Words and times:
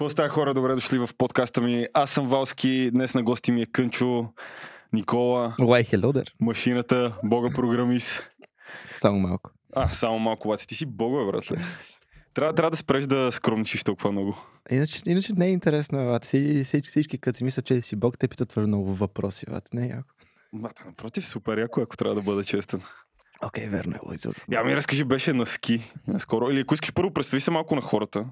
Какво 0.00 0.10
става 0.10 0.28
хора? 0.28 0.54
Добре 0.54 0.74
дошли 0.74 0.98
в 0.98 1.08
подкаста 1.18 1.60
ми. 1.60 1.86
Аз 1.94 2.10
съм 2.10 2.28
Валски, 2.28 2.90
днес 2.90 3.14
на 3.14 3.22
гости 3.22 3.52
ми 3.52 3.62
е 3.62 3.66
Кънчо, 3.66 4.28
Никола, 4.92 5.54
hello 5.58 6.12
there. 6.12 6.32
машината, 6.40 7.18
бога 7.24 7.50
програмист. 7.54 8.30
Само 8.92 9.18
малко. 9.18 9.50
А, 9.76 9.88
само 9.88 10.18
малко, 10.18 10.48
обаче 10.48 10.66
ти 10.66 10.74
си 10.74 10.86
бога, 10.86 11.24
братле. 11.24 11.56
Трябва, 12.34 12.54
трябва 12.54 12.70
да 12.70 12.76
спреш 12.76 13.04
да 13.06 13.32
скромничиш 13.32 13.84
толкова 13.84 14.12
много. 14.12 14.36
Иначе, 14.70 15.02
иначе 15.06 15.32
не 15.32 15.46
е 15.46 15.50
интересно, 15.50 16.06
ват. 16.06 16.24
Всички, 16.24 16.64
всички, 16.64 16.88
всички 16.88 17.18
като 17.18 17.38
си 17.38 17.44
мислят, 17.44 17.64
че 17.64 17.80
си 17.80 17.96
бог, 17.96 18.18
те 18.18 18.28
питат 18.28 18.48
твърде 18.48 18.66
много 18.66 18.94
въпроси, 18.94 19.46
ват. 19.50 19.74
Не 19.74 19.86
е 19.86 19.88
яко. 19.88 20.08
Мата, 20.52 20.82
напротив, 20.86 21.26
супер 21.26 21.58
яко, 21.58 21.80
ако 21.80 21.96
трябва 21.96 22.14
да 22.14 22.22
бъда 22.22 22.44
честен. 22.44 22.82
Окей, 23.46 23.66
okay, 23.66 23.70
верно 23.70 23.96
е, 23.96 24.08
Лойзо. 24.08 24.32
Я 24.52 24.64
ми 24.64 24.76
разкажи, 24.76 25.04
беше 25.04 25.32
на 25.32 25.46
ски. 25.46 25.92
Скоро. 26.18 26.50
Или 26.50 26.60
ако 26.60 26.74
искаш 26.74 26.92
първо, 26.92 27.12
представи 27.12 27.40
се 27.40 27.50
малко 27.50 27.74
на 27.74 27.82
хората. 27.82 28.26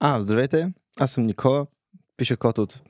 А, 0.00 0.20
здравейте, 0.20 0.72
аз 1.00 1.10
съм 1.10 1.26
Никола, 1.26 1.66
пиша 2.16 2.36
код 2.36 2.58
от 2.58 2.82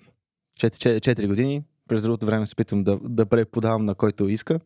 4, 0.60 1.00
4 1.00 1.26
години. 1.26 1.64
През 1.88 2.02
другото 2.02 2.26
време 2.26 2.46
се 2.46 2.52
опитвам 2.52 2.84
да, 2.84 2.98
да 3.02 3.26
преподавам 3.26 3.84
на 3.84 3.94
който 3.94 4.28
иска. 4.28 4.60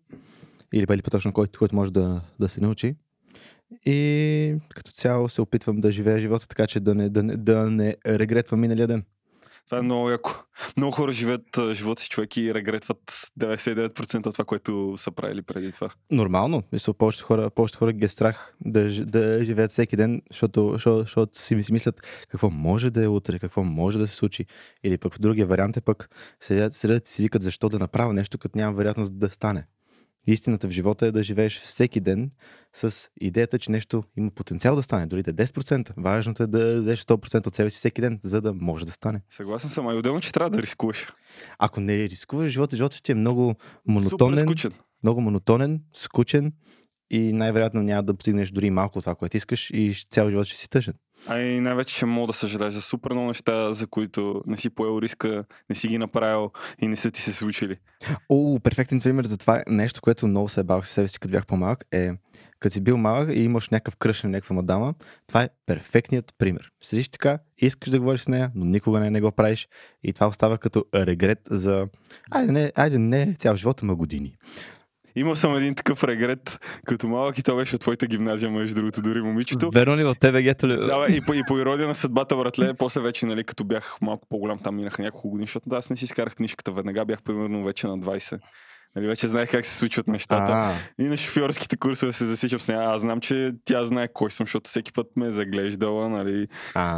Или 0.72 0.86
или 0.90 1.02
по-точно 1.02 1.32
който, 1.32 1.58
който 1.58 1.76
може 1.76 1.92
да, 1.92 2.20
да 2.40 2.48
се 2.48 2.60
научи. 2.60 2.96
И 3.86 4.56
като 4.74 4.92
цяло 4.92 5.28
се 5.28 5.40
опитвам 5.40 5.80
да 5.80 5.92
живея 5.92 6.20
живота 6.20 6.48
така, 6.48 6.66
че 6.66 6.80
да 6.80 6.94
не, 6.94 7.08
да 7.08 7.22
не, 7.22 7.36
да 7.36 7.70
не 7.70 7.96
регретвам 8.06 8.60
миналия 8.60 8.86
ден. 8.86 9.04
Това 9.70 9.78
е 9.78 9.82
много 9.82 10.10
яко. 10.10 10.34
Много 10.76 10.92
хора 10.92 11.12
живеят 11.12 11.58
живота 11.72 12.02
си 12.02 12.08
човек 12.08 12.36
и 12.36 12.54
регретват 12.54 13.30
99% 13.40 14.26
от 14.26 14.34
това, 14.34 14.44
което 14.44 14.94
са 14.96 15.10
правили 15.10 15.42
преди 15.42 15.72
това. 15.72 15.90
Нормално. 16.10 16.62
Мисля, 16.72 16.94
повечето 16.94 17.26
хора, 17.26 17.50
повечето 17.50 17.78
хора 17.78 17.92
ги 17.92 18.04
е 18.04 18.08
страх 18.08 18.54
да, 18.60 19.04
да 19.04 19.44
живеят 19.44 19.70
всеки 19.70 19.96
ден, 19.96 20.22
защото, 20.30 20.70
защото, 20.72 21.00
защото 21.00 21.38
си 21.38 21.62
си 21.62 21.72
мислят 21.72 22.06
какво 22.28 22.50
може 22.50 22.90
да 22.90 23.04
е 23.04 23.08
утре, 23.08 23.38
какво 23.38 23.64
може 23.64 23.98
да 23.98 24.06
се 24.06 24.14
случи. 24.14 24.46
Или 24.84 24.98
пък 24.98 25.14
в 25.14 25.20
другия 25.20 25.46
вариант 25.46 25.76
е 25.76 25.80
пък 25.80 26.10
седят, 26.40 26.74
седят 26.74 27.06
си 27.06 27.22
викат 27.22 27.42
защо 27.42 27.68
да 27.68 27.78
направя 27.78 28.12
нещо, 28.12 28.38
като 28.38 28.58
няма 28.58 28.72
вероятност 28.72 29.18
да 29.18 29.28
стане. 29.28 29.66
Истината 30.26 30.68
в 30.68 30.70
живота 30.70 31.06
е 31.06 31.12
да 31.12 31.22
живееш 31.22 31.60
всеки 31.60 32.00
ден 32.00 32.30
с 32.74 33.08
идеята, 33.20 33.58
че 33.58 33.70
нещо 33.70 34.04
има 34.16 34.30
потенциал 34.30 34.76
да 34.76 34.82
стане, 34.82 35.06
дори 35.06 35.22
да 35.22 35.30
е 35.30 35.34
10%. 35.34 35.92
Важното 35.96 36.42
е 36.42 36.46
да 36.46 36.74
дадеш 36.74 37.04
100% 37.04 37.46
от 37.46 37.54
себе 37.54 37.70
си 37.70 37.76
всеки 37.76 38.00
ден, 38.00 38.20
за 38.22 38.40
да 38.40 38.52
може 38.52 38.86
да 38.86 38.92
стане. 38.92 39.22
Съгласен 39.30 39.70
съм, 39.70 39.88
а 39.88 39.94
и 39.94 39.96
отделно, 39.96 40.20
че 40.20 40.32
трябва 40.32 40.50
да 40.50 40.62
рискуваш. 40.62 41.06
Ако 41.58 41.80
не 41.80 42.08
рискуваш 42.08 42.52
живота, 42.52 42.76
живота 42.76 43.02
ти 43.02 43.12
е 43.12 43.14
много 43.14 43.54
Супер 43.58 43.92
монотонен, 43.92 44.38
скучен. 44.38 44.72
много 45.02 45.20
монотонен, 45.20 45.82
скучен 45.94 46.52
и 47.10 47.32
най-вероятно 47.32 47.82
няма 47.82 48.02
да 48.02 48.14
постигнеш 48.14 48.50
дори 48.50 48.70
малко 48.70 48.98
от 48.98 49.04
това, 49.04 49.14
което 49.14 49.36
искаш 49.36 49.70
и 49.70 49.94
цял 50.10 50.30
живот 50.30 50.46
ще 50.46 50.58
си 50.58 50.70
тъжен. 50.70 50.94
А 51.28 51.38
и 51.38 51.60
най-вече 51.60 51.96
ще 51.96 52.06
мога 52.06 52.26
да 52.26 52.32
съжалеш 52.32 52.74
за 52.74 52.82
супер 52.82 53.12
много 53.12 53.28
неща, 53.28 53.72
за 53.72 53.86
които 53.86 54.42
не 54.46 54.56
си 54.56 54.70
поел 54.70 54.98
риска, 55.02 55.44
не 55.70 55.76
си 55.76 55.88
ги 55.88 55.98
направил 55.98 56.50
и 56.78 56.88
не 56.88 56.96
са 56.96 57.10
ти 57.10 57.20
се 57.20 57.32
случили. 57.32 57.76
О, 58.28 58.60
перфектен 58.60 59.00
пример 59.00 59.24
за 59.24 59.38
това 59.38 59.62
нещо, 59.68 60.00
което 60.02 60.26
много 60.26 60.48
се 60.48 60.64
бавах 60.64 60.86
със 60.86 60.94
себе 60.94 61.08
си, 61.08 61.18
като 61.18 61.32
бях 61.32 61.46
по-малък, 61.46 61.84
е 61.92 62.10
като 62.60 62.72
си 62.72 62.80
бил 62.80 62.96
малък 62.96 63.30
и 63.32 63.40
имаш 63.40 63.68
някакъв 63.68 63.96
кръш 63.96 64.22
на 64.22 64.30
някаква 64.30 64.56
мадама, 64.56 64.94
това 65.26 65.42
е 65.42 65.48
перфектният 65.66 66.34
пример. 66.38 66.70
Седиш 66.82 67.08
така, 67.08 67.38
искаш 67.58 67.90
да 67.90 67.98
говориш 68.00 68.20
с 68.20 68.28
нея, 68.28 68.50
но 68.54 68.64
никога 68.64 69.00
не, 69.00 69.10
не 69.10 69.20
го 69.20 69.32
правиш 69.32 69.68
и 70.02 70.12
това 70.12 70.26
остава 70.26 70.58
като 70.58 70.84
регрет 70.94 71.40
за 71.50 71.88
айде 72.30 72.52
не, 72.52 72.72
айде 72.74 72.98
не 72.98 73.34
цял 73.38 73.56
живот, 73.56 73.82
ама 73.82 73.94
години. 73.94 74.36
Имал 75.16 75.36
съм 75.36 75.54
един 75.54 75.74
такъв 75.74 76.04
регрет, 76.04 76.58
като 76.86 77.08
малък 77.08 77.38
и 77.38 77.42
то 77.42 77.56
беше 77.56 77.74
от 77.74 77.80
твоята 77.80 78.06
гимназия, 78.06 78.50
между 78.50 78.74
другото, 78.74 79.02
дори 79.02 79.22
момичето. 79.22 79.70
Верно 79.70 79.96
ли 79.96 80.14
тебе 80.20 80.42
гето 80.42 80.68
ли? 80.68 80.76
Да, 80.76 81.06
и, 81.08 81.20
по, 81.26 81.34
и 81.34 81.42
по 81.48 81.58
ирония 81.58 81.88
на 81.88 81.94
съдбата, 81.94 82.36
братле, 82.36 82.74
после 82.74 83.00
вече, 83.00 83.26
нали, 83.26 83.44
като 83.44 83.64
бях 83.64 83.96
малко 84.00 84.26
по-голям, 84.28 84.58
там 84.58 84.76
минаха 84.76 85.02
няколко 85.02 85.30
години, 85.30 85.46
защото 85.46 85.68
да, 85.68 85.76
аз 85.76 85.90
не 85.90 85.96
си 85.96 86.04
изкарах 86.04 86.34
книжката 86.34 86.72
веднага, 86.72 87.04
бях 87.04 87.22
примерно 87.22 87.64
вече 87.64 87.86
на 87.86 87.98
20. 87.98 88.38
Нали, 88.96 89.06
вече 89.06 89.28
знаех 89.28 89.50
как 89.50 89.66
се 89.66 89.76
случват 89.76 90.08
нещата. 90.08 90.52
А, 90.52 90.74
И 90.98 91.04
на 91.04 91.16
шофьорските 91.16 91.76
курсове 91.76 92.12
се 92.12 92.24
засичам 92.24 92.60
с 92.60 92.68
нея. 92.68 92.80
Аз 92.82 93.00
знам, 93.00 93.20
че 93.20 93.52
тя 93.64 93.84
знае 93.84 94.08
кой 94.12 94.30
съм, 94.30 94.46
защото 94.46 94.70
всеки 94.70 94.92
път 94.92 95.06
ме 95.16 95.26
е 95.26 95.30
заглеждала, 95.32 96.08
нали. 96.08 96.46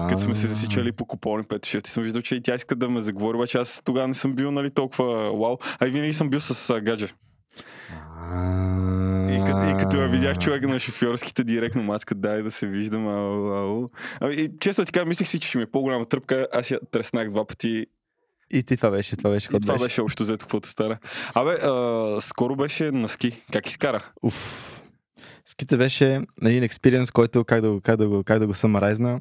Като 0.09 0.23
сме 0.23 0.35
се 0.35 0.47
засичали 0.47 0.93
по 0.93 1.07
купони, 1.07 1.45
пето 1.49 1.69
шефти, 1.69 1.91
съм 1.91 2.03
виждал, 2.03 2.23
че 2.23 2.35
и 2.35 2.43
тя 2.43 2.55
иска 2.55 2.77
да 2.77 2.89
ме 2.89 3.01
заговори, 3.01 3.37
обаче 3.37 3.59
аз 3.59 3.83
тогава 3.85 4.09
не 4.09 4.15
съм 4.15 4.35
бил, 4.35 4.51
нали, 4.51 4.71
толкова 4.71 5.39
вау. 5.39 5.57
А 5.81 5.87
и 5.87 5.91
винаги 5.91 6.13
съм 6.13 6.31
бил 6.31 6.41
с 6.41 6.81
гадже. 6.81 7.09
И 9.33 9.43
като, 9.47 9.69
и 9.69 9.75
като 9.79 9.97
я 9.97 10.09
видях 10.09 10.39
човека 10.39 10.69
на 10.69 10.79
шофьорските, 10.81 11.45
директно 11.45 11.83
маска, 11.83 12.15
дай 12.15 12.43
да 12.43 12.51
се 12.51 12.67
виждам. 12.67 13.09
Ау, 13.09 13.55
ау. 13.55 13.87
Ами, 14.21 14.35
и 14.35 14.51
често 14.61 14.85
така, 14.85 15.05
мислих 15.05 15.29
си, 15.29 15.41
че 15.41 15.49
ще 15.49 15.59
ми 15.59 15.65
е 15.65 15.71
по-голяма 15.71 16.07
тръпка. 16.09 16.49
Аз 16.53 16.71
я 16.71 16.81
треснах 16.91 17.29
два 17.29 17.47
пъти. 17.47 17.87
И 18.51 18.63
ти 18.63 18.77
това 18.77 18.91
беше, 18.91 19.17
това 19.17 19.31
беше, 19.31 19.49
И 19.55 19.61
това 19.61 19.73
беше. 19.75 19.85
беше 19.85 20.03
общо 20.03 20.23
взето, 20.23 20.45
каквото 20.45 20.69
стара. 20.69 20.99
Абе, 21.35 21.51
а, 21.63 22.19
скоро 22.21 22.57
беше 22.57 22.91
на 22.91 23.09
ски. 23.09 23.43
Как 23.53 23.67
изкара? 23.67 24.11
Уф. 24.23 24.69
Ските 25.45 25.77
беше 25.77 26.21
един 26.43 26.63
експириенс, 26.63 27.11
който 27.11 27.45
как 27.45 27.61
да, 27.61 27.71
го- 27.71 27.81
как 27.81 27.97
да, 27.97 28.09
го, 28.09 28.25
как 28.25 28.39
да 28.39 28.47
го 28.47 28.55
самарайзна. 28.55 29.21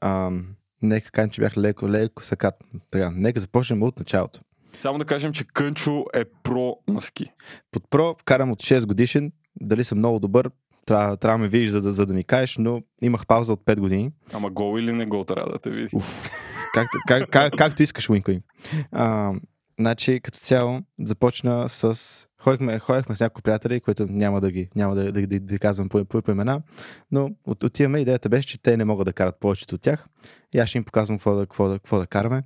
Ам, 0.00 0.46
нека 0.82 1.10
кажем, 1.10 1.30
че 1.30 1.40
бях 1.40 1.56
леко, 1.56 1.88
леко 1.88 2.22
сакат. 2.24 2.54
Така, 2.90 3.10
нека 3.14 3.40
започнем 3.40 3.82
от 3.82 3.98
началото. 3.98 4.40
Само 4.78 4.98
да 4.98 5.04
кажем, 5.04 5.32
че 5.32 5.44
Кънчо 5.44 6.04
е 6.14 6.24
про 6.42 6.76
на 6.88 7.00
ски. 7.00 7.26
Под 7.72 7.90
про 7.90 8.14
карам 8.24 8.50
от 8.50 8.62
6 8.62 8.86
годишен. 8.86 9.32
Дали 9.60 9.84
съм 9.84 9.98
много 9.98 10.18
добър, 10.18 10.50
трябва, 10.86 11.16
трябва 11.16 11.38
да 11.38 11.42
ме 11.42 11.48
видиш, 11.48 11.70
за 11.70 11.82
да, 11.82 11.92
за 11.92 12.06
да 12.06 12.14
ми 12.14 12.24
кажеш, 12.24 12.56
но 12.58 12.82
имах 13.02 13.26
пауза 13.26 13.52
от 13.52 13.60
5 13.60 13.80
години. 13.80 14.10
Ама 14.32 14.50
гол 14.50 14.78
или 14.78 14.92
не 14.92 15.06
гол 15.06 15.24
трябва 15.24 15.52
да 15.52 15.58
те 15.58 15.70
види. 15.70 15.88
Уф, 15.92 16.30
както, 16.74 16.98
как, 17.06 17.30
как, 17.30 17.52
както 17.56 17.82
искаш, 17.82 18.10
Уинкоин. 18.10 18.42
А, 18.92 19.32
значи, 19.80 20.20
като 20.20 20.38
цяло, 20.38 20.80
започна 21.00 21.68
с... 21.68 22.28
Ходихме, 22.40 22.78
ходихме 22.78 23.16
с 23.16 23.20
няколко 23.20 23.42
приятели, 23.42 23.80
които 23.80 24.06
няма 24.08 24.40
да 24.40 24.50
ги, 24.50 24.68
няма 24.76 24.94
да, 24.94 25.12
да, 25.12 25.26
да, 25.26 25.40
да 25.40 25.58
казвам 25.58 25.88
по, 25.88 26.04
по, 26.04 26.22
по 26.22 26.30
имена, 26.30 26.62
но 27.10 27.30
от, 27.46 27.64
отиваме, 27.64 27.98
идеята 27.98 28.28
беше, 28.28 28.48
че 28.48 28.62
те 28.62 28.76
не 28.76 28.84
могат 28.84 29.04
да 29.04 29.12
карат 29.12 29.40
повечето 29.40 29.74
от 29.74 29.82
тях. 29.82 30.06
И 30.52 30.58
аз 30.58 30.68
ще 30.68 30.78
им 30.78 30.84
показвам 30.84 31.18
какво 31.18 31.34
да, 31.34 31.42
какво 31.42 31.68
да, 31.68 31.74
какво 31.74 31.98
да 31.98 32.06
караме. 32.06 32.42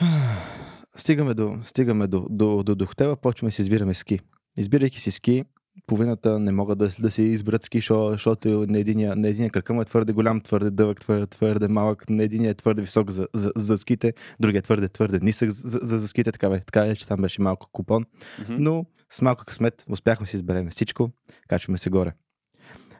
Стигаме 0.96 1.34
до, 1.34 1.58
стигаме 1.64 2.06
до, 2.06 2.26
до, 2.30 2.62
до, 2.62 2.74
до 2.74 2.86
хотела, 2.86 3.16
почваме 3.16 3.48
да 3.48 3.54
си 3.54 3.62
избираме 3.62 3.94
ски. 3.94 4.20
Избирайки 4.56 5.00
си 5.00 5.10
ски, 5.10 5.44
половината 5.86 6.38
не 6.38 6.52
могат 6.52 6.78
да, 6.78 6.88
да 7.00 7.10
си 7.10 7.22
изберат 7.22 7.64
ски, 7.64 7.80
защото 7.80 8.48
на 8.68 8.78
единия, 8.78 9.16
на 9.16 9.28
единия 9.28 9.50
кръка 9.50 9.74
му 9.74 9.82
е 9.82 9.84
твърде 9.84 10.12
голям, 10.12 10.40
твърде 10.40 10.70
дълъг, 10.70 11.00
твърде, 11.00 11.26
твърде 11.26 11.68
малък, 11.68 12.10
на 12.10 12.22
единия 12.22 12.50
е 12.50 12.54
твърде 12.54 12.82
висок 12.82 13.10
за, 13.10 13.28
за, 13.34 13.52
за 13.56 13.78
ските, 13.78 14.12
другия 14.40 14.58
е 14.58 14.62
твърде, 14.62 14.88
твърде 14.88 15.18
нисък 15.22 15.50
за, 15.50 15.78
за, 15.82 15.98
за 15.98 16.08
ските, 16.08 16.32
така, 16.32 16.50
бе, 16.50 16.60
така 16.60 16.84
е, 16.84 16.96
че 16.96 17.06
там 17.06 17.20
беше 17.20 17.42
малко 17.42 17.68
купон. 17.72 18.04
Мгм. 18.40 18.56
Но 18.58 18.84
с 19.10 19.22
малко 19.22 19.44
късмет 19.44 19.84
успяхме 19.88 20.24
да 20.24 20.30
си 20.30 20.36
изберем 20.36 20.70
всичко, 20.70 21.10
качваме 21.48 21.78
се 21.78 21.90
горе. 21.90 22.12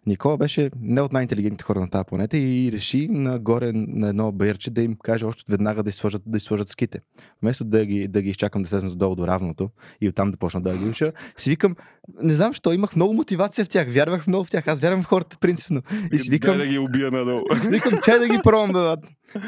Никола 0.06 0.36
беше 0.36 0.70
не 0.80 1.00
от 1.00 1.12
най-интелигентните 1.12 1.64
хора 1.64 1.80
на 1.80 1.90
тази 1.90 2.04
планета 2.04 2.38
и 2.38 2.70
реши 2.72 3.08
нагоре 3.10 3.72
на 3.74 4.08
едно 4.08 4.32
баирче 4.32 4.70
да 4.70 4.82
им 4.82 4.96
каже 5.02 5.24
още 5.24 5.52
веднага 5.52 5.82
да 5.82 5.92
си 5.92 5.98
сложат, 5.98 6.22
да 6.26 6.40
си 6.40 6.46
сложат 6.46 6.68
ските. 6.68 7.00
Вместо 7.42 7.64
да 7.64 7.86
ги, 7.86 8.08
да 8.08 8.22
ги 8.22 8.30
изчакам 8.30 8.62
да 8.62 8.68
слезнат 8.68 8.98
долу 8.98 9.14
до 9.14 9.26
равното 9.26 9.70
и 10.00 10.08
оттам 10.08 10.30
да 10.30 10.36
почна 10.36 10.60
да 10.60 10.76
ги 10.76 10.84
уча, 10.84 11.12
си 11.36 11.50
викам, 11.50 11.76
не 12.22 12.32
знам 12.32 12.50
защо, 12.50 12.72
имах 12.72 12.96
много 12.96 13.14
мотивация 13.14 13.64
в 13.64 13.68
тях, 13.68 13.88
вярвах 13.90 14.26
много 14.26 14.44
в 14.44 14.50
тях, 14.50 14.68
аз 14.68 14.80
вярвам 14.80 15.02
в 15.02 15.06
хората 15.06 15.38
принципно. 15.40 15.82
И 16.12 16.18
си 16.18 16.30
викам, 16.30 16.56
Дай 16.56 16.66
да 16.66 16.72
ги 16.72 16.78
убия 16.78 17.10
надолу. 17.10 17.42
Викам, 17.68 17.98
че 18.04 18.18
да 18.18 18.28
ги 18.28 18.38
пробвам, 18.44 18.72
брат. 18.72 19.00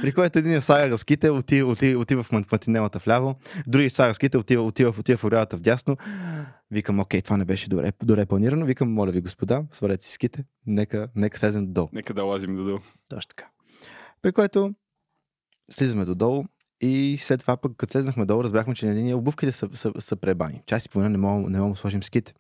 При 0.03 0.13
което 0.13 0.39
един 0.39 0.61
слага 0.61 0.99
ските, 0.99 1.31
отива, 1.31 1.71
отива, 1.71 2.01
отива 2.01 2.23
в 2.23 2.33
матинелата 2.33 2.99
вляво, 2.99 3.35
други 3.67 3.91
слага 3.91 4.15
ските, 4.15 4.39
отива, 4.39 4.63
отива, 4.63 4.95
отива 4.99 5.19
в 5.19 5.25
орядата 5.25 5.57
вдясно. 5.57 5.97
Викам, 6.71 7.01
окей, 7.01 7.23
това 7.23 7.37
не 7.37 7.45
беше 7.45 7.69
добре, 7.69 7.93
добре 8.03 8.27
планирано. 8.27 8.67
Викам, 8.67 8.93
моля 8.93 9.11
ви, 9.11 9.21
господа, 9.21 9.65
свалете 9.73 10.05
си 10.05 10.13
ските, 10.13 10.45
нека, 10.67 11.09
нека 11.15 11.39
слезем 11.39 11.73
долу. 11.73 11.89
Нека 11.93 12.15
да 12.15 12.25
лазим 12.25 12.57
додолу. 12.57 12.79
Точно 13.09 13.29
така. 13.29 13.49
При 14.23 14.33
което 14.33 14.75
слизаме 15.71 16.05
додолу 16.05 16.45
и 16.81 17.19
след 17.21 17.41
това 17.41 17.57
пък, 17.57 17.73
като 17.77 17.93
слезнахме 17.93 18.25
долу, 18.27 18.45
разбрахме, 18.45 18.75
че 18.75 18.87
на 18.87 18.93
един 18.93 19.15
обувките 19.15 19.53
са, 19.53 19.69
са, 19.73 19.93
са 19.99 20.17
пребани. 20.17 20.63
Час 20.67 20.85
и 20.85 20.89
половина 20.89 21.11
не 21.11 21.19
можем, 21.19 21.53
не 21.53 21.59
да 21.59 21.77
сложим 21.77 22.03
ските. 22.03 22.35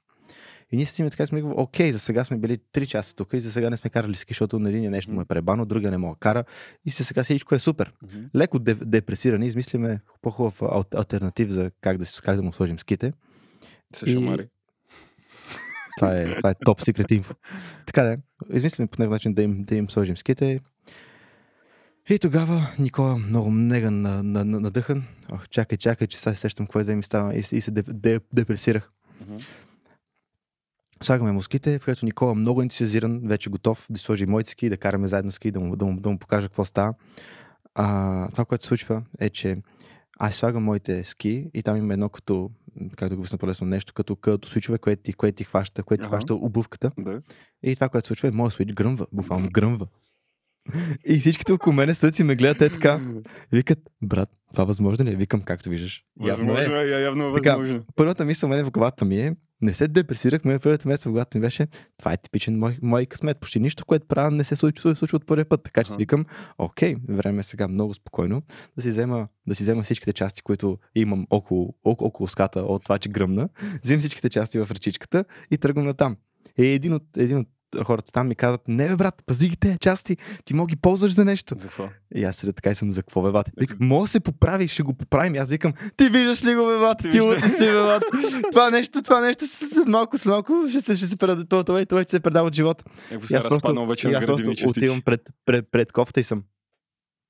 И 0.72 0.76
ние 0.76 0.86
с 0.86 0.98
ними 0.98 1.10
така 1.10 1.26
сме 1.26 1.42
го, 1.42 1.54
окей, 1.56 1.92
за 1.92 1.98
сега 1.98 2.24
сме 2.24 2.38
били 2.38 2.58
3 2.72 2.86
часа 2.86 3.14
тук 3.14 3.32
и 3.32 3.40
за 3.40 3.52
сега 3.52 3.70
не 3.70 3.76
сме 3.76 3.90
карали 3.90 4.14
ски, 4.14 4.32
защото 4.32 4.58
на 4.58 4.68
един 4.70 4.90
нещо 4.90 5.12
му 5.12 5.20
е 5.20 5.24
пребано, 5.24 5.64
другия 5.64 5.90
не 5.90 5.98
мога 5.98 6.16
кара 6.20 6.44
и 6.84 6.90
за 6.90 7.04
сега 7.04 7.24
всичко 7.24 7.54
е 7.54 7.58
супер. 7.58 7.92
Леко 8.36 8.58
де- 8.58 8.74
депресирани, 8.74 9.46
измислиме 9.46 10.00
по-хубав 10.22 10.62
ал- 10.62 10.84
альтернатив 10.94 11.50
за 11.50 11.70
как 11.80 11.98
да, 11.98 12.06
си- 12.06 12.20
как 12.22 12.36
да 12.36 12.42
му 12.42 12.52
сложим 12.52 12.78
ските. 12.78 13.12
Се 13.94 14.06
И- 14.06 14.12
шамари. 14.12 14.48
Това 15.96 16.16
е, 16.16 16.36
това 16.36 16.50
е 16.50 16.54
топ 16.64 16.80
секрет 16.80 17.10
инфо. 17.10 17.34
Така 17.86 18.02
да, 18.02 18.16
измислиме 18.52 18.86
по 18.86 18.94
някакъв 18.94 19.12
начин 19.12 19.34
да 19.34 19.42
им, 19.42 19.62
да 19.62 19.76
им 19.76 19.90
сложим 19.90 20.16
ските. 20.16 20.60
И 22.08 22.18
тогава 22.18 22.66
Никола 22.78 23.16
много 23.16 23.50
мега 23.50 23.90
на, 23.90 24.22
на, 24.22 24.44
на, 24.44 24.60
надъхан. 24.60 25.04
Ох, 25.32 25.48
чакай, 25.48 25.78
чакай, 25.78 26.06
че 26.06 26.18
сега 26.18 26.34
се 26.34 26.40
сещам 26.40 26.66
какво 26.66 26.80
е 26.80 26.84
да 26.84 26.96
ми 26.96 27.02
става 27.02 27.36
и, 27.36 27.42
се- 27.42 27.56
и 27.56 27.60
се 27.60 27.70
деп, 27.70 27.86
деп, 27.90 28.22
депресирах. 28.32 28.90
Мгм. 29.20 29.36
Слагаме 31.02 31.32
му 31.32 31.42
ските, 31.42 31.78
в 31.78 31.84
което 31.84 32.04
Никола 32.04 32.34
много 32.34 32.62
ентусиазиран, 32.62 33.20
вече 33.24 33.50
готов 33.50 33.86
да 33.90 33.98
сложи 33.98 34.26
моите 34.26 34.50
ски, 34.50 34.68
да 34.68 34.76
караме 34.76 35.08
заедно 35.08 35.32
ски, 35.32 35.50
да 35.50 35.60
му, 35.60 35.76
да 35.76 35.84
му, 35.84 36.00
да 36.00 36.10
му 36.10 36.18
покажа 36.18 36.48
какво 36.48 36.64
става. 36.64 36.94
А, 37.74 38.28
това, 38.30 38.44
което 38.44 38.64
се 38.64 38.68
случва 38.68 39.02
е, 39.18 39.30
че 39.30 39.56
аз 40.18 40.34
слагам 40.34 40.62
моите 40.62 41.04
ски 41.04 41.50
и 41.54 41.62
там 41.62 41.76
има 41.76 41.92
едно 41.92 42.08
като, 42.08 42.50
както 42.96 43.14
го 43.16 43.20
обясня 43.20 43.38
по-лесно 43.38 43.66
нещо, 43.66 43.92
като, 43.94 44.16
като 44.16 44.48
свичове, 44.48 44.78
което 44.78 45.02
ти, 45.02 45.12
което 45.12 45.36
ти 45.36 45.44
хваща, 45.44 45.82
което 45.82 46.02
ти 46.02 46.08
хваща 46.08 46.34
обувката. 46.34 46.90
Да. 46.98 47.20
И 47.62 47.74
това, 47.74 47.88
което 47.88 48.04
се 48.04 48.08
случва 48.08 48.28
е, 48.28 48.32
моят 48.32 48.52
свич 48.52 48.72
гръмва, 48.72 49.06
буквално 49.12 49.48
гръмва. 49.52 49.86
И 51.04 51.18
всичките 51.18 51.52
около 51.52 51.72
мене 51.74 51.94
стоят 51.94 52.18
и 52.18 52.24
ме 52.24 52.36
гледат 52.36 52.62
е 52.62 52.70
така. 52.70 53.00
Викат, 53.52 53.78
брат, 54.02 54.28
това 54.52 54.64
възможно 54.64 55.04
ли 55.04 55.10
е? 55.10 55.16
Викам, 55.16 55.40
както 55.42 55.68
виждаш. 55.68 56.04
Явно 56.20 56.46
Възможно 56.46 56.76
е. 56.76 56.78
е, 56.78 56.86
я- 56.86 57.00
явно 57.00 57.28
е 57.28 57.32
Така. 57.34 57.56
възможно. 57.56 57.84
Първата 57.96 58.24
мисъл 58.24 58.48
мене 58.48 58.62
в 58.62 58.70
главата 58.70 59.04
ми 59.04 59.16
е, 59.18 59.36
не 59.60 59.74
се 59.74 59.88
депресирах, 59.88 60.44
но 60.44 60.60
първата 60.60 60.88
мисъл 60.88 61.10
в 61.10 61.12
главата 61.12 61.38
ми 61.38 61.42
беше, 61.42 61.68
това 61.98 62.12
е 62.12 62.16
типичен 62.16 62.58
мой, 62.58 62.78
мой 62.82 63.06
късмет. 63.06 63.40
Почти 63.40 63.60
нищо, 63.60 63.84
което 63.84 64.06
правя, 64.06 64.30
не 64.30 64.44
се 64.44 64.56
случва, 64.56 64.96
случва 64.96 65.16
от 65.16 65.26
първия 65.26 65.48
път. 65.48 65.62
Така 65.62 65.84
че 65.84 65.92
си 65.92 65.98
викам, 65.98 66.24
окей, 66.58 66.96
време 67.08 67.40
е 67.40 67.42
сега 67.42 67.68
много 67.68 67.94
спокойно 67.94 68.42
да 68.76 68.82
си 68.82 68.88
взема, 68.88 69.28
да 69.46 69.54
си 69.54 69.62
взема 69.62 69.82
всичките 69.82 70.12
части, 70.12 70.42
които 70.42 70.78
имам 70.94 71.26
около, 71.30 71.74
около, 71.84 72.08
около 72.08 72.28
ската 72.28 72.60
от 72.60 72.82
това, 72.82 72.98
че 72.98 73.08
гръмна. 73.08 73.48
Взимам 73.82 74.00
всичките 74.00 74.28
части 74.28 74.58
в 74.58 74.68
ръчичката 74.70 75.24
и 75.50 75.58
тръгвам 75.58 75.86
на 75.86 75.94
там. 75.94 76.16
И 76.58 76.66
един 76.66 76.92
от, 76.92 77.16
един 77.16 77.38
от 77.38 77.48
хората 77.84 78.12
там 78.12 78.28
ми 78.28 78.34
казват, 78.34 78.68
не 78.68 78.88
бе 78.88 78.96
брат, 78.96 79.22
пази 79.26 79.48
ги 79.48 79.56
тези 79.56 79.78
части, 79.78 80.16
ти 80.44 80.54
мога 80.54 80.66
ги 80.66 80.76
ползваш 80.76 81.12
за 81.12 81.24
нещо. 81.24 81.54
За 81.58 81.68
какво? 81.68 81.88
И 82.14 82.24
аз 82.24 82.36
седя 82.36 82.52
така 82.52 82.70
и 82.70 82.74
съм 82.74 82.92
за 82.92 83.02
какво 83.02 83.22
бе, 83.22 83.30
бат? 83.30 83.50
Викам, 83.60 83.76
мога 83.80 84.04
да 84.04 84.08
се 84.08 84.20
поправи, 84.20 84.68
ще 84.68 84.82
го 84.82 84.94
поправим. 84.94 85.34
И 85.34 85.38
аз 85.38 85.50
викам, 85.50 85.72
ти 85.96 86.08
виждаш 86.08 86.44
ли 86.44 86.54
го, 86.54 86.66
бе, 86.66 86.78
бат? 86.78 86.98
Ти 86.98 87.10
Ти 87.10 87.18
си, 87.50 87.66
бе, 87.66 87.72
бат? 87.72 88.02
Това 88.50 88.70
нещо, 88.70 89.02
това 89.02 89.20
нещо 89.20 89.46
след 89.46 89.70
след 89.70 89.86
малко, 89.86 90.18
след 90.18 90.30
малко 90.30 90.64
ще 90.70 90.80
се, 90.80 90.96
ще 90.96 91.06
се 91.06 91.16
предаде, 91.16 91.44
това, 91.44 91.64
това, 91.64 91.84
това 91.86 92.02
ще 92.02 92.10
се 92.10 92.20
предава 92.20 92.46
от 92.48 92.54
живота. 92.54 92.84
Ево 93.10 93.26
И 93.30 93.34
аз 93.34 93.48
просто, 93.48 93.86
вече 93.86 94.08
и 94.08 94.12
аз 94.14 94.26
просто 94.26 94.50
отивам 94.50 94.72
частици. 94.74 95.02
пред, 95.04 95.30
пред, 95.44 95.70
пред 95.70 95.92
кофта 95.92 96.20
и 96.20 96.24
съм 96.24 96.42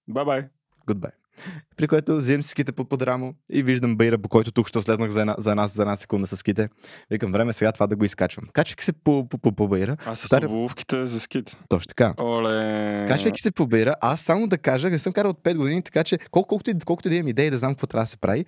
Бай-бай. 0.09 0.49
goodbye. 0.89 1.11
При 1.77 1.89
което 1.89 2.17
взимам 2.17 2.43
си 2.43 2.49
ските 2.49 2.73
по, 2.73 2.85
под 2.85 3.03
рамо 3.03 3.35
и 3.53 3.63
виждам 3.63 3.97
бейра, 3.97 4.19
по 4.19 4.29
който 4.29 4.53
тук 4.53 4.69
що 4.69 4.83
слезнах 4.83 5.11
за 5.11 5.21
една, 5.21 5.35
за 5.39 5.51
една, 5.51 5.67
за 5.67 5.83
една 5.83 5.97
секунда 5.97 6.27
с 6.27 6.37
ските. 6.37 6.69
Викам, 7.11 7.33
време 7.33 7.53
сега 7.53 7.73
това 7.73 7.87
да 7.87 7.97
го 7.97 8.05
изкачвам. 8.05 8.45
Качвайки 8.53 8.85
се 8.85 8.93
по, 8.93 9.29
по, 9.29 9.39
по, 9.39 9.53
по 9.53 9.69
бейра, 9.69 9.97
Аз 10.07 10.21
с 10.21 10.27
Старе- 10.29 10.47
обувките 10.47 11.07
за 11.07 11.21
скит. 11.21 11.57
точно 11.69 11.89
така. 11.89 12.15
Оле. 12.21 13.05
Качвайки 13.09 13.41
се 13.41 13.51
по 13.51 13.67
бейра, 13.67 13.95
аз 14.01 14.21
само 14.21 14.47
да 14.49 14.59
кажа, 14.59 14.91
не 14.91 14.99
съм 14.99 15.13
карал 15.13 15.31
от 15.31 15.39
5 15.39 15.57
години, 15.57 15.83
така 15.83 16.05
че 16.05 16.19
колко, 16.31 16.49
колкото, 16.49 16.73
колкото 16.85 17.09
да 17.09 17.15
имам 17.15 17.29
идеи 17.29 17.51
да 17.51 17.59
знам 17.59 17.75
какво 17.75 17.87
трябва 17.87 18.05
да 18.05 18.11
се 18.11 18.17
прави, 18.17 18.45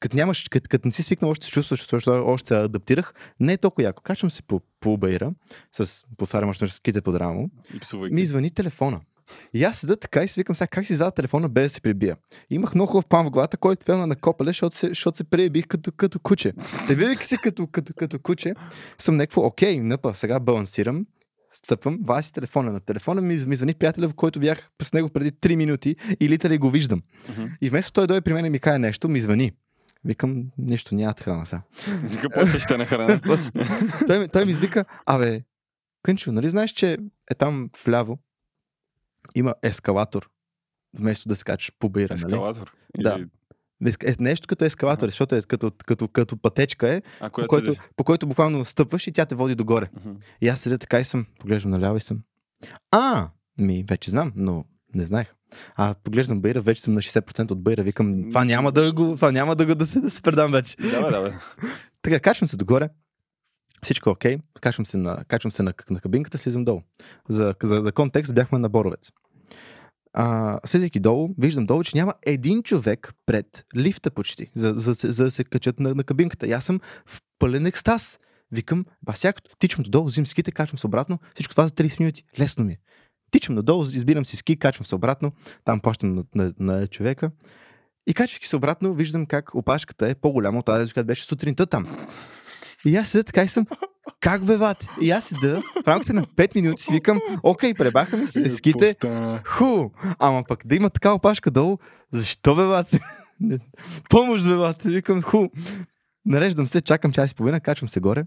като, 0.00 0.16
нямаш, 0.16 0.48
като, 0.50 0.68
като 0.68 0.88
не 0.88 0.92
си 0.92 1.02
свикнал 1.02 1.30
още 1.30 1.46
се 1.46 1.52
чувстваш, 1.52 1.80
защото 1.80 2.24
още 2.26 2.48
се 2.48 2.54
адаптирах, 2.56 3.14
не 3.40 3.52
е 3.52 3.58
толкова 3.58 3.82
яко. 3.82 4.02
Качвам 4.02 4.30
се 4.30 4.42
по, 4.42 4.60
по 4.80 4.96
бейра, 4.96 5.30
с 5.72 6.02
повтарям 6.16 6.48
още 6.48 6.68
ските 6.68 7.00
под 7.00 7.16
рамо, 7.16 7.50
ми 8.10 8.26
звъни 8.26 8.50
телефона. 8.50 9.00
И 9.54 9.64
аз 9.64 9.78
седа 9.78 9.96
така 9.96 10.22
и 10.22 10.28
си 10.28 10.40
викам 10.40 10.56
сега 10.56 10.66
как 10.66 10.86
си 10.86 10.92
извада 10.92 11.10
телефона 11.10 11.48
без 11.48 11.64
да 11.64 11.70
се 11.70 11.80
прибия. 11.80 12.16
И 12.50 12.54
имах 12.54 12.74
много 12.74 12.90
хубав 12.90 13.06
план 13.06 13.26
в 13.26 13.30
главата, 13.30 13.56
който 13.56 13.84
фелна 13.84 14.06
на 14.06 14.16
копале, 14.16 14.48
защото 14.50 14.76
се, 14.76 14.88
защото 14.88 15.16
се 15.16 15.24
пребих 15.24 15.66
като, 15.66 15.92
като 15.92 16.18
куче. 16.18 16.52
И 16.90 16.94
видяки 16.94 17.26
се 17.26 17.36
като, 17.36 17.66
като, 17.66 17.92
като 17.94 18.18
куче, 18.18 18.54
съм 18.98 19.16
някакво, 19.16 19.46
окей, 19.46 19.80
напа, 19.80 20.14
сега 20.14 20.40
балансирам, 20.40 21.06
стъпвам, 21.52 21.98
вая 22.04 22.22
си 22.22 22.32
телефона. 22.32 22.72
На 22.72 22.80
телефона 22.80 23.20
ми, 23.20 23.44
ми 23.46 23.56
звъни 23.56 23.74
приятеля, 23.74 24.08
в 24.08 24.14
който 24.14 24.40
бях 24.40 24.70
през 24.78 24.92
него 24.92 25.08
преди 25.08 25.32
3 25.32 25.56
минути 25.56 25.96
и 26.20 26.28
литали 26.28 26.58
го 26.58 26.70
виждам. 26.70 27.02
Мгм. 27.28 27.46
И 27.60 27.70
вместо 27.70 27.92
той 27.92 28.06
дойде 28.06 28.20
при 28.20 28.32
мен 28.32 28.44
и 28.44 28.50
ми 28.50 28.58
каже 28.58 28.78
нещо, 28.78 29.08
ми 29.08 29.20
звъни. 29.20 29.52
Викам, 30.04 30.44
нищо, 30.58 30.94
нямат 30.94 31.20
храна 31.20 31.46
сега. 31.46 31.62
Вика, 32.02 32.28
после 32.30 32.58
ще 32.58 32.76
нахрана. 32.76 33.20
той, 34.06 34.28
той 34.28 34.44
ми 34.44 34.50
извика, 34.50 34.84
абе, 35.06 35.42
Кънчо, 36.02 36.32
нали 36.32 36.48
знаеш, 36.50 36.70
че 36.70 36.98
е 37.30 37.34
там 37.34 37.70
вляво 37.84 38.18
има 39.34 39.54
ескалатор, 39.62 40.30
вместо 40.98 41.28
да 41.28 41.36
скачаш 41.36 41.72
по 41.78 41.88
бира, 41.88 42.14
нали? 42.14 42.24
Ескалатор. 42.26 42.72
Да. 42.98 43.14
Или- 43.14 43.28
Е, 44.02 44.14
нещо 44.20 44.46
като 44.48 44.64
ескалатор, 44.64 45.06
защото 45.08 45.34
е 45.34 45.42
като, 45.42 45.72
като, 45.86 46.08
като 46.08 46.36
пътечка 46.36 46.88
е, 46.88 47.02
А, 47.20 47.30
по 47.30 47.46
който, 47.46 47.66
седиш. 47.66 47.80
по 47.96 48.04
който 48.04 48.26
буквално 48.26 48.64
стъпваш 48.64 49.06
и 49.06 49.12
тя 49.12 49.26
те 49.26 49.34
води 49.34 49.54
догоре. 49.54 49.88
Мгм. 49.96 50.10
И 50.40 50.48
аз 50.48 50.60
седя 50.60 50.78
така 50.78 51.00
и 51.00 51.04
съм, 51.04 51.26
поглеждам 51.40 51.70
наляво 51.70 51.96
и 51.96 52.00
съм. 52.00 52.18
А, 52.90 53.28
ми 53.58 53.84
вече 53.88 54.10
знам, 54.10 54.32
но 54.36 54.64
не 54.94 55.04
знаех. 55.04 55.34
А 55.76 55.94
поглеждам 56.04 56.40
бейра, 56.40 56.60
вече 56.60 56.82
съм 56.82 56.94
на 56.94 57.00
60% 57.00 57.50
от 57.50 57.62
бейра, 57.62 57.82
викам, 57.82 58.28
това 58.28 58.44
няма 58.44 58.72
да 58.72 58.92
го, 58.92 59.14
това 59.14 59.32
няма 59.32 59.56
да 59.56 59.66
го 59.66 59.74
да 59.74 59.86
се, 59.86 60.00
да 60.00 60.10
се 60.10 60.22
предам 60.22 60.52
вече. 60.52 60.76
Да, 60.76 61.02
бе, 61.02 61.10
да, 61.10 61.22
бе. 61.22 61.32
Така, 62.02 62.20
качвам 62.20 62.48
се 62.48 62.56
догоре. 62.56 62.88
Всичко 63.82 64.10
е 64.10 64.12
окей. 64.12 64.38
Качвам 64.60 64.86
се 64.86 64.96
на, 64.96 65.24
качвам 65.28 65.52
се 65.52 65.62
на, 65.62 65.74
на 65.90 66.00
кабинката, 66.00 66.38
слизам 66.38 66.64
долу. 66.64 66.82
За, 67.28 67.54
за, 67.62 67.82
за 67.82 67.92
контекст 67.92 68.34
бяхме 68.34 68.58
на 68.58 68.68
Боровец. 68.68 69.12
А, 70.12 70.58
слизайки 70.64 71.00
долу, 71.00 71.34
виждам 71.38 71.66
долу, 71.66 71.84
че 71.84 71.96
няма 71.96 72.14
един 72.26 72.62
човек 72.62 73.12
пред 73.26 73.64
лифта 73.76 74.10
почти, 74.10 74.50
за, 74.54 74.74
за, 74.76 74.92
за, 74.92 75.24
да 75.24 75.30
се 75.30 75.44
качат 75.44 75.80
на, 75.80 75.94
на 75.94 76.04
кабинката. 76.04 76.46
И 76.46 76.52
аз 76.52 76.64
съм 76.64 76.80
в 77.06 77.20
пълен 77.38 77.66
екстаз. 77.66 78.18
Викам, 78.52 78.84
ба 79.02 79.14
тичам 79.58 79.82
додолу, 79.82 80.06
взимам 80.06 80.26
ските, 80.26 80.52
качвам 80.52 80.78
се 80.78 80.86
обратно, 80.86 81.18
всичко 81.34 81.54
това 81.54 81.66
за 81.66 81.72
30 81.72 82.00
минути. 82.00 82.24
Лесно 82.40 82.64
ми 82.64 82.72
е. 82.72 82.78
Тичам 83.30 83.54
надолу, 83.54 83.84
избирам 83.84 84.26
си 84.26 84.36
ски, 84.36 84.56
качвам 84.56 84.84
се 84.86 84.94
обратно, 84.94 85.32
там 85.64 85.80
почвам 85.80 86.14
на, 86.14 86.24
на, 86.34 86.52
на 86.58 86.86
човека. 86.86 87.30
И 88.06 88.14
качвайки 88.14 88.46
се 88.46 88.56
обратно, 88.56 88.94
виждам 88.94 89.26
как 89.26 89.54
опашката 89.54 90.08
е 90.08 90.14
по-голяма 90.14 90.58
от 90.58 90.66
тази, 90.66 90.92
която 90.92 91.06
беше 91.06 91.24
сутринта 91.24 91.66
там. 91.66 92.06
И 92.84 92.96
аз 92.96 93.08
седя 93.08 93.24
така 93.24 93.42
и 93.42 93.48
съм, 93.48 93.66
как 94.20 94.44
бе, 94.44 94.56
ват? 94.56 94.86
И 95.00 95.10
аз 95.10 95.24
седа, 95.24 95.62
в 95.84 95.88
рамките 95.88 96.12
на 96.12 96.22
5 96.22 96.54
минути 96.54 96.82
си 96.82 96.92
викам, 96.92 97.20
окей, 97.42 97.74
пребаха 97.74 98.16
ми 98.16 98.26
се 98.26 98.50
ските, 98.50 98.94
ху, 99.44 99.90
ама 100.18 100.44
пък 100.48 100.66
да 100.66 100.76
има 100.76 100.90
така 100.90 101.12
опашка 101.12 101.50
долу, 101.50 101.78
защо 102.12 102.54
бе, 102.54 102.64
ват? 102.64 102.86
Помощ, 104.10 104.46
бе, 104.46 104.54
ват, 104.54 104.82
викам, 104.82 105.22
ху. 105.22 105.46
Нареждам 106.26 106.66
се, 106.66 106.80
чакам 106.80 107.12
час 107.12 107.30
и 107.30 107.34
половина, 107.34 107.60
качвам 107.60 107.88
се 107.88 108.00
горе. 108.00 108.24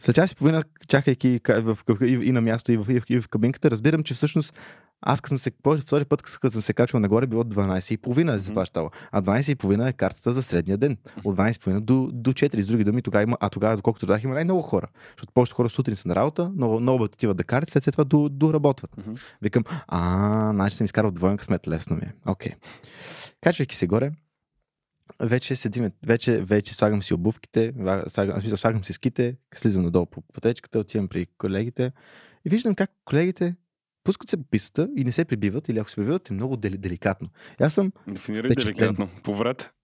След 0.00 0.14
час 0.14 0.32
и 0.32 0.36
половина, 0.36 0.62
чакайки 0.88 1.40
ка- 1.40 1.62
в, 1.64 1.78
и, 2.00 2.32
на 2.32 2.40
място, 2.40 2.72
и 2.72 2.76
в, 2.76 2.86
и, 2.88 3.00
в, 3.00 3.04
и 3.08 3.20
в 3.20 3.28
кабинката, 3.28 3.70
разбирам, 3.70 4.02
че 4.02 4.14
всъщност 4.14 4.54
аз 5.02 5.20
като 5.20 5.28
съм 5.28 5.38
се, 5.38 5.50
втори 5.78 6.04
път, 6.04 6.22
като 6.22 6.50
съм 6.50 6.62
се 6.62 6.72
качвал 6.72 7.00
нагоре, 7.00 7.26
било 7.26 7.44
12 7.44 7.92
и 7.92 7.96
половина 7.96 8.32
е 8.32 8.36
Мгм. 8.36 8.42
заплащала. 8.42 8.90
А 9.12 9.22
12 9.22 9.52
и 9.52 9.54
половина 9.54 9.88
е 9.88 9.92
картата 9.92 10.32
за 10.32 10.42
средния 10.42 10.78
ден. 10.78 10.96
От 11.24 11.36
12 11.36 11.56
и 11.56 11.60
половина 11.60 11.80
до, 11.80 12.10
до 12.12 12.32
4. 12.32 12.60
С 12.60 12.66
други 12.66 12.84
думи, 12.84 13.02
тогава 13.02 13.22
има, 13.22 13.36
а 13.40 13.48
тогава, 13.48 13.76
доколкото 13.76 14.06
дах, 14.06 14.22
има 14.24 14.34
най-много 14.34 14.62
хора. 14.62 14.86
Защото 15.10 15.32
повечето 15.32 15.56
хора 15.56 15.68
сутрин 15.68 15.96
са 15.96 16.08
на 16.08 16.16
работа, 16.16 16.48
много, 16.48 16.80
много 16.80 17.04
отиват 17.04 17.36
да 17.36 17.44
карат, 17.44 17.70
след 17.70 17.84
това 17.84 18.04
до, 18.04 18.28
до 18.28 18.52
работват. 18.54 18.96
Мгм. 18.98 19.12
Викам, 19.42 19.64
а, 19.88 20.50
значи 20.50 20.76
съм 20.76 20.84
изкарал 20.84 21.10
двоен 21.10 21.36
късмет, 21.36 21.68
лесно 21.68 21.96
ми 21.96 22.02
е. 22.02 22.12
Окей. 22.26 22.52
Качвайки 23.40 23.76
се 23.76 23.86
горе, 23.86 24.10
вече 25.20 25.56
седим, 25.56 25.90
вече, 26.06 26.42
вече 26.42 26.74
слагам 26.74 27.02
си 27.02 27.14
обувките, 27.14 27.72
слагам, 28.06 28.40
смисъл, 28.40 28.56
слагам 28.56 28.84
си 28.84 28.92
ските, 28.92 29.36
слизам 29.54 29.82
надолу 29.82 30.06
по 30.06 30.22
пътечката, 30.22 30.78
отивам 30.78 31.08
при 31.08 31.26
колегите 31.38 31.92
и 32.44 32.50
виждам 32.50 32.74
как 32.74 32.90
колегите 33.04 33.54
пускат 34.04 34.30
се 34.30 34.36
по 34.36 34.42
пистата 34.42 34.88
и 34.96 35.04
не 35.04 35.12
се 35.12 35.24
прибиват, 35.24 35.68
или 35.68 35.78
ако 35.78 35.90
се 35.90 35.96
прибиват, 35.96 36.30
е 36.30 36.32
много 36.32 36.56
дели, 36.56 36.78
деликатно. 36.78 37.28
И 37.60 37.64
Аз 37.64 37.74
съм, 37.74 37.92
Дефинирай 38.08 38.50
деликатно. 38.50 39.08
Поврат. 39.22 39.74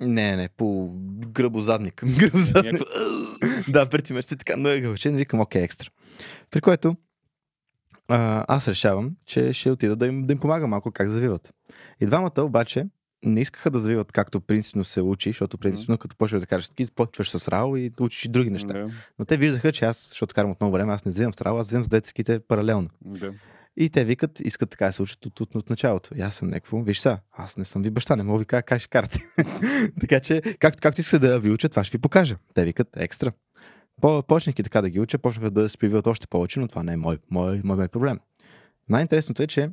не, 0.00 0.36
не, 0.36 0.48
по 0.48 0.90
гръбозадник. 1.26 2.04
гръбозадник. 2.18 2.72
Някакво... 2.72 3.72
да, 3.72 3.88
преди 3.90 4.12
мерси 4.12 4.36
така 4.36 4.56
на 4.56 4.72
ъгълчен, 4.72 5.16
викам, 5.16 5.40
окей, 5.40 5.62
екстра. 5.62 5.90
При 6.50 6.60
което 6.60 6.96
а, 8.08 8.44
аз 8.48 8.68
решавам, 8.68 9.16
че 9.26 9.52
ще 9.52 9.70
отида 9.70 9.96
да 9.96 10.06
им, 10.06 10.26
да 10.26 10.32
им 10.32 10.38
помагам 10.38 10.70
малко 10.70 10.90
как 10.90 11.08
завиват. 11.08 11.54
И 12.00 12.06
двамата 12.06 12.42
обаче 12.42 12.86
не 13.24 13.40
искаха 13.40 13.70
да 13.70 13.80
завиват 13.80 14.12
както 14.12 14.40
принципно 14.40 14.84
се 14.84 15.02
учи, 15.02 15.28
защото 15.28 15.58
принципно 15.58 15.98
като 15.98 16.16
почваш 16.16 16.40
да 16.40 16.46
караш 16.46 16.66
ски, 16.66 16.86
почваш 16.94 17.30
с 17.30 17.48
рао 17.48 17.76
и 17.76 17.92
учиш 18.00 18.24
и 18.24 18.28
други 18.28 18.50
неща. 18.50 18.72
Да, 18.72 18.90
Но 19.18 19.24
те 19.24 19.36
виждаха, 19.36 19.72
че 19.72 19.84
аз, 19.84 20.08
защото 20.08 20.34
карам 20.34 20.50
от 20.50 20.60
много 20.60 20.72
време, 20.72 20.92
аз 20.92 21.04
не 21.04 21.10
взимам 21.10 21.34
с 21.34 21.40
рао, 21.40 21.58
аз 21.58 21.66
взимам 21.66 21.84
с 21.84 21.88
двете 21.88 22.08
ските 22.08 22.40
паралелно. 22.40 22.88
да. 23.04 23.32
И 23.76 23.90
те 23.90 24.04
викат, 24.04 24.40
искат 24.40 24.70
така 24.70 24.86
да 24.86 24.92
се 24.92 25.02
учат 25.02 25.26
от, 25.26 25.40
от, 25.40 25.54
от 25.54 25.70
началото. 25.70 26.10
И 26.16 26.20
аз 26.20 26.34
съм 26.34 26.48
някакво, 26.48 26.82
виж 26.82 26.98
сега, 26.98 27.18
аз 27.32 27.56
не 27.56 27.64
съм 27.64 27.82
ви 27.82 27.90
баща, 27.90 28.16
не 28.16 28.22
мога 28.22 28.38
ви 28.38 28.44
кажа 28.44 28.62
как 28.62 28.80
ще 28.80 28.88
карате. 28.88 29.20
така 30.00 30.20
че, 30.20 30.42
както, 30.58 30.80
както 30.82 31.00
искате 31.00 31.26
да 31.26 31.40
ви 31.40 31.50
учат, 31.50 31.72
това 31.72 31.84
ще 31.84 31.98
ви 31.98 32.00
покажа. 32.00 32.36
Те 32.54 32.64
викат 32.64 32.96
екстра. 32.96 33.32
По, 34.00 34.22
почнах 34.22 34.56
така 34.56 34.82
да 34.82 34.90
ги 34.90 35.00
уча, 35.00 35.18
почнаха 35.18 35.50
да 35.50 35.68
се 35.68 35.78
прививат 35.78 36.06
още 36.06 36.26
повече, 36.26 36.60
но 36.60 36.68
това 36.68 36.82
не 36.82 36.92
е 36.92 36.96
мой, 36.96 37.18
мой, 37.30 37.60
мой, 37.64 37.76
мой 37.76 37.88
проблем. 37.88 38.20
Най-интересното 38.88 39.42
е, 39.42 39.46
че 39.46 39.70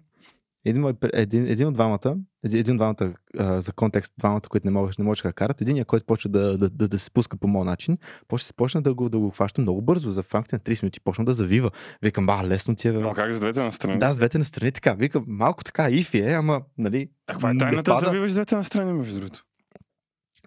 един, 0.66 0.94
един, 1.14 1.46
един 1.46 1.68
от 1.68 1.74
двамата, 1.74 2.16
един, 2.44 2.60
един 2.60 2.74
от 2.74 2.78
двамата 2.78 3.14
а, 3.38 3.62
за 3.62 3.74
контекст, 3.74 4.14
двамата, 4.18 4.42
които 4.50 4.68
не, 4.68 4.72
могат, 4.72 5.00
не 5.00 5.06
можеха 5.06 5.28
да 5.28 5.34
карат, 5.34 5.62
един, 5.62 5.86
който 5.86 6.06
почва 6.06 6.30
да, 6.30 6.58
да, 6.58 6.70
да, 6.70 6.88
да, 6.88 7.00
се 7.00 7.06
спуска 7.06 7.38
по 7.38 7.48
моят 7.48 7.66
начин, 7.66 7.98
почва, 8.28 8.54
почна 8.56 8.82
да 8.82 8.94
го, 8.94 9.10
да 9.10 9.20
го 9.20 9.30
хваща 9.30 9.62
много 9.62 9.82
бързо. 9.82 10.12
За 10.12 10.24
в 10.24 10.36
рамките 10.36 10.56
на 10.56 10.60
30 10.60 10.84
минути 10.84 11.02
почна 11.02 11.26
да 11.26 11.34
завива. 11.34 11.72
Викам, 12.02 12.26
ба, 12.26 12.44
лесно 12.44 12.76
ти 12.76 12.88
е, 12.88 12.92
бе, 12.92 13.00
Но 13.00 13.14
как 13.14 13.34
с 13.34 13.40
двете 13.40 13.60
на 13.60 13.72
страни? 13.72 14.00
Да, 14.00 14.14
с 14.14 14.16
двете 14.16 14.38
настрани 14.38 14.72
така. 14.72 14.94
Викам, 14.94 15.26
малко 15.28 15.64
така 15.64 15.90
ифи 15.90 16.20
е, 16.20 16.32
ама, 16.32 16.62
нали. 16.78 17.10
А 17.28 17.34
каква 17.34 17.52
е 17.52 17.58
тайната 17.58 17.92
пада. 17.92 18.06
да 18.06 18.08
завиваш 18.08 18.32
с 18.32 18.34
двете 18.34 18.56
на 18.56 18.64
страни, 18.64 18.94
между 18.94 19.20
другото? 19.20 19.46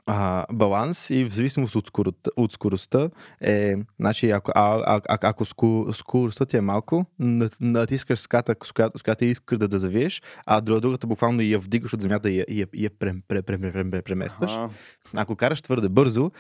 А, 0.06 0.47
баланс 0.52 1.11
и 1.11 1.25
в 1.25 1.28
зависимост 1.28 1.75
от 1.75 1.87
скоростта, 1.87 2.30
от 2.37 2.52
скоростта 2.52 3.09
е, 3.40 3.75
значи, 4.00 4.30
ако, 4.30 4.52
а, 4.54 4.75
а, 4.87 5.00
а, 5.09 5.18
ако 5.23 5.44
ску, 5.44 5.92
скоростта 5.92 6.44
ти 6.47 6.56
е 6.56 6.61
малко, 6.61 7.06
на- 7.18 7.50
натискаш 7.61 8.18
ската, 8.18 8.54
с 8.64 8.73
която, 8.73 8.99
с 8.99 9.02
която 9.02 9.25
искаш 9.25 9.59
да, 9.59 9.68
да 9.68 9.78
завиеш, 9.78 10.23
а 10.47 10.61
друг- 10.61 10.80
другата 10.80 11.06
буквално 11.06 11.40
я 11.42 11.59
вдигаш 11.59 11.92
от 11.92 12.02
земята 12.02 12.30
и 12.30 12.38
я, 12.38 12.44
я, 12.50 12.66
я 12.75 12.90
прем, 12.90 13.23
прем, 13.28 13.42
прем, 13.42 13.61
прем, 13.62 13.90
прем, 13.90 14.02
преместваш. 14.02 14.52
Аха, 14.52 14.68
Ако 15.14 15.37
караш 15.37 15.62
твърде 15.62 15.88
бързо, 15.88 16.30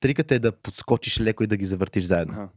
трикът 0.00 0.32
е 0.32 0.38
да 0.38 0.52
подскочиш 0.52 1.20
леко 1.20 1.44
и 1.44 1.46
да 1.46 1.56
ги 1.56 1.64
завъртиш 1.66 2.04
заедно. 2.04 2.34
аха. 2.34 2.48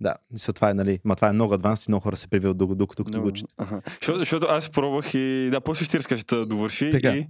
Да, 0.00 0.14
мисля, 0.32 0.52
това 0.52 0.70
е, 0.70 0.74
нали, 0.74 0.98
ма 1.04 1.16
това 1.16 1.28
е 1.28 1.32
много 1.32 1.54
адванс 1.54 1.86
и 1.86 1.90
много 1.90 2.02
хора 2.02 2.16
се 2.16 2.28
прибиват 2.28 2.56
докато, 2.56 2.74
докато, 2.76 3.22
го 3.22 3.28
учат. 3.28 3.46
Защото, 3.90 4.18
защото 4.18 4.46
аз 4.46 4.70
пробвах 4.70 5.14
и... 5.14 5.48
Да, 5.50 5.60
после 5.60 5.84
ще 5.84 5.90
ти 5.90 5.98
разкажа, 5.98 6.24
да 6.24 6.46
довърши. 6.46 6.90
Така. 6.90 7.10
И 7.10 7.26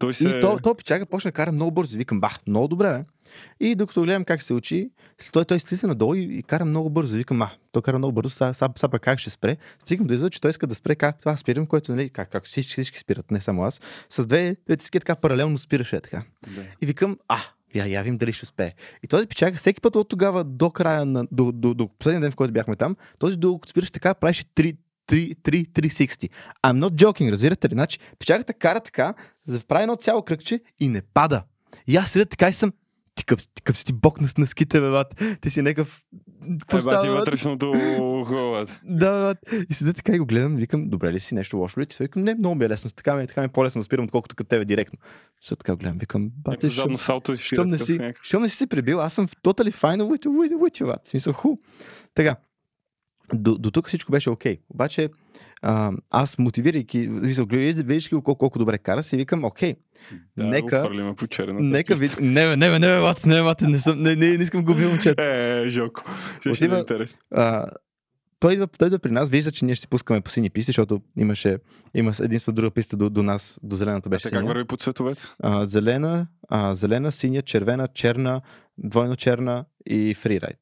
той 0.00 0.14
се... 0.14 0.28
И 0.28 0.40
то, 0.40 0.58
то 0.62 0.74
пичага 0.74 1.06
почна 1.06 1.28
да 1.28 1.32
кара 1.32 1.52
много 1.52 1.70
бързо. 1.70 1.96
Викам, 1.96 2.20
бах, 2.20 2.38
много 2.46 2.68
добре, 2.68 2.88
бе. 2.88 3.04
И 3.60 3.74
докато 3.74 4.02
гледам 4.02 4.24
как 4.24 4.42
се 4.42 4.54
учи, 4.54 4.90
той, 5.32 5.44
той 5.44 5.60
слиза 5.60 5.86
надолу 5.86 6.14
и, 6.14 6.20
и 6.20 6.42
кара 6.42 6.64
много 6.64 6.90
бързо. 6.90 7.16
Викам, 7.16 7.42
а, 7.42 7.50
той 7.72 7.82
кара 7.82 7.98
много 7.98 8.12
бързо, 8.12 8.30
сега 8.30 8.54
са, 8.54 8.88
как 9.02 9.18
ще 9.18 9.30
спре. 9.30 9.56
Стигам 9.78 10.06
до 10.06 10.14
извода, 10.14 10.30
че 10.30 10.40
той 10.40 10.50
иска 10.50 10.66
да 10.66 10.74
спре 10.74 10.94
как 10.94 11.18
това 11.18 11.36
спирам, 11.36 11.66
което, 11.66 11.94
нали, 11.94 12.10
как, 12.10 12.30
как 12.30 12.44
всички, 12.44 12.72
всички 12.72 12.98
спират, 12.98 13.30
не 13.30 13.40
само 13.40 13.64
аз. 13.64 13.80
С 14.10 14.26
две, 14.26 14.56
две 14.66 14.76
тиски 14.76 15.00
така 15.00 15.16
паралелно 15.16 15.58
спираше 15.58 16.00
така. 16.00 16.22
Да. 16.46 16.62
И 16.80 16.86
викам, 16.86 17.18
а, 17.28 17.38
я, 17.74 17.86
я 17.86 18.02
вим 18.02 18.18
дали 18.18 18.32
ще 18.32 18.44
успее. 18.44 18.74
И 19.02 19.06
този 19.06 19.26
пичага 19.26 19.56
всеки 19.56 19.80
път 19.80 19.96
от 19.96 20.08
тогава 20.08 20.44
до 20.44 20.70
края 20.70 21.04
на, 21.04 21.26
до, 21.32 21.52
до, 21.52 21.74
до 21.74 21.88
последния 21.88 22.20
ден, 22.20 22.30
в 22.30 22.36
който 22.36 22.52
бяхме 22.52 22.76
там, 22.76 22.96
този 23.18 23.36
докато 23.36 23.70
спираше 23.70 23.92
така, 23.92 24.14
правеше 24.14 24.44
3, 24.44 24.46
3, 24.56 24.76
3, 24.76 24.76
360. 25.08 26.30
I'm 26.66 26.78
not 26.78 26.90
joking, 26.90 27.30
разбирате 27.30 27.68
ли? 27.68 27.74
Значи, 27.74 27.98
печагата 28.18 28.54
кара 28.54 28.80
така, 28.80 29.14
за 29.46 29.58
да 29.58 29.64
прави 29.64 29.82
едно 29.82 29.96
цяло 29.96 30.22
кръгче 30.22 30.60
и 30.80 30.88
не 30.88 31.02
пада. 31.14 31.42
И 31.86 31.96
аз 31.96 32.10
седя 32.10 32.26
така 32.26 32.48
и 32.48 32.52
съм, 32.52 32.72
ти 33.14 33.24
къв, 33.24 33.48
ти 33.54 33.62
къв 33.62 33.76
си 33.76 33.84
ти 33.84 33.92
бок 33.92 34.20
на, 34.20 34.28
на 34.38 34.46
ските, 34.46 34.80
бе, 34.80 34.90
бат. 34.90 35.22
Ти 35.40 35.50
си 35.50 35.62
някакъв... 35.62 36.02
Какво 36.60 36.78
Е, 36.78 36.80
става, 36.80 37.02
бе? 37.02 37.10
вътрешното 37.10 37.72
хубаво. 38.26 38.66
Да, 38.84 39.10
бат. 39.22 39.38
И 39.70 39.74
седя 39.74 39.92
така 39.92 40.12
и 40.12 40.18
го 40.18 40.26
гледам, 40.26 40.56
викам, 40.56 40.88
добре 40.88 41.12
ли 41.12 41.20
си, 41.20 41.34
нещо 41.34 41.56
лошо 41.56 41.80
ли 41.80 41.86
ти? 41.86 41.96
Той 41.96 42.04
викам, 42.04 42.22
не, 42.22 42.34
много 42.34 42.54
ми 42.54 42.64
е 42.64 42.68
лесно, 42.68 42.90
така 42.90 43.14
ми, 43.16 43.26
така 43.26 43.40
ми 43.40 43.44
е 43.44 43.48
по-лесно 43.48 43.80
да 43.80 43.84
спирам, 43.84 44.04
отколкото 44.04 44.36
като 44.36 44.48
тебе 44.48 44.64
директно. 44.64 44.98
Също 45.40 45.56
така 45.56 45.76
гледам, 45.76 45.98
викам, 45.98 46.30
бате, 46.36 46.50
Някакво 46.50 46.72
що, 46.72 46.82
задно 46.82 46.98
салто 46.98 47.36
щом 47.36 47.68
не 47.68 47.78
си, 47.78 47.98
щом 48.22 48.42
не 48.42 48.48
си 48.48 48.56
се 48.56 48.66
прибил, 48.66 49.00
аз 49.00 49.14
съм 49.14 49.26
totally 49.28 49.72
fine 49.74 50.02
with, 50.02 50.26
with, 50.26 50.52
with 50.52 50.82
you, 50.82 50.86
бат. 50.86 51.00
В 51.04 51.08
Смисъл, 51.08 51.32
ху. 51.32 51.56
Така, 52.14 52.36
до, 53.34 53.58
до 53.58 53.70
тук 53.70 53.88
всичко 53.88 54.12
беше 54.12 54.30
окей. 54.30 54.58
Обаче, 54.68 55.08
а, 55.62 55.92
аз 56.10 56.38
мотивирайки, 56.38 57.08
виждаш 57.08 58.06
ли 58.06 58.10
колко, 58.10 58.34
колко 58.34 58.58
добре 58.58 58.78
кара, 58.78 59.02
си 59.02 59.16
викам, 59.16 59.44
окей, 59.44 59.74
Да, 60.36 60.44
нека- 60.44 60.82
по 61.16 61.26
нека 61.46 61.94
ви... 61.94 62.10
Не, 62.20 62.56
не, 62.56 62.78
не, 62.78 62.78
бе, 62.78 63.00
бат, 63.00 63.26
не, 63.26 63.42
бат, 63.42 63.60
не, 63.60 63.78
съм, 63.78 64.02
не, 64.02 64.16
не, 64.16 64.36
не 64.36 64.42
искам 64.44 64.64
го 64.64 64.72
убивам, 64.72 64.98
че. 64.98 65.14
Е, 65.18 65.68
жалко. 65.68 66.04
Ще 66.40 66.54
ще 66.54 66.64
е 66.64 66.68
Отива- 66.68 66.78
интересно. 66.80 67.18
А, 67.30 67.66
той 68.40 68.52
идва, 68.52 68.66
той 68.66 68.86
идва 68.86 68.98
при 68.98 69.10
нас, 69.10 69.28
вижда, 69.30 69.52
че 69.52 69.64
ние 69.64 69.74
ще 69.74 69.80
си 69.82 69.88
пускаме 69.88 70.20
по 70.20 70.30
сини 70.30 70.50
писти, 70.50 70.68
защото 70.68 71.00
имаше, 71.16 71.58
има 71.94 72.12
единствена 72.20 72.54
друга 72.54 72.70
писта 72.70 72.96
до, 72.96 73.10
до 73.10 73.22
нас, 73.22 73.60
до 73.62 73.76
зелената 73.76 74.08
беше 74.08 74.22
Така 74.22 74.36
как 74.36 74.46
върви 74.48 74.64
по 74.64 74.76
цветовете? 74.76 75.22
А, 75.42 75.66
зелена, 75.66 76.26
а, 76.48 76.74
зелена, 76.74 77.12
синя, 77.12 77.42
червена, 77.42 77.88
черна, 77.88 78.40
двойно 78.78 79.16
черна 79.16 79.64
и 79.86 80.14
фрирайд. 80.14 80.56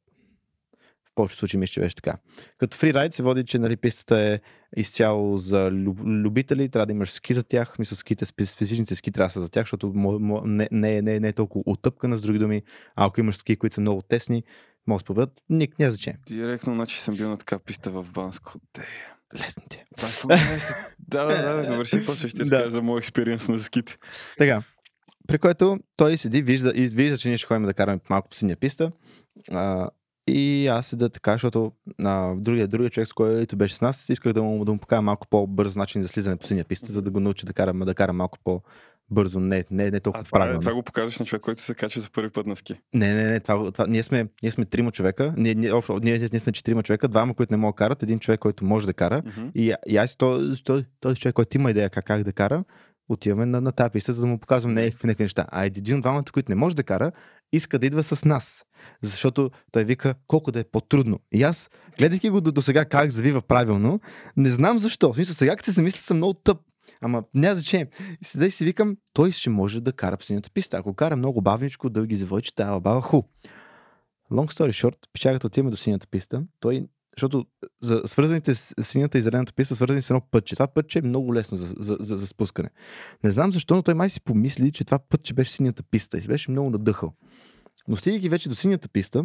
Повечето 1.20 1.38
случаи 1.38 1.60
мисля, 1.60 1.72
че 1.72 1.80
беше 1.80 1.96
така. 1.96 2.16
Като 2.58 2.76
фрирайд 2.76 3.14
се 3.14 3.22
води, 3.22 3.44
че 3.44 3.58
нали, 3.58 3.76
пистата 3.76 4.18
е 4.20 4.40
изцяло 4.76 5.38
за 5.38 5.70
люб, 5.70 5.98
любители, 6.04 6.68
трябва 6.68 6.86
да 6.86 6.92
имаш 6.92 7.10
ски 7.10 7.34
за 7.34 7.42
тях, 7.42 7.78
мисля 7.78 7.96
ските, 7.96 8.24
спе- 8.26 8.44
специфичните 8.44 8.94
ски 8.94 9.12
трябва 9.12 9.28
да 9.28 9.32
са 9.32 9.40
за 9.40 9.48
тях, 9.48 9.62
защото 9.62 9.92
не, 10.44 10.68
не, 10.72 10.96
е- 10.96 11.02
не, 11.02 11.14
е- 11.16 11.20
не 11.20 11.28
е 11.28 11.32
толкова 11.32 11.62
отъпкана 11.66 12.16
с 12.16 12.22
други 12.22 12.38
думи, 12.38 12.62
а 12.96 13.06
ако 13.06 13.20
имаш 13.20 13.36
ски, 13.36 13.56
които 13.56 13.74
са 13.74 13.80
много 13.80 14.02
тесни, 14.02 14.42
могат 14.86 14.98
да 14.98 15.00
се 15.02 15.06
победат, 15.06 15.42
ник, 15.48 15.78
няма 15.78 15.92
значение. 15.92 16.18
Директно, 16.26 16.74
значи 16.74 16.98
съм 16.98 17.16
бил 17.16 17.28
на 17.28 17.36
така 17.36 17.58
писта 17.58 17.90
в 17.90 18.06
Банско. 18.12 18.52
Де. 18.76 18.82
Лесно 19.38 19.62
ти 19.68 19.76
е. 19.78 19.84
Е. 20.32 20.36
Да, 20.98 21.24
да, 21.24 21.62
да, 21.62 21.84
после 22.06 22.28
ще 22.28 22.44
Да. 22.44 22.70
за 22.70 22.82
моят 22.82 23.04
експириенс 23.04 23.48
на 23.48 23.58
ските. 23.60 23.96
Така, 24.38 24.62
при 25.28 25.38
което 25.38 25.78
той 25.96 26.16
седи, 26.16 26.42
вижда, 26.42 26.72
и 26.74 26.88
вижда, 26.88 27.18
че 27.18 27.28
ние 27.28 27.36
ще 27.36 27.46
ходим 27.46 27.66
да 27.66 27.74
караме 27.74 28.00
малко 28.10 28.28
по 28.28 28.34
синя 28.34 28.56
писта. 28.56 28.92
А, 29.50 29.90
и 30.30 30.66
аз 30.66 30.87
седа 30.87 31.08
така, 31.08 31.32
защото 31.32 31.72
а, 32.04 32.34
другия, 32.37 32.68
другия 32.68 32.90
човек, 32.90 33.08
с 33.08 33.12
който 33.12 33.56
беше 33.56 33.75
с 33.75 33.80
нас, 33.80 34.08
исках 34.08 34.32
да 34.32 34.42
му, 34.42 34.64
да 34.64 34.72
му 34.72 34.78
покажа 34.78 35.02
малко 35.02 35.26
по-бърз 35.30 35.76
начин 35.76 36.02
за 36.02 36.08
слизане 36.08 36.37
по 36.37 36.46
синя 36.46 36.64
писта, 36.64 36.92
за 36.92 37.02
да 37.02 37.10
го 37.10 37.20
науча 37.20 37.46
да 37.46 37.52
кара, 37.52 37.72
да 37.75 37.94
кара 37.94 38.12
малко 38.12 38.38
по-бързо, 38.44 39.40
не, 39.40 39.64
не, 39.70 39.90
не 39.90 39.96
А 39.96 40.00
толкова 40.00 40.25
това, 40.25 40.38
е, 40.38 40.40
правилно. 40.40 40.60
това 40.60 40.75
го 40.75 40.82
показваш 40.82 41.18
на 41.18 41.26
човек, 41.26 41.42
който 41.42 41.60
се 41.62 41.75
качва 41.75 42.00
за 42.00 42.10
първи 42.10 42.30
път 42.30 42.46
на 42.46 42.56
ски. 42.56 42.80
Не, 42.94 43.14
не, 43.14 43.25
не, 43.25 43.40
това, 43.40 43.70
това, 43.72 43.87
ние, 43.87 44.02
сме, 44.02 44.26
ние 44.42 44.50
сме 44.52 44.64
трима 44.64 44.90
човека, 44.90 45.34
ние, 45.37 45.54
ние, 45.54 45.72
общо, 45.72 46.00
ние, 46.02 46.18
ние 46.18 46.40
сме 46.40 46.52
четирима 46.52 46.82
човека, 46.82 47.08
двама, 47.08 47.34
които 47.34 47.52
не 47.52 47.56
могат 47.56 47.75
да 47.76 47.78
карат, 47.84 48.02
един 48.02 48.18
човек, 48.18 48.40
който 48.40 48.64
може 48.64 48.87
да 48.87 48.94
кара, 48.94 49.22
Мгм. 49.26 49.49
и, 49.54 49.75
и 49.87 49.96
аз, 49.96 50.16
този, 50.16 50.64
този, 50.64 50.84
този 51.00 51.16
човек, 51.16 51.34
който 51.34 51.56
има 51.56 51.70
идея 51.70 51.90
как, 51.90 52.04
как 52.04 52.22
да 52.22 52.32
кара, 52.32 52.64
отиваме 53.12 53.47
на, 53.47 53.61
на 53.61 53.73
тази 53.73 53.90
писта, 53.90 54.12
за 54.12 54.21
да 54.21 54.26
му 54.26 54.38
показвам 54.38 54.75
някакви, 54.75 55.07
някакви 55.07 55.25
неща. 55.25 55.47
А 55.49 55.64
един 55.64 55.97
от 55.97 56.02
двамата, 56.02 56.25
които 56.33 56.52
не 56.52 56.57
може 56.57 56.76
да 56.76 56.83
кара, 56.83 57.12
иска 57.52 57.79
да 57.79 57.87
идва 57.87 58.02
с 58.02 58.25
нас. 58.25 58.64
Защото 59.02 59.50
той 59.73 59.85
вика 59.85 60.14
колко 60.26 60.52
да 60.52 60.61
е 60.61 60.64
по-трудно. 60.64 61.21
И 61.33 61.43
аз, 61.43 61.71
гледайки 61.99 62.31
го 62.31 62.40
до, 62.40 62.52
до 62.52 62.62
сега 62.62 62.85
как 62.85 63.11
завива 63.11 63.43
правилно, 63.43 64.00
не 64.37 64.50
знам 64.50 64.79
защо. 64.79 65.12
В 65.12 65.14
смисъл, 65.14 65.35
сега 65.35 65.57
като 65.57 65.64
се 65.64 65.71
замисля, 65.71 66.02
съм 66.02 66.17
много 66.17 66.35
тъп. 66.35 66.59
Ама 67.00 67.25
няма 67.35 67.55
значение. 67.55 67.87
И 68.23 68.25
седа 68.25 68.47
и 68.47 68.50
си 68.50 68.64
викам, 68.64 68.97
той 69.12 69.31
ще 69.31 69.50
може 69.50 69.81
да 69.81 69.93
кара 69.93 70.17
по 70.17 70.25
синята 70.25 70.50
писта. 70.50 70.76
Ако 70.76 70.95
кара 70.95 71.17
много 71.17 71.40
бавничко, 71.40 71.90
дълги 71.90 72.17
завойчета, 72.17 72.57
тая 72.57 72.81
баба 72.81 73.00
ху. 73.00 73.23
Long 74.33 74.52
story 74.52 74.71
short, 74.71 74.97
печагата 75.12 75.47
отиваме 75.47 75.71
до 75.71 75.76
синята 75.76 76.07
писта. 76.07 76.43
Той 76.61 76.87
защото 77.17 77.47
за 77.83 78.02
свързаните 78.07 78.55
с 78.55 78.75
синята 78.83 79.19
и 79.19 79.23
зелената 79.23 79.52
писта, 79.52 79.75
свързани 79.75 80.02
с 80.02 80.11
едно 80.11 80.21
пътче. 80.31 80.55
Това 80.55 80.67
пътче 80.67 80.99
е 80.99 81.02
много 81.02 81.35
лесно 81.35 81.59
за, 81.59 81.75
за, 81.79 81.97
за, 82.00 82.17
за 82.17 82.26
спускане. 82.26 82.71
Не 83.25 83.31
знам 83.31 83.52
защо, 83.52 83.76
но 83.76 83.83
той 83.83 83.95
май 83.95 84.11
си 84.11 84.21
помисли, 84.21 84.73
че 84.73 84.85
това 84.85 84.99
пътче 84.99 85.35
беше 85.35 85.52
синята 85.52 85.83
писта 85.83 86.19
и 86.19 86.21
беше 86.21 86.50
много 86.50 86.71
надъхал. 86.71 87.12
Но 87.88 87.97
стигайки 87.97 88.29
вече 88.29 88.49
до 88.49 88.55
синята 88.55 88.88
писта, 88.88 89.25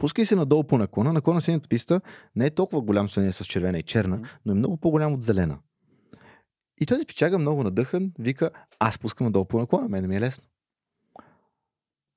пускай 0.00 0.24
се 0.24 0.36
надолу 0.36 0.64
по 0.64 0.78
наклона. 0.78 1.12
Наклона 1.12 1.34
на 1.34 1.42
синята 1.42 1.68
писта 1.68 2.00
не 2.36 2.46
е 2.46 2.50
толкова 2.50 2.82
голям 2.82 3.10
сравнение 3.10 3.32
с 3.32 3.44
червена 3.44 3.78
и 3.78 3.82
черна, 3.82 4.20
но 4.46 4.52
е 4.52 4.56
много 4.56 4.76
по-голям 4.76 5.14
от 5.14 5.22
зелена. 5.22 5.58
И 6.80 6.86
той 6.86 7.00
се 7.00 7.06
пичага 7.06 7.38
много 7.38 7.62
надъхан, 7.62 8.12
вика, 8.18 8.50
аз 8.78 8.98
пускам 8.98 9.26
надолу 9.26 9.44
по 9.44 9.58
наклона, 9.58 9.88
мен 9.88 10.08
ми 10.08 10.16
е 10.16 10.20
лесно. 10.20 10.48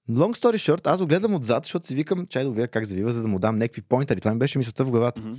Long 0.10 0.36
story 0.36 0.56
short, 0.56 0.88
аз 0.88 1.02
го 1.02 1.08
гледам 1.08 1.36
отзад, 1.36 1.66
защото 1.66 1.88
си 1.88 1.96
викам, 1.96 2.28
чай 2.28 2.44
да 2.44 2.50
видя 2.50 2.68
как 2.68 2.86
завива, 2.86 3.12
за 3.12 3.22
да 3.22 3.28
му 3.28 3.40
дам 3.40 3.58
някакви 3.58 3.82
поинтери. 3.82 4.20
Това 4.20 4.34
ми 4.34 4.40
беше 4.40 4.58
мисълта 4.58 4.86
в 4.86 4.92
главата. 4.92 5.22
Мгм. 5.22 5.34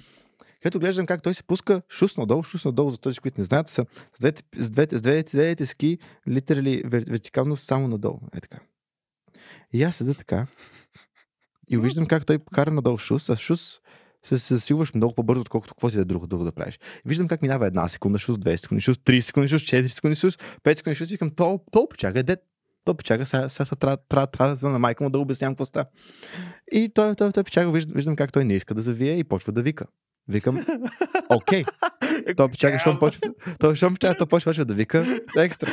Където 0.63 0.81
глеждам 0.81 1.07
как 1.07 1.23
той 1.23 1.35
се 1.35 1.43
пуска 1.43 1.83
шус 1.91 2.17
надолу, 2.17 2.43
шус 2.43 2.65
надолу, 2.65 2.91
за 2.91 2.99
тези, 2.99 3.19
които 3.19 3.41
не 3.41 3.45
знаят, 3.45 3.69
са 3.69 3.87
с 4.15 4.21
двете, 4.21 4.43
с 4.57 4.71
двете, 4.71 4.99
с 4.99 5.01
двете, 5.01 5.37
двете 5.37 5.67
ски, 5.67 5.99
литерали 6.29 6.83
вер, 6.87 7.05
вертикално 7.09 7.57
само 7.57 7.89
надолу. 7.89 8.21
Е 8.35 8.41
така. 8.41 8.59
И 9.73 9.83
аз 9.83 9.97
седа 9.97 10.15
така. 10.15 10.47
И 11.71 11.79
виждам 11.79 12.07
как 12.07 12.27
той 12.27 12.39
кара 12.53 12.71
надолу 12.71 12.99
шус, 12.99 13.31
а 13.31 13.37
шус 13.37 13.81
се 14.25 14.37
засилваш 14.37 14.95
много 14.95 15.15
по-бързо, 15.15 15.41
отколкото 15.41 15.75
каквото 15.75 15.95
и 15.95 15.97
да 15.97 16.03
е 16.03 16.05
друго, 16.05 16.27
друго 16.27 16.45
да 16.45 16.53
правиш. 16.53 16.79
Виждам 17.05 17.29
как 17.29 17.43
минава 17.43 17.67
една 17.67 17.89
секунда, 17.89 18.19
шус, 18.19 18.39
2 18.39 18.57
секунди, 18.57 18.81
шус, 18.81 18.97
3 18.97 19.21
секунди, 19.21 19.49
шус, 19.49 19.63
4 19.63 19.87
секунди, 19.87 20.17
шус, 20.17 20.39
5 20.65 20.75
секунди, 20.75 20.95
шус, 20.95 21.11
викам, 21.11 21.31
то, 21.31 21.61
то 21.73 21.89
почага, 21.89 22.23
дед, 22.23 22.41
то 22.89 22.95
почага, 22.95 23.27
сега, 23.27 23.49
сега, 23.49 23.65
сега 23.65 23.77
трябва, 23.77 23.97
трябва, 24.09 24.27
трябва 24.27 24.53
да 24.53 24.57
звъна 24.57 24.73
на 24.73 24.79
майка 24.79 25.05
му 25.05 25.11
да 25.11 25.19
обяснявам 25.19 25.55
какво 25.55 25.65
става. 25.65 25.87
И 26.73 26.89
той, 26.95 27.15
той, 27.15 27.33
той 27.33 27.45
почага, 27.45 27.71
виждам, 27.71 27.95
виждам 27.95 28.17
как 28.17 28.33
той 28.33 28.45
не 28.45 28.55
иска 28.55 28.75
да 28.75 28.83
завие 28.83 29.13
и 29.13 29.25
почва 29.25 29.53
да 29.53 29.63
вика. 29.63 29.87
Викам, 30.29 30.67
окей. 31.29 31.65
Той 32.37 32.49
почака, 32.49 32.79
щом 32.79 32.99
почва, 32.99 33.29
той, 33.59 33.77
щом 33.77 33.95
почака, 33.95 34.19
той 34.19 34.27
почва 34.27 34.65
да 34.65 34.75
вика 34.75 35.21
екстра. 35.37 35.71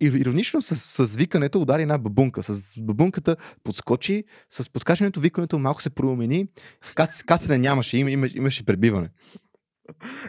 Иронично 0.00 0.62
с, 0.62 0.76
с 1.06 1.16
викането 1.16 1.60
удари 1.60 1.82
една 1.82 1.98
бабунка. 1.98 2.42
С 2.42 2.74
бабунката 2.78 3.36
подскочи, 3.64 4.24
с 4.50 4.70
подскачането 4.70 5.20
викането 5.20 5.58
малко 5.58 5.82
се 5.82 5.90
промени. 5.90 6.46
Кац, 6.94 7.22
кацане 7.22 7.58
нямаше, 7.58 7.98
има, 7.98 8.10
имаш, 8.10 8.34
имаше 8.34 8.64
пребиване. 8.64 9.10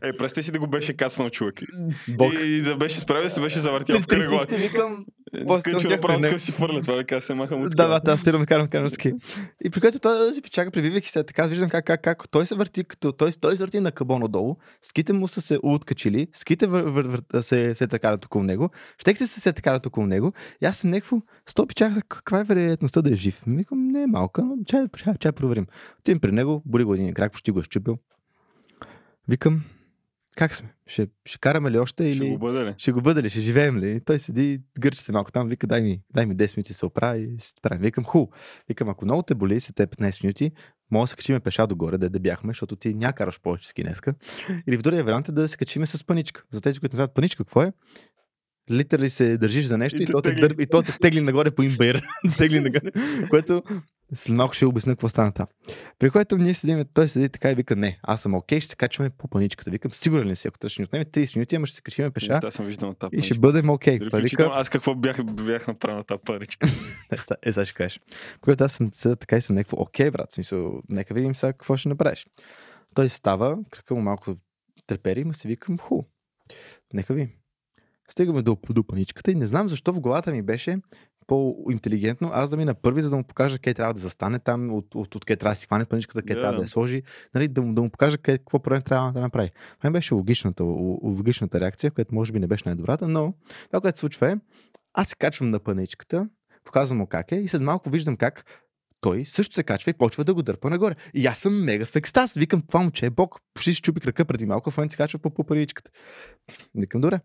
Е, 0.02 0.18
представи 0.18 0.44
си 0.44 0.52
да 0.52 0.60
го 0.60 0.68
беше 0.68 0.94
кацнал 0.94 1.30
човек. 1.30 1.56
Бог. 2.08 2.34
И 2.34 2.62
да 2.62 2.76
беше 2.76 3.00
справил, 3.00 3.24
да 3.24 3.30
се 3.30 3.42
беше 3.42 3.60
завъртял 3.60 4.00
в 4.00 4.08
кръгла. 4.08 4.46
викам, 4.50 5.06
После 5.48 5.64
Къчо 5.64 5.78
отидох 5.78 5.92
при 5.92 5.96
направо 5.96 6.22
така 6.22 6.40
си 6.40 6.52
фърля, 6.52 6.82
това 6.82 7.04
да 7.10 7.22
се 7.22 7.34
маха 7.34 7.58
му 7.58 7.64
Да, 7.64 7.70
така. 7.70 7.88
да, 7.88 8.00
да, 8.00 8.12
аз 8.12 8.20
спирам 8.20 8.42
да 8.42 8.48
карам 8.48 8.68
канарски. 8.68 9.14
И 9.66 9.70
при 9.70 9.82
което 9.82 10.00
той 10.00 10.34
си 10.34 10.42
печага, 10.42 10.72
прибивайки 10.72 11.10
се 11.10 11.24
така, 11.24 11.46
виждам 11.46 11.70
как, 11.70 11.86
как, 11.86 12.02
как 12.02 12.30
той 12.30 12.46
се 12.46 12.56
върти, 12.56 12.84
като 12.84 13.12
той, 13.12 13.32
той 13.42 13.58
се 13.58 13.64
върти 13.64 13.80
на 13.80 13.92
кабон 13.92 14.24
отдолу, 14.24 14.56
ските 14.82 15.14
му 15.14 15.28
са 15.28 15.42
се 15.42 15.60
откачили, 15.64 16.28
ските 16.34 16.68
вър, 16.68 16.84
вър, 16.84 17.06
вър, 17.06 17.42
се, 17.42 17.76
се 17.76 17.88
такарат 17.88 18.26
около 18.26 18.44
него, 18.44 18.70
щеките 18.98 19.28
се 19.28 19.40
се 19.40 19.54
такарат 19.54 19.86
около 19.86 20.06
него, 20.06 20.34
и 20.64 20.66
аз 20.66 20.78
съм 20.78 20.90
някакво, 20.90 21.18
сто 21.48 21.68
печага, 21.68 22.02
каква 22.10 22.40
е 22.40 22.44
вероятността 22.44 23.02
да 23.02 23.14
е 23.14 23.16
жив? 23.16 23.42
Викам, 23.48 23.88
не 23.88 24.02
е 24.02 24.08
малка, 24.08 24.44
но 24.44 24.56
чай, 24.66 24.86
чай, 24.98 25.14
чай 25.20 25.32
проверим. 25.32 25.68
Отивам 26.00 26.20
при 26.20 26.32
него, 26.32 26.64
боли 26.66 26.84
го 26.84 26.94
един 26.94 27.14
крак, 27.14 27.32
почти 27.32 27.52
го 27.52 27.60
е 27.60 27.64
щупил. 27.64 27.98
Викам, 29.30 29.64
как 30.36 30.56
сме? 30.56 30.74
Ще, 30.88 31.08
ще 31.26 31.40
караме 31.40 31.72
ли 31.72 31.80
още 31.80 32.04
или... 32.04 32.16
Ще 32.16 32.30
го 32.30 32.38
бъде 32.38 32.66
ли? 32.66 32.76
ще 32.78 32.92
го 32.92 33.02
бъде 33.02 33.24
ли, 33.24 33.30
ще 33.30 33.40
живеем 33.40 33.78
ли? 33.78 34.02
Той 34.06 34.20
седи, 34.20 34.62
гърчи 34.80 35.02
се 35.02 35.12
малко 35.12 35.32
там, 35.32 35.48
вика, 35.48 35.68
дай 35.68 35.82
ми, 35.82 36.02
дай 36.14 36.26
ми 36.26 36.36
10 36.36 36.58
минути 36.58 36.74
се 36.74 36.86
оправи 36.86 37.22
и 37.22 37.40
ще 37.40 37.62
правим. 37.62 37.82
Викам, 37.82 38.04
ху. 38.04 38.28
Викам, 38.68 38.90
ако 38.90 39.06
много 39.06 39.24
те 39.24 39.36
боли, 39.36 39.60
се 39.60 39.74
те 39.74 39.88
15 39.88 40.24
минути, 40.24 40.52
може 40.92 41.04
да 41.04 41.08
се 41.08 41.16
качиме 41.16 41.40
пеша 41.40 41.68
догоре, 41.68 41.98
да, 41.98 42.10
да 42.10 42.20
бяхме, 42.20 42.50
защото 42.50 42.76
ти 42.76 42.94
няма 42.94 43.14
караш 43.14 43.40
повече 43.42 43.68
ски 43.68 43.84
днеска. 43.84 44.14
Или 44.68 44.78
в 44.78 44.82
другия 44.82 45.04
вариант 45.04 45.30
е 45.30 45.32
да 45.32 45.48
се 45.48 45.58
качиме 45.58 45.86
с 45.86 46.04
паничка. 46.04 46.44
За 46.52 46.62
тези, 46.62 46.80
които 46.80 46.96
не 46.96 46.98
знаят 46.98 47.14
паничка, 47.14 47.44
какво 47.44 47.64
е? 47.64 47.74
Литърли 48.72 49.10
се 49.10 49.38
държиш 49.38 49.66
за 49.66 49.78
нещо 49.78 50.02
И 50.02 50.04
и, 50.04 50.06
то 50.06 50.22
те, 50.22 50.36
тегли. 50.36 50.64
и 50.64 50.68
то 50.68 50.84
те 50.84 50.98
тегли 51.02 51.22
нагоре 51.22 51.52
по 51.52 51.64
имбейр. 51.64 52.02
тегли 52.38 52.60
нагоре. 52.60 52.92
Което 53.30 53.62
след 54.14 54.36
малко 54.36 54.54
ще 54.54 54.66
обясня 54.66 54.94
какво 54.94 55.10
стана 55.10 55.32
там. 55.32 55.48
При 56.00 56.10
което 56.10 56.38
ние 56.38 56.54
седим, 56.54 56.86
той 56.94 57.10
седи 57.10 57.30
така 57.30 57.52
и 57.52 57.56
вика, 57.56 57.76
не, 57.76 58.00
аз 58.04 58.22
съм 58.22 58.36
окей, 58.36 58.60
ще 58.60 58.70
се 58.70 58.76
качваме 58.76 59.10
по 59.10 59.28
паничката. 59.28 59.72
Викам, 59.72 59.92
сигурен 59.92 60.28
ли 60.28 60.36
си, 60.36 60.48
ако 60.48 60.70
ще 60.70 60.82
ни 60.82 60.84
отнеме 60.84 61.06
30 61.06 61.36
минути, 61.36 61.56
ама 61.56 61.68
ще 61.68 61.76
се 61.76 61.82
качиме 61.82 62.12
пеша 62.12 62.34
Неща 62.34 62.52
съм 62.52 62.66
виждал 62.66 62.94
тази 62.94 63.16
и 63.16 63.22
ще 63.22 63.40
бъдем 63.40 63.70
окей. 63.70 64.00
Вика, 64.14 64.50
Аз 64.52 64.70
какво 64.70 64.96
бях, 64.96 65.24
бях 65.24 65.68
направил 65.68 65.98
на 65.98 66.04
тази 66.04 66.22
паричка? 66.26 66.68
е, 67.12 67.16
е, 67.42 67.54
сега 67.54 67.66
ще 67.66 67.74
кажеш. 67.74 68.00
Когато 68.42 68.64
аз 68.64 68.74
съм 68.74 68.90
седа 68.94 69.16
така 69.16 69.38
и 69.38 69.42
съм 69.42 69.56
някакво, 69.56 69.82
окей, 69.82 70.12
брат, 70.12 70.32
смисъл, 70.32 70.82
нека 70.90 71.14
видим 71.14 71.36
сега 71.36 71.54
какво 71.54 71.78
ще 71.78 71.90
направиш. 71.90 72.28
Той 72.94 73.10
става, 73.10 73.58
крака 73.70 73.96
му 73.96 74.02
малко 74.02 74.36
трепери, 74.88 75.24
ма 75.24 75.34
си 75.34 75.48
викам, 75.48 75.78
ху, 75.78 76.02
нека 76.94 77.14
видим. 77.14 77.30
Стигаме 78.10 78.42
до, 78.42 78.58
до 78.70 78.84
паничката 78.84 79.32
и 79.32 79.36
не 79.36 79.46
знам 79.46 79.70
защо 79.70 79.94
в 79.94 80.00
главата 80.00 80.32
ми 80.32 80.42
беше 80.42 80.78
по-интелигентно 81.30 82.30
аз 82.34 82.50
да 82.50 82.58
мина 82.58 82.74
първи, 82.74 83.02
за 83.02 83.10
да 83.10 83.16
му 83.16 83.24
покажа 83.24 83.60
къде 83.60 83.74
трябва 83.74 83.94
да 83.94 84.00
застане 84.00 84.40
там, 84.40 84.74
от, 84.74 84.96
от, 84.96 85.16
от 85.16 85.26
къде 85.26 85.38
трябва 85.38 85.54
да 85.54 85.60
си 85.60 85.66
хване 85.66 85.86
паничката, 85.86 86.22
къде 86.22 86.36
Да, 86.36 86.42
трябва 86.42 86.58
да. 86.58 86.64
я 86.64 86.68
сложи, 86.68 87.04
нали, 87.36 87.48
да, 87.48 87.62
му, 87.62 87.74
да 87.74 87.82
му 87.82 87.90
покажа 87.90 88.18
къде, 88.18 88.38
какво 88.38 88.60
правилно 88.60 88.84
трябва 88.84 89.12
да 89.12 89.22
направи. 89.22 89.52
Това 89.78 89.92
беше 89.92 90.14
логичната, 90.14 90.64
логичната 90.64 91.60
реакция, 91.60 91.92
която 91.92 92.16
може 92.16 92.32
би 92.32 92.40
не 92.40 92.48
беше 92.48 92.64
най-добрата, 92.66 93.08
но 93.08 93.34
това, 93.68 93.82
което 93.82 93.98
се 93.98 94.00
случва 94.00 94.32
е, 94.32 94.36
аз 94.94 95.08
се 95.08 95.16
качвам 95.16 95.50
на 95.50 95.60
паничката, 95.60 96.30
показвам 96.64 96.98
му 96.98 97.08
как 97.08 97.32
е 97.32 97.36
и 97.36 97.48
след 97.48 97.62
малко 97.62 97.90
виждам 97.90 98.16
как 98.18 98.46
той 99.02 99.26
също 99.26 99.56
се 99.56 99.64
качва 99.64 99.90
и 99.90 99.94
почва 99.94 100.24
да 100.24 100.34
го 100.34 100.44
дърпа 100.44 100.70
нагоре. 100.70 100.96
И 101.14 101.26
аз 101.26 101.38
съм 101.38 101.64
мега 101.64 101.86
в 101.86 101.96
екстаз. 101.96 102.34
Викам, 102.34 102.62
това 102.68 102.80
момче 102.80 103.06
е 103.06 103.10
бог. 103.10 103.40
Почти 103.54 103.74
си 103.74 103.82
чупи 103.82 104.00
крака 104.00 104.26
преди 104.26 104.46
малко, 104.46 104.72
в 104.72 104.90
се 104.90 104.98
качва 104.98 105.20
по, 105.20 105.30
по 105.30 105.44
първичката. 105.44 105.92
Викам, 106.76 107.02
добре. 107.02 107.20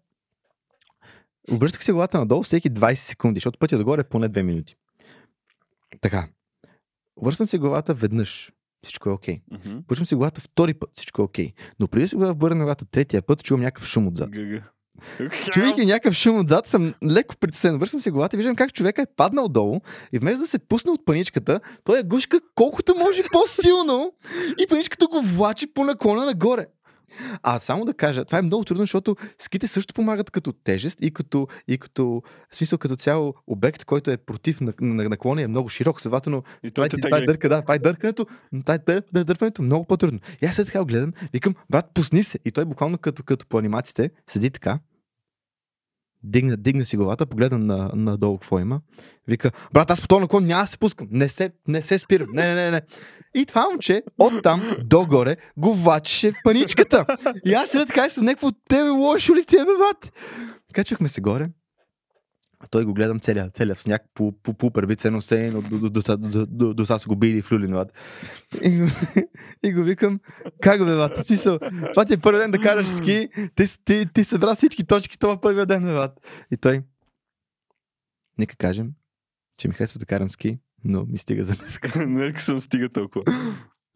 Обръщах 1.51 1.85
се 1.85 1.93
главата 1.93 2.19
надолу 2.19 2.43
всеки 2.43 2.71
20 2.71 2.95
секунди, 2.95 3.39
защото 3.39 3.59
пътя 3.59 3.79
догоре 3.79 4.01
е 4.01 4.05
поне 4.05 4.29
2 4.29 4.43
минути. 4.43 4.77
Така. 6.01 6.29
Обръщам 7.17 7.47
се 7.47 7.59
главата 7.59 7.95
веднъж. 7.95 8.53
Всичко 8.85 9.09
е 9.09 9.13
окей. 9.13 9.41
Мгм. 9.51 9.77
Обръщам 9.79 10.07
се 10.07 10.15
главата 10.15 10.41
втори 10.41 10.75
път. 10.75 10.91
Всичко 10.95 11.23
е 11.23 11.25
окей. 11.25 11.53
Но 11.81 11.89
преди 11.89 12.05
да 12.05 12.09
се 12.09 12.17
върна 12.17 12.65
главата 12.65 12.85
третия 12.85 13.23
път, 13.23 13.43
чувам 13.43 13.61
някакъв 13.61 13.87
шум 13.87 14.09
отзад. 14.09 14.31
Чувайки 15.53 15.87
някакъв 15.87 16.15
шум 16.15 16.39
отзад, 16.39 16.67
съм 16.67 16.95
леко 17.11 17.37
притеснен. 17.37 17.79
Вършвам 17.79 18.01
се 18.01 18.11
главата 18.11 18.37
и 18.37 18.39
виждам 18.39 18.57
как 18.57 18.73
човека 18.73 19.03
е 19.03 19.07
паднал 19.17 19.49
долу 19.49 19.81
и 20.13 20.19
вместо 20.19 20.41
да 20.41 20.47
се 20.47 20.59
пусне 20.59 20.91
от 20.91 21.05
паничката, 21.05 21.61
той 21.85 21.97
я 21.97 22.05
гушка 22.05 22.41
колкото 22.55 22.95
може 22.95 23.23
по-силно 23.33 24.13
и 24.59 24.67
паничката 24.67 25.07
го 25.07 25.23
влачи 25.23 25.67
по 25.75 25.85
наклона 25.85 26.27
нагоре. 26.27 26.67
А 27.43 27.59
само 27.59 27.85
да 27.85 27.95
кажа, 27.95 28.25
това 28.25 28.39
е 28.39 28.43
много 28.43 28.65
трудно, 28.65 28.83
защото 28.83 29.17
ските 29.39 29.69
също 29.69 29.95
помагат 29.95 30.31
като 30.31 30.53
тежест 30.53 30.99
и 31.03 31.11
като, 31.11 31.49
и 31.69 31.79
като 31.79 32.23
смисъл 32.53 32.79
като 32.79 32.97
цяло 32.97 33.35
обект, 33.47 33.85
който 33.85 34.11
е 34.11 34.17
против 34.17 34.61
на, 34.61 34.73
на, 34.81 35.09
наклона 35.09 35.43
е 35.43 35.47
много 35.47 35.69
широк. 35.69 36.01
Следователно, 36.01 36.43
И 36.63 36.71
това, 36.71 36.87
е, 36.87 36.89
това 36.89 37.09
е 37.09 37.11
тегли. 37.11 37.27
дърка, 37.27 37.49
да, 37.49 37.63
това 37.63 37.75
е 37.75 37.79
дъркането, 37.79 38.27
но 38.53 38.63
това 38.63 38.75
е 38.75 38.79
дър, 38.79 39.03
дър, 39.13 39.25
дърпането 39.25 39.63
е 39.63 39.65
много 39.65 39.85
по-трудно. 39.85 40.21
И 40.43 40.47
аз 40.47 40.55
след 40.55 40.67
така 40.67 40.85
гледам, 40.85 41.13
викам, 41.33 41.55
брат, 41.71 41.91
пусни 41.95 42.23
се. 42.23 42.39
И 42.45 42.51
той 42.51 42.65
буквално 42.65 42.99
като, 42.99 43.23
като 43.23 43.47
по 43.47 43.59
анимациите 43.59 44.11
седи 44.27 44.51
така, 44.51 44.79
дигна, 46.25 46.57
дигна 46.57 46.85
си 46.85 46.97
главата, 46.97 47.27
погледа 47.27 47.59
на, 47.59 47.91
надолу 47.95 48.39
какво 48.39 48.59
има. 48.59 48.81
Вика, 49.29 49.51
брат, 49.73 49.91
аз 49.91 50.01
по 50.01 50.09
този 50.09 50.21
наклон 50.21 50.47
няма 50.47 50.63
да 50.63 50.67
се 50.67 50.79
пускам. 50.79 51.09
Не 51.11 51.29
се, 51.29 51.51
не 51.69 51.83
се 51.83 51.99
спирам. 51.99 52.29
Не, 52.33 52.43
не, 52.43 52.55
не, 52.55 52.71
не. 52.71 52.81
И 53.35 53.47
това 53.47 53.67
момче 53.71 54.03
оттам 54.19 54.63
догоре 54.85 55.37
го 55.57 55.75
влачеше 55.75 56.31
в 56.31 56.35
паничката. 56.45 57.05
И 57.47 57.55
аз 57.55 57.71
седя 57.71 57.87
така 57.87 58.07
и 58.07 58.11
съм 58.11 58.25
някакво, 58.25 58.51
тебе 58.69 58.89
лошо 58.89 59.35
ли 59.35 59.45
ти 59.45 59.57
е, 59.57 59.59
бе, 59.59 59.65
бат? 59.65 60.13
Качахме 60.73 61.09
се 61.09 61.21
горе. 61.21 61.49
Той 62.71 62.85
го 62.85 62.95
гледам 62.95 63.21
целия, 63.21 63.51
целия 63.51 63.75
в 63.75 63.83
сняг, 63.83 64.03
по, 64.15 64.33
по, 64.33 64.55
по 64.55 64.71
първица, 64.71 65.11
но 65.11 65.21
се 65.21 65.47
едно 65.47 65.63
до, 65.63 65.79
до, 65.79 65.91
до, 65.91 66.17
до, 66.17 66.47
до, 66.47 66.75
до, 66.75 66.87
сега 66.87 66.99
са 66.99 67.09
го 67.09 67.17
били 67.17 67.43
в 67.43 67.53
люлин, 67.53 67.71
бат. 67.71 67.93
И 68.63 68.79
го, 68.79 68.87
и 69.65 69.73
го 69.73 69.83
викам, 69.83 70.21
как 70.63 70.79
бе, 70.85 70.97
бат? 70.97 71.19
В 71.19 71.25
Смисъл, 71.25 71.59
това 71.93 72.05
ти 72.05 72.15
е 72.15 72.19
първи 72.19 72.39
ден 72.39 72.51
да 72.51 72.59
караш 72.59 72.89
ски, 72.89 73.29
ти, 73.55 73.85
ти, 73.85 74.07
ти 74.15 74.25
събра 74.25 74.55
всички 74.55 74.85
точки 74.85 75.19
това 75.19 75.41
първия 75.41 75.67
ден, 75.67 75.83
бат. 75.83 76.21
И 76.51 76.57
той, 76.57 76.83
нека 78.39 78.57
кажем, 78.57 78.93
че 79.59 79.69
ми 79.69 79.75
харесва 79.75 79.99
да 79.99 80.07
карам 80.07 80.31
ски, 80.31 80.59
но 80.85 81.05
ми 81.05 81.19
стига 81.19 81.45
за 81.45 81.57
днес. 81.57 81.79
Не 81.97 82.37
съм 82.37 82.61
стига 82.61 82.89
толкова. 82.89 83.25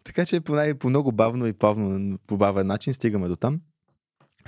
Така 0.05 0.27
че 0.27 0.41
по, 0.41 0.55
най- 0.55 0.75
по 0.75 0.89
много 0.89 1.13
бавно 1.13 1.47
и 1.47 1.53
плавно, 1.53 2.19
по 2.27 2.37
бавен 2.37 2.67
начин 2.67 2.95
стигаме 2.95 3.29
до 3.29 3.37
там. 3.37 3.61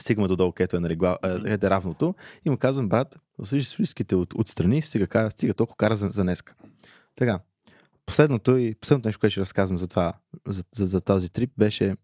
Стигаме 0.00 0.28
до 0.28 0.36
долу, 0.36 0.52
където 0.52 0.76
е, 0.76 0.80
нали, 0.80 0.98
е, 1.24 1.52
е 1.52 1.58
равното. 1.58 2.14
И 2.44 2.50
му 2.50 2.56
казвам, 2.56 2.88
брат, 2.88 3.18
служи 3.44 3.64
служиските 3.64 4.14
от, 4.14 4.34
отстрани, 4.34 4.82
стига, 4.82 5.30
стига 5.30 5.54
толкова 5.54 5.76
кара 5.76 5.96
за, 5.96 6.08
за 6.08 6.22
днеска. 6.22 6.54
Така. 7.16 7.40
Последното 8.06 8.56
и 8.56 8.74
последното 8.74 9.08
нещо, 9.08 9.20
което 9.20 9.32
ще 9.32 9.40
разказвам 9.40 9.78
за 9.78 9.88
това, 9.88 10.12
за, 10.48 10.64
за, 10.74 10.86
за 10.86 11.00
този 11.00 11.32
трип, 11.32 11.50
беше 11.58 11.94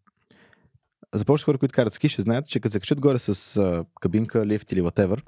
за 1.15 1.25
повече 1.25 1.45
хора, 1.45 1.59
които 1.59 1.75
карат 1.75 1.93
ски, 1.93 2.09
ще 2.09 2.23
знаят, 2.23 2.47
че 2.47 2.61
като 2.61 2.73
се 2.73 2.81
качат 2.81 3.01
горе 3.01 3.19
с 3.19 3.57
а, 3.57 3.85
кабинка, 4.01 4.47
лифт 4.47 4.73
или 4.73 4.83
whatever, 4.83 5.23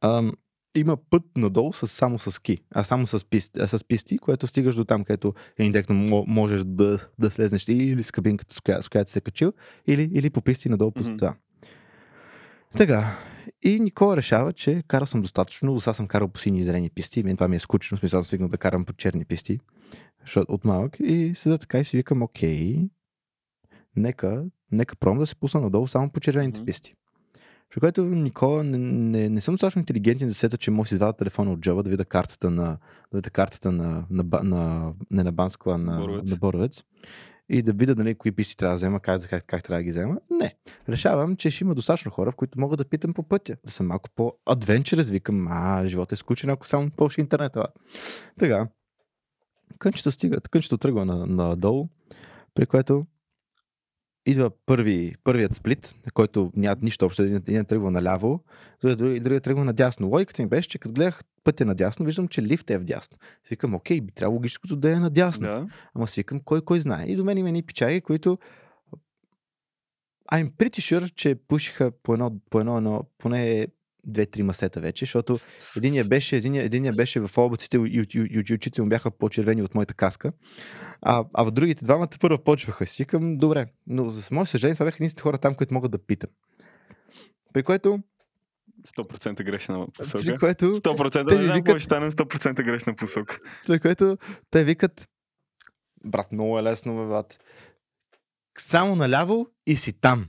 ам, 0.00 0.32
има 0.76 0.96
път 1.10 1.22
надолу 1.36 1.72
с, 1.72 1.88
само 1.88 2.18
с 2.18 2.32
ски, 2.32 2.58
а 2.74 2.84
само 2.84 3.06
с, 3.06 3.24
писти, 3.24 3.60
а, 3.60 3.68
с 3.68 3.84
писти, 3.84 4.18
което 4.18 4.46
стигаш 4.46 4.74
до 4.74 4.84
там, 4.84 5.04
където 5.04 5.34
е 5.58 5.64
индиректно 5.64 5.94
мо- 5.94 6.24
можеш 6.26 6.62
да, 6.64 7.08
да 7.18 7.30
слезнеш 7.30 7.68
или 7.68 8.02
с 8.02 8.10
кабинката, 8.10 8.54
с, 8.54 8.60
коя, 8.60 8.82
с 8.82 8.88
която 8.88 9.10
се 9.10 9.20
качил, 9.20 9.52
или, 9.86 10.10
или 10.14 10.30
по 10.30 10.40
писти 10.40 10.68
надолу 10.68 10.90
по 10.90 11.02
Мгм. 11.02 11.16
това. 11.16 11.34
Така. 12.76 13.18
И 13.62 13.80
Никола 13.80 14.16
решава, 14.16 14.52
че 14.52 14.82
карал 14.88 15.06
съм 15.06 15.22
достатъчно. 15.22 15.74
До 15.74 15.80
сега 15.80 15.94
съм 15.94 16.06
карал 16.08 16.28
по 16.28 16.38
сини 16.38 16.58
и 16.58 16.62
зелени 16.62 16.90
писти. 16.90 17.22
Мен 17.22 17.36
това 17.36 17.48
ми 17.48 17.56
е 17.56 17.60
скучно. 17.60 17.96
В 17.96 18.00
смисъл, 18.00 18.24
свикнал 18.24 18.48
да 18.48 18.58
карам 18.58 18.84
по 18.84 18.92
черни 18.92 19.24
писти. 19.24 19.60
Защото 20.20 20.52
от 20.52 20.64
малък. 20.64 20.96
И 21.00 21.32
седа 21.34 21.58
така 21.58 21.78
и 21.78 21.84
си 21.84 21.96
викам, 21.96 22.22
окей, 22.22 22.88
нека, 23.96 24.44
нека 24.72 24.96
пробвам 24.96 25.18
да 25.18 25.26
се 25.26 25.36
пусна 25.36 25.60
надолу 25.60 25.86
само 25.86 26.10
по 26.10 26.20
червените 26.20 26.58
Мгм. 26.60 26.66
писти. 26.66 26.94
При 27.70 27.80
което 27.80 28.04
Никола 28.04 28.64
не, 28.64 28.78
не, 28.78 29.28
не 29.28 29.40
съм 29.40 29.54
достатъчно 29.54 29.80
интелигентен 29.80 30.28
да 30.28 30.34
сета, 30.34 30.56
че 30.56 30.70
може 30.70 30.86
да 30.86 30.88
си 30.88 30.94
извадя 30.94 31.12
телефона 31.12 31.52
от 31.52 31.60
джоба, 31.60 31.82
да 31.82 31.90
видя 31.90 32.04
картата 32.04 32.50
на, 32.50 32.78
да 33.12 33.18
видя 33.18 33.30
картата 33.30 33.72
на, 33.72 34.04
на, 34.10 34.24
на, 34.42 34.92
не 35.10 35.22
на 35.22 35.32
Банско, 35.32 35.70
а 35.70 35.78
на 35.78 35.98
Боровец. 36.00 36.30
на 36.30 36.36
Боровец. 36.36 36.84
И 37.48 37.62
да 37.62 37.72
видя 37.72 37.94
нали, 37.94 38.14
кои 38.14 38.32
писти 38.32 38.56
трябва 38.56 38.72
да 38.72 38.76
взема, 38.76 39.00
как, 39.00 39.28
как, 39.28 39.44
как 39.46 39.62
трябва 39.62 39.78
да 39.78 39.84
ги 39.84 39.90
взема. 39.90 40.18
Не. 40.30 40.56
Решавам, 40.88 41.36
че 41.36 41.50
ще 41.50 41.64
има 41.64 41.74
достатъчно 41.74 42.10
хора, 42.10 42.32
в 42.32 42.36
които 42.36 42.60
мога 42.60 42.76
да 42.76 42.84
питам 42.84 43.14
по 43.14 43.22
пътя. 43.22 43.56
Да 43.66 43.72
съм 43.72 43.86
малко 43.86 44.10
по-адвенчерес. 44.10 45.10
Викам, 45.10 45.46
а, 45.50 45.88
живота 45.88 46.14
е 46.14 46.16
скучен, 46.16 46.50
ако 46.50 46.66
само 46.66 46.90
полша 46.90 47.20
интернет. 47.20 47.52
Това. 47.52 47.66
Така. 48.38 48.68
Кънчето 49.78 50.10
стига, 50.12 50.40
кънчето 50.40 50.78
тръгва 50.78 51.04
на, 51.04 51.26
надолу, 51.26 51.88
при 52.54 52.66
което 52.66 53.06
идва 54.30 54.50
първи, 54.66 55.14
първият 55.24 55.54
сплит, 55.54 55.94
на 56.06 56.12
който 56.12 56.52
нямат 56.56 56.82
нищо 56.82 57.06
общо. 57.06 57.22
Един, 57.22 57.36
един 57.36 57.64
тръгва 57.64 57.90
наляво, 57.90 58.44
другият, 58.80 58.98
другият, 58.98 59.22
другият 59.22 59.44
тръгва 59.44 59.64
надясно. 59.64 60.08
Логиката 60.08 60.42
ми 60.42 60.48
беше, 60.48 60.68
че 60.68 60.78
като 60.78 60.94
гледах 60.94 61.20
пътя 61.44 61.64
надясно, 61.64 62.06
виждам, 62.06 62.28
че 62.28 62.42
лифт 62.42 62.70
е 62.70 62.78
вдясно. 62.78 63.18
Си 63.44 63.50
викам, 63.50 63.74
окей, 63.74 64.00
би 64.00 64.12
трябвало 64.12 64.34
логическото 64.34 64.76
да 64.76 64.92
е 64.92 64.98
надясно. 64.98 65.46
Да. 65.46 65.66
Ама 65.94 66.08
си 66.08 66.20
викам, 66.20 66.40
кой 66.40 66.60
кой 66.60 66.80
знае. 66.80 67.06
И 67.06 67.16
до 67.16 67.24
мен 67.24 67.38
има 67.38 67.48
едни 67.48 67.62
пичаги, 67.62 68.00
които 68.00 68.38
I'm 70.32 70.50
pretty 70.50 70.78
sure, 70.78 71.14
че 71.14 71.34
пушиха 71.34 71.90
по 71.90 72.12
едно, 72.12 72.32
по 72.50 72.60
едно, 72.60 72.76
едно 72.76 73.04
поне 73.18 73.66
две-три 74.04 74.42
масета 74.42 74.80
вече, 74.80 75.04
защото 75.04 75.38
единия 75.76 76.04
беше, 76.04 76.36
единия, 76.36 76.64
единия 76.64 76.92
беше 76.92 77.20
в 77.20 77.30
облаците 77.38 77.76
и, 77.76 77.80
и, 77.80 78.18
и, 78.18 78.42
и 78.50 78.54
очите 78.54 78.82
му 78.82 78.88
бяха 78.88 79.10
по-червени 79.10 79.62
от 79.62 79.74
моята 79.74 79.94
каска. 79.94 80.32
А, 81.02 81.24
а 81.34 81.44
в 81.44 81.50
другите 81.50 81.84
двамата 81.84 82.08
първо 82.20 82.44
почваха. 82.44 82.86
Си 82.86 83.02
викам, 83.02 83.36
добре, 83.36 83.66
но 83.86 84.10
за 84.10 84.22
мое 84.30 84.46
съжаление 84.46 84.74
това 84.74 84.86
бяха 84.86 84.96
единствените 84.96 85.22
хора 85.22 85.38
там, 85.38 85.54
които 85.54 85.74
могат 85.74 85.90
да 85.90 85.98
питам. 85.98 86.30
При 87.52 87.62
което, 87.62 87.98
100% 88.88 89.44
грешна 89.44 89.86
посока. 89.98 90.24
при 90.24 90.38
което 90.38 90.64
100% 90.64 91.28
те 91.28 91.38
не 91.38 91.44
знам 91.44 91.56
викат- 91.56 91.78
ще 91.78 91.84
стане, 91.84 92.10
100% 92.10 92.64
грешна 92.64 92.94
посока. 92.96 93.38
След 93.62 93.82
което 93.82 94.16
те 94.50 94.64
викат, 94.64 95.08
брат, 96.04 96.32
много 96.32 96.58
е 96.58 96.62
лесно, 96.62 96.96
бе, 96.96 97.06
брат. 97.08 97.38
Само 98.58 98.96
наляво 98.96 99.46
и 99.66 99.76
си 99.76 99.92
там. 99.92 100.26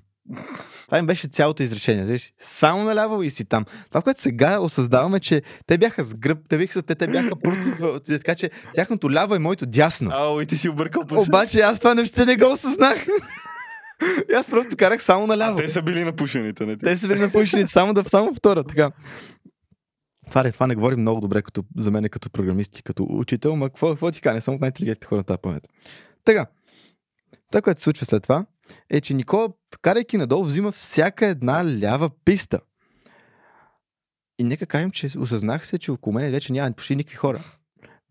Това 0.86 0.98
им 0.98 1.06
беше 1.06 1.28
цялото 1.28 1.64
изречение. 1.64 2.06
Виж? 2.06 2.34
Само 2.40 2.84
наляво 2.84 3.24
и 3.24 3.30
си 3.30 3.46
там. 3.46 3.66
Това, 3.90 4.02
което 4.02 4.22
сега 4.22 4.60
осъзнаваме, 4.60 5.20
че 5.20 5.42
те 5.68 5.78
бяха 5.78 6.04
с 6.04 6.16
гръб, 6.16 6.40
те, 6.50 6.58
викат, 6.58 6.86
те, 6.86 6.96
те 6.96 7.08
бяха 7.08 7.36
против, 7.36 7.82
а, 7.82 8.00
така 8.00 8.36
че 8.36 8.50
тяхното 8.74 9.12
ляво 9.12 9.36
е 9.36 9.40
моето 9.40 9.66
дясно. 9.66 10.12
Ау, 10.14 10.42
и 10.42 10.46
ти 10.46 10.58
си 10.58 10.70
объркал 10.70 11.04
по 11.08 11.22
Обаче 11.22 11.60
аз 11.60 11.80
това 11.80 11.96
нещо 11.96 12.26
не 12.26 12.38
го 12.38 12.52
осъзнах. 12.54 13.06
И 14.32 14.36
аз 14.36 14.48
просто 14.48 14.76
карах 14.78 15.04
само 15.04 15.24
А 15.24 15.28
наляво. 15.28 15.58
те 15.58 15.70
са 15.70 15.82
били 15.82 16.04
напушените, 16.04 16.66
не 16.66 16.78
ти? 16.78 16.86
Те 16.86 16.98
са 16.98 17.08
били 17.08 17.20
напушени 17.20 17.68
само 17.68 17.94
да 17.94 18.10
само 18.10 18.36
втора, 18.36 18.64
така. 18.64 18.92
Това, 20.30 20.44
не- 20.44 20.52
това 20.52 20.68
не 20.68 20.76
говори 20.76 20.96
много 20.96 21.22
добре 21.22 21.42
като, 21.42 21.64
за 21.78 21.92
мен 21.92 22.10
като 22.10 22.30
програмист 22.30 22.80
и 22.80 22.84
като 22.84 23.08
учител, 23.10 23.56
ма 23.56 23.70
какво, 23.70 23.90
какво 23.90 24.12
ти 24.12 24.22
кажа, 24.22 24.34
не 24.34 24.42
съм 24.42 24.54
от 24.54 24.62
най-интелигентните 24.62 25.08
хора 25.08 25.18
на 25.18 25.24
тази 25.24 25.40
планета. 25.42 25.70
Така, 26.26 26.46
това, 27.52 27.62
което 27.62 27.80
се 27.80 27.84
случва 27.84 28.06
след 28.06 28.24
това, 28.24 28.46
е, 28.90 29.02
че 29.02 29.14
Никола, 29.14 29.50
карайки 29.82 30.18
надолу, 30.18 30.44
взима 30.44 30.72
всяка 30.72 31.26
една 31.26 31.80
лява 31.80 32.10
писта. 32.26 32.60
И 34.40 34.44
нека 34.44 34.66
кажем, 34.66 34.92
че 34.92 35.10
осъзнах 35.18 35.68
се, 35.68 35.78
че 35.78 35.92
около 35.92 36.14
мен 36.14 36.32
вече 36.32 36.54
няма 36.54 36.72
почти 36.72 36.96
никакви 36.96 37.16
хора. 37.16 37.44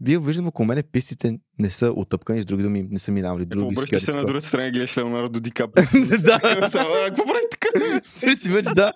Вие 0.01 0.19
виждам 0.19 0.47
около 0.47 0.67
мен 0.67 0.83
пистите 0.93 1.39
не 1.59 1.71
са 1.71 1.93
отъпкани, 1.97 2.41
с 2.41 2.45
други 2.45 2.63
думи 2.63 2.89
не 2.91 2.99
са 2.99 3.13
минавали 3.13 3.45
други 3.45 3.65
Обръщаш 3.65 4.03
се 4.03 4.13
на 4.13 4.23
с 4.23 4.27
другата 4.27 4.47
страна 4.47 4.67
и 4.67 4.71
гледаш 4.71 4.99
Леонардо 4.99 5.41
Ди 5.41 5.51
Каприо. 5.51 5.85
Да. 6.23 6.41
Какво 6.41 7.25
прави 7.25 7.45
така? 7.51 7.69
Принцип, 8.21 8.53
че 8.53 8.75
да. 8.75 8.93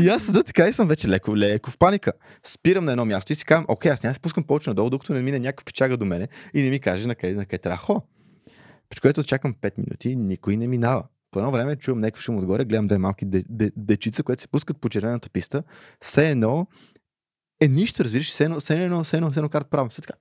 И 0.00 0.08
аз 0.08 0.22
седа 0.22 0.42
така 0.42 0.68
и 0.68 0.72
съм 0.72 0.88
вече 0.88 1.08
леко, 1.08 1.36
леко 1.36 1.70
в 1.70 1.78
паника. 1.78 2.12
Спирам 2.44 2.84
на 2.84 2.92
едно 2.92 3.04
място 3.04 3.32
и 3.32 3.36
си 3.36 3.44
казвам, 3.44 3.66
окей, 3.68 3.90
аз 3.90 4.02
няма 4.02 4.14
се 4.14 4.18
спускам 4.18 4.44
повече 4.44 4.70
надолу, 4.70 4.90
докато 4.90 5.12
не 5.12 5.22
мине 5.22 5.38
някакъв 5.38 5.64
печага 5.64 5.96
до 5.96 6.04
мене 6.04 6.28
и 6.54 6.62
не 6.62 6.70
ми 6.70 6.80
каже 6.80 7.08
на 7.08 7.14
къде, 7.14 7.34
на 7.34 7.44
къде 7.46 7.58
трябва. 7.58 8.00
При 8.88 9.00
което 9.00 9.24
чакам 9.24 9.54
5 9.54 9.78
минути 9.78 10.16
никой 10.16 10.56
не 10.56 10.66
минава. 10.66 11.04
По 11.30 11.38
едно 11.38 11.50
време 11.50 11.76
чувам 11.76 12.00
някакъв 12.00 12.22
шум 12.22 12.38
отгоре, 12.38 12.64
гледам 12.64 12.86
две 12.86 12.98
малки 12.98 13.24
де, 13.24 13.44
де, 13.48 13.70
дечица, 13.76 14.22
които 14.22 14.42
се 14.42 14.48
пускат 14.48 14.80
по 14.80 14.88
червената 14.88 15.30
писта. 15.30 15.62
Все 16.00 16.30
едно 16.30 16.66
е 17.60 17.68
нищо, 17.68 18.04
разбираш, 18.04 18.30
все 18.30 18.44
едно, 18.44 18.60
все 18.60 18.84
едно, 18.84 19.04
все 19.04 19.16
едно, 19.16 19.30
все 19.30 19.40
едно 19.40 19.48
карат 19.48 19.70
право. 19.70 19.88
Все 19.88 20.02
така, 20.02 20.14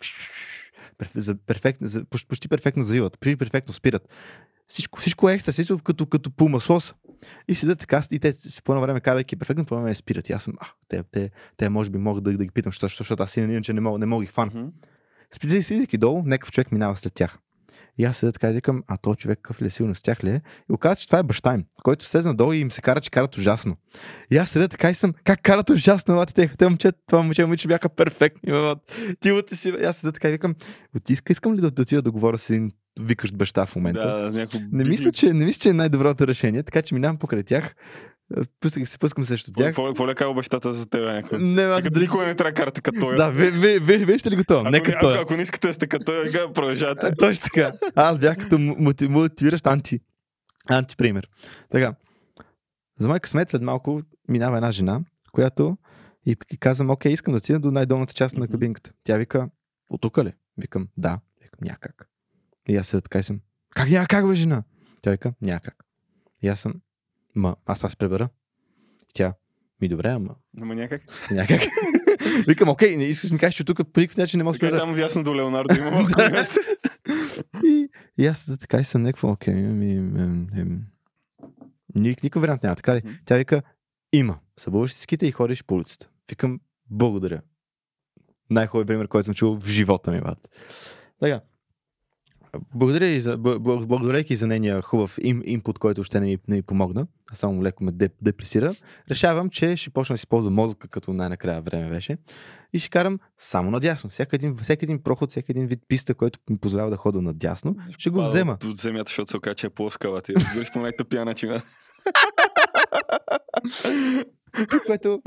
перфектно, 1.47 2.06
почти, 2.28 2.47
перфектно 2.47 2.84
завиват, 2.84 3.19
почти 3.19 3.36
перфектно 3.36 3.73
спират. 3.73 4.10
Всичко, 4.67 4.99
всичко 4.99 5.30
е 5.30 5.34
екстра, 5.34 5.51
всичко 5.51 5.78
като, 5.78 6.06
като 6.06 6.32
по 6.32 6.49
маслоса. 6.49 6.93
И 7.47 7.56
седят 7.56 7.80
така, 7.80 8.04
и 8.12 8.19
те 8.19 8.34
по 8.63 8.71
едно 8.71 8.82
време 8.82 8.99
карайки 8.99 9.36
перфектно, 9.36 9.65
по 9.65 9.75
едно 9.75 9.84
време 9.84 9.95
спират. 9.95 10.30
И 10.30 10.34
аз 10.34 10.43
съм, 10.43 10.54
а, 10.60 10.67
те, 10.88 11.04
те, 11.12 11.32
те 11.58 11.69
може 11.69 11.89
би 11.89 11.97
могат 11.97 12.23
да, 12.23 12.38
да 12.38 12.45
ги 12.45 12.51
питам, 12.51 12.71
защото, 12.71 12.95
защото 12.97 13.23
аз 13.23 13.38
иначе 13.38 13.73
не 13.73 13.82
мога, 13.82 13.99
не 13.99 14.06
мога 14.06 14.21
да 14.21 14.25
ги 14.25 14.32
хвана. 14.32 14.71
Спидзи 15.32 15.63
си 15.63 15.88
долу, 15.97 16.23
някакъв 16.25 16.51
човек 16.51 16.71
минава 16.71 16.97
след 16.97 17.13
тях. 17.13 17.39
И 17.97 18.05
аз 18.05 18.17
седя 18.17 18.31
така 18.31 18.49
и 18.49 18.53
викам, 18.53 18.84
а 18.88 18.97
то 18.97 19.15
човек 19.15 19.39
какъв 19.41 19.62
ли 19.62 19.65
е 19.65 19.69
силно 19.69 19.95
с 19.95 20.01
тях 20.01 20.23
ли 20.23 20.29
е? 20.29 20.41
И 20.69 20.73
оказва 20.73 20.95
се, 20.95 21.01
че 21.01 21.08
това 21.08 21.19
е 21.19 21.23
баща 21.23 21.53
им, 21.53 21.65
който 21.84 22.05
слезна 22.05 22.36
долу 22.36 22.53
и 22.53 22.58
им 22.58 22.71
се 22.71 22.81
кара, 22.81 23.01
че 23.01 23.12
карат 23.12 23.38
ужасно. 23.38 23.77
И 24.31 24.38
аз 24.38 24.49
седя 24.49 24.67
така 24.67 24.89
и 24.89 24.93
съм, 24.93 25.13
как 25.23 25.41
карат 25.41 25.69
ужасно, 25.69 26.15
бати 26.15 26.34
те, 26.34 26.47
те 26.58 26.69
момчета, 26.69 26.99
това 27.08 27.21
момче 27.21 27.45
момиче 27.45 27.67
бяха 27.67 27.89
перфектни, 27.89 28.51
бе, 28.51 28.73
ти 29.19 29.41
ти 29.47 29.55
си, 29.55 29.69
аз 29.69 29.97
седя 29.97 30.12
така 30.12 30.29
и 30.29 30.31
викам, 30.31 30.55
от 30.95 31.10
иска, 31.10 31.31
искам 31.31 31.55
ли 31.55 31.62
да, 31.62 31.71
да 31.71 31.81
отида 31.81 32.01
да 32.01 32.12
говоря 32.12 32.38
с 32.38 32.49
един 32.49 32.71
викащ 32.99 33.36
баща 33.36 33.65
в 33.65 33.75
момента? 33.75 34.21
Да, 34.21 34.31
някакво... 34.31 34.60
Не 34.71 34.84
мисля, 34.84 35.12
че, 35.12 35.34
не 35.34 35.45
мисля, 35.45 35.60
че 35.60 35.69
е 35.69 35.73
най-доброто 35.73 36.27
решение, 36.27 36.63
така 36.63 36.81
че 36.81 36.93
минавам 36.93 37.17
покрай 37.17 37.43
тях, 37.43 37.75
е, 38.38 38.42
пускам 38.60 38.86
се 38.86 39.00
пускам 39.00 39.24
срещу 39.24 39.52
тях. 39.52 39.76
Какво 39.76 40.08
ли 40.08 40.16
казва 40.16 40.34
бащата 40.34 40.74
за 40.74 40.86
теб? 40.86 41.32
Не, 41.32 41.62
аз 41.62 41.82
Като 41.82 41.94
дали... 41.94 42.04
никога 42.04 42.26
не 42.26 42.36
трябва 42.36 42.52
да 42.52 42.56
карате 42.56 42.82
като 42.82 43.00
той. 43.00 43.16
Да, 43.16 43.32
ви, 43.32 43.52
ви, 43.52 43.80
ви, 43.80 44.06
вижте 44.06 44.32
ли 44.32 44.36
го 44.36 44.44
това? 44.44 44.70
Не- 44.70 44.82
той. 45.02 45.20
ако, 45.20 45.36
не 45.36 45.42
искате 45.42 45.68
да 45.68 45.74
сте 45.74 45.88
като 45.88 46.06
той, 46.06 46.30
сега 46.30 46.54
продължавате. 46.54 47.06
А, 47.06 47.16
Точно 47.16 47.44
така. 47.44 47.72
Аз 47.96 48.20
бях 48.20 48.38
като 48.38 48.60
мотивиращ 49.10 49.68
анти. 49.68 50.00
Антипример. 50.70 51.30
Така. 51.70 51.96
За 53.00 53.08
мой 53.08 53.20
късмет 53.20 53.50
след 53.50 53.62
малко 53.62 54.02
минава 54.30 54.58
една 54.58 54.72
жена, 54.72 55.02
която 55.32 55.78
и, 56.26 56.36
и 56.52 56.58
казвам, 56.58 56.90
окей, 56.90 57.12
искам 57.12 57.34
да 57.34 57.40
стигна 57.40 57.60
до 57.60 57.72
най-долната 57.72 58.14
част 58.14 58.38
на 58.38 58.48
кабинката. 58.48 58.92
Тя 59.04 59.18
вика, 59.18 59.50
от 59.90 60.02
тук 60.02 60.18
ли? 60.18 60.34
Викам, 60.58 60.88
да. 60.98 61.20
Викам, 61.42 61.60
няма 61.62 61.78
как. 61.80 62.08
И 62.70 62.76
аз 62.76 62.88
седя 62.88 63.02
така 63.02 63.20
и 63.20 63.24
съм, 63.24 63.40
как 63.76 63.90
няма 63.90 64.08
как, 64.08 64.28
бе, 64.28 64.36
жена? 64.36 64.64
Тя 65.02 65.12
вика, 65.12 65.34
няма 65.42 65.60
как. 65.60 65.76
И 66.42 66.48
аз 66.48 66.60
съм, 66.60 66.74
ма, 67.36 67.56
аз 67.65 67.80
се 67.80 67.95
пребера. 67.95 68.30
И 69.02 69.13
тя, 69.13 69.34
ми 69.82 69.88
добре, 69.88 70.10
ама 70.10 70.36
Ама 70.62 70.76
някак. 70.76 71.02
няма 71.32 71.48
как. 71.48 71.62
Викам, 72.48 72.69
окей, 72.69 72.98
не 72.98 73.04
искаш 73.04 73.32
ми 73.32 73.39
кажеш, 73.39 73.56
че 73.56 73.63
тук 73.63 73.91
по 73.93 74.00
никакъв 74.00 74.17
начин 74.17 74.38
не 74.38 74.43
мога 74.43 74.58
да 74.58 74.69
Така 74.69 74.78
там 74.78 74.93
вясно 74.93 75.24
до 75.24 75.36
Леонардо 75.36 75.76
има. 75.76 76.08
И, 77.65 77.89
и 78.17 78.26
аз 78.28 78.45
така 78.60 78.78
и 78.78 78.86
съм 78.86 79.02
някакво, 79.04 79.32
окей, 79.32 79.54
ми, 79.54 79.91
ем, 79.91 80.82
ник, 81.95 82.24
никакъв 82.24 82.41
вариант 82.41 82.63
няма, 82.63 82.76
така 82.76 82.95
ли? 82.95 83.02
Тя 83.26 83.38
вика, 83.38 83.62
има. 84.13 84.39
Събуваш 84.58 84.93
си 84.93 85.02
ските 85.02 85.28
и 85.28 85.32
ходиш 85.32 85.63
по 85.63 85.76
улицата. 85.76 86.10
Викам, 86.30 86.60
благодаря. 86.89 87.41
Най-хубавият 88.50 88.88
пример, 88.88 89.08
който 89.08 89.26
съм 89.26 89.36
чул 89.36 89.60
в 89.60 89.67
живота 89.67 90.12
ми, 90.12 90.21
брат. 90.21 90.50
Така. 91.19 91.41
Благодаря 92.76 93.06
и 93.06 93.22
за, 93.22 93.38
благодарейки 93.38 94.36
за 94.36 94.48
нейния 94.48 94.82
хубав 94.82 95.18
им, 95.22 95.41
импут, 95.46 95.80
който 95.80 96.02
още 96.02 96.20
не 96.20 96.26
ми, 96.26 96.38
не 96.48 96.56
ми 96.56 96.62
помогна, 96.62 97.08
а 97.32 97.36
само 97.36 97.63
леко 97.63 97.84
ме 97.84 97.91
деп, 97.91 98.12
депресира, 98.22 98.76
решавам, 99.10 99.50
че 99.50 99.76
ще 99.76 99.89
почна 99.89 100.13
да 100.13 100.18
си 100.18 100.28
ползвам 100.28 100.54
мозъка, 100.54 100.88
като 100.88 101.13
най-накрая 101.13 101.62
време 101.62 101.89
беше, 101.89 102.18
и 102.74 102.80
ще 102.80 102.89
карам 102.89 103.20
само 103.38 103.72
надясно. 103.72 104.10
Всеки 104.10 104.36
един, 104.36 104.58
всеки 104.58 104.86
един 104.86 105.04
проход, 105.04 105.30
всеки 105.30 105.52
един 105.52 105.68
вид 105.68 105.80
писта, 105.88 106.13
който 106.15 106.39
ми 106.50 106.58
позволява 106.58 106.89
да 106.89 106.98
хода 106.98 107.22
надясно, 107.22 107.76
ще 107.98 108.10
го 108.10 108.22
взема. 108.22 108.52
От, 108.52 108.63
от 108.63 108.78
земята, 108.78 109.10
защото 109.10 109.32
се 109.32 109.38
окаже, 109.38 109.56
че 109.56 109.68
е 109.68 109.70
плоска, 109.70 110.12
бе, 110.12 110.22
ти 110.22 110.36
разбираш 110.36 110.72
по 110.74 110.80
най-тъпия 110.80 111.26
начин. 111.26 111.52
което... 114.86 115.22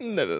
Не 0.00 0.26
бе. 0.26 0.38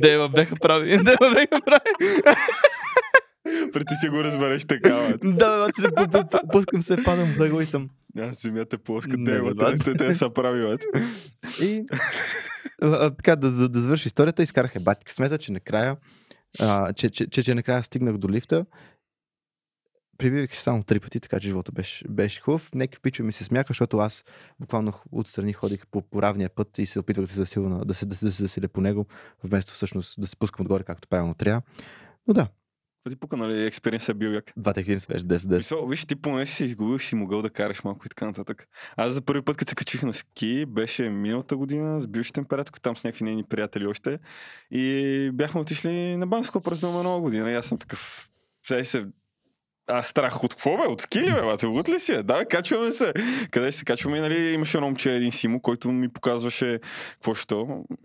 Дева 0.00 0.28
беха 0.28 0.56
прави. 0.56 0.96
Дева 0.96 1.34
беха 1.34 1.60
прави. 1.64 2.20
Преди 3.72 3.94
си 4.00 4.08
го 4.08 4.24
разбереш 4.24 4.64
така, 4.64 4.88
бе. 4.88 5.30
Да, 5.30 5.68
бе, 6.08 6.20
пускам 6.52 6.82
се, 6.82 7.02
падам 7.04 7.28
в 7.28 7.36
дъго 7.38 7.60
и 7.60 7.66
съм. 7.66 7.88
Да, 8.14 8.32
земята 8.40 8.76
е 8.76 8.78
плоска, 8.78 9.16
Не, 9.18 9.54
те, 9.98 10.14
са 10.14 10.30
прави. 10.30 10.78
И 11.60 11.84
а, 12.82 12.86
а, 12.86 13.10
така, 13.10 13.36
да, 13.36 13.50
да, 13.50 13.68
да 13.68 13.80
завърши 13.80 14.08
историята, 14.08 14.42
изкарах 14.42 14.76
е 14.76 14.80
батик. 14.80 15.10
Смета, 15.10 15.38
че 15.38 15.52
накрая, 15.52 15.96
а, 16.60 16.92
че, 16.92 17.10
че, 17.10 17.26
че, 17.30 17.42
че 17.42 17.54
накрая 17.54 17.82
стигнах 17.82 18.16
до 18.16 18.28
лифта. 18.28 18.66
Прибивах 20.18 20.56
се 20.56 20.62
само 20.62 20.82
три 20.82 21.00
пъти, 21.00 21.20
така 21.20 21.40
че 21.40 21.48
живота 21.48 21.72
беше, 21.72 22.08
беше 22.08 22.40
хубав. 22.40 22.74
Някакви 22.74 23.00
пичове 23.02 23.26
ми 23.26 23.32
се 23.32 23.44
смяха, 23.44 23.66
защото 23.68 23.98
аз 23.98 24.24
буквално 24.60 24.92
отстрани 25.12 25.52
ходих 25.52 25.86
по, 25.86 26.02
по 26.02 26.22
равния 26.22 26.50
път 26.50 26.78
и 26.78 26.86
се 26.86 27.00
опитвах 27.00 27.24
да 27.24 27.28
се 27.32 27.36
засилва, 27.36 27.68
на- 27.68 27.84
да 27.84 27.94
се, 27.94 28.06
да, 28.06 28.16
се, 28.16 28.24
да 28.26 28.32
се 28.32 28.42
засиля 28.42 28.68
по 28.68 28.80
него, 28.80 29.06
вместо 29.44 29.72
всъщност 29.72 30.20
да 30.20 30.26
се 30.26 30.36
пускам 30.36 30.64
отгоре, 30.66 30.84
както 30.84 31.08
правилно 31.08 31.34
трябва. 31.34 31.62
Но 32.26 32.34
да, 32.34 32.48
ти 33.08 33.16
пука, 33.16 33.36
нали, 33.36 33.66
експириенс 33.66 34.08
е 34.08 34.14
бил 34.14 34.28
як. 34.28 34.52
двата 34.56 34.80
експириенс 34.80 35.06
беше 35.06 35.24
10-10. 35.24 35.56
Мисъл, 35.56 35.86
Виж, 35.86 36.04
ти 36.04 36.16
поне 36.16 36.46
си 36.46 36.54
се 36.54 36.64
изгубил, 36.64 36.98
си 36.98 37.14
могъл 37.14 37.42
да 37.42 37.50
караш 37.50 37.84
малко 37.84 38.06
и 38.06 38.08
така 38.08 38.26
нататък. 38.26 38.68
Аз 38.96 39.12
за 39.12 39.22
първи 39.22 39.42
път, 39.42 39.56
като 39.56 39.70
се 39.70 39.74
качих 39.74 40.02
на 40.02 40.12
ски, 40.12 40.66
беше 40.66 41.10
миналата 41.10 41.56
година 41.56 42.00
с 42.00 42.06
бившите 42.06 42.40
ми 42.40 42.46
приятелки, 42.46 42.82
там 42.82 42.96
с 42.96 43.04
някакви 43.04 43.24
нейни 43.24 43.44
приятели 43.44 43.86
още. 43.86 44.18
И 44.70 45.30
бяхме 45.34 45.60
отишли 45.60 46.16
на 46.16 46.26
Банско 46.26 46.60
празнуваме 46.60 47.02
нова 47.02 47.20
година. 47.20 47.50
И 47.50 47.54
аз 47.54 47.66
съм 47.66 47.78
такъв. 47.78 48.30
Сега 48.66 48.84
се 48.84 49.06
аз 49.88 50.06
страх 50.06 50.44
от 50.44 50.54
какво 50.54 50.76
бе? 50.76 50.86
От 50.86 51.00
ски 51.00 51.20
ли 51.20 51.32
бе? 51.32 51.42
Бате, 51.42 51.66
лут 51.66 51.88
ли 51.88 52.00
си? 52.00 52.12
бе? 52.12 52.22
Да, 52.22 52.44
качваме 52.44 52.92
се. 52.92 53.12
Къде 53.50 53.72
се 53.72 53.84
качваме? 53.84 54.16
И, 54.16 54.20
нали, 54.20 54.52
имаше 54.52 54.76
едно 54.76 54.86
момче, 54.86 55.14
един 55.14 55.32
Симо, 55.32 55.60
който 55.60 55.92
ми 55.92 56.08
показваше 56.08 56.80
какво 57.12 57.34
ще. 57.34 57.54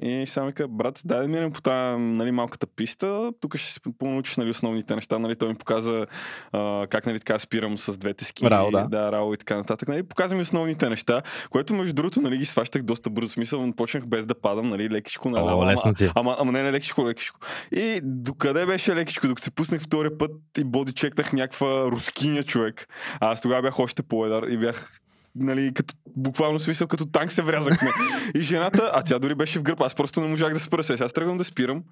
И 0.01 0.25
само 0.27 0.47
вика, 0.47 0.67
брат, 0.67 1.01
дай 1.05 1.21
да 1.21 1.27
минем 1.27 1.51
по 1.51 1.61
тази 1.61 2.01
нали, 2.01 2.31
малката 2.31 2.67
писта. 2.67 3.31
Тук 3.41 3.57
ще 3.57 3.73
се 3.73 3.79
понаучиш 3.99 4.37
нали, 4.37 4.49
основните 4.49 4.95
неща. 4.95 5.19
Нали, 5.19 5.35
той 5.35 5.49
ми 5.49 5.55
показа 5.55 6.05
а, 6.51 6.87
как 6.89 7.05
нали, 7.05 7.19
така 7.19 7.39
спирам 7.39 7.77
с 7.77 7.97
двете 7.97 8.25
ски. 8.25 8.45
Рао, 8.49 8.71
да. 8.71 8.87
да, 8.87 9.11
рао 9.11 9.33
и 9.33 9.37
така 9.37 9.55
нататък. 9.55 9.87
Нали, 9.87 10.03
показа 10.03 10.35
ми 10.35 10.41
основните 10.41 10.89
неща, 10.89 11.21
което 11.49 11.75
между 11.75 11.93
другото 11.93 12.21
нали, 12.21 12.37
ги 12.37 12.45
сващах 12.45 12.81
доста 12.81 13.09
бързо. 13.09 13.29
Смисъл, 13.29 13.71
почнах 13.77 14.05
без 14.05 14.25
да 14.25 14.35
падам, 14.35 14.69
нали, 14.69 14.89
лекичко 14.89 15.29
на 15.29 15.43
О, 15.43 15.65
лесно 15.65 15.93
ти 15.93 16.05
е. 16.05 16.11
Ама, 16.15 16.35
ама 16.39 16.51
не, 16.51 16.63
не, 16.63 16.71
лекичко, 16.71 17.07
лекичко. 17.07 17.39
И 17.71 17.99
докъде 18.03 18.65
беше 18.65 18.95
лекичко, 18.95 19.27
докато 19.27 19.43
се 19.43 19.51
пуснах 19.51 19.81
втория 19.81 20.17
път 20.17 20.31
и 20.57 20.63
боди 20.63 20.93
чекнах 20.93 21.33
някаква 21.33 21.72
рускиня 21.91 22.43
човек. 22.43 22.87
А 23.19 23.31
аз 23.31 23.41
тогава 23.41 23.61
бях 23.61 23.79
още 23.79 24.03
по-едър 24.03 24.43
и 24.43 24.57
бях 24.57 24.99
нали, 25.35 25.73
като, 25.73 25.95
буквално 26.15 26.59
смисъл, 26.59 26.87
като 26.87 27.05
танк 27.05 27.31
се 27.31 27.41
врязахме. 27.41 27.89
и 28.35 28.41
жената, 28.41 28.91
а 28.93 29.03
тя 29.03 29.19
дори 29.19 29.35
беше 29.35 29.59
в 29.59 29.63
гръб, 29.63 29.81
аз 29.81 29.95
просто 29.95 30.21
не 30.21 30.27
можах 30.27 30.53
да 30.53 30.59
спра 30.59 30.83
се. 30.83 30.97
Сега 30.97 31.05
аз 31.05 31.13
тръгвам 31.13 31.37
да 31.37 31.43
спирам. 31.43 31.83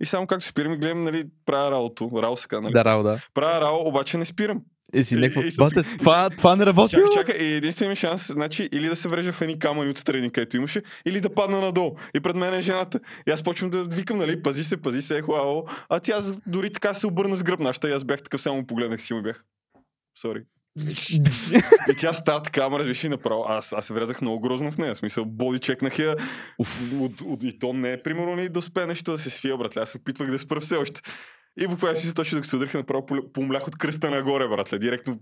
И 0.00 0.06
само 0.06 0.26
както 0.26 0.44
спирам 0.44 0.72
и 0.72 0.76
гледам, 0.76 1.04
нали, 1.04 1.24
правя 1.46 1.70
раото, 1.70 2.10
рао 2.22 2.36
сега, 2.36 2.60
нали. 2.60 2.72
Да, 2.72 2.84
рао, 2.84 3.02
да. 3.02 3.20
Правя 3.34 3.60
рао, 3.60 3.88
обаче 3.88 4.18
не 4.18 4.24
спирам. 4.24 4.60
И 4.94 5.04
си 5.04 5.16
някакво. 5.16 5.42
и 5.42 5.50
съм 5.50 5.68
Бате, 5.68 5.96
това, 5.98 6.30
това 6.30 6.56
не 6.56 6.66
работи. 6.66 6.94
Чакай, 6.94 7.08
чакай, 7.14 7.46
и 7.46 7.54
единственият 7.54 7.90
ми 7.90 7.96
шанс, 7.96 8.26
значи, 8.26 8.68
или 8.72 8.88
да 8.88 8.96
се 8.96 9.08
врежа 9.08 9.32
в 9.32 9.42
едни 9.42 9.58
камъни 9.58 9.90
отстрани, 9.90 10.30
където 10.30 10.56
имаше, 10.56 10.82
или 11.06 11.20
да 11.20 11.34
падна 11.34 11.60
надолу. 11.60 11.96
И 12.14 12.20
пред 12.20 12.36
мен 12.36 12.54
е 12.54 12.62
жената. 12.62 13.00
И 13.28 13.30
аз 13.30 13.42
почвам 13.42 13.70
да 13.70 13.84
викам, 13.84 14.18
нали, 14.18 14.42
пази 14.42 14.64
се, 14.64 14.76
пази 14.76 15.02
се, 15.02 15.18
ехо, 15.18 15.32
ао. 15.32 15.62
А 15.88 16.00
тя 16.00 16.20
дори 16.46 16.72
така 16.72 16.94
се 16.94 17.06
обърна 17.06 17.36
с 17.36 17.42
гръб 17.42 17.60
нашата 17.60 17.88
и 17.88 17.92
аз 17.92 18.04
бях 18.04 18.22
такъв, 18.22 18.40
само 18.40 18.66
погледнах 18.66 19.02
си 19.02 19.14
му 19.14 19.22
бях. 19.22 19.44
Сори. 20.18 20.42
И 21.90 21.96
тя 22.00 22.12
става 22.12 22.42
така, 22.42 22.64
ама 22.64 22.78
виж 22.78 23.04
и 23.04 23.08
направо. 23.08 23.44
Аз, 23.48 23.72
аз 23.72 23.86
се 23.86 23.94
врязах 23.94 24.20
много 24.20 24.40
грозно 24.40 24.72
в 24.72 24.78
нея. 24.78 24.94
В 24.94 24.98
смисъл, 24.98 25.24
боди 25.24 25.58
чекнах 25.58 25.98
я. 25.98 26.16
От, 26.58 26.68
от, 27.24 27.42
и 27.42 27.58
то 27.58 27.72
не 27.72 27.92
е 27.92 28.02
примерно 28.02 28.36
ни 28.36 28.48
да 28.48 28.58
успее 28.58 28.86
нещо 28.86 29.12
да 29.12 29.18
се 29.18 29.30
свия, 29.30 29.56
брат. 29.56 29.76
Аз 29.76 29.90
се 29.90 29.98
опитвах 29.98 30.30
да 30.30 30.38
спра 30.38 30.60
все 30.60 30.76
още. 30.76 31.00
И 31.58 31.66
буквално 31.66 31.98
си 31.98 32.14
точно 32.14 32.40
да 32.40 32.46
се 32.46 32.56
удрях 32.56 32.74
направо 32.74 33.06
помлях 33.32 33.68
от 33.68 33.78
кръста 33.78 34.10
нагоре, 34.10 34.48
братле. 34.48 34.78
Директно 34.78 35.18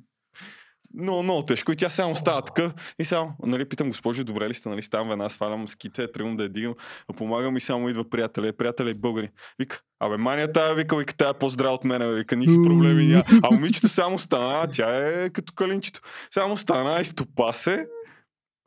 много, 0.94 1.22
много 1.22 1.42
тежко. 1.42 1.72
И 1.72 1.76
тя 1.76 1.90
само 1.90 2.14
става 2.14 2.42
така. 2.42 2.72
И 2.98 3.04
само, 3.04 3.32
нали, 3.42 3.68
питам, 3.68 3.88
госпожо, 3.88 4.24
добре 4.24 4.48
ли 4.48 4.54
сте, 4.54 4.68
нали, 4.68 4.82
ставам 4.82 5.08
веднага, 5.08 5.30
свалям 5.30 5.68
ските, 5.68 6.12
тръгвам 6.12 6.36
да 6.36 6.42
я 6.42 6.48
дигам, 6.48 6.74
помагам 7.16 7.56
и 7.56 7.60
само 7.60 7.88
идва 7.88 8.10
приятеля, 8.10 8.52
приятеля 8.52 8.90
и 8.90 8.94
българи. 8.94 9.28
Вика, 9.58 9.80
абе, 10.00 10.16
мания 10.16 10.52
тая, 10.52 10.74
вика, 10.74 10.96
вика, 10.96 11.14
тая 11.16 11.30
е 11.30 11.38
по-здрава 11.38 11.74
от 11.74 11.84
мен, 11.84 12.14
вика, 12.14 12.36
никакви 12.36 12.64
проблеми 12.64 13.06
няма. 13.06 13.24
А 13.42 13.50
момичето 13.50 13.88
само 13.88 14.18
стана, 14.18 14.70
тя 14.70 15.08
е 15.08 15.30
като 15.30 15.52
калинчето. 15.52 16.00
Само 16.30 16.56
стана, 16.56 17.00
изтопа 17.00 17.52
се, 17.52 17.86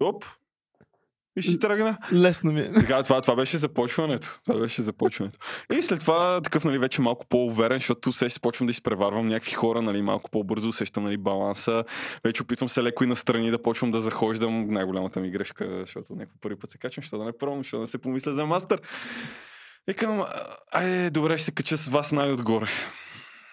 оп, 0.03 0.25
и 1.35 1.41
ще 1.41 1.59
тръгна. 1.59 1.97
Лесно 2.13 2.51
ми 2.51 2.61
е. 2.61 2.71
Така, 2.71 3.03
това, 3.03 3.21
това 3.21 3.35
беше 3.35 3.57
започването. 3.57 4.39
Това 4.45 4.59
беше 4.59 4.81
започването. 4.81 5.39
И 5.73 5.81
след 5.81 5.99
това 5.99 6.41
такъв, 6.41 6.65
нали, 6.65 6.77
вече 6.77 7.01
малко 7.01 7.25
по-уверен, 7.29 7.77
защото 7.77 8.11
се 8.11 8.39
почвам 8.41 8.67
да 8.67 8.71
изпреварвам 8.71 9.27
някакви 9.27 9.51
хора, 9.51 9.81
нали, 9.81 10.01
малко 10.01 10.31
по-бързо 10.31 10.69
усещам, 10.69 11.03
нали, 11.03 11.17
баланса. 11.17 11.83
Вече 12.23 12.43
опитвам 12.43 12.69
се 12.69 12.83
леко 12.83 13.03
и 13.03 13.07
настрани 13.07 13.51
да 13.51 13.61
почвам 13.61 13.91
да 13.91 14.01
захождам. 14.01 14.67
Най-голямата 14.67 15.19
ми 15.19 15.31
грешка, 15.31 15.79
защото 15.79 16.15
някой 16.15 16.35
първи 16.41 16.55
път 16.55 16.71
се 16.71 16.77
качвам, 16.77 17.03
защото 17.03 17.19
да 17.19 17.25
не 17.25 17.37
пробвам, 17.37 17.59
защото 17.59 17.81
да 17.81 17.87
се 17.87 17.97
помисля 17.97 18.35
за 18.35 18.45
мастър. 18.45 18.81
Викам, 19.87 20.23
ай, 20.71 21.09
добре, 21.09 21.37
ще 21.37 21.45
се 21.45 21.51
кача 21.51 21.77
с 21.77 21.87
вас 21.87 22.11
най-отгоре. 22.11 22.67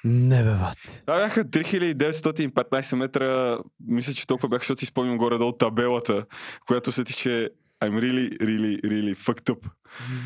Не 0.05 0.43
бе, 0.43 0.51
бат. 0.51 1.03
Това 1.07 1.19
бяха 1.19 1.45
3915 1.45 2.97
метра. 2.97 3.59
Мисля, 3.89 4.13
че 4.13 4.27
толкова 4.27 4.49
бях, 4.49 4.61
защото 4.61 4.81
си 4.81 4.87
спомням 4.87 5.19
горе-долу 5.19 5.53
табелата, 5.53 6.25
която 6.67 6.93
се 6.93 7.05
че 7.05 7.51
I'm 7.81 7.95
really, 7.95 8.37
really, 8.41 8.81
really 8.83 9.15
fucked 9.15 9.51
up. 9.51 9.67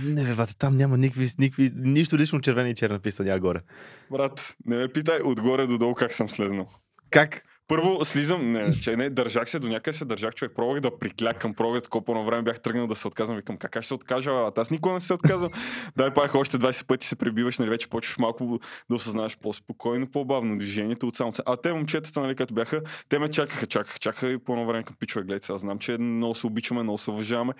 Не, 0.04 0.24
бе, 0.24 0.34
вате, 0.34 0.56
там 0.58 0.76
няма 0.76 0.96
никакви, 0.98 1.28
никакви, 1.38 1.72
нищо 1.74 2.16
лично 2.16 2.40
червена 2.40 2.68
и 2.68 2.74
черна 2.74 2.98
писта 2.98 3.24
няма 3.24 3.40
горе. 3.40 3.60
Брат, 4.10 4.56
не 4.66 4.76
ме 4.76 4.88
питай 4.88 5.20
отгоре 5.24 5.66
до 5.66 5.78
долу 5.78 5.94
как 5.94 6.12
съм 6.12 6.30
слезнал. 6.30 6.68
Как? 7.10 7.44
Първо 7.68 8.04
слизам, 8.04 8.52
не, 8.52 8.72
че 8.72 8.96
не, 8.96 9.10
държах 9.10 9.50
се 9.50 9.58
до 9.58 9.68
някъде 9.68 9.96
се 9.96 10.04
държах 10.04 10.34
човек, 10.34 10.52
пробвах 10.56 10.80
да 10.80 10.98
приклякам, 10.98 11.54
пробвах 11.54 11.82
такова 11.82 12.04
по 12.04 12.24
време 12.24 12.42
бях 12.42 12.60
тръгнал 12.60 12.86
да 12.86 12.94
се 12.94 13.08
отказвам, 13.08 13.36
викам 13.36 13.56
как 13.56 13.76
ще 13.76 13.88
се 13.88 13.94
откажа, 13.94 14.30
а 14.30 14.52
аз 14.56 14.70
никога 14.70 14.94
не 14.94 15.00
се 15.00 15.14
отказвам. 15.14 15.50
Дай 15.96 16.14
пах 16.14 16.34
още 16.34 16.58
20 16.58 16.86
пъти 16.86 17.06
се 17.06 17.16
прибиваш, 17.16 17.58
нали 17.58 17.70
вече 17.70 17.88
почваш 17.88 18.18
малко 18.18 18.60
да 18.90 18.94
осъзнаваш 18.96 19.38
по-спокойно, 19.38 20.10
по-бавно 20.10 20.58
движението 20.58 21.08
от 21.08 21.16
само. 21.16 21.32
А 21.46 21.56
те 21.56 21.72
момчетата, 21.72 22.20
нали, 22.20 22.36
като 22.36 22.54
бяха, 22.54 22.82
те 23.08 23.18
ме 23.18 23.30
чакаха, 23.30 23.66
чакаха, 23.66 23.98
чакаха 23.98 24.30
и 24.30 24.38
по 24.38 24.66
време 24.66 24.84
към 24.84 24.96
пичове, 24.98 25.24
гледайте, 25.24 25.52
аз 25.52 25.60
знам, 25.60 25.78
че 25.78 25.98
много 25.98 26.34
се 26.34 26.46
обичаме, 26.46 26.82
много 26.82 26.98
се 26.98 27.10
уважаваме. 27.10 27.52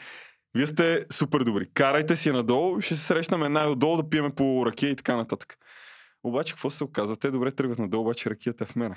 Вие 0.54 0.66
сте 0.66 1.06
супер 1.10 1.40
добри. 1.40 1.68
Карайте 1.74 2.16
си 2.16 2.30
надолу, 2.30 2.80
ще 2.80 2.94
се 2.94 3.00
срещнаме 3.00 3.48
най-отдолу 3.48 3.96
да 3.96 4.10
пиеме 4.10 4.30
по 4.30 4.66
ракия 4.66 4.90
и 4.90 4.96
така 4.96 5.16
нататък. 5.16 5.56
Обаче, 6.24 6.52
какво 6.52 6.70
се 6.70 6.84
оказва? 6.84 7.16
Те 7.16 7.30
добре 7.30 7.50
тръгват 7.50 7.78
надолу, 7.78 8.02
обаче 8.02 8.30
ракията 8.30 8.64
е 8.64 8.66
в 8.66 8.76
мене. 8.76 8.96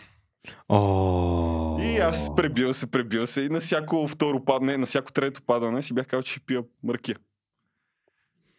О. 0.70 1.80
И 1.82 1.98
аз 1.98 2.36
пребил 2.36 2.74
се, 2.74 2.88
пребил 2.88 3.28
се 3.28 3.42
и 3.42 3.50
на 3.50 3.60
всяко 3.60 4.08
второ 4.08 4.46
падане, 4.46 4.78
на 4.78 4.86
всяко 4.86 5.12
трето 5.12 5.42
падане 5.42 5.82
си 5.82 5.94
бях 5.94 6.08
казал, 6.08 6.24
че 6.24 6.40
пия 6.46 6.64
ракия. 6.90 7.16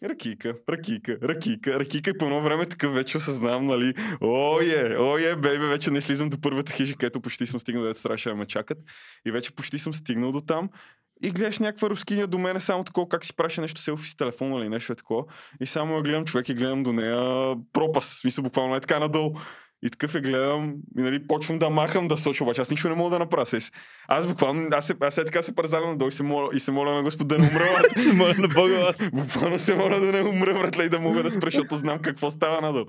Ракийка, 0.05 0.55
ракийка, 0.69 1.19
ракийка, 1.23 1.79
ракийка 1.81 2.11
и 2.11 2.19
по 2.19 2.25
едно 2.25 2.41
време 2.41 2.67
такъв 2.67 2.95
вече 2.95 3.17
осъзнавам, 3.17 3.67
нали, 3.67 3.95
о 4.21 4.61
е, 4.61 4.97
о 4.99 5.19
е, 5.19 5.37
бейбе, 5.37 5.67
вече 5.67 5.91
не 5.91 6.01
слизам 6.01 6.29
до 6.29 6.41
първата 6.41 6.73
хижа, 6.73 6.95
където 6.95 7.21
почти 7.21 7.47
съм 7.47 7.61
стигнал, 7.61 7.85
дето 7.85 8.03
трябваше 8.03 8.29
да 8.29 8.35
ме 8.35 8.47
чакат. 8.47 8.79
И 9.27 9.31
вече 9.31 9.55
почти 9.55 9.79
съм 9.79 9.95
стигнал 9.95 10.33
до 10.33 10.41
там. 10.41 10.71
И 11.23 11.31
гледаш 11.31 11.59
някаква 11.59 11.91
рускиня 11.91 12.27
до 12.27 12.39
мене, 12.39 12.61
само 12.61 12.85
такова 12.85 13.09
как 13.09 13.25
си 13.25 13.37
праша 13.37 13.61
нещо 13.61 13.81
селфи 13.81 14.09
с 14.09 14.17
телефона 14.17 14.61
или 14.61 14.69
нещо 14.69 14.93
е 14.93 14.97
такова. 14.97 15.25
И 15.61 15.67
само 15.67 15.95
я 15.95 16.03
гледам 16.03 16.25
човек 16.25 16.49
и 16.49 16.55
гледам 16.55 16.83
до 16.83 16.93
нея 16.93 17.55
пропаст. 17.73 18.13
В 18.13 18.21
смисъл 18.21 18.45
буквално 18.45 18.77
е 18.77 18.81
така 18.81 18.99
надолу. 18.99 19.35
И 19.83 19.91
такъв 19.91 20.15
е 20.15 20.21
гледам 20.21 20.75
и 20.99 21.03
нали, 21.03 21.27
почвам 21.27 21.59
да 21.59 21.71
махам 21.71 22.09
да 22.09 22.19
соча, 22.19 22.45
обаче 22.45 22.61
аз 22.61 22.71
нищо 22.71 22.89
не 22.89 22.95
мога 22.95 23.11
да 23.11 23.19
направя. 23.19 23.61
Аз 24.09 24.27
буквално, 24.27 24.69
аз, 24.73 24.87
се, 24.87 24.95
аз 25.01 25.19
е 25.19 25.25
така 25.25 25.43
се 25.43 25.55
парзалям 25.55 25.91
надолу 25.91 26.09
и 26.09 26.13
се 26.13 26.23
моля, 26.23 26.49
и 26.55 26.61
се 26.61 26.73
моля 26.73 26.95
на 26.95 27.03
Господ 27.03 27.29
да 27.29 27.39
не 27.39 27.45
умра. 27.45 27.67
се 27.97 28.13
моля 28.13 28.35
на 28.39 28.49
Бога. 28.49 28.93
буквално 29.13 29.59
се 29.59 29.75
моля 29.75 30.01
да 30.01 30.13
не 30.13 30.23
умра, 30.23 30.55
братле, 30.55 30.85
и 30.85 30.89
да 30.89 31.01
мога 31.01 31.23
да 31.23 31.31
спра, 31.31 31.51
защото 31.51 31.77
знам 31.77 31.99
какво 31.99 32.31
става 32.31 32.61
надолу. 32.61 32.85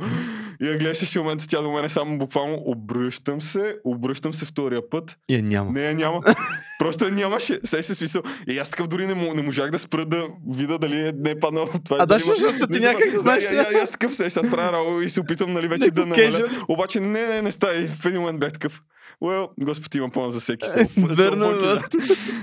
И 0.62 0.68
я 0.68 0.78
гледаш 0.78 1.12
в 1.12 1.16
момента 1.16 1.48
тя 1.48 1.62
до 1.62 1.72
мене 1.72 1.90
само 1.90 2.18
буквално 2.18 2.62
обръщам 2.66 3.42
се, 3.42 3.76
обръщам 3.84 4.34
се 4.34 4.46
втория 4.46 4.90
път. 4.90 5.18
И 5.30 5.36
я 5.36 5.44
няма. 5.44 5.72
Не, 5.72 5.82
я 5.82 5.96
няма. 5.96 6.22
Просто 6.80 7.06
я 7.06 7.12
нямаше. 7.12 7.60
Сей 7.64 7.84
се 7.84 7.96
смисъл. 7.96 8.22
И 8.48 8.58
аз 8.58 8.70
такъв 8.70 8.88
дори 8.88 9.08
не, 9.08 9.34
не 9.34 9.42
можах 9.42 9.72
да 9.72 9.80
спра 9.80 10.06
да 10.06 10.28
видя 10.50 10.78
дали 10.78 11.08
е, 11.08 11.14
не 11.16 11.32
е 11.32 11.40
паднал 11.40 11.70
това. 11.86 11.98
А 12.00 12.06
да, 12.06 12.20
защото 12.20 12.68
ти 12.68 12.80
някак 12.80 13.10
знаеш. 13.10 13.44
Аз 13.84 13.90
такъв 13.90 14.16
се, 14.16 14.26
аз 14.26 14.34
правя 14.34 14.72
работа 14.72 15.06
и 15.06 15.10
се 15.10 15.22
опитвам 15.22 15.54
нали, 15.54 15.68
вече 15.68 15.92
да 15.92 16.06
намаля. 16.06 16.50
Обаче 16.68 17.00
не, 17.00 17.28
не, 17.28 17.42
не 17.42 17.52
става. 17.52 17.78
И 17.78 17.88
в 17.88 18.06
един 18.06 18.20
момент 18.20 18.40
бях 18.40 18.54
такъв. 18.54 18.82
Well, 19.24 19.50
Господ 19.60 19.96
има 19.96 20.10
план 20.10 20.32
за 20.32 20.40
всеки. 20.40 20.68
Верно, 20.98 21.54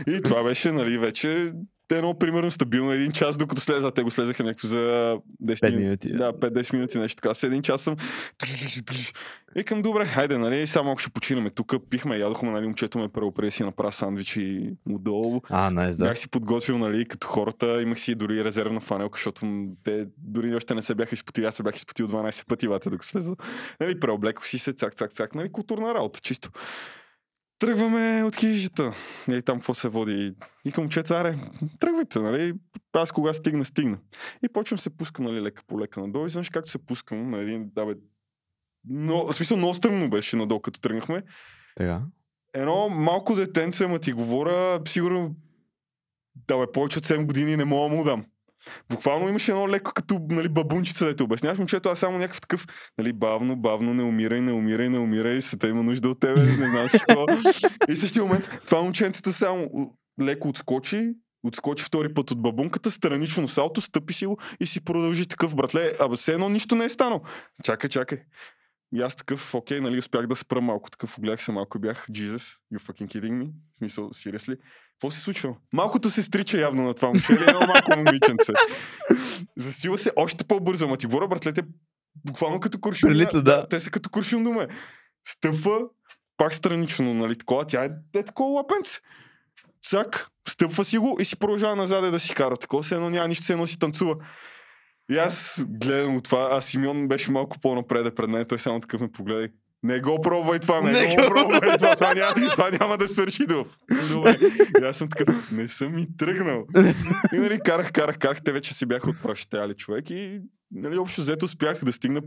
И 0.06 0.20
това 0.22 0.42
беше, 0.42 0.72
нали, 0.72 0.98
вече 0.98 1.52
те 1.88 1.98
едно 1.98 2.18
примерно 2.18 2.50
стабилно 2.50 2.92
един 2.92 3.12
час, 3.12 3.36
докато 3.36 3.60
слеза, 3.60 3.90
те 3.90 4.02
го 4.02 4.10
слезаха 4.10 4.44
някакво 4.44 4.68
за 4.68 5.16
10 5.44 5.76
минути. 5.76 6.12
Да, 6.12 6.32
5-10 6.32 6.74
минути, 6.74 6.98
нещо 6.98 7.22
така. 7.22 7.34
С 7.34 7.42
един 7.42 7.62
час 7.62 7.80
съм. 7.80 7.96
И 9.56 9.64
към 9.64 9.82
добре, 9.82 10.06
хайде, 10.06 10.38
нали, 10.38 10.66
само 10.66 10.90
ако 10.90 10.98
ще 10.98 11.10
починаме 11.10 11.50
тук, 11.50 11.74
пихме, 11.90 12.16
ядохме, 12.18 12.50
нали, 12.50 12.66
момчето 12.66 12.98
ме 12.98 13.08
преопре 13.08 13.50
си 13.50 13.64
направи 13.64 13.92
сандвичи 13.92 14.70
отдолу. 14.90 15.40
А, 15.48 15.70
найс, 15.70 15.96
да. 15.96 16.04
Бях 16.04 16.18
си 16.18 16.28
подготвил, 16.28 16.78
нали, 16.78 17.08
като 17.08 17.26
хората, 17.26 17.82
имах 17.82 18.00
си 18.00 18.14
дори 18.14 18.44
резервна 18.44 18.80
фанелка, 18.80 19.16
защото 19.16 19.66
те 19.84 20.06
дори 20.18 20.54
още 20.54 20.74
не 20.74 20.82
се 20.82 20.94
бяха 20.94 21.14
изпотили, 21.14 21.44
аз 21.44 21.54
се 21.54 21.62
бях 21.62 21.76
изпотил 21.76 22.08
12 22.08 22.46
пъти, 22.46 22.68
вата, 22.68 22.90
докато 22.90 23.08
слеза. 23.08 23.34
Нали, 23.80 24.00
преоблекох 24.00 24.46
си 24.46 24.58
се, 24.58 24.72
цак, 24.72 24.94
цак, 24.94 25.12
цак, 25.12 25.34
нали, 25.34 25.52
културна 25.52 25.94
работа, 25.94 26.20
чисто. 26.20 26.50
Тръгваме 27.58 28.22
от 28.24 28.36
хижата. 28.36 28.92
И 29.28 29.42
там 29.42 29.56
какво 29.56 29.74
се 29.74 29.88
води. 29.88 30.34
И 30.64 30.72
момчета, 30.78 31.14
аре, 31.14 31.38
тръгвайте, 31.80 32.18
нали? 32.18 32.54
Аз 32.92 33.12
кога 33.12 33.32
стигна, 33.32 33.64
стигна. 33.64 33.98
И 34.44 34.48
почвам 34.48 34.78
се 34.78 34.96
пускам, 34.96 35.24
нали, 35.24 35.42
лека 35.42 35.62
по 35.66 35.80
лека 35.80 36.00
надолу. 36.00 36.26
И 36.26 36.28
знаеш 36.28 36.50
както 36.50 36.70
се 36.70 36.78
пускам 36.78 37.30
на 37.30 37.38
един, 37.38 37.70
да 37.74 37.86
бе, 37.86 37.94
но, 38.88 39.26
в 39.26 39.32
смисъл, 39.32 39.56
много 39.56 39.74
стръмно 39.74 40.10
беше 40.10 40.36
надолу, 40.36 40.60
като 40.60 40.80
тръгнахме. 40.80 41.22
Тега. 41.76 42.02
Едно 42.54 42.88
малко 42.88 43.34
детенце, 43.34 43.86
ма 43.86 43.98
ти 43.98 44.12
говоря, 44.12 44.80
сигурно, 44.88 45.36
да 46.48 46.58
бе, 46.58 46.72
повече 46.72 46.98
от 46.98 47.04
7 47.04 47.26
години 47.26 47.56
не 47.56 47.64
мога 47.64 47.90
да 47.90 47.96
му 47.96 48.04
дам. 48.04 48.24
Буквално 48.90 49.28
имаше 49.28 49.50
едно 49.50 49.68
леко 49.68 49.92
като 49.94 50.20
нали, 50.30 50.48
бабунчица, 50.48 51.04
да 51.04 51.16
те 51.16 51.22
обясняваш, 51.22 51.58
момчето, 51.58 51.88
аз 51.88 51.98
само 51.98 52.18
някакъв 52.18 52.40
такъв, 52.40 52.66
нали, 52.98 53.12
бавно, 53.12 53.56
бавно, 53.56 53.94
не 53.94 54.02
умирай, 54.02 54.40
не 54.40 54.52
умирай, 54.52 54.88
не 54.88 54.98
умирай, 54.98 55.42
света 55.42 55.68
има 55.68 55.82
нужда 55.82 56.08
от 56.08 56.20
тебе, 56.20 56.40
не 56.40 56.46
знам 56.46 56.88
си 56.88 56.98
какво. 56.98 57.26
И 57.88 57.96
същия 57.96 58.22
момент 58.22 58.60
това 58.66 58.82
момченцето 58.82 59.32
само 59.32 59.70
леко 60.22 60.48
отскочи, 60.48 61.14
отскочи 61.42 61.84
втори 61.84 62.14
път 62.14 62.30
от 62.30 62.42
бабунката, 62.42 62.90
странично 62.90 63.48
салто, 63.48 63.80
стъпи 63.80 64.12
си 64.12 64.26
го 64.26 64.38
и 64.60 64.66
си 64.66 64.84
продължи 64.84 65.28
такъв, 65.28 65.54
братле, 65.54 65.92
абе 66.00 66.16
все 66.16 66.32
едно 66.32 66.48
нищо 66.48 66.74
не 66.74 66.84
е 66.84 66.88
станало. 66.88 67.20
Чакай, 67.64 67.90
чакай. 67.90 68.18
И 68.94 69.00
аз 69.00 69.16
такъв, 69.16 69.54
окей, 69.54 69.80
нали, 69.80 69.98
успях 69.98 70.26
да 70.26 70.36
спра 70.36 70.60
малко, 70.60 70.90
такъв 70.90 71.18
огледах 71.18 71.42
се 71.42 71.52
малко 71.52 71.78
и 71.78 71.80
бях, 71.80 72.06
Jesus, 72.06 72.58
you 72.74 72.78
fucking 72.78 73.06
kidding 73.06 73.42
me? 73.42 73.46
В 73.46 73.78
смисъл, 73.78 74.08
seriously? 74.08 74.56
Какво 74.94 75.10
се 75.10 75.20
случва? 75.20 75.54
Малкото 75.72 76.10
се 76.10 76.22
стрича 76.22 76.60
явно 76.60 76.82
на 76.82 76.94
това 76.94 77.08
момче, 77.08 77.32
или 77.32 77.42
едно 77.42 77.60
малко 77.60 77.96
момиченце. 77.96 78.52
Засила 79.56 79.98
се 79.98 80.12
още 80.16 80.44
по-бързо, 80.44 80.84
ама 80.84 80.96
ти 80.96 81.06
говоря, 81.06 81.28
братлете, 81.28 81.62
буквално 82.24 82.60
като 82.60 82.80
куршум. 82.80 83.10
Прилита, 83.10 83.42
да. 83.42 83.68
Те 83.68 83.80
са 83.80 83.90
като 83.90 84.10
куршум 84.10 84.44
до 84.44 84.52
ме. 84.52 84.68
Стъпва, 85.28 85.80
пак 86.36 86.54
странично, 86.54 87.14
нали, 87.14 87.38
такова, 87.38 87.64
тя 87.64 87.84
е, 87.84 87.90
е 88.14 88.22
такова 88.22 88.54
лапенце. 88.54 89.00
Цак, 89.82 90.28
стъпва 90.48 90.84
си 90.84 90.98
го 90.98 91.16
и 91.20 91.24
си 91.24 91.36
продължава 91.36 91.76
назад 91.76 92.12
да 92.12 92.18
си 92.18 92.34
кара. 92.34 92.56
Такова 92.56 92.84
се 92.84 92.94
едно 92.94 93.10
няма 93.10 93.28
нищо, 93.28 93.44
се 93.44 93.52
едно 93.52 93.66
си 93.66 93.78
танцува. 93.78 94.16
И 95.10 95.16
аз 95.18 95.64
гледам 95.68 96.16
от 96.16 96.24
това, 96.24 96.48
а 96.52 96.60
Симеон 96.60 97.08
беше 97.08 97.30
малко 97.30 97.60
по-напред 97.60 98.16
пред 98.16 98.30
мен, 98.30 98.44
той 98.48 98.58
само 98.58 98.80
такъв 98.80 99.00
ме 99.00 99.12
погледа. 99.12 99.48
Не 99.84 100.00
го 100.00 100.20
пробвай 100.20 100.58
това, 100.58 100.80
не, 100.80 100.92
не 100.92 101.06
го 101.06 101.16
пробвай 101.16 101.76
това, 101.78 101.94
това 101.94 102.14
няма, 102.14 102.50
това 102.50 102.70
няма 102.70 102.98
да 102.98 103.08
свърши 103.08 103.46
до. 103.46 103.66
Добре. 104.12 104.36
И 104.80 104.84
аз 104.84 104.96
съм 104.96 105.08
такъв, 105.08 105.52
не 105.52 105.68
съм 105.68 105.98
и 105.98 106.16
тръгнал. 106.16 106.64
И 107.32 107.36
нали, 107.36 107.60
карах, 107.64 107.92
карах, 107.92 108.18
карах, 108.18 108.42
те 108.44 108.52
вече 108.52 108.74
си 108.74 108.86
бяха 108.86 109.10
отпращали 109.10 109.74
човек 109.74 110.10
и 110.10 110.40
нали, 110.72 110.98
общо 110.98 111.20
взето 111.20 111.44
успях 111.44 111.84
да 111.84 111.92
стигна 111.92 112.20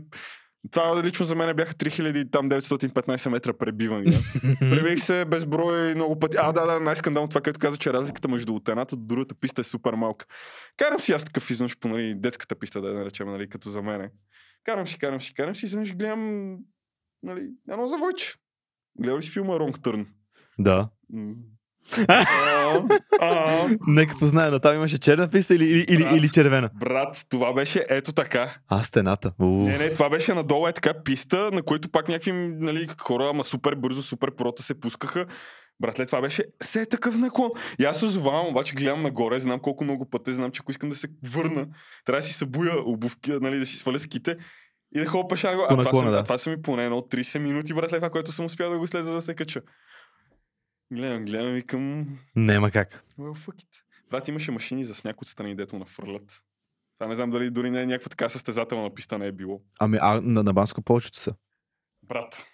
това 0.70 1.02
лично 1.04 1.26
за 1.26 1.34
мен 1.34 1.56
бяха 1.56 1.74
3915 1.74 3.28
метра 3.28 3.52
пребивания. 3.52 4.18
Пребих 4.60 5.04
се 5.04 5.24
безброй 5.24 5.94
много 5.94 6.18
пъти. 6.18 6.36
А, 6.40 6.52
да, 6.52 6.66
да, 6.66 6.80
най-скандално 6.80 7.28
това, 7.28 7.40
което 7.40 7.60
каза, 7.60 7.76
че 7.76 7.92
разликата 7.92 8.28
между 8.28 8.54
от 8.54 8.68
едната 8.68 8.96
до 8.96 9.06
другата 9.06 9.34
писта 9.34 9.60
е 9.60 9.64
супер 9.64 9.94
малка. 9.94 10.26
Карам 10.76 11.00
си 11.00 11.12
аз 11.12 11.24
такъв 11.24 11.50
извънш 11.50 11.76
по 11.76 11.88
нали, 11.88 12.14
детската 12.14 12.54
писта, 12.54 12.80
да 12.80 12.94
наречем, 12.94 13.28
нали, 13.30 13.48
като 13.48 13.68
за 13.68 13.82
мене. 13.82 14.10
Карам 14.64 14.86
си, 14.86 14.98
карам 14.98 15.20
си, 15.20 15.34
карам 15.34 15.54
си, 15.54 15.66
извънш 15.66 15.96
гледам 15.96 16.56
нали, 17.22 17.42
едно 17.70 17.88
завойче. 17.88 18.34
Гледал 19.00 19.18
ли 19.18 19.22
си 19.22 19.30
филма 19.30 19.52
Wrong 19.54 19.78
Turn? 19.78 20.06
Да. 20.58 20.88
Нека 23.86 24.18
позная, 24.18 24.50
но 24.50 24.58
там 24.58 24.74
имаше 24.74 24.98
черна 24.98 25.28
писта 25.28 25.54
или, 25.54 25.64
или, 25.64 25.86
или, 25.88 26.16
или 26.16 26.28
червена. 26.28 26.70
Брат, 26.74 27.26
това 27.28 27.52
беше 27.52 27.86
ето 27.88 28.12
така. 28.12 28.56
А, 28.68 28.82
стената. 28.82 29.32
Уф. 29.38 29.68
Не, 29.68 29.78
не, 29.78 29.92
това 29.92 30.10
беше 30.10 30.34
надолу 30.34 30.68
е 30.68 30.72
така 30.72 31.02
писта, 31.02 31.50
на 31.52 31.62
който 31.62 31.88
пак 31.88 32.08
някакви 32.08 32.32
нали, 32.32 32.88
хора, 33.00 33.28
ама 33.30 33.44
супер 33.44 33.74
бързо, 33.74 34.02
супер 34.02 34.34
прота 34.36 34.62
се 34.62 34.80
пускаха. 34.80 35.26
Братле, 35.80 36.06
това 36.06 36.20
беше 36.20 36.44
все 36.62 36.86
такъв 36.86 37.18
наклон. 37.18 37.50
И 37.78 37.84
аз 37.84 37.98
се 37.98 38.04
озовавам, 38.04 38.46
обаче 38.46 38.74
гледам 38.74 39.02
нагоре, 39.02 39.38
знам 39.38 39.60
колко 39.60 39.84
много 39.84 40.10
пъти, 40.10 40.32
знам, 40.32 40.50
че 40.50 40.60
ако 40.64 40.70
искам 40.70 40.88
да 40.88 40.94
се 40.94 41.08
върна, 41.24 41.66
трябва 42.04 42.18
да 42.18 42.26
си 42.26 42.32
събуя 42.32 42.82
обувки, 42.86 43.30
нали, 43.30 43.58
да 43.58 43.66
си 43.66 43.76
сваля 43.76 43.98
ските 43.98 44.36
и 44.94 44.98
да 44.98 45.04
нагоре. 45.04 45.68
По 45.68 45.74
А 45.74 45.84
това, 45.84 46.00
са, 46.00 46.10
да. 46.10 46.18
а 46.18 46.22
това 46.24 46.38
са 46.38 46.50
ми 46.50 46.62
поне 46.62 46.84
едно 46.84 46.96
от 46.96 47.12
30 47.12 47.38
минути, 47.38 47.74
братле, 47.74 47.96
това, 47.98 48.10
което 48.10 48.32
съм 48.32 48.44
успял 48.44 48.70
да 48.70 48.78
го 48.78 48.86
слеза 48.86 49.12
да 49.12 49.20
се 49.20 49.34
кача. 49.34 49.62
Гледам, 50.92 51.24
гледам, 51.24 51.52
викам, 51.54 52.18
Няма 52.36 52.70
как. 52.70 53.04
well, 53.18 53.36
fuck 53.36 53.54
it. 53.54 53.82
Брат, 54.10 54.28
имаше 54.28 54.50
машини 54.52 54.84
за 54.84 54.94
сняг 54.94 55.22
отстрани, 55.22 55.56
дето 55.56 55.78
нафърлят. 55.78 56.42
Това 56.98 57.08
не 57.08 57.14
знам 57.14 57.30
дали 57.30 57.50
дори 57.50 57.70
не 57.70 57.82
е 57.82 57.86
някаква 57.86 58.08
така 58.08 58.28
състезателна 58.28 58.94
писта 58.94 59.18
не 59.18 59.26
е 59.26 59.32
било. 59.32 59.60
Ами, 59.78 59.98
а 60.00 60.20
на, 60.20 60.42
на 60.42 60.52
Банско 60.52 60.82
повечето 60.82 61.18
са. 61.18 61.34
Брат. 62.02 62.44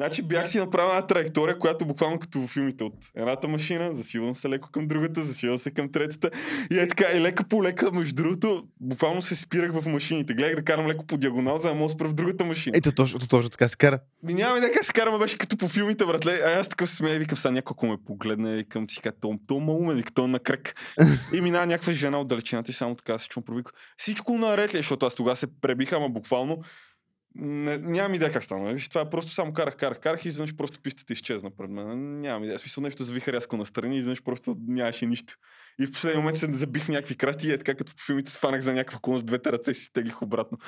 Значи 0.00 0.22
бях 0.22 0.48
си 0.48 0.58
направил 0.58 0.88
една 0.88 1.06
траектория, 1.06 1.58
която 1.58 1.86
буквално 1.86 2.18
като 2.18 2.40
в 2.40 2.46
филмите 2.46 2.84
от 2.84 2.94
едната 3.16 3.48
машина, 3.48 3.90
засилвам 3.94 4.36
се 4.36 4.48
леко 4.48 4.68
към 4.72 4.88
другата, 4.88 5.24
засилвам 5.24 5.58
се 5.58 5.70
към 5.70 5.92
третата. 5.92 6.30
И 6.70 6.78
е 6.78 6.88
така, 6.88 7.04
и 7.16 7.20
лека 7.20 7.44
по 7.44 7.62
лека, 7.62 7.92
между 7.92 8.14
другото, 8.14 8.64
буквално 8.80 9.22
се 9.22 9.36
спирах 9.36 9.72
в 9.72 9.90
машините. 9.90 10.34
Гледах 10.34 10.56
да 10.56 10.62
карам 10.62 10.86
леко 10.86 11.06
по 11.06 11.16
диагонал, 11.16 11.58
за 11.58 11.68
да 11.68 11.74
мога 11.74 11.88
спра 11.88 12.08
в 12.08 12.14
другата 12.14 12.44
машина. 12.44 12.76
Ето 12.76 12.92
точно, 12.92 13.18
точно 13.18 13.50
така 13.50 13.68
се 13.68 13.76
кара. 13.76 13.98
Ми 14.22 14.34
няма 14.34 14.58
и 14.58 14.60
дека 14.60 14.84
се 14.84 14.92
караме, 14.92 15.18
беше 15.18 15.38
като 15.38 15.56
по 15.56 15.68
филмите, 15.68 16.06
братле. 16.06 16.40
А 16.44 16.60
аз 16.60 16.68
такъв 16.68 16.88
се 16.88 16.96
смея 16.96 17.18
викам, 17.18 17.38
сега 17.38 17.52
някой 17.52 17.74
ако 17.74 17.86
ме 17.86 17.96
погледне, 18.06 18.56
викам 18.56 18.90
си, 18.90 19.00
то, 19.20 19.38
то 19.46 19.60
ма 19.60 19.72
умен, 19.72 19.96
викам, 19.96 20.14
то 20.14 20.24
е 20.24 20.28
на 20.28 20.38
кръг. 20.38 20.74
и 21.34 21.40
минава 21.40 21.66
някаква 21.66 21.92
жена 21.92 22.20
от 22.20 22.28
далечината 22.28 22.70
и 22.70 22.74
само 22.74 22.94
така 22.94 23.18
се 23.18 23.28
чум 23.28 23.42
провика. 23.42 23.72
Всичко 23.96 24.38
наред 24.38 24.74
ли, 24.74 24.78
е?» 24.78 24.80
защото 24.80 25.06
аз 25.06 25.14
тогава 25.14 25.36
се 25.36 25.46
пребиха, 25.60 25.96
ама 25.96 26.08
буквално 26.08 26.58
не, 27.34 27.78
нямам 27.78 28.14
идея 28.14 28.32
как 28.32 28.44
стана. 28.44 28.72
Виж, 28.72 28.88
това 28.88 29.10
просто 29.10 29.32
само 29.32 29.52
карах, 29.52 29.76
карах, 29.76 30.00
карах 30.00 30.24
и 30.24 30.28
изведнъж 30.28 30.56
просто 30.56 30.80
пистата 30.80 31.12
изчезна 31.12 31.50
пред 31.50 31.70
мен. 31.70 32.20
Нямам 32.20 32.44
идея. 32.44 32.58
Смисъл 32.58 32.82
нещо 32.82 33.04
завиха 33.04 33.32
рязко 33.32 33.56
настрани 33.56 33.96
и 33.96 33.98
изведнъж 33.98 34.22
просто 34.22 34.56
нямаше 34.66 35.06
нищо. 35.06 35.34
И 35.80 35.86
в 35.86 35.92
последния 35.92 36.20
момент 36.20 36.36
се 36.36 36.54
забих 36.54 36.84
в 36.84 36.88
някакви 36.88 37.16
красти 37.16 37.48
и 37.48 37.52
е 37.52 37.58
така, 37.58 37.74
като 37.74 37.92
в 37.92 38.06
филмите 38.06 38.30
се 38.30 38.38
фанах 38.38 38.60
за 38.60 38.72
някаква 38.72 38.98
колон 39.02 39.18
с 39.18 39.22
двете 39.22 39.52
ръце 39.52 39.70
и 39.70 39.74
си 39.74 39.92
теглих 39.92 40.22
обратно. 40.22 40.58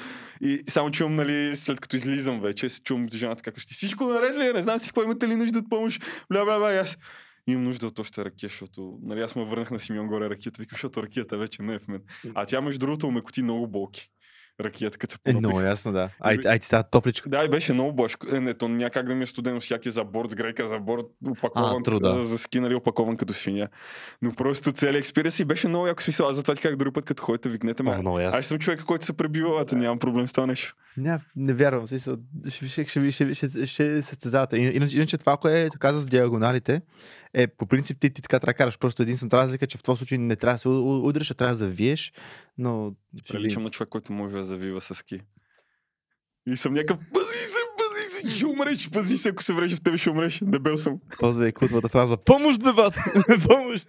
И 0.40 0.62
само 0.68 0.90
чувам, 0.90 1.16
нали, 1.16 1.56
след 1.56 1.80
като 1.80 1.96
излизам 1.96 2.40
вече, 2.40 2.70
се 2.70 2.82
чувам 2.82 3.08
жената 3.12 3.42
как 3.42 3.58
ще 3.58 3.74
всичко 3.74 4.04
наред 4.04 4.36
ли? 4.38 4.48
е? 4.48 4.52
Не 4.52 4.62
знам 4.62 4.78
си 4.78 4.86
какво 4.86 5.02
имате 5.02 5.28
ли 5.28 5.36
нужда 5.36 5.58
от 5.58 5.70
помощ. 5.70 6.02
Бля, 6.30 6.44
бля, 6.44 6.58
бля, 6.58 6.72
аз 6.72 6.98
имам 7.46 7.64
нужда 7.64 7.86
от 7.86 7.98
още 7.98 8.24
ракия, 8.24 8.48
защото 8.48 8.98
нали, 9.02 9.20
аз 9.20 9.36
ме 9.36 9.44
върнах 9.44 9.70
на 9.70 9.78
Симеон 9.78 10.06
горе 10.06 10.30
ракията, 10.30 10.62
викам, 10.62 10.76
защото 10.76 11.02
ракията 11.02 11.38
вече 11.38 11.62
не 11.62 11.74
е 11.74 11.78
в 11.78 11.88
мен. 11.88 12.02
А 12.34 12.46
тя 12.46 12.60
между 12.60 12.78
другото 12.78 13.10
ме 13.10 13.22
коти 13.22 13.42
много 13.42 13.66
болки. 13.66 14.10
Се 15.10 15.18
Е, 15.24 15.32
много 15.32 15.60
ясно, 15.60 15.92
да. 15.92 16.10
Ай, 16.20 16.38
ай, 16.46 16.58
ти 16.58 16.66
става 16.66 16.82
топличко. 16.82 17.28
Да, 17.28 17.44
и 17.44 17.48
беше 17.48 17.72
много 17.72 17.92
бошко. 17.92 18.26
Е, 18.36 18.40
не, 18.40 18.54
то 18.54 18.68
няма 18.68 18.90
как 18.90 19.06
да 19.06 19.14
ми 19.14 19.22
е 19.22 19.26
студено 19.26 19.60
с 19.60 19.70
яки 19.70 19.90
за 19.90 20.04
борт, 20.04 20.30
с 20.30 20.34
грейка 20.34 20.68
за 20.68 20.78
борт, 20.78 21.06
опакован, 21.28 21.80
А, 21.80 21.82
труда. 21.82 22.14
за, 22.14 22.24
за 22.24 22.38
ски, 22.38 22.60
нали, 22.60 22.74
опакован 22.74 23.16
като 23.16 23.34
свиня. 23.34 23.68
Но 24.22 24.34
просто 24.34 24.72
целият 24.72 25.00
експириенс 25.00 25.38
и 25.38 25.44
беше 25.44 25.68
много 25.68 25.86
яко 25.86 26.02
смисъл. 26.02 26.28
Аз 26.28 26.36
затова 26.36 26.54
ти 26.54 26.62
как 26.62 26.76
друг 26.76 26.94
път, 26.94 27.04
като 27.04 27.22
ходите, 27.22 27.48
викнете 27.48 27.82
ме. 27.82 27.90
Ясно. 27.90 28.16
Аз 28.16 28.46
съм 28.46 28.58
човек, 28.58 28.84
който 28.84 29.04
се 29.04 29.12
пребива, 29.12 29.64
а 29.72 29.76
нямам 29.76 29.98
проблем 29.98 30.28
с 30.28 30.32
това 30.32 30.46
нещо. 30.46 30.74
Ня, 30.96 31.20
не 31.36 31.54
вярвам. 31.54 31.88
Смисъл, 31.88 32.16
ще, 32.48 32.68
ще, 32.68 32.86
ще, 32.86 33.10
ще, 33.10 33.34
ще, 33.34 33.66
ще, 33.66 34.02
състезавате. 34.02 34.56
Иначе, 34.56 34.96
иначе 34.96 35.18
това, 35.18 35.36
което 35.36 35.78
каза 35.78 36.00
с 36.00 36.06
диагоналите, 36.06 36.82
е 37.34 37.46
по 37.46 37.66
принцип 37.66 38.00
ти, 38.00 38.10
ти 38.10 38.22
така 38.22 38.40
трябва 38.40 38.52
да 38.52 38.56
караш. 38.56 38.78
Просто 38.78 39.02
единствената 39.02 39.36
разлика, 39.36 39.64
е, 39.64 39.68
че 39.68 39.78
в 39.78 39.82
този 39.82 39.98
случай 39.98 40.18
не 40.18 40.36
трябва 40.36 40.54
да 40.54 40.58
се 40.58 40.68
удриш, 40.68 41.30
а 41.30 41.34
трябва 41.34 41.52
да 41.52 41.56
завиеш, 41.56 42.12
но... 42.58 42.92
видим. 43.14 43.32
Приличам 43.32 43.62
на 43.62 43.70
човек, 43.70 43.88
който 43.88 44.12
може 44.12 44.36
да 44.36 44.44
завива 44.44 44.80
с 44.80 44.94
ски. 44.94 45.20
И 46.46 46.56
съм 46.56 46.74
някакъв, 46.74 46.98
пази 47.14 47.38
се, 47.38 47.58
пази 47.78 48.28
се, 48.28 48.36
ще 48.36 48.46
умреш, 48.46 48.90
пази 48.90 49.16
се, 49.16 49.28
ако 49.28 49.42
се 49.42 49.52
врежа 49.52 49.76
в 49.76 49.80
тебе, 49.80 49.98
ще 49.98 50.10
умреш. 50.10 50.40
Дебел 50.42 50.78
съм. 50.78 51.00
Ползва 51.18 51.48
и 51.48 51.52
култовата 51.52 51.88
фраза 51.88 52.16
Помощ, 52.16 52.64
бе, 52.64 52.72
бат! 52.72 52.94
Помощ! 53.48 53.86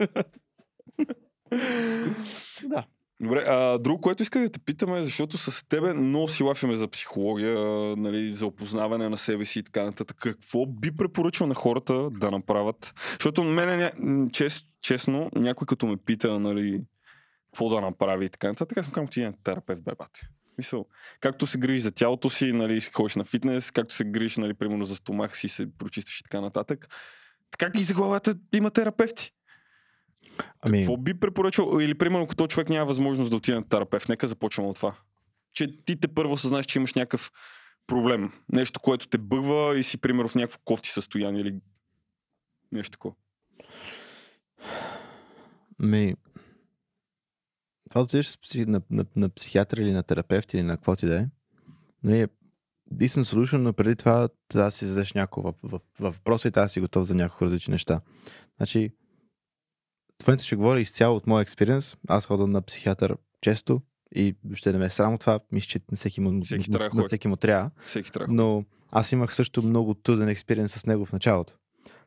да. 2.64 2.86
Добре, 3.22 3.44
а 3.48 3.78
друго, 3.78 4.02
което 4.02 4.24
иска 4.24 4.40
да 4.40 4.50
те 4.50 4.60
питаме, 4.60 5.04
защото 5.04 5.38
с 5.38 5.68
тебе 5.68 5.94
много 5.94 6.28
си 6.28 6.44
лафяме 6.44 6.76
за 6.76 6.88
психология, 6.88 7.58
нали, 7.98 8.32
за 8.32 8.46
опознаване 8.46 9.10
на 9.10 9.18
себе 9.18 9.46
си 9.46 9.60
и 9.60 9.64
така 9.64 9.84
нататък. 9.84 10.18
Какво 10.20 10.66
би 10.66 10.92
препоръчал 10.92 11.48
на 11.48 11.56
хората 11.56 12.10
да 12.12 12.32
направят? 12.32 12.94
Защото 13.12 13.44
мене, 13.44 13.92
чест, 14.34 14.66
честно, 14.82 15.30
някой 15.36 15.66
като 15.66 15.88
ме 15.88 15.98
пита, 15.98 16.40
нали, 16.40 16.82
какво 17.52 17.70
да 17.70 17.82
направи 17.82 18.26
и 18.26 18.30
така 18.30 18.48
нататък, 18.48 18.78
аз 18.78 18.86
съм 18.86 18.94
казвам, 18.94 19.08
ти 19.08 19.22
е 19.22 19.34
терапевт, 19.44 19.82
бе, 19.82 19.92
бате. 19.98 20.28
Мисъл, 20.58 20.86
както 21.20 21.48
се 21.48 21.58
грижиш 21.58 21.82
за 21.82 21.92
тялото 21.92 22.30
си, 22.30 22.54
нали, 22.54 22.82
ходиш 22.82 23.16
на 23.16 23.24
фитнес, 23.24 23.72
както 23.72 23.94
се 23.94 24.04
грижиш, 24.04 24.38
нали, 24.38 24.54
примерно 24.54 24.86
за 24.86 24.96
стомах 24.96 25.38
си, 25.38 25.50
се 25.50 25.78
прочистваш 25.78 26.20
и 26.20 26.24
така 26.24 26.42
нататък. 26.42 26.88
Така 27.52 27.80
и 27.80 27.84
за 27.84 27.94
главата 27.94 28.36
има 28.54 28.72
терапевти. 28.72 29.32
Ами, 30.62 30.80
Какво 30.80 30.98
би 30.98 31.14
препоръчал? 31.14 31.80
Или 31.82 31.98
примерно, 31.98 32.28
като 32.28 32.48
човек 32.48 32.70
няма 32.70 32.86
възможност 32.86 33.30
да 33.30 33.36
отиде 33.36 33.56
на 33.58 33.70
терапевт, 33.70 34.10
нека 34.10 34.28
започваме 34.28 34.70
от 34.70 34.76
това. 34.76 34.96
Че 35.54 35.86
ти 35.86 36.00
те 36.00 36.08
първо 36.08 36.38
съзнаеш, 36.38 36.66
че 36.66 36.80
имаш 36.80 36.94
някакъв 36.94 37.32
проблем. 37.88 38.32
Нещо, 38.52 38.80
което 38.80 39.08
те 39.08 39.18
бъгва 39.18 39.80
и 39.80 39.84
си, 39.84 39.98
примерно, 39.98 40.30
в 40.30 40.36
някакво 40.36 40.60
кофти 40.66 40.90
състояние 40.90 41.42
или 41.42 41.56
нещо 42.72 42.92
такова. 42.92 43.16
ми... 45.80 46.16
Това 47.92 48.00
да 48.00 48.04
отидеш 48.04 48.38
на, 48.56 48.82
на, 48.90 49.06
на 49.16 49.30
психиатър 49.30 49.78
или 49.78 49.92
на 49.92 50.04
терапевт 50.04 50.54
или 50.54 50.64
на 50.64 50.76
какво 50.78 50.96
ти 50.96 51.06
да 51.06 51.20
е, 51.20 51.28
нали, 52.04 52.22
е 52.22 52.28
decent 52.94 53.24
solution, 53.24 53.58
но 53.58 53.74
преди 53.74 53.96
това 53.96 54.30
трябва 54.48 54.68
да 54.68 54.72
си 54.72 54.86
зададеш 54.86 55.14
няколко 55.14 55.50
въп- 55.50 55.70
въп- 55.72 55.84
въпроса 56.00 56.48
и 56.48 56.52
трябва 56.52 56.66
да 56.66 56.70
си 56.70 56.82
готов 56.82 57.08
за 57.08 57.16
няколко 57.16 57.46
различни 57.46 57.72
неща. 57.72 58.02
Значи, 58.58 58.92
в 60.24 60.28
момента 60.28 60.44
ще 60.44 60.56
говоря 60.56 60.80
изцяло 60.80 61.16
от 61.18 61.28
моя 61.28 61.42
експириенс. 61.42 61.96
Аз 62.08 62.26
ходя 62.26 62.48
на 62.48 62.62
психиатър 62.62 63.18
често 63.42 63.82
и 64.16 64.36
ще 64.54 64.72
не 64.72 64.78
ме 64.78 64.86
е 64.86 64.90
срам 64.90 65.14
от 65.14 65.20
това. 65.22 65.40
Мисля, 65.52 65.68
че 65.68 65.80
на 65.92 65.98
всеки 65.98 66.22
му, 66.22 66.44
Всеки 66.44 66.72
на- 66.72 66.78
на 66.78 67.08
всеки 67.08 67.28
му 67.28 67.36
трябва. 67.36 67.72
Всеки 67.88 68.12
трябва. 68.12 68.34
Но 68.34 68.66
аз 68.92 69.12
имах 69.12 69.36
също 69.36 69.64
много 69.64 69.94
труден 69.94 70.30
експириенс 70.30 70.74
с 70.74 70.86
него 70.86 71.06
в 71.06 71.14
началото. 71.14 71.54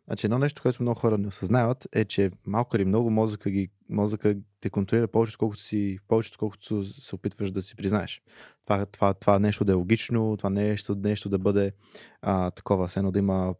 Значи 0.06 0.26
едно 0.26 0.38
нещо, 0.38 0.62
което 0.62 0.82
много 0.82 1.00
хора 1.00 1.18
не 1.18 1.28
осъзнават 1.28 1.88
е, 1.92 2.04
че 2.04 2.30
малко 2.46 2.76
или 2.76 2.84
много 2.84 3.10
мозъка, 3.10 3.50
ги, 3.50 3.70
мозъка 3.88 4.36
те 4.60 4.70
контролира 4.70 5.08
повече, 5.08 5.38
колкото 5.38 5.60
си, 5.60 5.98
повече, 6.08 6.38
колкото 6.38 6.84
се 6.84 7.14
опитваш 7.14 7.52
да 7.52 7.62
си 7.62 7.76
признаеш. 7.76 8.22
Това, 8.64 8.86
това, 8.86 9.14
това 9.14 9.38
нещо 9.38 9.64
да 9.64 9.72
е 9.72 9.74
логично, 9.74 10.36
това 10.36 10.50
нещо, 10.50 10.94
нещо 10.94 11.28
да 11.28 11.38
бъде 11.38 11.72
а, 12.22 12.50
такова, 12.50 12.88
все 12.88 13.00
едно 13.00 13.10
да 13.10 13.18
има 13.18 13.54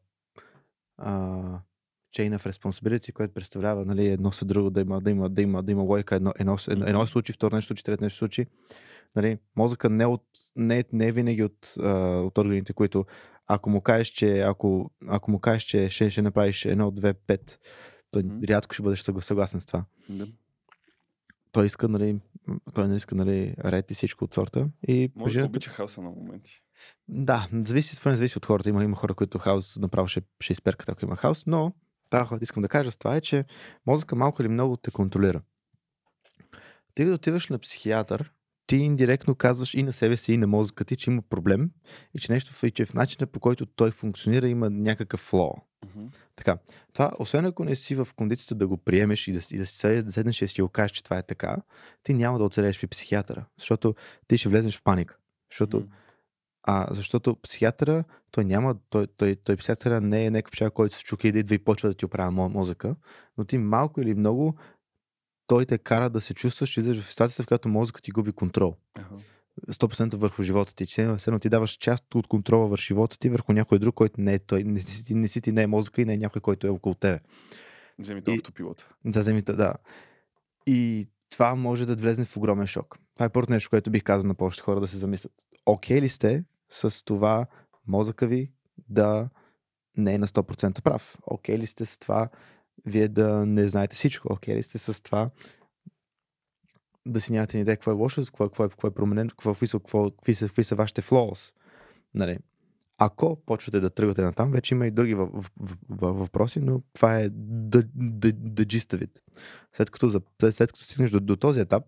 а, 0.96 1.60
chain 2.16 2.38
of 2.38 2.52
responsibility, 2.52 3.12
което 3.12 3.34
представлява 3.34 3.84
нали, 3.84 4.06
едно 4.06 4.32
след 4.32 4.48
друго, 4.48 4.70
да 4.70 4.80
има, 4.80 5.00
да 5.00 5.10
има, 5.10 5.30
да 5.30 5.42
има, 5.42 5.62
да 5.62 5.72
има 5.72 5.82
лойка, 5.82 6.16
едно, 6.16 6.32
едно, 6.38 6.56
едно, 6.68 6.86
едно 6.86 7.06
случи, 7.06 7.32
второ 7.32 7.54
нещо 7.54 7.66
случи, 7.66 7.84
трето 7.84 8.04
нещо 8.04 8.18
случи. 8.18 8.46
Нали, 9.16 9.38
мозъка 9.56 9.90
не, 9.90 10.06
от, 10.06 10.24
не, 10.56 10.84
не 10.92 11.06
е 11.06 11.12
винаги 11.12 11.42
от, 11.42 11.74
а, 11.80 11.88
от 12.18 12.38
органите, 12.38 12.72
които 12.72 13.04
ако 13.46 13.70
му 13.70 13.80
кажеш, 13.80 14.08
че, 14.08 14.40
ако, 14.40 14.90
ако 15.08 15.30
му 15.30 15.38
кажеш, 15.38 15.62
че 15.62 15.90
ще, 15.90 16.10
ще 16.10 16.22
направиш 16.22 16.64
едно, 16.64 16.90
две, 16.90 17.14
пет, 17.14 17.58
той 18.10 18.22
Мгм. 18.22 18.38
рядко 18.44 18.74
ще 18.74 18.82
бъдеш 18.82 19.02
съгла- 19.02 19.20
съгласен 19.20 19.60
с 19.60 19.66
това. 19.66 19.84
Да. 20.08 20.26
Той 21.52 21.66
иска, 21.66 21.88
нали, 21.88 22.16
той 22.74 22.88
не 22.88 22.96
иска, 22.96 23.14
нали, 23.14 23.54
ред 23.60 23.90
и 23.90 23.94
всичко 23.94 24.24
от 24.24 24.34
сорта. 24.34 24.68
И 24.88 25.12
Може 25.16 25.24
да 25.24 25.32
жената- 25.32 25.48
обича 25.48 25.70
хаоса 25.70 26.02
на 26.02 26.10
моменти. 26.10 26.62
да, 27.08 27.48
зависи, 27.52 27.96
според 27.96 28.16
зависи 28.16 28.38
от 28.38 28.46
хората. 28.46 28.68
Има, 28.68 28.84
има 28.84 28.96
хора, 28.96 29.14
които 29.14 29.38
хаос 29.38 29.76
направо 29.76 30.08
ще, 30.08 30.22
ще 30.40 30.52
изперкат, 30.52 30.88
ако 30.88 31.04
има 31.04 31.16
хаос, 31.16 31.46
но 31.46 31.72
това, 32.10 32.26
което 32.26 32.42
искам 32.44 32.62
да 32.62 32.68
кажа 32.68 32.90
с 32.90 32.96
това 32.96 33.16
е, 33.16 33.20
че 33.20 33.44
мозъка 33.86 34.16
малко 34.16 34.42
или 34.42 34.48
много 34.48 34.76
те 34.76 34.90
контролира. 34.90 35.42
Ти 36.94 37.02
като 37.02 37.14
отиваш 37.14 37.48
на 37.48 37.58
психиатър, 37.58 38.32
ти 38.66 38.76
индиректно 38.76 39.34
казваш 39.34 39.74
и 39.74 39.82
на 39.82 39.92
себе 39.92 40.16
си, 40.16 40.32
и 40.32 40.36
на 40.36 40.46
мозъка 40.46 40.84
ти, 40.84 40.96
че 40.96 41.10
има 41.10 41.22
проблем 41.22 41.70
и 42.14 42.18
че 42.18 42.32
нещо, 42.32 42.52
в- 42.52 42.62
и 42.62 42.70
че 42.70 42.86
в 42.86 42.94
начина 42.94 43.26
по 43.26 43.40
който 43.40 43.66
той 43.66 43.90
функционира 43.90 44.48
има 44.48 44.70
някакъв 44.70 45.20
флоу. 45.20 45.52
Мгм. 45.84 46.06
Така, 46.36 46.58
това, 46.92 47.12
освен 47.18 47.46
ако 47.46 47.64
не 47.64 47.74
си 47.74 47.94
в 47.94 48.08
кондицията 48.16 48.54
да 48.54 48.66
го 48.68 48.76
приемеш 48.76 49.28
и 49.28 49.32
да, 49.32 49.40
и 49.50 49.58
да, 49.58 49.66
си, 49.66 49.76
седнеш- 49.78 50.04
да 50.04 50.12
седнеш 50.12 50.42
и 50.42 50.44
да 50.44 50.48
си 50.48 50.62
го 50.62 50.68
кажеш, 50.68 50.90
че 50.92 51.04
това 51.04 51.18
е 51.18 51.22
така, 51.22 51.56
ти 52.02 52.14
няма 52.14 52.38
да 52.38 52.44
оцелееш 52.44 52.80
при 52.80 52.86
психиатъра, 52.86 53.44
защото 53.58 53.94
ти 54.28 54.38
ще 54.38 54.48
влезеш 54.48 54.78
в 54.78 54.82
паника. 54.82 55.16
Защото 55.50 55.76
Мгм. 55.76 55.86
а, 56.62 56.86
защото 56.90 57.36
психиатъра, 57.42 58.04
той 58.30 58.44
няма, 58.44 58.74
той, 58.90 59.06
той, 59.16 59.36
той 59.44 59.56
психиатъра 59.56 60.00
не 60.00 60.24
е 60.26 60.30
някакъв 60.30 60.56
човек, 60.56 60.72
който 60.72 60.94
се 60.94 61.04
чука 61.04 61.28
и 61.28 61.32
да 61.32 61.38
идва 61.38 61.54
и 61.54 61.58
почва 61.64 61.88
да 61.88 61.94
ти 61.94 62.04
оправя 62.04 62.30
мо- 62.32 62.52
мозъка, 62.52 62.96
но 63.38 63.44
ти 63.44 63.58
малко 63.58 64.00
или 64.00 64.14
много 64.14 64.56
той 65.46 65.66
те 65.66 65.78
кара 65.78 66.10
да 66.10 66.20
се 66.20 66.34
чувстваш, 66.34 66.70
че 66.70 66.80
идваш 66.80 67.00
в 67.00 67.10
ситуацията, 67.10 67.42
в 67.42 67.46
която 67.46 67.68
мозъкът 67.68 68.02
ти 68.04 68.10
губи 68.10 68.32
контрол. 68.32 68.76
Аха. 68.94 69.14
100% 69.68 70.16
върху 70.16 70.42
живота 70.42 70.74
ти. 70.74 70.86
Че 70.86 71.14
все 71.18 71.38
ти 71.38 71.48
даваш 71.48 71.70
част 71.70 72.14
от 72.14 72.26
контрола 72.26 72.68
върху 72.68 72.82
живота 72.82 73.18
ти 73.18 73.28
върху 73.28 73.52
някой 73.52 73.78
друг, 73.78 73.94
който 73.94 74.20
не 74.20 74.34
е 74.34 74.38
той. 74.38 74.64
Не 74.64 74.80
си, 74.80 75.04
ти- 75.04 75.14
не 75.14 75.28
си 75.28 75.40
ти, 75.40 75.52
не 75.52 75.62
е 75.62 75.66
мозъка 75.66 76.02
и 76.02 76.04
не 76.04 76.14
е 76.14 76.16
някой, 76.16 76.40
който 76.40 76.66
е 76.66 76.70
около 76.70 76.94
тебе. 76.94 77.20
Вземи 77.98 78.22
то 78.22 78.30
И- 78.30 78.34
автопилота. 78.34 78.88
За 79.06 79.22
земите, 79.22 79.52
да. 79.52 79.74
И 80.66 81.08
това 81.30 81.54
може 81.54 81.86
да 81.86 81.96
влезне 81.96 82.24
в 82.24 82.36
огромен 82.36 82.66
шок. 82.66 82.98
Това 83.14 83.26
е 83.26 83.28
първото 83.28 83.52
нещо, 83.52 83.70
което 83.70 83.90
бих 83.90 84.02
казал 84.02 84.28
на 84.28 84.34
повечето 84.34 84.64
хора 84.64 84.80
да 84.80 84.86
се 84.86 84.96
замислят. 84.96 85.32
Окей 85.66 86.00
ли 86.00 86.08
сте 86.08 86.44
с 86.68 87.04
това 87.04 87.46
мозъка 87.86 88.26
ви 88.26 88.50
да 88.88 89.28
не 89.96 90.14
е 90.14 90.18
на 90.18 90.26
100% 90.26 90.82
прав? 90.82 91.18
Окей 91.26 91.58
ли 91.58 91.66
сте 91.66 91.86
с 91.86 91.98
това 91.98 92.28
вие 92.86 93.08
да 93.08 93.46
не 93.46 93.68
знаете 93.68 93.96
всичко? 93.96 94.32
Окей 94.32 94.56
ли 94.56 94.62
сте 94.62 94.78
с 94.78 95.02
това 95.02 95.30
да 97.06 97.20
си 97.20 97.32
нямате 97.32 97.58
идея 97.58 97.76
какво 97.76 97.90
е 97.90 97.94
лошо, 97.94 98.24
какво, 98.24 98.48
какво, 98.48 98.64
е, 98.64 98.68
какво 98.68 98.88
е 98.88 98.94
променено, 98.94 99.30
какво, 99.30 99.52
какви, 99.52 99.66
са, 99.66 99.78
какво, 99.78 100.10
какви, 100.10 100.34
са, 100.34 100.46
какви 100.46 100.64
са 100.64 100.74
вашите 100.74 101.02
flaws? 101.02 101.54
Нали? 102.14 102.38
Ако 102.98 103.36
почвате 103.46 103.80
да 103.80 103.90
тръгвате 103.90 104.22
на 104.22 104.32
там, 104.32 104.52
вече 104.52 104.74
има 104.74 104.86
и 104.86 104.90
други 104.90 105.14
въ- 105.14 105.30
въ- 105.30 105.50
въ- 105.60 105.76
въ- 105.90 106.12
въпроси, 106.12 106.60
но 106.60 106.82
това 106.92 107.20
е 107.20 107.30
gist 107.30 108.94
of 108.94 109.06
it. 109.06 109.20
След 109.72 109.90
като, 109.90 110.10
след 110.50 110.72
като 110.72 110.84
стигнеш 110.84 111.10
до, 111.10 111.20
до 111.20 111.36
този 111.36 111.60
етап 111.60 111.84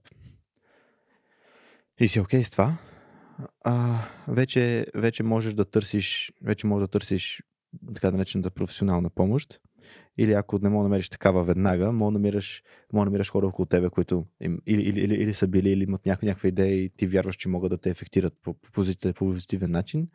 и 2.01 2.09
си 2.09 2.20
окей 2.20 2.45
с 2.45 2.51
това, 2.51 2.78
а, 3.64 4.05
вече, 4.28 4.87
вече 4.95 5.22
можеш 5.22 5.55
да 5.55 5.64
търсиш, 5.64 6.32
вече 6.43 6.66
можеш 6.66 6.82
да 6.82 6.91
търсиш 6.91 7.43
така 7.95 8.11
да 8.11 8.16
наречената 8.16 8.51
професионална 8.51 9.11
помощ. 9.11 9.61
Или 10.19 10.33
ако 10.33 10.59
не 10.59 10.69
мога 10.69 10.83
да 10.83 10.89
намериш 10.89 11.09
такава 11.09 11.45
веднага, 11.45 11.93
мога 11.93 12.12
да 12.12 12.19
намираш, 12.19 12.62
мога 12.93 13.05
да 13.05 13.11
намираш 13.11 13.31
хора 13.31 13.47
около 13.47 13.67
тебе, 13.67 13.91
които 13.91 14.27
им, 14.41 14.59
или, 14.67 14.83
или, 14.83 15.01
или, 15.01 15.14
или, 15.14 15.35
са 15.35 15.49
били, 15.49 15.71
или 15.71 15.83
имат 15.83 16.07
някаква, 16.07 16.27
някаква 16.27 16.49
идея 16.49 16.75
и 16.75 16.89
ти 16.89 17.07
вярваш, 17.07 17.37
че 17.37 17.49
могат 17.49 17.71
да 17.71 17.79
те 17.79 17.91
ефектират 17.91 18.35
по, 18.43 18.55
по, 18.55 18.73
позитивен, 18.73 19.14
по 19.14 19.25
позитивен 19.25 19.71
начин. 19.71 20.09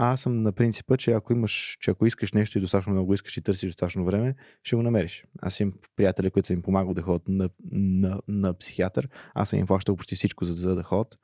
А 0.00 0.12
аз 0.12 0.20
съм 0.20 0.42
на 0.42 0.52
принципа, 0.52 0.96
че 0.96 1.12
ако 1.12 1.32
имаш, 1.32 1.78
че 1.80 1.90
ако 1.90 2.06
искаш 2.06 2.32
нещо 2.32 2.58
и 2.58 2.60
достатъчно 2.60 2.92
много 2.92 3.14
искаш 3.14 3.36
и 3.36 3.42
търсиш 3.42 3.70
достатъчно 3.70 4.04
време, 4.04 4.34
ще 4.62 4.76
го 4.76 4.82
намериш. 4.82 5.24
Аз 5.38 5.60
имам 5.60 5.74
приятели, 5.96 6.30
които 6.30 6.46
са 6.46 6.52
им 6.52 6.62
помагал 6.62 6.94
да 6.94 7.02
ходят 7.02 7.28
на, 7.28 7.48
на, 7.72 8.20
на 8.28 8.58
психиатър. 8.58 9.08
Аз 9.34 9.48
съм 9.48 9.58
им 9.58 9.66
плащал 9.66 9.96
почти 9.96 10.16
всичко, 10.16 10.44
за, 10.44 10.54
за 10.54 10.74
да 10.74 10.82
ходят. 10.82 11.18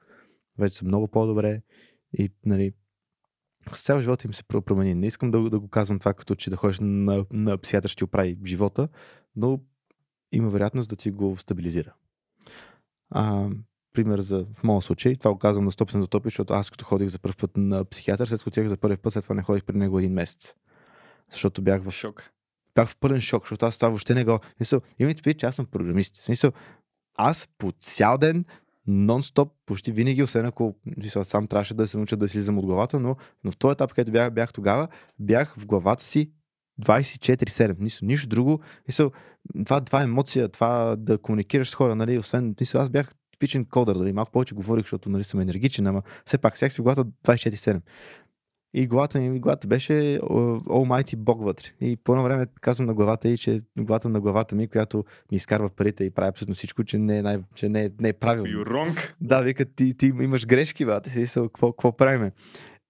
Вече 0.59 0.77
са 0.77 0.85
много 0.85 1.09
по-добре 1.09 1.63
и 2.19 2.31
нали, 2.45 2.73
с 3.73 3.83
цял 3.83 4.01
живот 4.01 4.25
им 4.25 4.35
се 4.35 4.45
про- 4.45 4.61
промени. 4.61 4.95
Не 4.95 5.07
искам 5.07 5.31
да, 5.31 5.51
да 5.51 5.61
го 5.61 5.69
казвам 5.69 5.99
това, 5.99 6.15
като 6.15 6.35
че 6.35 6.51
да 6.51 6.57
ходиш 6.57 6.79
на, 6.81 7.25
на 7.33 7.59
психиатър 7.59 7.89
ще 7.89 7.99
ти 7.99 8.05
оправи 8.05 8.39
живота, 8.45 8.89
но 9.37 9.61
има 10.33 10.51
вероятност 10.51 10.91
да 10.91 10.97
ти 10.97 11.11
го 11.11 11.37
стабилизира. 11.37 11.95
А, 13.11 13.49
пример 13.93 14.21
за 14.21 14.47
в 14.55 14.65
моя 14.65 14.83
случай, 14.83 15.17
това 15.17 15.33
го 15.33 15.39
казвам 15.39 15.65
на 15.65 15.73
100% 15.73 16.11
топи, 16.11 16.27
защото 16.27 16.55
аз 16.55 16.71
като 16.71 16.85
ходих 16.85 17.09
за 17.09 17.19
първ 17.19 17.37
път 17.37 17.57
на 17.57 17.85
психиатър, 17.85 18.27
след 18.27 18.41
като 18.41 18.49
отидох 18.49 18.69
за 18.69 18.77
първи 18.77 18.97
път, 18.97 19.13
след 19.13 19.23
това 19.23 19.35
не 19.35 19.43
ходих 19.43 19.65
при 19.65 19.77
него 19.77 19.99
един 19.99 20.13
месец. 20.13 20.55
Защото 21.31 21.63
бях 21.63 21.83
в 21.83 21.91
Шок. 21.91 22.31
бях 22.75 22.89
в 22.89 22.97
пълен 22.97 23.21
шок, 23.21 23.43
защото 23.43 23.67
аз 23.67 23.79
това 23.79 23.89
въобще 23.89 24.15
не 24.15 24.25
го... 24.25 24.39
Мисъл, 24.61 24.81
имайте 24.99 25.23
предвид, 25.23 25.41
че 25.41 25.47
аз 25.47 25.57
съм 25.57 25.67
програмист. 25.67 26.17
В 26.17 26.25
смисъл, 26.25 26.53
аз 27.15 27.49
по 27.59 27.73
цял 27.73 28.19
ден, 28.19 28.45
нон-стоп, 28.89 29.51
почти 29.67 29.93
винаги, 29.93 30.23
освен 30.23 30.47
ако 30.47 30.75
сам 31.23 31.47
трябваше 31.47 31.75
да 31.75 31.89
се 31.89 31.97
науча 31.97 32.17
да 32.17 32.29
слизам 32.29 32.59
от 32.59 32.67
главата, 32.67 33.01
но, 33.01 33.17
но 33.45 33.51
в 33.51 33.57
този 33.57 33.73
етап, 33.73 33.93
където 33.93 34.13
бях, 34.13 34.31
бях 34.31 34.53
тогава, 34.53 34.89
бях 35.19 35.55
в 35.59 35.67
главата 35.67 36.03
си 36.03 36.31
24-7. 36.83 37.81
Нищо, 37.81 38.05
нищо 38.05 38.29
друго. 38.29 38.61
Мисъл, 38.89 39.11
това, 39.65 39.81
това 39.81 40.01
е 40.01 40.05
емоция, 40.05 40.49
това 40.49 40.97
да 40.97 41.19
комуникираш 41.19 41.71
с 41.71 41.75
хора, 41.75 41.95
нали, 41.95 42.19
освен, 42.19 42.55
мисъл, 42.61 42.81
аз 42.81 42.91
бях 42.91 43.11
типичен 43.33 43.65
кодър, 43.65 43.97
нали, 43.97 44.13
малко 44.13 44.33
повече 44.33 44.55
говорих, 44.55 44.85
защото 44.85 45.09
нали, 45.09 45.25
съм 45.25 45.41
енергичен, 45.41 45.87
ама 45.87 46.03
все 46.27 46.39
пак, 46.39 46.59
сега 46.59 46.71
си 46.71 46.81
в 46.81 46.85
главата 46.85 47.11
24-7. 47.25 47.81
И 48.77 48.87
главата 48.87 49.19
ми, 49.19 49.41
главата 49.41 49.67
беше 49.67 49.93
Almighty 50.23 51.17
Бог 51.17 51.43
вътре. 51.43 51.69
И 51.81 51.97
по 51.97 52.13
едно 52.13 52.25
време 52.25 52.47
казвам 52.61 52.87
на 52.87 52.95
главата 52.95 53.29
и, 53.29 53.39
че 53.39 53.63
главата 53.79 54.09
на 54.09 54.21
главата 54.21 54.57
ми, 54.57 54.69
която 54.69 55.05
ми 55.31 55.37
изкарва 55.37 55.71
парите 55.71 56.05
и 56.05 56.11
прави 56.11 56.29
абсолютно 56.29 56.55
всичко, 56.55 56.85
че 56.85 56.99
не 56.99 57.19
е, 57.19 57.23
най, 57.23 57.39
че 57.55 57.69
не 57.69 57.85
е, 57.85 57.91
не 58.01 58.09
е 58.09 58.13
правилно. 58.13 58.53
You 58.53 58.69
wrong. 58.69 59.13
Да, 59.21 59.41
вика, 59.41 59.65
ти, 59.65 59.97
ти 59.97 60.07
имаш 60.07 60.47
грешки, 60.47 60.85
бат. 60.85 61.07
Си 61.07 61.19
мисъл, 61.19 61.49
какво, 61.49 61.73
какво 61.73 61.97
правиме? 61.97 62.33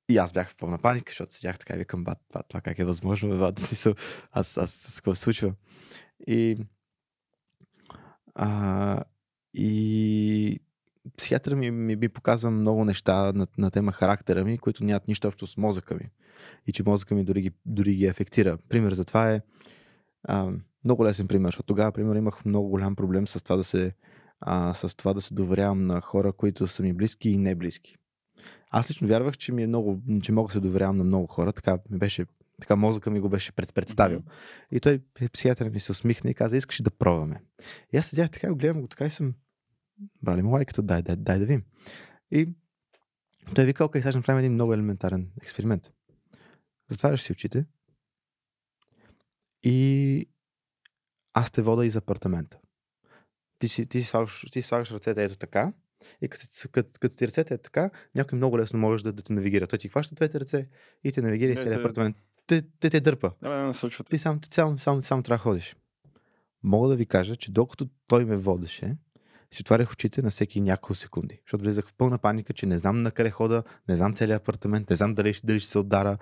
И 0.09 0.17
аз 0.17 0.33
бях 0.33 0.51
в 0.51 0.57
пълна 0.57 0.79
паника, 0.79 1.11
защото 1.11 1.35
седях 1.35 1.59
така 1.59 1.75
и 1.75 1.79
викам, 1.79 2.05
бат, 2.05 2.19
това, 2.29 2.43
това 2.43 2.61
как 2.61 2.79
е 2.79 2.85
възможно, 2.85 3.39
бат. 3.39 3.59
Си, 3.59 3.89
аз, 3.89 3.95
аз, 4.33 4.59
аз, 4.59 4.93
какво 4.97 5.15
се 5.15 5.23
случва? 5.23 5.53
И, 6.27 6.57
а, 8.35 9.03
и 9.55 10.61
психиатъра 11.17 11.57
ми, 11.57 11.71
ми, 11.71 11.97
ми 11.97 12.09
показва 12.09 12.51
много 12.51 12.85
неща 12.85 13.33
на, 13.33 13.47
на 13.59 13.71
тема 13.71 13.93
характера 13.93 14.45
ми, 14.45 14.59
които 14.59 14.85
нямат 14.85 15.09
нищо 15.09 15.29
общо 15.29 15.47
с 15.47 15.57
мозъка 15.57 15.95
ми. 15.95 16.11
И 16.67 16.73
че 16.73 16.83
мозъка 16.87 17.15
ми 17.15 17.25
дори 17.25 17.41
ги, 17.41 17.51
дори 17.67 17.95
ги 17.95 18.07
ефектира. 18.07 18.59
Пример 18.69 18.93
за 18.93 19.05
това 19.05 19.33
е 19.33 19.41
а, 20.23 20.53
много 20.85 21.05
лесен 21.05 21.29
пример, 21.29 21.49
защото 21.49 21.67
тогава, 21.67 21.93
пример, 21.93 22.17
имах 22.17 22.45
много 22.45 22.69
голям 22.69 22.97
проблем 22.97 23.29
с 23.29 23.45
това 23.45 23.57
да 23.57 23.65
се, 23.65 23.93
а, 24.41 24.75
с 24.75 24.97
това 24.97 25.15
да 25.15 25.21
се 25.21 25.35
доверявам 25.35 25.87
на 25.87 26.01
хора, 26.01 26.33
които 26.33 26.67
са 26.67 26.83
ми 26.83 26.93
близки 26.93 27.31
и 27.31 27.39
не 27.39 27.55
близки. 27.55 27.97
Аз 28.71 28.91
лично 28.91 29.09
вярвах, 29.09 29.37
че 29.37 29.53
ми 29.53 29.63
е 29.63 29.67
много, 29.67 30.03
че 30.23 30.33
мога 30.33 30.49
да 30.49 30.53
се 30.53 30.61
доверявам 30.61 30.97
на 30.97 31.05
много 31.05 31.27
хора, 31.27 31.53
така 31.53 31.79
ми 31.91 31.99
беше, 31.99 32.27
така 32.61 32.77
мозъка 32.77 33.11
ми 33.11 33.21
го 33.21 33.29
беше 33.29 33.53
пред- 33.53 33.75
представил. 33.75 34.23
И 34.71 34.81
той, 34.81 35.01
психиатър 35.33 35.71
ми 35.71 35.81
се 35.81 35.93
усмихна 35.93 36.31
и 36.31 36.35
каза, 36.35 36.57
искаш 36.57 36.83
да 36.83 36.91
пробваме? 36.91 37.43
И 37.93 37.97
аз 37.97 38.07
седях 38.07 38.31
така, 38.31 38.55
гледам 38.55 38.81
го 38.81 38.89
така 38.89 39.07
и 39.07 39.11
съм, 39.11 39.35
брали 40.23 40.43
му 40.43 40.51
лайката, 40.51 40.83
дай, 40.83 41.03
дай, 41.03 41.17
дай 41.17 41.39
да 41.39 41.47
видим. 41.47 41.65
И 42.31 42.49
той 43.55 43.65
вика, 43.65 43.85
окей, 43.85 44.03
сега 44.03 44.13
ще 44.13 44.19
направим 44.19 44.39
един 44.39 44.53
много 44.53 44.75
елементарен 44.75 45.31
експеримент. 45.43 45.93
Затваряш 46.91 47.23
си 47.23 47.33
очите 47.33 47.67
и 49.63 50.29
аз 51.33 51.51
те 51.51 51.63
вода 51.63 51.87
из 51.87 51.97
апартамента. 51.97 52.59
Ти 53.59 53.69
си, 53.69 53.87
ти 53.87 54.01
си, 54.01 54.07
слагаш, 54.07 54.47
ти 54.53 54.63
си 54.63 54.69
слагаш 54.69 54.91
ръцете 54.91 55.25
ето 55.25 55.37
така 55.37 55.73
и 56.23 56.29
като, 56.29 56.47
като, 56.73 56.93
като 57.01 57.17
ти 57.17 57.27
ръцете 57.27 57.55
е 57.55 57.59
така, 57.59 57.91
някой 58.15 58.37
много 58.37 58.59
лесно 58.59 58.79
може 58.79 59.05
да, 59.05 59.13
да 59.13 59.23
те 59.23 59.33
навигира. 59.33 59.67
Той 59.67 59.79
ти 59.79 59.89
хваща 59.89 60.15
двете 60.15 60.41
ръце 60.41 60.69
и 61.05 61.13
те 61.13 61.23
навигира 61.23 61.53
и 61.53 61.55
Де, 61.55 61.61
целият 61.61 61.81
апартамент. 61.81 62.17
Те, 62.47 62.63
те, 62.81 62.91
те 62.91 63.01
дърпа. 63.01 63.33
Да. 63.43 63.73
Ти 64.11 64.19
сам, 64.19 64.41
ти 64.41 64.49
само, 64.55 64.79
само, 64.79 65.03
само 65.03 65.23
трябва 65.23 65.39
да 65.39 65.43
ходиш. 65.43 65.77
Мога 66.63 66.89
да 66.89 66.97
ви 66.97 67.07
кажа, 67.07 67.37
че 67.37 67.53
докато 67.53 67.89
той 68.07 68.25
ме 68.25 68.37
водеше, 68.37 68.97
си 69.55 69.63
отварях 69.63 69.93
очите 69.93 70.23
на 70.23 70.31
всеки 70.31 70.61
няколко 70.61 70.95
секунди. 70.95 71.41
Защото 71.43 71.63
влизах 71.63 71.87
в 71.87 71.95
пълна 71.95 72.19
паника, 72.19 72.53
че 72.53 72.67
не 72.67 72.79
знам 72.79 73.03
на 73.03 73.11
къде 73.11 73.31
хода, 73.31 73.63
не 73.89 73.97
знам 73.97 74.15
целият 74.15 74.43
апартамент, 74.43 74.91
не 74.91 74.97
знам 74.97 75.15
дали, 75.15 75.35
дали 75.45 75.61
ще 75.61 75.71
се 75.71 75.79
отдара. 75.79 76.19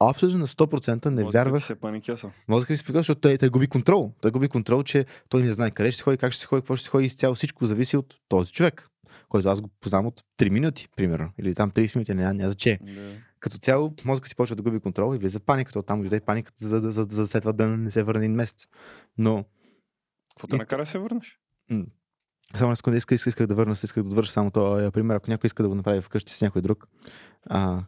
Абсолютно 0.00 0.38
на 0.38 0.46
100% 0.46 1.06
не 1.06 1.10
Мозъкът 1.12 1.34
вярвах. 1.34 1.64
се 1.64 1.74
паникяса. 1.74 2.30
Мозъкът 2.48 2.78
се 2.78 2.84
приказва, 2.84 3.00
защото 3.00 3.20
той, 3.20 3.38
той 3.38 3.48
губи 3.48 3.66
контрол. 3.66 4.12
Той 4.20 4.30
губи 4.30 4.48
контрол, 4.48 4.82
че 4.82 5.06
той 5.28 5.42
не 5.42 5.52
знае 5.52 5.70
къде 5.70 5.90
ще 5.90 5.96
се 5.96 6.02
ходи, 6.02 6.16
как 6.16 6.32
ще 6.32 6.40
се 6.40 6.46
ходи, 6.46 6.60
какво 6.60 6.76
ще 6.76 6.84
се 6.84 6.90
ходи. 6.90 7.06
Изцяло 7.06 7.34
всичко 7.34 7.66
зависи 7.66 7.96
от 7.96 8.14
този 8.28 8.52
човек, 8.52 8.88
който 9.28 9.48
аз 9.48 9.60
го 9.60 9.68
познавам 9.70 10.06
от 10.06 10.22
3 10.38 10.50
минути, 10.50 10.88
примерно. 10.96 11.30
Или 11.38 11.54
там 11.54 11.70
30 11.70 11.96
минути, 11.96 12.14
няма, 12.14 12.34
няма 12.34 12.50
значение 12.50 12.78
Да. 12.84 13.12
като 13.40 13.58
цяло 13.58 13.94
мозъкът 14.04 14.28
си 14.28 14.36
почва 14.36 14.56
да 14.56 14.62
губи 14.62 14.80
контрол 14.80 15.14
и 15.14 15.18
влиза 15.18 15.40
паниката. 15.40 15.78
Оттам 15.78 16.00
дойде 16.00 16.20
паниката, 16.20 16.66
за, 16.66 16.80
да- 16.80 16.92
за, 16.92 17.02
за, 17.02 17.06
за 17.12 17.26
след 17.26 17.42
това 17.42 17.52
да 17.52 17.66
не 17.66 17.90
се 17.90 18.02
върне 18.02 18.20
един 18.20 18.34
месец. 18.36 18.66
Но 19.18 19.44
Какво 20.30 20.46
те 20.46 20.56
накара 20.56 20.82
да 20.82 20.86
се 20.86 20.98
върнеш? 20.98 21.38
Само 22.56 22.76
секунда 22.76 22.96
исках, 22.96 23.16
исках, 23.16 23.30
исках 23.30 23.46
да 23.46 23.54
върна, 23.54 23.72
исках 23.72 24.02
да 24.02 24.08
довърша 24.08 24.32
само 24.32 24.50
този 24.50 24.90
пример. 24.90 25.14
Ако 25.14 25.30
някой 25.30 25.46
иска 25.46 25.62
да 25.62 25.68
го 25.68 25.74
направи 25.74 26.00
вкъщи 26.00 26.34
с 26.34 26.40
някой 26.40 26.62
друг, 26.62 26.88
а, 27.46 27.82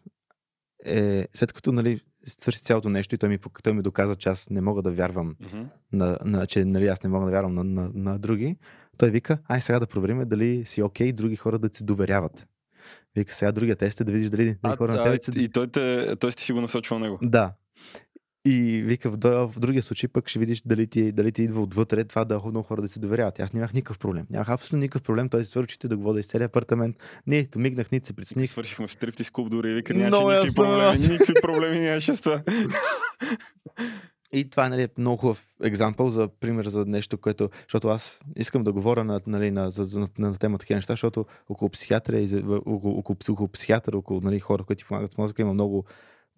е, 0.84 1.28
след 1.34 1.52
като 1.52 1.72
нали, 1.72 2.00
свърши 2.26 2.62
цялото 2.62 2.88
нещо 2.88 3.14
и 3.14 3.18
той 3.18 3.28
ми, 3.28 3.38
той 3.62 3.72
ми 3.72 3.82
доказа, 3.82 4.16
че 4.16 4.28
аз 4.28 4.50
не 4.50 4.60
мога 4.60 4.82
да 4.82 4.92
вярвам, 4.92 5.36
Мгм. 5.40 5.62
на, 5.92 6.18
на, 6.24 6.46
че 6.46 6.64
нали, 6.64 6.86
аз 6.86 7.02
не 7.02 7.10
мога 7.10 7.26
да 7.26 7.32
вярвам 7.32 7.54
на, 7.54 7.64
на, 7.64 7.90
на 7.94 8.18
други, 8.18 8.56
той 8.96 9.10
вика, 9.10 9.38
ай 9.48 9.60
сега 9.60 9.80
да 9.80 9.86
проверим 9.86 10.28
дали 10.28 10.64
си 10.64 10.82
окей 10.82 11.12
други 11.12 11.36
хора 11.36 11.58
да 11.58 11.68
ти 11.68 11.78
се 11.78 11.84
доверяват. 11.84 12.48
Вика, 13.16 13.34
сега 13.34 13.52
другия 13.52 13.76
тест 13.76 14.00
е 14.00 14.04
да 14.04 14.12
видиш 14.12 14.30
дали, 14.30 14.44
дали 14.44 14.56
А, 14.62 14.76
хора 14.76 14.94
на 14.94 15.02
а, 15.02 15.04
тебе 15.04 15.40
и 15.40 15.48
той, 15.48 15.68
те, 15.68 16.16
той 16.16 16.32
ти 16.32 16.42
си 16.44 16.52
го 16.52 16.60
насочвал 16.60 16.98
него. 16.98 17.18
Да. 17.22 17.52
И 18.44 18.82
вика, 18.84 19.10
в, 19.10 19.16
в 19.48 19.60
другия 19.60 19.82
случай 19.82 20.08
пък 20.08 20.28
ще 20.28 20.38
видиш 20.38 20.62
дали 20.66 20.86
ти, 20.86 21.12
дали 21.12 21.32
ти 21.32 21.42
идва 21.42 21.62
отвътре 21.62 22.04
това 22.04 22.24
да 22.24 22.40
много 22.44 22.62
хора 22.62 22.82
да 22.82 22.88
се 22.88 23.00
доверяват. 23.00 23.40
Аз 23.40 23.52
нямах 23.52 23.72
никакъв 23.72 23.98
проблем. 23.98 24.26
Нямах 24.30 24.48
абсолютно 24.48 24.78
никакъв 24.78 25.02
проблем. 25.02 25.28
Той 25.28 25.44
се 25.44 25.58
очите 25.58 25.88
да 25.88 25.96
го 25.96 26.02
вода 26.02 26.20
из 26.20 26.26
целия 26.26 26.46
апартамент. 26.46 26.96
Не, 27.26 27.46
то 27.46 27.58
мигнах, 27.58 27.90
нито 27.90 28.06
се 28.06 28.12
притесних. 28.12 28.50
свършихме 28.50 28.86
в 28.86 28.92
стриптиз 28.92 29.30
клуб 29.30 29.50
дори 29.50 29.70
и 29.70 29.74
вика, 29.74 29.94
нямаше 29.94 30.24
никакви 30.24 30.46
ясно, 30.46 30.64
проблеми. 30.64 31.08
Никакви 31.08 31.34
проблеми 31.42 31.78
нямаше 31.78 32.14
с 32.14 32.20
това. 32.20 32.42
И 34.32 34.50
това 34.50 34.68
нали, 34.68 34.82
е 34.82 34.88
много 34.98 35.16
хубав 35.16 35.46
екзампъл 35.62 36.10
за 36.10 36.28
пример 36.40 36.68
за 36.68 36.84
нещо, 36.86 37.18
което, 37.18 37.50
защото 37.62 37.88
аз 37.88 38.20
искам 38.36 38.64
да 38.64 38.72
говоря 38.72 39.04
на, 39.04 39.20
нали, 39.26 39.50
на, 39.50 39.70
за, 39.70 39.84
за, 39.84 40.00
на, 40.00 40.08
на 40.18 40.36
тема 40.38 40.58
такива 40.58 40.78
неща, 40.78 40.92
защото 40.92 41.26
около 41.48 41.70
психиатъра 41.70 42.18
и 42.18 42.26
за, 42.26 42.38
около, 42.66 42.98
около, 42.98 43.16
около 43.30 43.48
психиатъра, 43.48 43.98
около 43.98 44.20
нали, 44.20 44.40
хора, 44.40 44.64
които 44.64 44.78
ти 44.78 44.88
помагат 44.88 45.12
с 45.12 45.18
мозъка, 45.18 45.42
има 45.42 45.54
много 45.54 45.84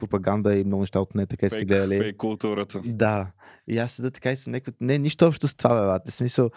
пропаганда 0.07 0.57
и 0.57 0.65
много 0.65 0.81
неща 0.81 1.01
от 1.01 1.15
не 1.15 1.27
така 1.27 1.49
сте 1.49 1.57
Фейк, 1.57 1.69
гледали. 1.69 1.99
фейк 1.99 2.17
културата. 2.17 2.81
Да. 2.85 3.31
И 3.69 3.79
аз 3.79 3.93
седа 3.93 4.11
така 4.11 4.33
и 4.33 4.37
съм 4.37 4.53
някакво... 4.53 4.73
Не, 4.81 4.99
нищо 4.99 5.27
общо 5.27 5.49
с 5.49 5.55
това, 5.55 5.81
бе, 5.81 5.87
бате. 5.87 6.11
Смисъл, 6.11 6.51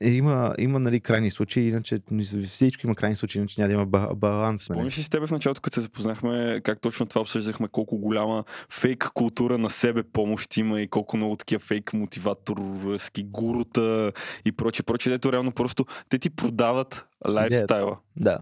има, 0.00 0.54
има 0.58 0.78
нали, 0.78 1.00
крайни 1.00 1.30
случаи, 1.30 1.68
иначе 1.68 2.00
всичко 2.44 2.86
има 2.86 2.94
крайни 2.94 3.16
случаи, 3.16 3.38
иначе 3.38 3.60
няма 3.60 3.68
да 3.68 3.74
има 3.74 3.86
ба- 3.86 4.14
баланс. 4.16 4.68
Нали? 4.68 4.76
Спомниш 4.76 4.98
ли 4.98 5.02
с 5.02 5.08
тебе 5.08 5.26
в 5.26 5.30
началото, 5.30 5.60
като 5.60 5.74
се 5.74 5.80
запознахме, 5.80 6.60
как 6.64 6.80
точно 6.80 7.06
това 7.06 7.20
обсъждахме, 7.20 7.68
колко 7.68 7.98
голяма 7.98 8.44
фейк 8.70 9.10
култура 9.14 9.58
на 9.58 9.70
себе 9.70 10.02
помощ 10.02 10.56
има 10.56 10.80
и 10.80 10.88
колко 10.88 11.16
много 11.16 11.36
такива 11.36 11.60
фейк 11.60 11.92
мотиваторски 11.92 13.24
гурута 13.24 14.12
и 14.44 14.52
прочее, 14.52 14.82
прочее, 14.82 15.12
дето 15.12 15.32
реално 15.32 15.52
просто 15.52 15.86
те 16.08 16.18
ти 16.18 16.30
продават 16.30 17.06
лайфстайла. 17.28 17.98
Да. 18.16 18.38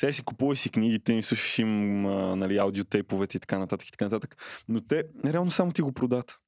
Сега 0.00 0.12
си 0.12 0.24
купуваш 0.24 0.58
си 0.58 0.70
книгите 0.70 1.12
им, 1.12 1.22
слушаш 1.22 1.58
им 1.58 2.06
а, 2.06 2.36
нали, 2.36 2.58
аудиотейповете 2.58 3.36
и 3.36 3.40
така 3.40 3.58
нататък 3.58 3.88
и 3.88 3.92
така 3.92 4.04
нататък. 4.04 4.36
Но 4.68 4.80
те 4.80 5.04
реално 5.26 5.50
само 5.50 5.72
ти 5.72 5.82
го 5.82 5.92
продават. 5.92 6.38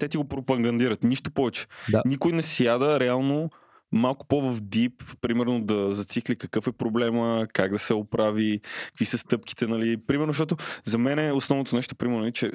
Те 0.00 0.08
ти 0.08 0.16
го 0.16 0.28
пропагандират, 0.28 1.02
нищо 1.02 1.30
повече. 1.30 1.66
Да. 1.90 2.02
Никой 2.06 2.32
не 2.32 2.42
сяда 2.42 3.00
реално 3.00 3.50
малко 3.92 4.26
по-в 4.26 4.60
дип, 4.60 5.02
примерно 5.20 5.60
да 5.60 5.92
зацикли 5.92 6.36
какъв 6.36 6.66
е 6.66 6.72
проблема, 6.72 7.46
как 7.52 7.72
да 7.72 7.78
се 7.78 7.94
оправи, 7.94 8.60
какви 8.86 9.04
са 9.04 9.18
стъпките, 9.18 9.66
нали. 9.66 9.96
Примерно, 10.06 10.32
защото 10.32 10.56
за 10.84 10.98
мен 10.98 11.18
е 11.18 11.32
основното 11.32 11.76
нещо, 11.76 11.96
примерно, 11.96 12.20
нали, 12.20 12.32
че 12.32 12.52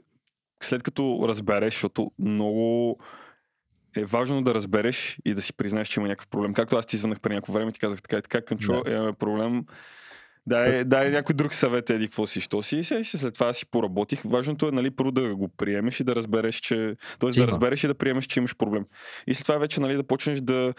след 0.64 0.84
като 0.84 1.26
разбереш, 1.28 1.74
защото 1.74 2.12
много 2.20 2.98
е 3.96 4.06
важно 4.06 4.42
да 4.42 4.54
разбереш 4.54 5.20
и 5.26 5.34
да 5.34 5.42
си 5.42 5.54
признаеш, 5.54 5.88
че 5.88 6.00
има 6.00 6.08
някакъв 6.08 6.28
проблем. 6.28 6.54
Както 6.54 6.78
аз 6.78 6.86
ти 6.86 6.98
звънах 6.98 7.20
преди 7.20 7.36
някакво 7.36 7.54
време 7.54 7.70
и 7.70 7.74
ти 7.74 7.80
казах 7.80 8.02
така 8.02 8.18
и 8.18 8.22
така, 8.22 8.42
Кънчо, 8.42 8.82
Да. 8.84 8.92
имаме 8.92 9.14
проблем. 9.14 9.66
Дай, 10.48 10.84
дай 10.84 11.12
някой 11.12 11.36
друг 11.36 11.54
съвет, 11.54 11.90
еди, 11.90 12.08
какво 12.08 12.28
си, 12.28 12.42
що 12.42 12.64
си. 12.64 12.76
И 12.76 12.84
след 13.04 13.34
това 13.34 13.54
си 13.54 13.66
поработих. 13.66 14.22
Важното 14.26 14.68
е, 14.68 14.72
нали, 14.72 14.92
първо 14.92 15.12
да 15.12 15.36
го 15.36 15.48
приемеш 15.48 16.00
и 16.00 16.04
да 16.04 16.16
разбереш, 16.16 16.56
че... 16.56 16.96
Тоест 17.20 17.40
да 17.40 17.48
разбереш 17.48 17.84
и 17.84 17.88
да 17.88 17.94
приемеш, 17.94 18.26
че 18.26 18.40
имаш 18.40 18.56
проблем. 18.56 18.86
И 19.28 19.34
след 19.34 19.46
това 19.46 19.58
вече, 19.58 19.82
нали, 19.82 19.96
да 19.96 20.04
почнеш 20.04 20.42
да, 20.42 20.74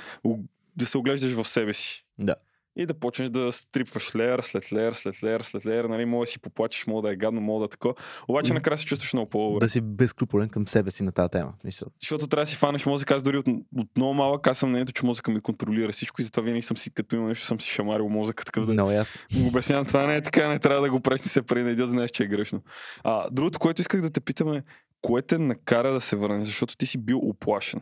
да 0.76 0.86
се 0.86 0.98
оглеждаш 0.98 1.32
в 1.32 1.48
себе 1.48 1.72
си. 1.72 2.04
Да. 2.18 2.34
И 2.78 2.86
да 2.86 2.94
почнеш 2.94 3.28
да 3.28 3.52
стрипваш 3.52 4.14
леер 4.16 4.40
след 4.42 4.72
леер, 4.72 4.92
след 4.92 5.22
леер, 5.22 5.40
след 5.40 5.66
леер, 5.66 5.84
нали, 5.84 6.04
мога 6.04 6.22
да 6.22 6.26
си 6.26 6.38
поплачеш, 6.38 6.86
мога 6.86 7.08
да 7.08 7.12
е 7.12 7.16
гадно, 7.16 7.40
мога 7.40 7.60
да 7.60 7.64
е 7.64 7.68
тако. 7.68 7.94
Обаче 8.28 8.54
накрая 8.54 8.78
се 8.78 8.84
чувстваш 8.84 9.12
много 9.12 9.30
по-добре. 9.30 9.66
Да 9.66 9.70
си 9.70 9.80
безкруполен 9.80 10.48
към 10.48 10.68
себе 10.68 10.90
си 10.90 11.02
на 11.02 11.12
тази 11.12 11.30
тема. 11.30 11.52
Мисъл. 11.64 11.88
Защото 12.00 12.26
трябва 12.26 12.42
да 12.42 12.50
си 12.50 12.56
фанеш 12.56 12.86
мозъка. 12.86 13.14
Аз 13.14 13.22
дори 13.22 13.38
от, 13.38 13.48
от 13.76 13.88
много 13.96 14.14
малък 14.14 14.46
аз 14.46 14.58
съм 14.58 14.68
мнението, 14.68 14.92
че 14.92 15.06
мозъка 15.06 15.30
ми 15.30 15.40
контролира 15.40 15.92
всичко 15.92 16.20
и 16.20 16.24
затова 16.24 16.42
винаги 16.42 16.62
съм 16.62 16.76
си, 16.76 16.90
като 16.90 17.16
има 17.16 17.28
нещо, 17.28 17.46
съм 17.46 17.60
си 17.60 17.70
шамарил 17.70 18.08
мозъка, 18.08 18.44
такъв 18.44 18.66
да 18.66 18.72
Много 18.72 18.90
ясно. 18.90 19.20
обяснявам, 19.46 19.86
това 19.86 20.06
не 20.06 20.16
е 20.16 20.22
така, 20.22 20.48
не 20.48 20.58
трябва 20.58 20.82
да 20.82 20.90
го 20.90 21.00
не 21.10 21.18
се 21.18 21.42
преди, 21.42 21.70
идиот, 21.70 21.90
знаеш, 21.90 22.10
че 22.10 22.22
е 22.22 22.26
грешно. 22.26 22.62
А, 23.04 23.30
другото, 23.30 23.58
което 23.58 23.80
исках 23.80 24.00
да 24.00 24.10
те 24.10 24.20
питам 24.20 24.52
е, 24.52 24.62
кое 25.00 25.22
те 25.22 25.38
накара 25.38 25.92
да 25.92 26.00
се 26.00 26.16
върнеш, 26.16 26.46
защото 26.46 26.76
ти 26.76 26.86
си 26.86 26.98
бил 26.98 27.18
оплашен. 27.18 27.80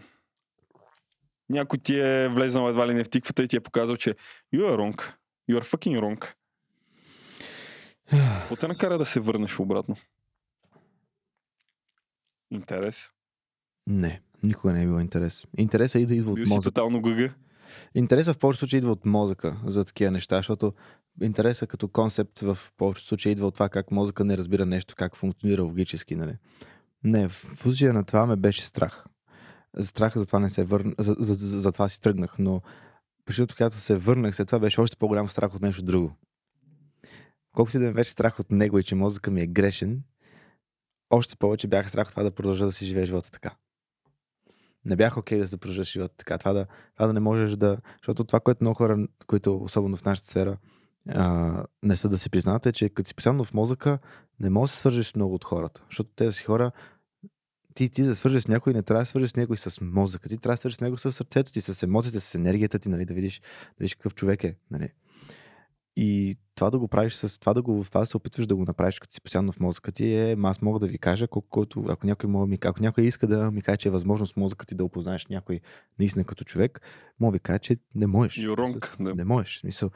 Някой 1.48 1.78
ти 1.78 2.00
е 2.00 2.28
влезнал 2.28 2.68
едва 2.68 2.88
ли 2.88 2.94
не 2.94 3.04
в 3.04 3.10
тиквата 3.10 3.42
и 3.42 3.48
ти 3.48 3.56
е 3.56 3.60
показал, 3.60 3.96
че 3.96 4.10
you 4.54 4.60
are 4.60 4.76
wrong. 4.76 5.12
You 5.50 5.60
are 5.60 5.64
fucking 5.64 6.00
wrong. 6.00 6.34
Какво 8.38 8.56
те 8.56 8.68
накара 8.68 8.98
да 8.98 9.06
се 9.06 9.20
върнеш 9.20 9.60
обратно? 9.60 9.96
Интерес. 12.50 13.10
Не, 13.86 14.20
никога 14.42 14.72
не 14.72 14.82
е 14.82 14.86
било 14.86 15.00
интерес. 15.00 15.46
Интересът 15.58 16.02
идва, 16.02 16.14
идва 16.14 16.30
от 16.30 16.34
Бил 16.34 16.46
си 16.46 16.52
мозъка. 16.52 16.70
тотално 16.74 17.02
гъга. 17.02 17.34
Интересът 17.94 18.36
в 18.36 18.38
повечето 18.38 18.58
случаи 18.58 18.78
идва 18.78 18.92
от 18.92 19.06
мозъка 19.06 19.56
за 19.66 19.84
такива 19.84 20.10
неща, 20.10 20.36
защото 20.36 20.72
интересът 21.22 21.68
като 21.68 21.88
концепт 21.88 22.38
в 22.38 22.58
повечето 22.76 23.08
случаи 23.08 23.32
идва 23.32 23.46
от 23.46 23.54
това 23.54 23.68
как 23.68 23.90
мозъка 23.90 24.24
не 24.24 24.36
разбира 24.36 24.66
нещо, 24.66 24.94
как 24.96 25.16
функционира 25.16 25.62
логически. 25.62 26.16
Нали? 26.16 26.36
Не, 27.04 27.28
в 27.28 27.32
в 27.32 27.62
случая 27.62 27.92
на 27.92 28.04
това 28.04 28.26
ме 28.26 28.36
беше 28.36 28.66
страх. 28.66 29.06
Страха 29.80 30.18
за 30.18 30.26
това 30.26 30.38
не 30.38 30.50
се 30.50 30.64
върна, 30.64 30.94
за, 30.98 31.16
за, 31.18 31.34
за, 31.34 31.60
за 31.60 31.72
това 31.72 31.88
си 31.88 32.00
тръгнах, 32.00 32.34
но 32.38 32.62
защото 33.28 33.54
когато 33.56 33.76
се 33.76 33.96
върнах, 33.96 34.36
след 34.36 34.48
това 34.48 34.58
беше 34.58 34.80
още 34.80 34.96
по-голям 34.96 35.28
страх 35.28 35.54
от 35.54 35.62
нещо 35.62 35.82
друго. 35.82 36.12
Колкото 37.52 37.70
си 37.70 37.78
да 37.78 37.84
ме 37.84 37.92
беше 37.92 38.10
страх 38.10 38.40
от 38.40 38.50
него 38.50 38.78
и 38.78 38.84
че 38.84 38.94
мозъка 38.94 39.30
ми 39.30 39.40
е 39.40 39.46
грешен, 39.46 40.02
още 41.10 41.36
повече 41.36 41.68
бях 41.68 41.88
страх 41.88 42.06
от 42.06 42.10
това 42.10 42.22
да 42.22 42.30
продължа 42.30 42.64
да 42.64 42.72
си 42.72 42.86
живея 42.86 43.06
живота 43.06 43.30
така. 43.30 43.54
Не 44.84 44.96
бях 44.96 45.16
окей 45.16 45.38
да 45.38 45.46
се 45.46 45.56
продължа 45.56 45.84
живота 45.84 46.14
така. 46.16 46.38
Това 46.38 46.52
да, 46.52 46.66
това 46.94 47.06
да 47.06 47.12
не 47.12 47.20
можеш 47.20 47.56
да... 47.56 47.78
Защото 47.96 48.24
това, 48.24 48.40
което 48.40 48.64
много 48.64 48.74
хора, 48.74 49.06
които 49.26 49.56
особено 49.56 49.96
в 49.96 50.04
нашата 50.04 50.28
сфера, 50.28 50.56
а, 51.08 51.64
не 51.82 51.96
са 51.96 52.08
да 52.08 52.18
си 52.18 52.30
признават, 52.30 52.66
е, 52.66 52.72
че 52.72 52.88
като 52.88 53.08
си 53.08 53.14
постоянно 53.14 53.44
в 53.44 53.54
мозъка, 53.54 53.98
не 54.40 54.50
можеш 54.50 54.72
да 54.72 54.74
се 54.74 54.80
свържеш 54.80 55.14
много 55.14 55.34
от 55.34 55.44
хората. 55.44 55.82
Защото 55.90 56.10
тези 56.16 56.42
хора, 56.42 56.70
ти, 57.76 57.88
ти 57.88 58.02
да 58.02 58.16
свържеш 58.16 58.42
с 58.42 58.48
някой, 58.48 58.72
не 58.72 58.82
трябва 58.82 59.02
да 59.02 59.06
свържеш 59.06 59.30
с 59.30 59.36
някой 59.36 59.56
с 59.56 59.80
мозъка. 59.80 60.28
Ти 60.28 60.38
трябва 60.38 60.54
да 60.54 60.56
свържеш 60.56 60.76
с 60.76 60.80
него 60.80 60.98
с 60.98 61.12
сърцето 61.12 61.52
ти, 61.52 61.60
с 61.60 61.82
емоциите, 61.82 62.20
с 62.20 62.34
енергията 62.34 62.78
ти, 62.78 62.88
нали, 62.88 63.04
да 63.04 63.14
видиш, 63.14 63.40
да 63.40 63.76
видиш 63.80 63.94
какъв 63.94 64.14
човек 64.14 64.44
е. 64.44 64.56
Нали. 64.70 64.88
И 65.96 66.36
това 66.56 66.70
да 66.70 66.78
го 66.78 66.88
правиш 66.88 67.14
с 67.14 67.40
това 67.40 67.54
да 67.54 67.62
го, 67.62 67.84
това 67.84 68.00
да 68.00 68.06
се 68.06 68.16
опитваш 68.16 68.46
да 68.46 68.56
го 68.56 68.64
направиш 68.64 68.98
като 68.98 69.14
си 69.14 69.20
постоянно 69.20 69.52
в 69.52 69.60
мозъка 69.60 69.92
ти 69.92 70.14
е, 70.14 70.36
аз 70.42 70.62
мога 70.62 70.78
да 70.78 70.86
ви 70.86 70.98
кажа, 70.98 71.28
колко, 71.28 71.48
колко, 71.48 71.90
ако 71.90 72.06
някой, 72.06 72.30
мога, 72.30 72.56
ако 72.64 72.82
някой 72.82 73.04
иска 73.04 73.26
да 73.26 73.50
ми 73.50 73.62
каже, 73.62 73.76
че 73.76 73.88
е 73.88 73.92
възможно 73.92 74.26
с 74.26 74.36
мозъка 74.36 74.66
ти 74.66 74.74
да 74.74 74.84
опознаеш 74.84 75.26
някой 75.26 75.60
наистина 75.98 76.24
като 76.24 76.44
човек, 76.44 76.80
мога 77.20 77.32
ви 77.32 77.38
кажа, 77.38 77.58
че 77.58 77.76
не 77.94 78.06
можеш. 78.06 78.44
С- 78.80 79.02
да. 79.04 79.14
Не 79.14 79.24
можеш. 79.24 79.56
В 79.56 79.60
смисъл, 79.60 79.90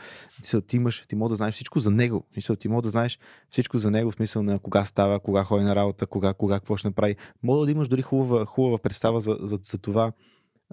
ти 0.61 0.77
имаш, 0.77 1.05
ти 1.09 1.15
мога 1.17 1.29
да 1.29 1.37
знаеш 1.37 1.55
всичко 1.55 1.81
за 1.81 1.91
него. 1.91 2.25
В 2.31 2.33
Смисъл, 2.33 2.57
ти 2.57 2.69
мога 2.69 2.83
да 2.83 2.91
знаеш 2.91 3.19
всичко 3.51 3.79
за 3.79 3.91
него, 3.91 4.11
в 4.11 4.15
смисъл 4.15 4.43
на 4.43 4.59
кога 4.59 4.85
става, 4.85 5.21
кога 5.21 5.45
ходи 5.45 5.65
на 5.65 5.77
работа, 5.77 6.07
кога, 6.07 6.35
кога 6.35 6.55
какво 6.55 6.77
ще 6.77 6.89
направи. 6.89 7.17
Мога 7.43 7.67
да 7.67 7.73
имаш 7.73 7.89
дори 7.89 8.03
хубава, 8.03 8.45
хубава 8.47 8.79
представа 8.79 9.21
за, 9.21 9.37
за, 9.41 9.59
за 9.63 9.79
това. 9.79 10.13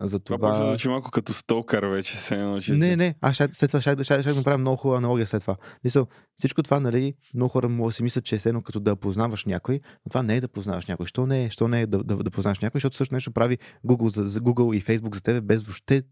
За 0.01 0.19
Това 0.19 0.37
това. 0.37 0.67
звучи 0.69 0.89
малко 0.89 1.11
като 1.11 1.33
столкър 1.33 1.85
вече 1.85 2.17
се 2.17 2.59
че 2.61 2.73
Не, 2.73 2.95
не, 2.95 3.15
аз 3.21 3.35
ще, 3.35 3.47
след 3.51 3.69
това 3.69 3.81
ще, 3.81 4.03
ще, 4.03 4.21
ще 4.21 4.33
направя 4.33 4.57
много 4.57 4.77
хубава 4.77 4.97
аналогия 4.97 5.27
след 5.27 5.41
това. 5.41 5.55
Мисъл, 5.83 6.07
всичко 6.37 6.63
това, 6.63 6.79
нали, 6.79 7.13
много 7.33 7.49
хора 7.49 7.69
могат 7.69 7.89
да 7.89 7.93
си 7.93 8.03
мислят, 8.03 8.25
че 8.25 8.35
е 8.35 8.39
едно 8.45 8.61
като 8.61 8.79
да 8.79 8.95
познаваш 8.95 9.45
някой, 9.45 9.79
но 10.05 10.09
това 10.09 10.23
не 10.23 10.35
е 10.35 10.41
да 10.41 10.47
познаваш 10.47 10.85
някой. 10.85 11.05
Що 11.05 11.25
не 11.25 11.45
е, 11.45 11.49
що 11.49 11.67
не 11.67 11.81
е 11.81 11.87
да, 11.87 12.03
да, 12.03 12.15
да 12.17 12.31
познаваш 12.31 12.59
някой, 12.59 12.79
защото 12.79 12.95
също 12.95 13.15
нещо 13.15 13.31
прави 13.31 13.57
Google, 13.87 14.07
за, 14.07 14.23
за 14.23 14.39
Google 14.39 14.75
и 14.75 14.83
Facebook 14.83 15.15
за 15.15 15.21
тебе, 15.21 15.41
без 15.41 15.63
въобще 15.63 16.03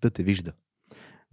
да 0.00 0.10
те 0.10 0.22
вижда. 0.22 0.52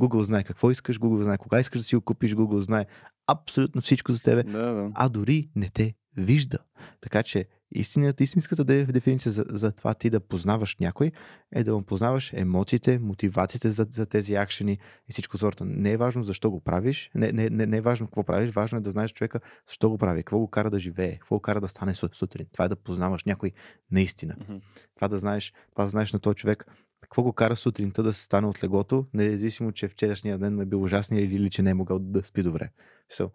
Google 0.02 0.22
знае 0.22 0.44
какво 0.44 0.72
искаш, 0.72 1.00
Google 1.00 1.22
знае 1.22 1.38
кога 1.38 1.60
искаш 1.60 1.82
да 1.82 1.86
си 1.86 1.96
го 1.96 2.02
купиш, 2.02 2.36
Google 2.36 2.60
знае 2.60 2.86
абсолютно 3.28 3.82
всичко 3.82 4.12
за 4.12 4.22
тебе, 4.22 4.44
Да, 4.44 4.74
да. 4.74 4.92
а 4.94 5.10
дори 5.10 5.50
не 5.56 5.70
те 5.70 5.94
вижда. 6.18 6.58
Така 7.02 7.24
че 7.24 7.46
истината, 7.72 8.24
истинската 8.24 8.64
де- 8.66 8.86
дефиниция 8.86 9.32
за, 9.32 9.46
за 9.50 9.72
това 9.72 9.94
ти 9.94 10.10
да 10.10 10.20
познаваш 10.20 10.78
някой 10.80 11.12
е 11.52 11.64
да 11.64 11.74
му 11.76 11.84
познаваш 11.84 12.34
емоциите, 12.34 13.00
мотивациите 13.00 13.72
за, 13.72 13.88
за 13.92 14.06
тези 14.06 14.36
акшени 14.36 14.72
и 15.10 15.12
всичко 15.12 15.38
сорта. 15.38 15.66
Не 15.66 15.92
е 15.92 15.98
важно 15.98 16.24
защо 16.24 16.52
го 16.52 16.60
правиш, 16.60 17.12
не, 17.16 17.32
не, 17.32 17.50
не, 17.50 17.66
не 17.66 17.78
е 17.78 17.82
важно 17.82 18.08
какво 18.08 18.24
правиш, 18.24 18.52
важно 18.52 18.78
е 18.78 18.82
да 18.82 18.92
знаеш 18.92 19.14
човека 19.14 19.40
защо 19.68 19.90
го 19.90 19.98
прави, 19.98 20.24
какво 20.24 20.40
го 20.40 20.48
кара 20.48 20.70
да 20.70 20.80
живее, 20.80 21.18
какво 21.18 21.36
го 21.36 21.42
кара 21.42 21.62
да 21.62 21.68
стане 21.68 21.94
су- 21.94 22.16
сутрин. 22.16 22.46
Това 22.54 22.66
е 22.66 22.70
да 22.70 22.76
познаваш 22.76 23.24
някой 23.24 23.52
наистина. 23.92 24.36
Мгм. 24.42 24.58
Това 24.96 25.08
да 25.08 25.18
знаеш, 25.20 25.54
това 25.72 25.84
да 25.84 25.90
знаеш 25.90 26.14
на 26.14 26.20
този 26.20 26.36
човек 26.36 26.66
какво 27.02 27.24
го 27.24 27.34
кара 27.34 27.56
сутринта 27.56 28.04
да 28.04 28.14
се 28.14 28.24
стане 28.24 28.48
от 28.48 28.64
леглото, 28.64 29.06
независимо, 29.14 29.72
че 29.72 29.88
вчерашния 29.88 30.38
ден 30.38 30.62
е 30.62 30.66
бил 30.66 30.84
ужасен 30.84 31.18
или, 31.18 31.36
или 31.36 31.50
че 31.50 31.62
не 31.62 31.70
е 31.70 31.74
могъл 31.74 32.00
да 32.00 32.24
спи 32.24 32.44
добре. 32.44 32.70
So, 33.14 33.30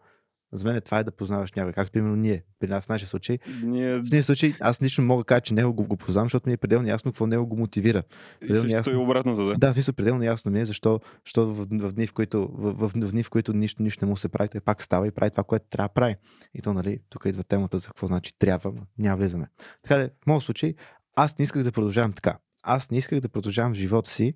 за 0.52 0.64
мен 0.64 0.80
това 0.80 0.98
е 0.98 1.04
да 1.04 1.10
познаваш 1.10 1.52
някой. 1.52 1.72
Както 1.72 1.92
примерно 1.92 2.16
ние, 2.16 2.42
при 2.58 2.68
нас 2.68 2.84
в 2.84 2.88
нашия 2.88 3.08
случай. 3.08 3.38
Ние 3.62 3.96
В 3.96 4.10
този 4.10 4.22
случай 4.22 4.54
аз 4.60 4.82
лично 4.82 5.04
мога 5.04 5.20
да 5.20 5.24
кажа, 5.24 5.40
че 5.40 5.54
него 5.54 5.72
го, 5.72 5.84
го 5.84 5.96
познавам, 5.96 6.26
защото 6.26 6.48
ми 6.48 6.52
е 6.52 6.56
пределно 6.56 6.88
ясно 6.88 7.12
какво 7.12 7.26
него 7.26 7.46
го 7.46 7.56
мотивира. 7.56 8.02
и 8.42 8.46
пределно 8.46 8.68
е 8.68 8.72
ясно. 8.72 9.02
обратното, 9.02 9.46
да. 9.46 9.54
Да, 9.54 9.74
мисля, 9.76 9.92
пределно 9.92 10.22
ясно 10.22 10.50
ми 10.50 10.60
е, 10.60 10.64
защо, 10.64 11.00
защо 11.26 11.46
в, 11.46 11.66
в, 11.70 11.92
дни, 11.92 12.06
в, 12.06 12.12
които, 12.12 12.50
в, 12.52 12.72
в, 12.72 12.88
в 12.88 13.10
дни, 13.10 13.22
в 13.22 13.30
които 13.30 13.52
нищо, 13.52 13.82
нищо 13.82 14.04
не 14.04 14.10
му 14.10 14.16
се 14.16 14.28
прави, 14.28 14.48
той 14.48 14.60
пак 14.60 14.82
става 14.82 15.06
и 15.06 15.10
прави 15.10 15.30
това, 15.30 15.44
което 15.44 15.66
трябва 15.70 15.88
да 15.88 15.94
прави. 15.94 16.16
И 16.54 16.62
то, 16.62 16.74
нали, 16.74 16.98
тук 17.08 17.22
идва 17.26 17.44
темата 17.44 17.78
за 17.78 17.86
какво 17.86 18.06
значи 18.06 18.38
трябва, 18.38 18.72
но 18.76 18.82
няма 18.98 19.16
влизаме. 19.16 19.46
Така 19.82 19.96
да, 19.96 20.10
в 20.22 20.26
моят 20.26 20.42
случай, 20.42 20.74
аз 21.16 21.38
не 21.38 21.42
исках 21.42 21.62
да 21.62 21.72
продължавам 21.72 22.12
така. 22.12 22.38
Аз 22.62 22.90
не 22.90 22.98
исках 22.98 23.20
да 23.20 23.28
продължавам 23.28 23.72
в 23.72 23.76
живота 23.76 24.10
си, 24.10 24.34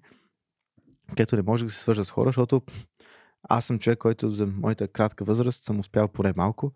където 1.09 1.37
не 1.37 1.43
можех 1.43 1.67
да 1.67 1.73
се 1.73 1.81
свържа 1.81 2.05
с 2.05 2.11
хора, 2.11 2.29
защото 2.29 2.63
аз 3.49 3.65
съм 3.65 3.79
човек, 3.79 3.99
който 3.99 4.31
за 4.31 4.47
моята 4.47 4.89
кратка 4.89 5.25
възраст 5.25 5.65
съм 5.65 5.81
успял 5.81 6.09
поне 6.09 6.33
малко. 6.37 6.73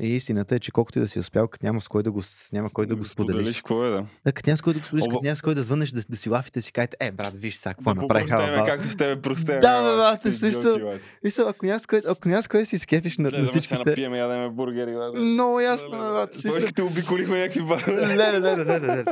И 0.00 0.06
истината 0.06 0.54
е, 0.54 0.58
че 0.58 0.70
колкото 0.70 0.98
и 0.98 1.02
да 1.02 1.08
си 1.08 1.18
успял, 1.18 1.48
като 1.48 1.66
няма 1.66 1.80
с 1.80 1.88
кой 1.88 2.02
да 2.02 2.10
го, 2.10 2.22
няма 2.52 2.70
кой 2.70 2.86
да 2.86 2.96
го 2.96 3.04
споделиш. 3.04 3.56
какво 3.56 3.84
е, 3.84 3.90
да. 3.90 4.06
Да, 4.24 4.32
като 4.32 4.50
няма 4.50 4.56
с 4.58 4.62
кой 4.62 4.72
да 4.72 4.78
го 4.78 4.84
споделиш, 4.86 5.04
Оба- 5.04 5.14
като 5.14 5.24
няма 5.24 5.36
с 5.36 5.42
кой 5.42 5.54
да 5.54 5.62
звънеш, 5.62 5.90
да, 5.90 6.02
да 6.08 6.16
си 6.16 6.30
лафите 6.30 6.60
си 6.60 6.72
кажете, 6.72 6.96
е, 7.00 7.10
брат, 7.10 7.36
виж 7.36 7.56
сега 7.56 7.74
какво 7.74 7.94
Да 7.94 8.00
направих. 8.00 8.32
ала, 8.32 8.64
както 8.66 8.88
с 8.88 8.96
тебе 8.96 9.22
простеме. 9.22 9.58
Да, 9.58 9.82
бе, 9.82 9.96
брат, 9.96 10.22
ти 10.22 10.28
е 10.28 10.32
смисъл. 10.32 10.78
Мисля, 11.24 11.44
ако 11.48 11.66
няма 11.66 11.80
с 11.80 11.86
кой, 11.86 12.00
ако 12.08 12.28
няма 12.28 12.42
с 12.42 12.48
кой 12.48 12.60
да 12.60 12.66
си 12.66 12.78
скефиш 12.78 13.18
на, 13.18 13.30
на 13.30 13.44
всичките... 13.44 13.82
напиеме, 13.86 14.18
ядеме 14.18 14.48
бургери. 14.50 14.94
бе. 15.14 15.18
Много 15.18 15.60
ясно, 15.60 15.90
брат. 15.90 16.30
Той 16.42 16.66
като 16.66 16.86
обиколихме 16.86 17.38
някакви 17.38 17.62
барове. 17.62 17.92
Леле, 17.92 18.16
леле, 18.16 18.56
леле, 18.56 18.80
леле. 18.80 19.04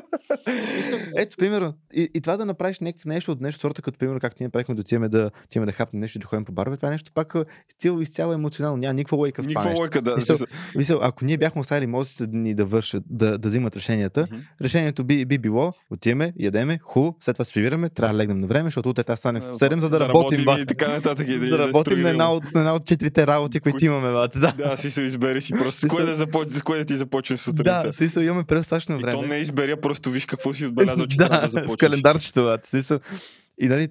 Мисъл, 0.76 0.98
Ето, 1.16 1.36
примерно, 1.36 1.74
и, 1.94 2.10
и 2.14 2.20
това 2.20 2.36
да 2.36 2.46
направиш 2.46 2.80
нещо 3.04 3.32
от 3.32 3.40
нещо 3.40 3.60
сорта, 3.60 3.82
като 3.82 3.98
примерно 3.98 4.20
как 4.20 4.40
ние 4.40 4.46
направихме 4.46 4.74
да 4.74 4.80
отиваме 4.80 5.08
да, 5.08 5.30
да 5.56 5.72
хапнем 5.72 6.00
нещо 6.00 6.18
и 6.18 6.20
да 6.20 6.26
ходим 6.26 6.44
по 6.44 6.52
барове, 6.52 6.76
това 6.76 6.88
е 6.88 6.92
нещо 6.92 7.12
пак 7.14 7.34
изцяло, 7.70 8.00
изцяло 8.00 8.32
емоционално. 8.32 8.76
Няма 8.76 8.94
никаква 8.94 9.16
лойка 9.16 9.42
в 9.42 9.46
това 9.48 9.60
Никаква 9.60 9.80
лойка, 9.80 10.02
да. 10.02 10.16
Мисъл, 10.76 10.98
ако 11.02 11.24
ние 11.24 11.36
бяхме 11.38 11.60
оставили 11.60 11.86
мозъците 11.86 12.26
ни 12.26 12.54
да 12.54 12.64
вършат, 12.64 13.02
да, 13.06 13.38
да 13.38 13.48
взимат 13.48 13.76
решенията, 13.76 14.26
Мгм. 14.30 14.40
решението 14.62 15.04
би, 15.04 15.24
би 15.24 15.38
било, 15.38 15.72
отиваме, 15.90 16.32
ядеме, 16.38 16.78
ху, 16.82 17.12
след 17.20 17.34
това 17.34 17.44
спивираме, 17.44 17.88
трябва 17.88 18.12
да 18.14 18.18
легнем 18.18 18.38
на 18.38 18.46
време, 18.46 18.66
защото 18.66 18.88
утре 18.88 19.02
трябва 19.02 19.14
да 19.14 19.16
стане 19.16 19.40
в 19.40 19.44
7, 19.44 19.78
за 19.80 19.90
да, 19.90 20.00
работим, 20.00 20.44
ба, 20.44 20.60
и 20.60 20.66
така 20.66 20.88
нататък. 20.88 21.28
И 21.28 21.38
да, 21.38 21.48
да 21.50 21.58
работим 21.58 22.00
на 22.02 22.10
една 22.10 22.32
от, 22.32 22.54
на 22.54 22.60
една 22.60 22.74
от 22.74 22.86
четирите 22.86 23.26
работи, 23.26 23.60
които 23.60 23.84
имаме, 23.84 24.12
бат. 24.12 24.32
Да, 24.40 24.52
Да, 24.52 24.76
си 24.76 24.90
се 24.90 25.02
избери 25.02 25.40
си 25.40 25.52
просто. 25.52 25.80
С 25.80 25.86
кое 25.86 26.04
да, 26.04 26.14
започне, 26.14 26.58
с 26.58 26.62
кое 26.62 26.78
да 26.78 26.84
ти 26.84 26.96
започнеш 26.96 27.40
сутринта. 27.40 27.82
да, 27.86 27.92
смисъл 27.92 28.22
имаме 28.22 28.44
предостатъчно 28.44 28.96
и 28.96 29.02
време. 29.02 29.12
то 29.12 29.22
не 29.22 29.36
изберя, 29.36 29.80
просто 29.80 30.10
виж 30.10 30.26
какво 30.26 30.54
си 30.54 30.66
отбелязал, 30.66 31.06
че 31.10 31.16
трябва 31.16 31.40
да 31.40 31.48
започнеш. 31.48 31.76
календарчето, 31.76 32.42
брат. 32.42 32.66
В 32.66 32.68
Смисъл. 32.68 32.98
И 33.60 33.68
нали, 33.68 33.88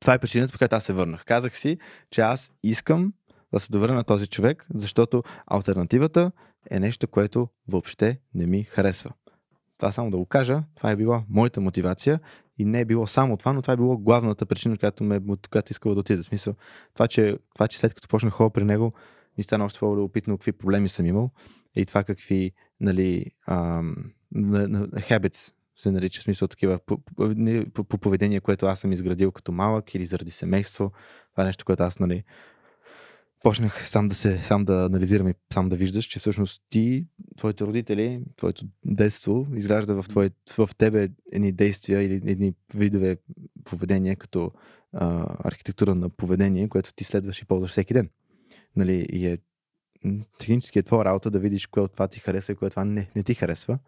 това 0.00 0.14
е 0.14 0.18
причината, 0.18 0.52
по 0.52 0.58
която 0.58 0.76
аз 0.76 0.84
се 0.84 0.92
върнах. 0.92 1.24
Казах 1.24 1.56
си, 1.56 1.78
че 2.10 2.20
аз 2.20 2.52
искам 2.62 3.12
да 3.52 3.60
се 3.60 3.72
довърна 3.72 3.94
на 3.94 4.04
този 4.04 4.26
човек, 4.26 4.66
защото 4.74 5.22
альтернативата 5.46 6.32
е 6.70 6.80
нещо, 6.80 7.08
което 7.08 7.48
въобще 7.68 8.20
не 8.34 8.46
ми 8.46 8.62
харесва. 8.62 9.10
Това 9.78 9.92
само 9.92 10.10
да 10.10 10.16
го 10.16 10.26
кажа, 10.26 10.62
това 10.74 10.90
е 10.90 10.96
била 10.96 11.24
моята 11.28 11.60
мотивация 11.60 12.20
и 12.58 12.64
не 12.64 12.80
е 12.80 12.84
било 12.84 13.06
само 13.06 13.36
това, 13.36 13.52
но 13.52 13.62
това 13.62 13.74
е 13.74 13.76
било 13.76 13.98
главната 13.98 14.46
причина, 14.46 14.78
която, 14.78 15.04
ме, 15.04 15.20
която 15.50 15.72
искала 15.72 15.94
да 15.94 16.00
отида. 16.00 16.24
Смисъл, 16.24 16.54
това 16.94 17.08
че, 17.08 17.38
това, 17.54 17.68
че 17.68 17.78
след 17.78 17.94
като 17.94 18.08
почнах 18.08 18.32
хора 18.32 18.50
при 18.50 18.64
него, 18.64 18.92
ми 19.38 19.44
стана 19.44 19.64
още 19.64 19.80
по-любопитно 19.80 20.38
какви 20.38 20.52
проблеми 20.52 20.88
съм 20.88 21.06
имал 21.06 21.30
и 21.74 21.86
това 21.86 22.04
какви 22.04 22.52
нали, 22.80 23.26
ам, 23.46 23.96
се 25.76 25.90
нарича, 25.90 26.20
в 26.20 26.24
смисъл 26.24 26.48
такива 26.48 26.78
по 27.74 27.98
поведение, 27.98 28.40
което 28.40 28.66
аз 28.66 28.80
съм 28.80 28.92
изградил 28.92 29.32
като 29.32 29.52
малък 29.52 29.94
или 29.94 30.06
заради 30.06 30.30
семейство. 30.30 30.92
Това 31.32 31.42
е 31.42 31.46
нещо, 31.46 31.64
което 31.64 31.82
аз, 31.82 31.98
нали, 31.98 32.24
почнах 33.42 33.88
сам 33.88 34.08
да 34.08 34.14
се, 34.14 34.38
сам 34.38 34.64
да 34.64 34.84
анализирам 34.84 35.28
и 35.28 35.34
сам 35.52 35.68
да 35.68 35.76
виждаш, 35.76 36.04
че 36.04 36.18
всъщност 36.18 36.62
ти, 36.70 37.06
твоите 37.36 37.64
родители, 37.64 38.24
твоето 38.36 38.64
детство 38.84 39.46
изгражда 39.54 39.94
в, 39.94 40.08
твое, 40.08 40.30
в 40.58 40.70
тебе 40.78 41.08
едни 41.32 41.52
действия 41.52 42.02
или 42.02 42.14
едни 42.14 42.54
видове 42.74 43.16
поведение, 43.64 44.16
като 44.16 44.52
а, 44.92 45.36
архитектура 45.48 45.94
на 45.94 46.08
поведение, 46.08 46.68
което 46.68 46.94
ти 46.94 47.04
следваш 47.04 47.42
и 47.42 47.44
ползваш 47.44 47.70
всеки 47.70 47.94
ден. 47.94 48.10
Нали, 48.76 49.06
и 49.12 49.26
е 49.26 49.38
технически 50.38 50.78
е 50.78 50.82
твоя 50.82 51.04
работа 51.04 51.30
да 51.30 51.38
видиш 51.38 51.66
кое 51.66 51.82
от 51.82 51.92
това 51.92 52.08
ти 52.08 52.20
харесва 52.20 52.52
и 52.52 52.56
кое 52.56 52.66
от 52.66 52.72
това 52.72 52.84
не, 52.84 53.10
не 53.16 53.22
ти 53.22 53.34
харесва. 53.34 53.78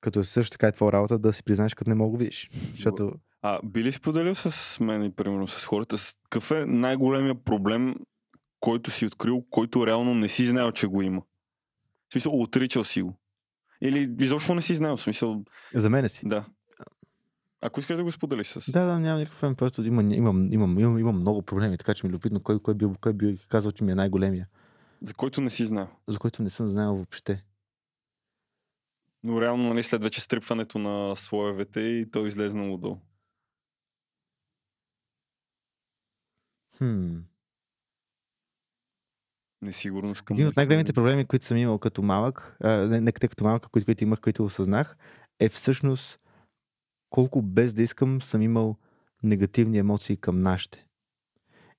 Като 0.00 0.24
също 0.24 0.52
така 0.52 0.68
е 0.68 0.72
твоя 0.72 0.92
работа 0.92 1.18
да 1.18 1.32
си 1.32 1.42
признаеш, 1.42 1.74
като 1.74 1.90
не 1.90 1.94
мога 1.94 2.10
го 2.10 2.16
видиш. 2.16 2.50
Защото 2.74 3.12
А 3.46 3.60
би 3.64 3.84
ли 3.84 3.92
споделил 3.92 4.34
с 4.34 4.80
мен 4.80 5.12
примерно 5.12 5.48
с 5.48 5.64
хората, 5.64 5.98
с 5.98 6.16
какъв 6.22 6.50
е 6.50 6.66
най-големия 6.66 7.34
проблем, 7.34 7.94
който 8.60 8.90
си 8.90 9.06
открил, 9.06 9.44
който 9.50 9.86
реално 9.86 10.14
не 10.14 10.28
си 10.28 10.46
знаел, 10.46 10.72
че 10.72 10.86
го 10.86 11.02
има? 11.02 11.22
В 12.08 12.12
смисъл, 12.12 12.40
отричал 12.40 12.84
си 12.84 13.02
го. 13.02 13.14
Или 13.80 14.14
изобщо 14.20 14.54
не 14.54 14.60
си 14.62 14.74
знаел, 14.74 14.96
в 14.96 15.02
смисъл, 15.02 15.44
за 15.74 15.90
мене 15.90 16.08
си. 16.08 16.28
да. 16.28 16.44
Ако 17.60 17.80
искаш 17.80 17.96
да 17.96 18.04
го 18.04 18.12
споделиш 18.12 18.46
с... 18.46 18.72
Да, 18.72 18.84
да, 18.86 19.00
няма 19.00 19.18
никакъв 19.18 19.40
проблем. 19.40 19.56
Просто 19.56 19.82
има, 19.84 20.02
имам, 20.14 20.52
имам, 20.52 20.78
имам, 20.78 20.98
имам 20.98 21.20
много 21.20 21.42
проблеми, 21.42 21.78
така 21.78 21.94
че 21.94 22.06
ми 22.06 22.10
е 22.10 22.12
любопитно 22.12 22.42
кой, 22.42 22.62
кой, 22.62 22.74
бил, 22.74 22.94
кой 23.00 23.12
би 23.12 23.38
казал, 23.48 23.72
че 23.72 23.84
ми 23.84 23.92
е 23.92 23.94
най-големия, 23.94 24.48
За 25.02 25.14
който 25.14 25.40
не 25.40 25.50
си 25.50 25.66
знаел. 25.66 25.88
за 26.08 26.18
който 26.18 26.42
не 26.42 26.50
съм 26.50 26.70
знаел 26.70 26.94
въобще. 26.94 27.44
Но 29.22 29.40
реално, 29.40 29.68
нали, 29.68 29.82
след 29.82 30.02
вече 30.02 30.20
стрипването 30.20 30.78
на 30.78 31.16
слоевете 31.16 31.80
и 31.80 32.10
то 32.10 32.26
излезнало 32.26 32.78
долу. 32.78 33.00
Хм. 36.78 37.16
Несигурност 39.62 40.22
към 40.22 40.34
Един 40.34 40.48
от 40.48 40.56
най-големите 40.56 40.92
проблеми, 40.92 41.24
които 41.24 41.46
съм 41.46 41.56
имал 41.56 41.78
като 41.78 42.02
малък, 42.02 42.56
а, 42.60 42.70
не, 42.70 43.00
не 43.00 43.12
като 43.12 43.44
малък, 43.44 43.62
които, 43.62 43.84
които 43.84 44.04
имах, 44.04 44.20
които 44.20 44.44
осъзнах, 44.44 44.96
е 45.40 45.48
всъщност 45.48 46.20
колко 47.10 47.42
без 47.42 47.74
да 47.74 47.82
искам 47.82 48.22
съм 48.22 48.42
имал 48.42 48.76
негативни 49.22 49.78
емоции 49.78 50.16
към 50.16 50.42
нашите. 50.42 50.86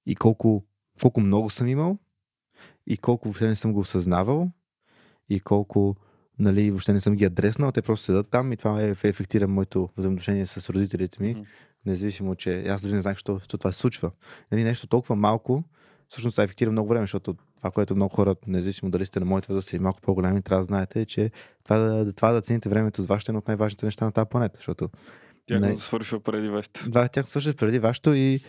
И 0.05 0.15
колко, 0.15 0.65
колко 1.01 1.21
много 1.21 1.49
съм 1.49 1.67
имал, 1.67 1.97
и 2.87 2.97
колко 2.97 3.27
въобще 3.27 3.47
не 3.47 3.55
съм 3.55 3.73
го 3.73 3.79
осъзнавал, 3.79 4.51
и 5.29 5.39
колко 5.39 5.95
нали, 6.39 6.71
въобще 6.71 6.93
не 6.93 6.99
съм 6.99 7.15
ги 7.15 7.25
адреснал, 7.25 7.71
те 7.71 7.81
просто 7.81 8.05
седат 8.05 8.29
там 8.29 8.53
и 8.53 8.57
това 8.57 8.81
е, 8.81 8.89
ефектира 9.03 9.47
моето 9.47 9.89
взаимоотношение 9.97 10.45
с 10.45 10.69
родителите 10.69 11.23
ми, 11.23 11.31
Мгм. 11.31 11.43
Независимо, 11.86 12.36
че 12.36 12.63
аз 12.67 12.81
дори 12.81 12.93
не 12.93 13.01
знаех, 13.01 13.17
що, 13.17 13.39
що 13.43 13.57
това 13.57 13.71
се 13.71 13.79
случва. 13.79 14.11
Нали, 14.51 14.63
нещо 14.63 14.88
толкова 14.88 15.15
малко, 15.15 15.63
всъщност 16.09 16.39
ефектира 16.39 16.71
много 16.71 16.89
време, 16.89 17.03
защото 17.03 17.36
това, 17.57 17.71
което 17.71 17.95
много 17.95 18.15
хора, 18.15 18.36
независимо 18.47 18.91
дали 18.91 19.05
сте 19.05 19.19
на 19.19 19.25
моята 19.25 19.53
възраст 19.53 19.73
или 19.73 19.79
малко 19.79 20.01
по-голями, 20.01 20.41
трябва 20.41 20.61
да 20.61 20.65
знаете, 20.65 21.01
е, 21.01 21.05
че 21.05 21.31
това 21.63 21.77
да, 21.77 22.13
това 22.13 22.31
да 22.31 22.41
цените 22.41 22.69
времето 22.69 23.01
с 23.01 23.05
вашето 23.05 23.29
е 23.29 23.31
едно 23.31 23.39
от 23.39 23.47
най-важните 23.47 23.86
неща 23.86 24.05
на 24.05 24.11
тази 24.11 24.29
планета, 24.29 24.55
защото 24.57 24.89
Тяхното 25.47 25.71
не. 25.71 25.77
свършва 25.77 26.19
преди 26.19 26.49
вашето. 26.49 26.89
два 26.89 27.07
тях 27.07 27.29
свършат 27.29 27.57
преди 27.57 27.79
вашето 27.79 28.13
и 28.13 28.39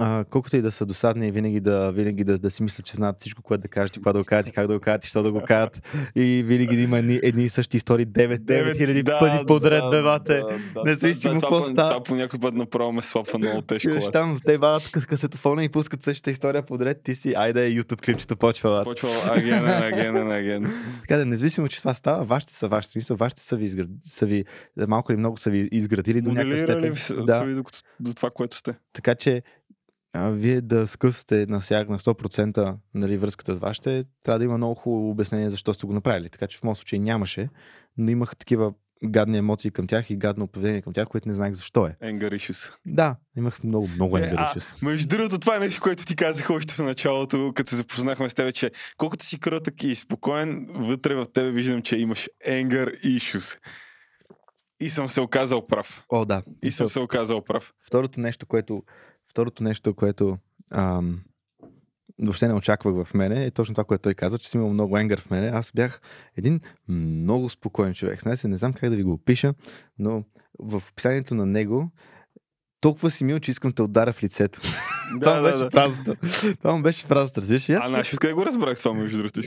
а, 0.00 0.24
колкото 0.30 0.56
и 0.56 0.62
да 0.62 0.72
са 0.72 0.86
досадни, 0.86 1.28
и 1.28 1.30
винаги 1.30 1.60
да, 1.60 1.90
винаги 1.90 2.24
да, 2.24 2.38
да 2.38 2.50
си 2.50 2.62
мислят, 2.62 2.86
че 2.86 2.96
знаят 2.96 3.20
всичко, 3.20 3.42
което 3.42 3.62
да 3.62 3.68
кажат, 3.68 3.96
и 3.96 3.98
какво 3.98 4.12
да 4.12 4.18
го 4.18 4.24
кажат, 4.24 4.48
и 4.48 4.52
как 4.52 4.66
да 4.66 4.74
го 4.74 4.80
кажат, 4.80 5.04
и 5.04 5.08
що 5.08 5.22
да 5.22 5.32
го 5.32 5.42
кажат. 5.46 5.82
И 6.14 6.42
винаги 6.46 6.76
да 6.76 6.82
има 6.82 6.98
едни, 6.98 7.20
едни 7.22 7.44
и 7.44 7.48
същи 7.48 7.76
истории 7.76 8.06
9 8.06 8.76
хиляди 8.76 9.04
пъти 9.04 9.46
подред, 9.46 9.82
бе, 9.90 10.02
бате. 10.02 10.42
Независимо 10.84 11.34
това, 11.34 11.40
какво 11.40 11.60
това, 11.60 11.72
става. 11.72 11.90
Това 11.90 12.04
по 12.04 12.14
някой 12.14 12.40
път 12.40 12.54
направо 12.54 12.92
ме 12.92 13.02
слапва 13.02 13.38
много 13.38 13.62
тежко. 13.62 13.92
Виж 13.92 14.04
там, 14.12 14.38
те 14.44 14.58
бават 14.58 14.90
касетофона 14.90 15.64
и 15.64 15.68
пускат 15.68 16.02
същата 16.02 16.30
история 16.30 16.62
подред, 16.62 17.02
ти 17.02 17.14
си, 17.14 17.34
айде, 17.36 17.70
YouTube 17.70 18.04
клипчето 18.04 18.36
почва. 18.36 18.70
бат. 18.70 18.84
Почва 18.84 19.08
аген, 19.36 19.68
аген, 19.68 20.30
аген. 20.30 20.72
Така 21.00 21.16
да, 21.16 21.26
независимо, 21.26 21.68
че 21.68 21.78
това 21.78 21.94
става, 21.94 22.24
вашите 22.24 22.54
са 22.54 22.68
вашите. 22.68 22.92
Смисъл, 22.92 23.16
вашите 23.16 23.42
са 23.42 23.56
ви, 23.56 23.64
изград... 23.64 23.88
са 24.04 24.26
ви 24.26 24.44
малко 24.88 25.12
или 25.12 25.18
много 25.18 25.36
са 25.36 25.50
ви 25.50 25.68
изградили 25.72 26.20
до 26.20 26.30
Моделирали 26.30 26.60
степен. 26.60 27.24
Да. 27.24 27.38
са 27.38 27.44
ви 27.44 27.54
до, 27.54 27.62
до 28.00 28.14
това, 28.14 28.28
което 28.34 28.56
сте. 28.56 28.74
Така 28.92 29.14
че 29.14 29.42
а, 30.12 30.30
вие 30.30 30.60
да 30.60 30.86
скъсате 30.86 31.46
на 31.48 31.62
сяг 31.62 31.88
на 31.88 31.98
100% 31.98 32.76
нали, 32.94 33.18
връзката 33.18 33.54
с 33.54 33.58
вашите, 33.58 34.04
трябва 34.22 34.38
да 34.38 34.44
има 34.44 34.56
много 34.56 34.74
хубаво 34.74 35.10
обяснение 35.10 35.50
защо 35.50 35.74
сте 35.74 35.86
го 35.86 35.92
направили. 35.92 36.28
Така 36.28 36.46
че 36.46 36.58
в 36.58 36.62
моят 36.62 36.78
случай 36.78 36.98
нямаше, 36.98 37.48
но 37.98 38.10
имах 38.10 38.36
такива 38.36 38.72
гадни 39.04 39.38
емоции 39.38 39.70
към 39.70 39.86
тях 39.86 40.10
и 40.10 40.16
гадно 40.16 40.46
поведение 40.46 40.82
към 40.82 40.92
тях, 40.92 41.08
което 41.08 41.28
не 41.28 41.34
знаех 41.34 41.54
защо 41.54 41.86
е. 41.86 41.96
Anger 42.02 42.36
issues. 42.36 42.72
Да, 42.86 43.16
имах 43.36 43.64
много, 43.64 43.88
много 43.88 44.18
Е, 44.18 44.20
anger 44.20 44.54
issues. 44.54 44.84
Между 44.84 45.08
другото, 45.08 45.38
това 45.38 45.56
е 45.56 45.58
нещо, 45.58 45.80
което 45.80 46.06
ти 46.06 46.16
казах 46.16 46.50
още 46.50 46.74
в 46.74 46.78
началото, 46.78 47.52
като 47.54 47.70
се 47.70 47.76
запознахме 47.76 48.28
с 48.28 48.34
тебе, 48.34 48.52
че 48.52 48.70
колкото 48.96 49.24
си 49.24 49.40
кротък 49.40 49.84
и 49.84 49.94
спокоен, 49.94 50.66
вътре 50.74 51.14
в 51.14 51.26
тебе 51.34 51.50
виждам, 51.50 51.82
че 51.82 51.96
имаш 51.96 52.28
anger 52.48 53.04
issues. 53.04 53.58
И 54.80 54.90
съм 54.90 55.08
се 55.08 55.20
оказал 55.20 55.66
прав. 55.66 56.04
О, 56.08 56.24
да. 56.24 56.42
И 56.62 56.72
съм 56.72 56.88
се 56.88 57.00
оказал 57.00 57.44
прав. 57.44 57.72
Второто 57.86 58.20
нещо, 58.20 58.46
което, 58.46 58.82
второто 59.30 59.62
нещо, 59.62 59.94
което 59.94 60.38
ам, 60.70 61.20
въобще 62.18 62.48
не 62.48 62.54
очаквах 62.54 63.04
в 63.04 63.14
мене, 63.14 63.44
е 63.44 63.50
точно 63.50 63.74
това, 63.74 63.84
което 63.84 64.02
той 64.02 64.14
каза, 64.14 64.38
че 64.38 64.48
си 64.48 64.56
имал 64.56 64.68
много 64.70 64.98
енгър 64.98 65.20
в 65.20 65.30
мене. 65.30 65.46
Аз 65.48 65.72
бях 65.74 66.00
един 66.36 66.60
много 66.88 67.48
спокоен 67.48 67.94
човек. 67.94 68.22
Знаете, 68.22 68.48
не 68.48 68.56
знам 68.56 68.72
как 68.72 68.90
да 68.90 68.96
ви 68.96 69.02
го 69.02 69.12
опиша, 69.12 69.54
но 69.98 70.24
в 70.58 70.82
описанието 70.90 71.34
на 71.34 71.46
него 71.46 71.90
толкова 72.80 73.10
си 73.10 73.24
мил, 73.24 73.38
че 73.38 73.50
искам 73.50 73.72
те 73.72 73.82
удара 73.82 74.12
в 74.12 74.22
лицето. 74.22 74.60
това 75.20 75.36
му 75.36 75.42
беше 75.42 75.70
фразата. 75.70 76.16
Това 76.56 76.76
му 76.76 76.82
беше 76.82 77.06
фразата, 77.06 77.40
разбираш? 77.40 77.68
Аз- 77.68 77.84
А, 77.84 77.88
знаеш, 77.88 78.12
откъде 78.14 78.32
го 78.32 78.46
разбрах 78.46 78.78
това, 78.78 78.94
между 78.94 79.16
другото? 79.16 79.40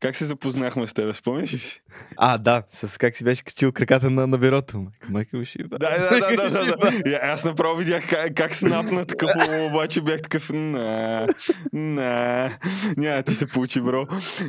Как 0.00 0.16
се 0.16 0.26
запознахме 0.26 0.86
с 0.86 0.92
тебе? 0.92 1.14
Спомняш 1.14 1.54
ли 1.54 1.58
си? 1.58 1.82
А, 2.16 2.38
да, 2.38 2.62
с 2.72 2.98
как 2.98 3.16
си 3.16 3.24
беше 3.24 3.44
качил 3.44 3.72
краката 3.72 4.10
на, 4.10 4.26
на 4.26 4.38
бюрото. 4.38 4.86
Майка, 5.08 5.44
шиба. 5.44 5.78
Да, 5.78 5.90
да, 5.98 6.20
да, 6.20 6.36
да, 6.36 6.64
да, 6.64 6.76
да. 6.76 7.10
И 7.10 7.14
аз 7.22 7.44
направо 7.44 7.76
видях 7.76 8.08
как, 8.08 8.34
как 8.34 8.54
снапна 8.54 9.06
такъв, 9.06 9.30
обаче 9.70 10.00
бях 10.00 10.22
такъв, 10.22 10.50
на, 10.52 11.26
на, 11.72 12.50
няма 12.96 13.22
ти 13.22 13.34
се 13.34 13.46
получи, 13.46 13.80
бро. 13.80 14.06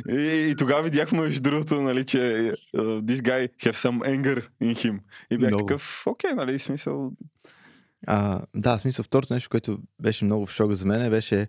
И, 0.08 0.48
и 0.50 0.56
тогава 0.56 0.82
видях, 0.82 1.12
между 1.12 1.42
другото, 1.42 1.82
нали, 1.82 2.04
че 2.04 2.18
uh, 2.18 3.02
this 3.02 3.20
guy 3.20 3.48
have 3.62 3.74
some 3.74 4.00
anger 4.00 4.44
in 4.62 4.74
him. 4.74 4.98
И 5.30 5.38
бях 5.38 5.48
Много. 5.48 5.66
такъв, 5.66 6.02
окей, 6.06 6.30
нали, 6.30 6.58
в 6.58 6.62
смисъл, 6.62 7.12
А, 8.06 8.40
да, 8.54 8.78
смисъл, 8.78 9.02
второто 9.02 9.34
нещо, 9.34 9.50
което 9.50 9.78
беше 10.02 10.24
много 10.24 10.46
в 10.46 10.52
шок 10.52 10.72
за 10.72 10.86
мен, 10.86 11.10
беше 11.10 11.48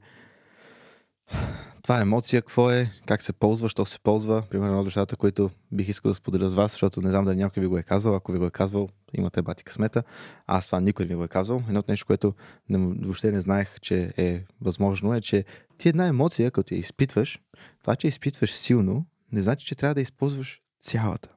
това 1.83 2.01
емоция, 2.01 2.41
какво 2.41 2.71
е, 2.71 2.91
как 3.05 3.21
се 3.21 3.33
ползва, 3.33 3.69
що 3.69 3.85
се 3.85 3.99
ползва. 3.99 4.43
Примерно 4.49 4.79
от 4.79 4.85
нещата, 4.85 5.15
които 5.15 5.49
бих 5.71 5.89
искал 5.89 6.11
да 6.11 6.15
споделя 6.15 6.49
с 6.49 6.53
вас, 6.53 6.71
защото 6.71 7.01
не 7.01 7.09
знам 7.09 7.25
дали 7.25 7.35
някой 7.35 7.61
ви 7.61 7.67
го 7.67 7.77
е 7.77 7.83
казал. 7.83 8.15
Ако 8.15 8.31
ви 8.31 8.37
го 8.37 8.45
е 8.45 8.51
казвал, 8.51 8.89
имате 9.13 9.41
бати 9.41 9.63
късмета. 9.63 10.03
Аз 10.47 10.65
това 10.65 10.79
никой 10.79 11.05
не 11.05 11.09
ви 11.09 11.15
го 11.15 11.23
е 11.23 11.27
казал. 11.27 11.63
Едно 11.67 11.79
от 11.79 11.87
нещо, 11.87 12.05
което 12.05 12.33
не, 12.69 12.77
въобще 12.77 13.31
не 13.31 13.41
знаех, 13.41 13.79
че 13.81 14.13
е 14.17 14.43
възможно, 14.61 15.13
е, 15.13 15.21
че 15.21 15.45
ти 15.77 15.89
една 15.89 16.07
емоция, 16.07 16.51
като 16.51 16.73
я 16.73 16.79
изпитваш, 16.79 17.39
това, 17.81 17.95
че 17.95 18.07
изпитваш 18.07 18.53
силно, 18.53 19.05
не 19.31 19.41
значи, 19.41 19.65
че 19.65 19.75
трябва 19.75 19.95
да 19.95 20.01
използваш 20.01 20.61
цялата. 20.81 21.29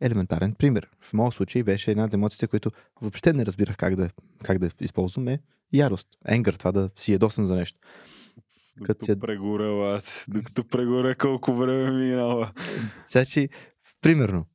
Елементарен 0.00 0.54
пример. 0.54 0.88
В 1.00 1.12
моят 1.12 1.34
случай 1.34 1.62
беше 1.62 1.90
една 1.90 2.04
от 2.04 2.14
емоциите, 2.14 2.46
които 2.46 2.70
въобще 3.00 3.32
не 3.32 3.46
разбирах 3.46 3.76
как 3.76 3.96
да, 3.96 4.10
как 4.42 4.58
да 4.58 4.70
използвам 4.80 5.28
е 5.28 5.38
ярост. 5.72 6.08
Енгър, 6.28 6.54
това 6.54 6.72
да 6.72 6.90
си 6.96 7.12
ядосам 7.12 7.46
за 7.46 7.56
нещо. 7.56 7.78
Докато 8.76 9.06
Като 9.06 9.20
прегоря, 9.20 9.68
лад. 9.68 10.24
Докато 10.28 10.64
прегоря 10.64 11.14
колко 11.14 11.54
време 11.54 11.90
минава. 11.90 12.52
Значи, 13.10 13.48
примерно, 14.00 14.46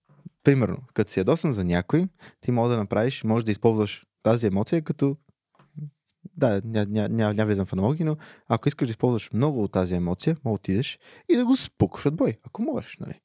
примерно, 0.43 0.78
като 0.93 1.11
си 1.11 1.20
ядосан 1.20 1.53
за 1.53 1.63
някой, 1.63 2.07
ти 2.41 2.51
може 2.51 2.72
да 2.72 2.78
направиш, 2.78 3.24
може 3.24 3.45
да 3.45 3.51
използваш 3.51 4.05
тази 4.24 4.47
емоция 4.47 4.82
като 4.82 5.18
да, 6.38 6.61
ня, 6.65 6.86
ня, 6.89 7.09
ня, 7.09 7.34
ня 7.34 7.45
влизам 7.45 7.65
в 7.65 7.74
аналогии, 7.74 8.05
но 8.05 8.18
ако 8.47 8.68
искаш 8.68 8.88
да 8.88 8.91
използваш 8.91 9.32
много 9.34 9.63
от 9.63 9.72
тази 9.72 9.95
емоция, 9.95 10.38
може 10.45 10.51
да 10.51 10.55
отидеш 10.55 10.99
и 11.30 11.38
да 11.38 11.45
го 11.45 11.57
спукаш 11.57 12.05
от 12.05 12.15
бой, 12.15 12.38
ако 12.43 12.61
можеш, 12.61 12.97
нали? 12.97 13.22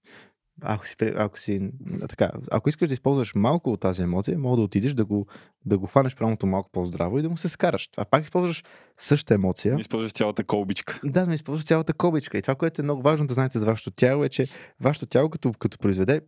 Ако 0.60 0.86
си, 0.86 0.94
ако 1.00 1.38
си 1.38 1.70
така, 2.08 2.30
ако 2.50 2.68
искаш 2.68 2.88
да 2.88 2.94
използваш 2.94 3.34
малко 3.34 3.72
от 3.72 3.80
тази 3.80 4.02
емоция, 4.02 4.38
може 4.38 4.56
да 4.56 4.62
отидеш 4.62 4.94
да 4.94 5.04
го, 5.04 5.26
да 5.64 5.78
го 5.78 5.86
хванеш 5.86 6.16
правилното 6.16 6.46
малко 6.46 6.70
по-здраво 6.72 7.18
и 7.18 7.22
да 7.22 7.28
му 7.28 7.36
се 7.36 7.48
скараш. 7.48 7.88
А 7.96 8.04
пак 8.04 8.24
използваш 8.24 8.64
същата 8.98 9.34
емоция, 9.34 9.76
Използваш 9.78 10.12
цялата 10.12 10.44
колбичка. 10.44 11.00
да, 11.04 11.26
но 11.26 11.32
използваш 11.32 11.64
цялата 11.64 11.92
кобичка. 11.92 12.38
И 12.38 12.42
това, 12.42 12.54
което 12.54 12.80
е 12.80 12.84
много 12.84 13.02
важно 13.02 13.26
да 13.26 13.34
знаете 13.34 13.58
за 13.58 13.66
вашето 13.66 13.90
тяло 13.90 14.24
е, 14.24 14.28
че 14.28 14.48
вашето 14.80 15.06
тяло, 15.06 15.30
като, 15.30 15.52
като 15.52 15.78
произведе 15.78 16.20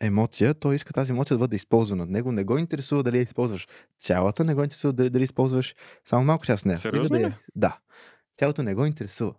емоция, 0.00 0.54
той 0.54 0.74
иска 0.74 0.92
тази 0.92 1.12
емоция 1.12 1.34
да 1.34 1.38
бъде 1.38 1.56
използвана. 1.56 2.06
Него 2.06 2.32
не 2.32 2.44
го 2.44 2.58
интересува 2.58 3.02
дали 3.02 3.16
я 3.16 3.22
използваш 3.22 3.68
цялата, 3.98 4.44
не 4.44 4.54
го 4.54 4.62
интересува 4.62 4.92
дали, 4.92 5.10
дали 5.10 5.22
използваш 5.22 5.74
само 6.04 6.24
малко 6.24 6.44
част 6.44 6.62
от 6.62 6.66
нея. 6.66 6.78
Сериозно 6.78 7.18
да, 7.18 7.38
да. 7.56 7.78
Тялото 8.36 8.62
не 8.62 8.74
го 8.74 8.84
интересува. 8.84 9.34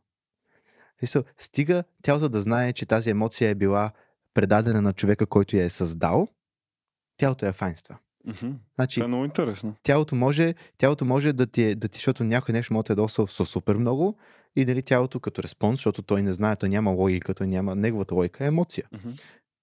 В 0.95 0.99
Смисъл, 0.99 1.23
Стига 1.37 1.83
тялото 2.01 2.29
да 2.29 2.41
знае, 2.41 2.73
че 2.73 2.85
тази 2.85 3.09
емоция 3.09 3.49
е 3.49 3.55
била 3.55 3.91
предадена 4.33 4.81
на 4.81 4.93
човека, 4.93 5.25
който 5.25 5.55
я 5.57 5.63
е 5.65 5.69
създал, 5.69 6.27
тялото 7.17 7.45
я 7.45 7.53
файнства. 7.53 7.97
Мгм. 8.25 8.51
Значи, 8.75 8.93
Това 8.99 9.05
е 9.05 9.07
много 9.07 9.25
интересно. 9.25 9.75
тялото 9.83 10.15
може, 10.15 10.53
тялото 10.77 11.05
може 11.05 11.33
да 11.33 11.47
ти, 11.47 11.63
е- 11.63 11.75
да 11.75 11.87
ти, 11.87 11.97
защото 11.97 12.23
някой 12.23 12.53
нещо 12.53 12.73
може 12.73 12.83
да 12.83 12.93
е 12.93 12.95
досъл 12.95 13.27
с 13.27 13.45
супер 13.45 13.75
много 13.75 14.17
и 14.55 14.65
дали 14.65 14.81
тялото 14.81 15.19
като 15.19 15.43
респонс, 15.43 15.75
защото 15.75 16.01
той 16.01 16.21
не 16.21 16.33
знае, 16.33 16.55
той 16.55 16.69
няма 16.69 16.91
логика, 16.91 17.33
той 17.33 17.47
няма 17.47 17.75
неговата 17.75 18.15
логика, 18.15 18.43
е 18.43 18.47
емоция. 18.47 18.87
Мгм. 18.91 19.09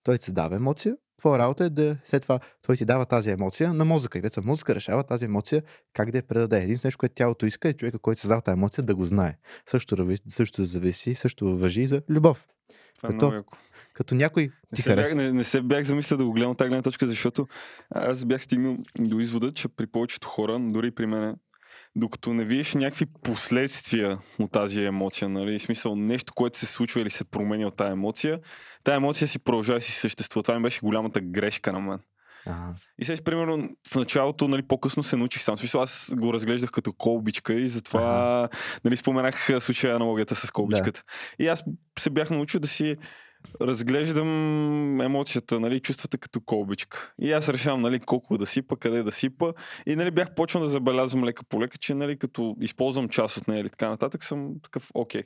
Той 0.03 0.19
ти 0.19 0.25
се 0.25 0.33
дава 0.33 0.57
емоция, 0.57 0.97
твоя 1.23 1.39
работа 1.39 1.65
е 1.65 1.71
да 1.71 1.97
след 2.05 2.23
това 2.23 2.41
той 2.67 2.77
ти 2.77 2.85
дава 2.85 3.07
тази 3.07 3.31
емоция 3.31 3.75
на 3.75 3.85
мозъка. 3.85 4.19
И 4.19 4.21
вече 4.21 4.41
мозъка 4.41 4.75
решава 4.75 5.05
тази 5.05 5.25
емоция 5.25 5.63
как 5.93 6.11
да 6.11 6.19
я 6.19 6.23
предаде. 6.23 6.57
Единственото 6.57 6.87
нещо, 6.87 6.99
което 6.99 7.15
тялото 7.15 7.47
иска 7.47 7.69
е 7.69 7.73
човека, 7.73 7.99
който 7.99 8.21
създава 8.21 8.41
тази 8.41 8.53
емоция 8.53 8.85
да 8.85 8.95
го 8.95 9.05
знае. 9.05 9.37
Също, 9.71 10.17
също 10.29 10.67
зависи, 10.67 11.15
също 11.15 11.57
въжи 11.59 11.83
и 11.83 11.87
за 11.87 12.03
любов. 12.09 12.47
Това 12.97 13.09
е 13.09 13.13
Като- 13.13 13.25
много 13.27 13.35
яко. 13.35 13.57
Като 13.95 14.15
някой 14.15 14.43
Не 14.43 14.77
ти 14.77 14.83
се, 14.83 14.97
бях, 14.97 15.15
не, 15.15 15.33
не 15.33 15.45
се 15.45 15.63
бях 15.63 15.85
замисля 15.85 16.17
да 16.17 16.25
го 16.25 16.33
гледам 16.33 16.51
от 16.51 16.59
тази 16.59 16.69
гледна 16.69 16.83
точка, 16.83 17.07
защото 17.07 17.47
аз 17.91 18.25
бях 18.25 18.43
стигнал 18.43 18.77
до 18.99 19.21
извода, 19.21 19.53
че 19.55 19.69
при 19.69 19.87
повечето 19.87 20.29
хора, 20.29 20.59
дори 20.61 20.91
при 20.91 21.07
мене, 21.07 21.35
докато 21.97 22.35
не 22.35 22.45
видиш 22.45 22.75
някакви 22.75 23.07
последствия 23.23 24.19
от 24.39 24.53
тази 24.53 24.85
емоция, 24.85 25.29
нали, 25.29 25.59
в 25.59 25.63
смисъл 25.63 25.97
нещо, 25.97 26.33
което 26.35 26.59
се 26.59 26.67
случва 26.67 27.01
или 27.01 27.11
се 27.11 27.25
променя 27.25 27.67
от 27.67 27.77
тази 27.77 27.93
емоция, 27.93 28.41
тази 28.85 28.97
емоция 28.97 29.29
си 29.29 29.39
продължава 29.39 29.79
и 29.79 29.83
си 29.83 29.93
съществува. 29.93 30.43
Това 30.43 30.59
ми 30.59 30.63
беше 30.63 30.81
голямата 30.81 31.21
грешка 31.21 31.73
на 31.73 31.81
мен. 31.81 31.99
Ага. 32.47 32.75
И 32.99 33.05
сега, 33.05 33.23
примерно, 33.25 33.69
в 33.89 33.95
началото, 33.95 34.49
нали, 34.49 34.63
по-късно 34.63 35.03
се 35.03 35.17
научих 35.17 35.43
сам. 35.43 35.59
Смисъл, 35.59 35.83
аз 35.83 36.15
го 36.17 36.33
разглеждах 36.33 36.71
като 36.71 36.93
колбичка 36.93 37.55
и 37.55 37.69
затова, 37.69 38.49
нали, 38.85 38.97
споменах 38.97 39.63
случая 39.63 39.97
аналогията 39.97 40.35
с 40.35 40.51
колбичката. 40.51 41.03
И 41.39 41.49
аз 41.49 41.65
се 41.99 42.11
бях 42.11 42.31
научил 42.31 42.61
да 42.61 42.69
си 42.69 42.97
разглеждам 43.61 45.01
емоцията, 45.01 45.61
нали, 45.61 45.81
чувствата 45.81 46.19
като 46.19 46.41
колбичка. 46.41 47.15
И 47.21 47.33
аз 47.33 47.49
решавам, 47.49 47.81
нали, 47.81 48.01
колко 48.01 48.39
да 48.39 48.47
сипа, 48.47 48.77
къде 48.77 49.03
да 49.03 49.13
сипа. 49.13 49.53
И, 49.87 49.97
нали, 49.97 50.11
бях 50.11 50.35
почнал 50.35 50.65
да 50.65 50.71
забелязвам 50.71 51.25
лека 51.25 51.45
по 51.45 51.63
лека, 51.63 51.79
че, 51.79 51.95
нали, 51.95 52.19
като 52.19 52.57
използвам 52.61 53.09
част 53.09 53.37
от 53.37 53.49
нея 53.49 53.61
или 53.61 53.71
така 53.71 53.89
нататък, 53.89 54.25
съм 54.25 54.55
такъв 54.63 54.91
окей. 54.95 55.23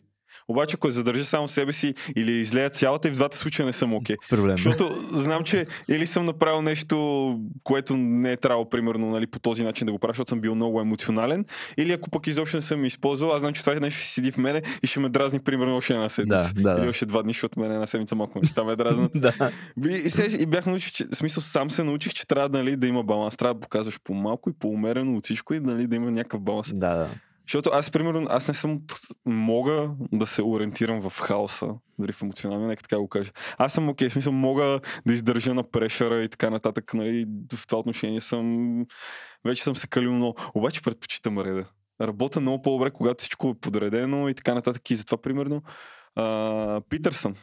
Обаче, 0.48 0.74
ако 0.74 0.86
я 0.86 0.92
задържа 0.92 1.24
само 1.24 1.48
себе 1.48 1.72
си 1.72 1.94
или 2.16 2.32
излея 2.32 2.70
цялата, 2.70 3.08
и 3.08 3.10
в 3.10 3.14
двата 3.14 3.36
случая 3.36 3.66
не 3.66 3.72
съм 3.72 3.94
окей. 3.94 4.16
Проблем. 4.30 4.56
Защото 4.56 4.94
знам, 5.12 5.44
че 5.44 5.66
или 5.88 6.06
съм 6.06 6.26
направил 6.26 6.62
нещо, 6.62 7.38
което 7.62 7.96
не 7.96 8.32
е 8.32 8.36
трябвало, 8.36 8.68
примерно, 8.68 9.10
нали, 9.10 9.26
по 9.26 9.38
този 9.38 9.64
начин 9.64 9.86
да 9.86 9.92
го 9.92 9.98
правя, 9.98 10.12
защото 10.12 10.28
съм 10.28 10.40
бил 10.40 10.54
много 10.54 10.80
емоционален, 10.80 11.44
или 11.76 11.92
ако 11.92 12.10
пък 12.10 12.26
изобщо 12.26 12.56
не 12.56 12.62
съм 12.62 12.84
използвал, 12.84 13.32
аз 13.32 13.40
знам, 13.40 13.52
че 13.52 13.60
това 13.60 13.72
е 13.72 13.80
нещо 13.80 14.00
ще 14.00 14.08
седи 14.08 14.32
в 14.32 14.38
мене 14.38 14.62
и 14.82 14.86
ще 14.86 15.00
ме 15.00 15.08
дразни, 15.08 15.38
примерно, 15.38 15.76
още 15.76 15.94
една 15.94 16.08
седмица. 16.08 16.52
Да, 16.54 16.74
да, 16.74 16.82
или 16.82 16.88
още 16.88 17.06
два 17.06 17.22
дни, 17.22 17.32
защото 17.32 17.60
мен 17.60 17.72
една 17.72 17.86
седмица 17.86 18.14
малко 18.14 18.40
неща 18.42 18.64
ме 18.64 18.76
дразнат. 18.76 19.12
да. 19.20 19.32
И, 19.88 20.10
се, 20.10 20.38
и 20.40 20.46
бях 20.46 20.66
научил, 20.66 20.90
че, 20.90 21.04
в 21.12 21.16
смисъл, 21.16 21.42
сам 21.42 21.70
се 21.70 21.84
научих, 21.84 22.12
че 22.12 22.26
трябва 22.26 22.58
нали, 22.58 22.76
да 22.76 22.86
има 22.86 23.02
баланс. 23.02 23.36
Трябва 23.36 23.54
да 23.54 23.60
показваш 23.60 24.00
по 24.04 24.14
малко 24.14 24.50
и 24.50 24.52
по 24.52 24.68
умерено 24.68 25.16
от 25.16 25.24
всичко 25.24 25.54
и 25.54 25.60
нали, 25.60 25.86
да 25.86 25.96
има 25.96 26.10
някакъв 26.10 26.40
баланс. 26.40 26.74
Да, 26.74 26.94
да. 26.94 27.08
Защото 27.46 27.70
аз, 27.72 27.90
примерно, 27.90 28.26
аз 28.30 28.48
не 28.48 28.54
съм, 28.54 28.80
мога 29.26 29.90
да 30.12 30.26
се 30.26 30.42
ориентирам 30.42 31.10
в 31.10 31.20
хаоса, 31.20 31.74
дали 31.98 32.12
в 32.12 32.22
емоционалния, 32.22 32.68
нека 32.68 32.82
така 32.82 32.98
го 32.98 33.08
кажа. 33.08 33.32
Аз 33.58 33.72
съм 33.72 33.88
окей, 33.88 34.08
в 34.08 34.12
смисъл, 34.12 34.32
мога 34.32 34.80
да 35.06 35.12
издържа 35.12 35.54
на 35.54 35.70
прешера 35.70 36.22
и 36.22 36.28
така 36.28 36.50
нататък, 36.50 36.94
нали, 36.94 37.26
в 37.54 37.66
това 37.66 37.78
отношение 37.78 38.20
съм, 38.20 38.86
вече 39.44 39.62
съм 39.62 39.76
се 39.76 39.88
калил 39.88 40.12
много. 40.12 40.38
Обаче 40.54 40.82
предпочитам 40.82 41.38
реда. 41.38 41.64
Работя 42.00 42.40
много 42.40 42.62
по-добре, 42.62 42.90
когато 42.90 43.22
всичко 43.22 43.48
е 43.48 43.60
подредено 43.60 44.28
и 44.28 44.34
така 44.34 44.54
нататък. 44.54 44.90
И 44.90 44.96
затова, 44.96 45.22
примерно, 45.22 45.62
а, 46.14 46.80
Питърсън, 46.88 47.36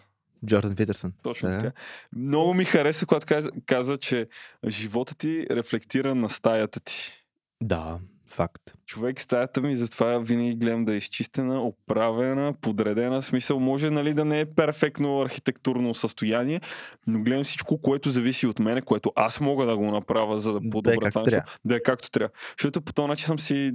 Джордан 0.45 0.75
Питърсън. 0.75 1.13
точно 1.23 1.49
Да. 1.49 1.57
така. 1.57 1.71
Много 2.15 2.53
ми 2.53 2.65
хареса, 2.65 3.05
когато 3.05 3.25
каза, 3.25 3.51
каза, 3.65 3.97
че 3.97 4.27
живота 4.67 5.15
ти 5.15 5.47
рефлектира 5.51 6.15
на 6.15 6.29
стаята 6.29 6.79
ти. 6.79 7.13
Да, 7.61 7.99
факт. 8.27 8.61
Човек, 8.85 9.21
стаята 9.21 9.61
ми, 9.61 9.75
затова 9.75 10.17
винаги 10.17 10.55
гледам 10.55 10.85
да 10.85 10.93
е 10.93 10.97
изчистена, 10.97 11.61
оправена, 11.61 12.53
подредена. 12.53 13.21
В 13.21 13.25
смисъл, 13.25 13.59
може 13.59 13.89
нали, 13.89 14.13
да 14.13 14.25
не 14.25 14.39
е 14.39 14.45
перфектно 14.45 15.21
архитектурно 15.21 15.93
състояние, 15.93 16.61
но 17.07 17.19
гледам 17.23 17.43
всичко, 17.43 17.81
което 17.81 18.11
зависи 18.11 18.47
от 18.47 18.59
мене, 18.59 18.81
което 18.81 19.11
аз 19.15 19.39
мога 19.39 19.65
да 19.65 19.77
го 19.77 19.91
направя, 19.91 20.39
за 20.39 20.53
да 20.53 20.59
Да 20.59 20.67
е 20.67 20.69
подобра 20.69 21.09
това 21.09 21.21
нещо. 21.21 21.59
Да 21.65 21.75
е 21.75 21.79
както 21.83 22.11
трябва. 22.11 22.29
Защото 22.57 22.81
по 22.81 22.93
този 22.93 23.07
начин 23.07 23.25
съм 23.25 23.39
си, 23.39 23.71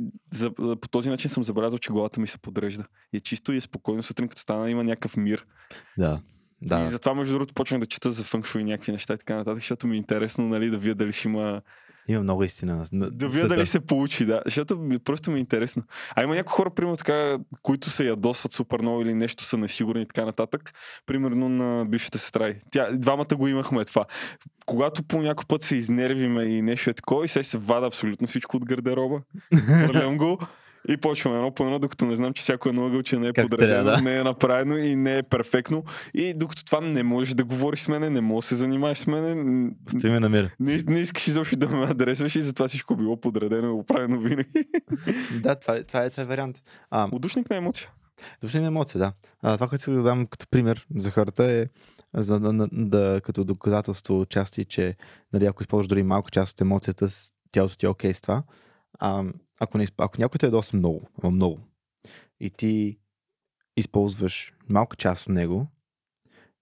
по 0.80 0.88
този 0.88 1.08
начин 1.08 1.30
съм 1.30 1.44
забелязал, 1.44 1.78
че 1.78 1.92
главата 1.92 2.20
ми 2.20 2.26
се 2.26 2.38
подрежда. 2.38 2.84
И 3.12 3.16
е 3.16 3.20
чисто 3.20 3.52
и 3.52 3.56
е 3.56 3.60
спокойно 3.60 4.02
сутрин, 4.02 4.28
като 4.28 4.40
стана, 4.40 4.70
има 4.70 4.84
някакъв 4.84 5.16
мир. 5.16 5.46
Да. 5.98 6.20
И 6.62 6.66
Да. 6.66 6.86
затова, 6.86 7.14
между 7.14 7.32
другото, 7.34 7.54
почнах 7.54 7.80
да 7.80 7.86
чета 7.86 8.12
за 8.12 8.24
фънкшуй 8.24 8.60
и 8.60 8.64
някакви 8.64 8.92
неща 8.92 9.14
и 9.14 9.18
така 9.18 9.36
нататък, 9.36 9.58
защото 9.58 9.86
ми 9.86 9.94
е 9.94 9.98
интересно, 9.98 10.48
нали, 10.48 10.70
да 10.70 10.78
видя 10.78 10.94
дали 10.94 11.12
ще 11.12 11.28
има 11.28 11.62
Има 12.08 12.20
много 12.20 12.44
истина. 12.44 12.76
на- 12.76 12.84
на 12.92 13.10
да 13.10 13.28
видя 13.28 13.48
дали 13.48 13.66
се 13.66 13.80
получи, 13.80 14.26
да. 14.26 14.42
Защото 14.44 14.98
просто 15.04 15.30
ми 15.30 15.36
е 15.36 15.40
интересно. 15.40 15.82
А 16.14 16.22
има 16.22 16.34
някои 16.34 16.52
хора, 16.52 16.70
примерно 16.70 16.96
така, 16.96 17.38
които 17.62 17.90
се 17.90 18.06
ядосват 18.06 18.52
супер 18.52 18.80
много 18.80 19.02
или 19.02 19.14
нещо 19.14 19.44
са 19.44 19.56
несигурни 19.58 20.02
и 20.02 20.06
така 20.06 20.24
нататък. 20.24 20.72
Примерно 21.06 21.48
на 21.48 21.84
бившата 21.84 22.18
сестра. 22.18 22.54
Тя, 22.70 22.88
двамата 22.92 23.36
го 23.36 23.48
имахме 23.48 23.84
това. 23.84 24.04
Когато 24.66 25.02
по 25.02 25.22
някой 25.22 25.44
път 25.48 25.62
се 25.62 25.76
изнервиме 25.76 26.44
и 26.44 26.62
нещо 26.62 26.90
е 26.90 26.94
такова 26.94 27.24
и 27.24 27.28
се 27.28 27.42
се 27.42 27.58
вада 27.58 27.86
абсолютно 27.86 28.26
всичко 28.26 28.56
от 28.56 28.64
гардероба. 28.64 29.20
Хвърлям 29.54 30.16
го 30.18 30.38
и 30.88 30.96
почваме 30.96 31.36
едно 31.36 31.54
по 31.54 31.64
едно, 31.64 31.78
докато 31.78 32.06
не 32.06 32.16
знам, 32.16 32.32
че 32.32 32.42
всяко 32.42 32.68
едно 32.68 32.86
ъгълче 32.86 33.18
не 33.18 33.28
е 33.28 33.32
Как 33.32 33.44
подредено, 33.48 33.74
трябва, 33.84 33.90
да. 33.90 34.02
не 34.02 34.18
е 34.18 34.22
направено 34.22 34.76
и 34.76 34.96
не 34.96 35.18
е 35.18 35.22
перфектно. 35.22 35.84
И 36.14 36.34
докато 36.34 36.64
това 36.64 36.80
не 36.80 37.02
можеш 37.02 37.34
да 37.34 37.44
говориш 37.44 37.80
с 37.80 37.88
мене, 37.88 38.10
не 38.10 38.20
можеш 38.20 38.48
да 38.48 38.48
се 38.48 38.56
занимаваш 38.56 38.98
с 38.98 39.06
мене, 39.06 39.70
Стои 39.88 40.10
ме 40.10 40.20
на 40.20 40.28
мир. 40.28 40.50
не, 40.60 40.78
не 40.86 41.00
искаш 41.00 41.28
изобщо 41.28 41.56
да 41.56 41.68
ме 41.68 41.86
адресваш 41.86 42.36
и 42.36 42.40
затова 42.40 42.68
всичко 42.68 42.96
било 42.96 43.20
подредено 43.20 43.68
и 43.68 43.70
оправено 43.70 44.20
винаги. 44.20 44.64
Да, 45.42 45.54
това 45.54 45.76
е, 45.76 45.82
това 45.82 46.04
е, 46.04 46.10
това 46.10 46.22
е 46.22 46.26
вариант. 46.26 46.62
А, 46.90 47.08
Удушник 47.12 47.50
на 47.50 47.56
емоция. 47.56 47.88
Душни 48.40 48.66
емоция, 48.66 48.98
да. 48.98 49.12
А, 49.42 49.54
това, 49.54 49.68
което 49.68 49.80
исках 49.82 49.94
да 49.94 50.02
дам 50.02 50.26
като 50.26 50.46
пример 50.50 50.86
за 50.96 51.10
хората 51.10 51.44
е 51.44 51.66
за 52.14 52.40
да, 52.40 52.68
да, 52.72 53.20
като 53.24 53.44
доказателство 53.44 54.26
части, 54.26 54.64
че 54.64 54.96
нали, 55.32 55.46
ако 55.46 55.62
използваш 55.62 55.86
дори 55.88 56.02
малка 56.02 56.30
част 56.30 56.52
от 56.52 56.60
емоцията, 56.60 57.08
тялото 57.52 57.76
ти 57.76 57.86
е 57.86 57.88
окей 57.88 58.14
с 58.14 58.20
това. 58.20 58.42
А, 58.98 59.24
ако, 59.60 59.78
не, 59.78 59.86
ако 59.98 60.20
някой 60.20 60.38
те 60.38 60.46
е 60.46 60.50
доста 60.50 60.76
много, 60.76 61.08
ама 61.22 61.30
много, 61.30 61.60
и 62.40 62.50
ти 62.50 62.98
използваш 63.76 64.52
малка 64.68 64.96
част 64.96 65.26
от 65.26 65.32
него, 65.32 65.66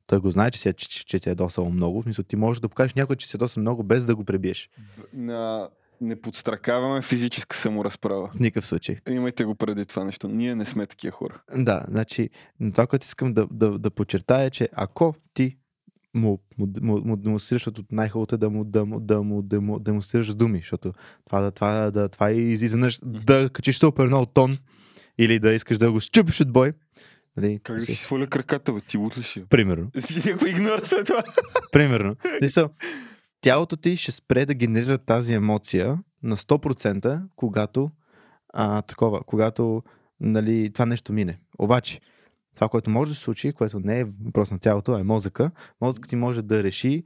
той 0.07 0.19
го 0.19 0.31
знае, 0.31 0.51
че, 0.51 0.59
си, 0.61 0.69
е- 0.69 0.73
че, 0.73 0.89
че, 0.89 1.07
че 1.07 1.21
ти 1.21 1.31
е 1.31 1.35
доста 1.35 1.65
много. 1.65 2.01
В 2.01 2.05
смисъл, 2.05 2.25
ти 2.25 2.37
можеш 2.37 2.61
да 2.61 2.69
покажеш 2.69 2.95
някой, 2.95 3.17
че 3.17 3.27
си 3.27 3.37
е 3.37 3.39
доста 3.39 3.61
много, 3.61 3.83
без 3.83 4.07
да 4.07 4.17
го 4.17 4.25
пребиеш. 4.25 4.71
На... 5.13 5.71
Не 6.01 6.21
подстракаваме 6.21 7.03
физическа 7.03 7.57
саморазправа. 7.57 8.31
В 8.35 8.41
никакъв 8.41 8.67
случай. 8.67 8.97
Имайте 9.09 9.45
го 9.45 9.55
преди 9.55 9.87
това 9.87 10.05
нещо. 10.05 10.29
Ние 10.29 10.55
не 10.55 10.67
сме 10.67 10.87
такива 10.87 11.13
хора. 11.13 11.43
Да, 11.55 11.85
значи 11.89 12.31
това, 12.73 12.87
което 12.87 13.05
искам 13.05 13.35
да, 13.35 13.47
да, 13.51 13.79
да 13.79 13.91
подчертая 13.91 14.47
е, 14.47 14.51
че 14.51 14.69
ако 14.73 15.15
ти 15.35 15.57
му, 16.17 16.41
му, 16.59 16.69
му, 16.81 17.01
му 17.05 17.17
демонстрираш, 17.17 17.67
от 17.67 17.93
най-хубавото 17.93 18.35
е 18.35 18.39
да 18.39 18.51
му, 18.51 18.65
да 18.65 18.85
му, 18.85 19.01
да 19.01 19.23
му, 19.23 19.43
да 19.43 19.61
му 19.61 19.79
демонстрираш 19.79 20.35
думи, 20.35 20.59
защото 20.59 20.93
това, 21.27 21.41
да, 21.41 21.51
това, 21.51 21.91
да, 21.91 22.09
това 22.09 22.29
е 22.29 22.35
из- 22.35 22.63
изведнъж 22.63 23.01
да 23.05 23.51
качиш 23.53 23.79
супер 23.79 24.07
много 24.07 24.27
тон 24.27 24.59
или 25.19 25.39
да 25.39 25.53
искаш 25.53 25.79
да 25.79 25.93
го 25.93 26.01
щупиш 26.01 26.41
от 26.41 26.53
бой. 26.53 26.73
Нали, 27.37 27.61
Как 27.63 27.77
да 27.77 27.83
си- 27.83 27.95
сваля 27.95 28.27
краката, 28.27 28.73
бе? 28.73 28.81
Ти 28.81 28.99
ли 28.99 29.23
си? 29.23 29.45
Примерно. 29.49 29.91
Си 29.99 30.33
го 30.33 30.47
игнора 30.47 30.85
след 30.85 31.07
това. 31.07 31.23
Примерно. 31.73 32.17
Мисъл, 32.43 32.71
тялото 33.41 33.77
ти 33.77 33.97
ще 33.97 34.13
спре 34.13 34.47
да 34.47 34.55
генерира 34.55 34.99
тази 34.99 35.35
емоция 35.35 35.99
на 36.23 36.37
100%, 36.37 37.23
когато 37.37 37.91
а, 38.53 38.83
такова, 38.83 39.21
когато 39.23 39.83
нали, 40.21 40.71
това 40.73 40.87
нещо 40.87 41.13
мине. 41.13 41.39
Обаче, 41.59 42.01
това, 42.57 42.69
което 42.69 42.91
може 42.91 43.11
да 43.11 43.15
се 43.15 43.23
случи, 43.23 43.53
което 43.53 43.81
не 43.81 44.01
е 44.01 44.05
въпрос 44.05 44.51
на 44.51 44.59
тялото, 44.59 44.93
а 44.93 45.01
е 45.01 45.03
мозъка, 45.03 45.51
мозъкът 45.81 46.09
ти 46.09 46.17
може 46.17 46.43
да 46.43 46.63
реши 46.63 47.05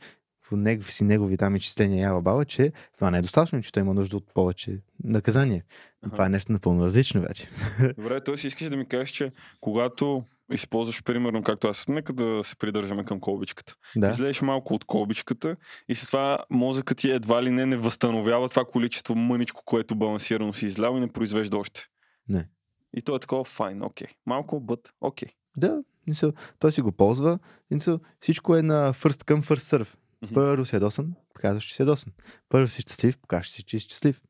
по 0.49 0.57
негови 0.57 0.93
си 0.93 1.05
негови 1.05 1.37
там 1.37 1.57
изчисления 1.57 2.03
ява 2.03 2.23
баба, 2.23 2.45
че 2.45 2.73
това 2.95 3.11
не 3.11 3.19
е 3.19 3.23
достатъчно, 3.23 3.63
че 3.63 3.73
той 3.73 3.81
има 3.81 3.95
нужда 3.95 4.17
от 4.17 4.35
повече 4.35 4.79
наказание. 5.05 5.65
Аха. 6.03 6.13
Това 6.13 6.27
е 6.27 6.29
нещо 6.29 6.53
напълно 6.53 6.85
различно 6.85 7.21
вече. 7.21 7.49
Добре, 7.99 8.21
т.е. 8.25 8.47
искаш 8.47 8.69
да 8.69 8.77
ми 8.77 8.89
кажеш, 8.89 9.11
че 9.11 9.33
когато 9.61 10.25
използваш, 10.53 11.03
примерно, 11.03 11.43
както 11.43 11.69
аз, 11.69 11.89
нека 11.89 12.13
да 12.13 12.41
се 12.45 12.57
придържаме 12.57 13.05
към 13.05 13.21
колбичката. 13.21 13.75
Да. 13.97 14.11
Излезеш 14.11 14.43
малко 14.43 14.75
от 14.75 14.85
колбичката 14.85 15.57
и 15.89 15.95
след 15.95 16.07
това 16.07 16.39
мозъкът 16.51 16.99
ти 16.99 17.11
едва 17.11 17.43
ли 17.43 17.51
не 17.51 17.67
не 17.67 17.77
възстановява 17.77 18.49
това 18.49 18.65
количество 18.65 19.15
мъничко, 19.15 19.63
което 19.65 19.95
балансирано 19.95 20.53
си 20.53 20.67
излял 20.67 20.97
и 20.97 21.01
не 21.01 21.13
произвежда 21.13 21.59
още. 21.59 21.87
Не. 22.29 22.49
И 22.97 23.03
то 23.03 23.17
е 23.17 23.19
такова 23.19 23.45
файн, 23.45 23.83
окей. 23.83 24.09
Малко, 24.27 24.61
бът, 24.61 24.93
окей. 25.01 25.29
Да, 25.57 25.83
мисъл, 26.07 26.33
той 26.59 26.73
си 26.73 26.81
го 26.81 26.93
ползва. 26.93 27.39
Мисъл, 27.71 28.01
всичко 28.21 28.57
е 28.57 28.63
на 28.63 28.95
first 28.95 29.25
come, 29.25 29.43
first 29.45 29.79
serve. 29.79 29.97
Мгм. 30.23 30.35
Първо 30.35 30.67
си 30.67 30.77
ядосан, 30.77 31.15
показваш, 31.35 31.65
че 31.65 31.75
си 31.75 31.83
ядосан. 31.83 32.13
Първо 32.49 32.69
си 32.69 32.83
щастлив, 32.83 33.19
показваш 33.19 33.51
си, 33.51 33.63
че 33.63 33.79
си 33.79 33.85
щастлив. 33.85 34.21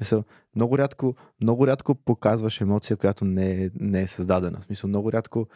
Мисъл, 0.00 0.24
много 0.56 0.78
рядко, 0.78 1.14
много 1.40 1.66
рядко 1.66 1.94
показваш 1.94 2.60
емоция, 2.60 2.96
която 2.96 3.24
не 3.24 3.64
е, 3.64 3.70
не 3.74 4.02
е 4.02 4.06
създадена. 4.06 4.60
В 4.60 4.64
смисъл, 4.64 4.88
много 4.88 5.12
рядко 5.12 5.46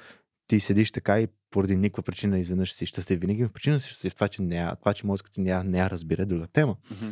ти 0.47 0.61
седиш 0.61 0.93
така 0.93 1.21
и 1.21 1.29
поради 1.51 1.77
никаква 1.77 2.03
причина 2.03 2.39
изведнъж 2.39 2.73
си 2.73 2.87
щастлив. 2.87 3.21
Винаги 3.21 3.41
има 3.41 3.49
причина 3.49 3.81
си 3.81 3.89
щастлив. 3.89 4.15
Това, 4.15 4.29
че, 4.29 4.43
не, 4.43 4.77
това, 4.81 4.95
че 4.95 5.07
мозъкът 5.07 5.33
ти 5.33 5.41
не, 5.41 5.63
не 5.65 5.79
я 5.79 5.91
разбира 5.91 6.23
е 6.23 6.27
друга 6.27 6.47
тема. 6.47 6.77
Мгм. 6.91 7.11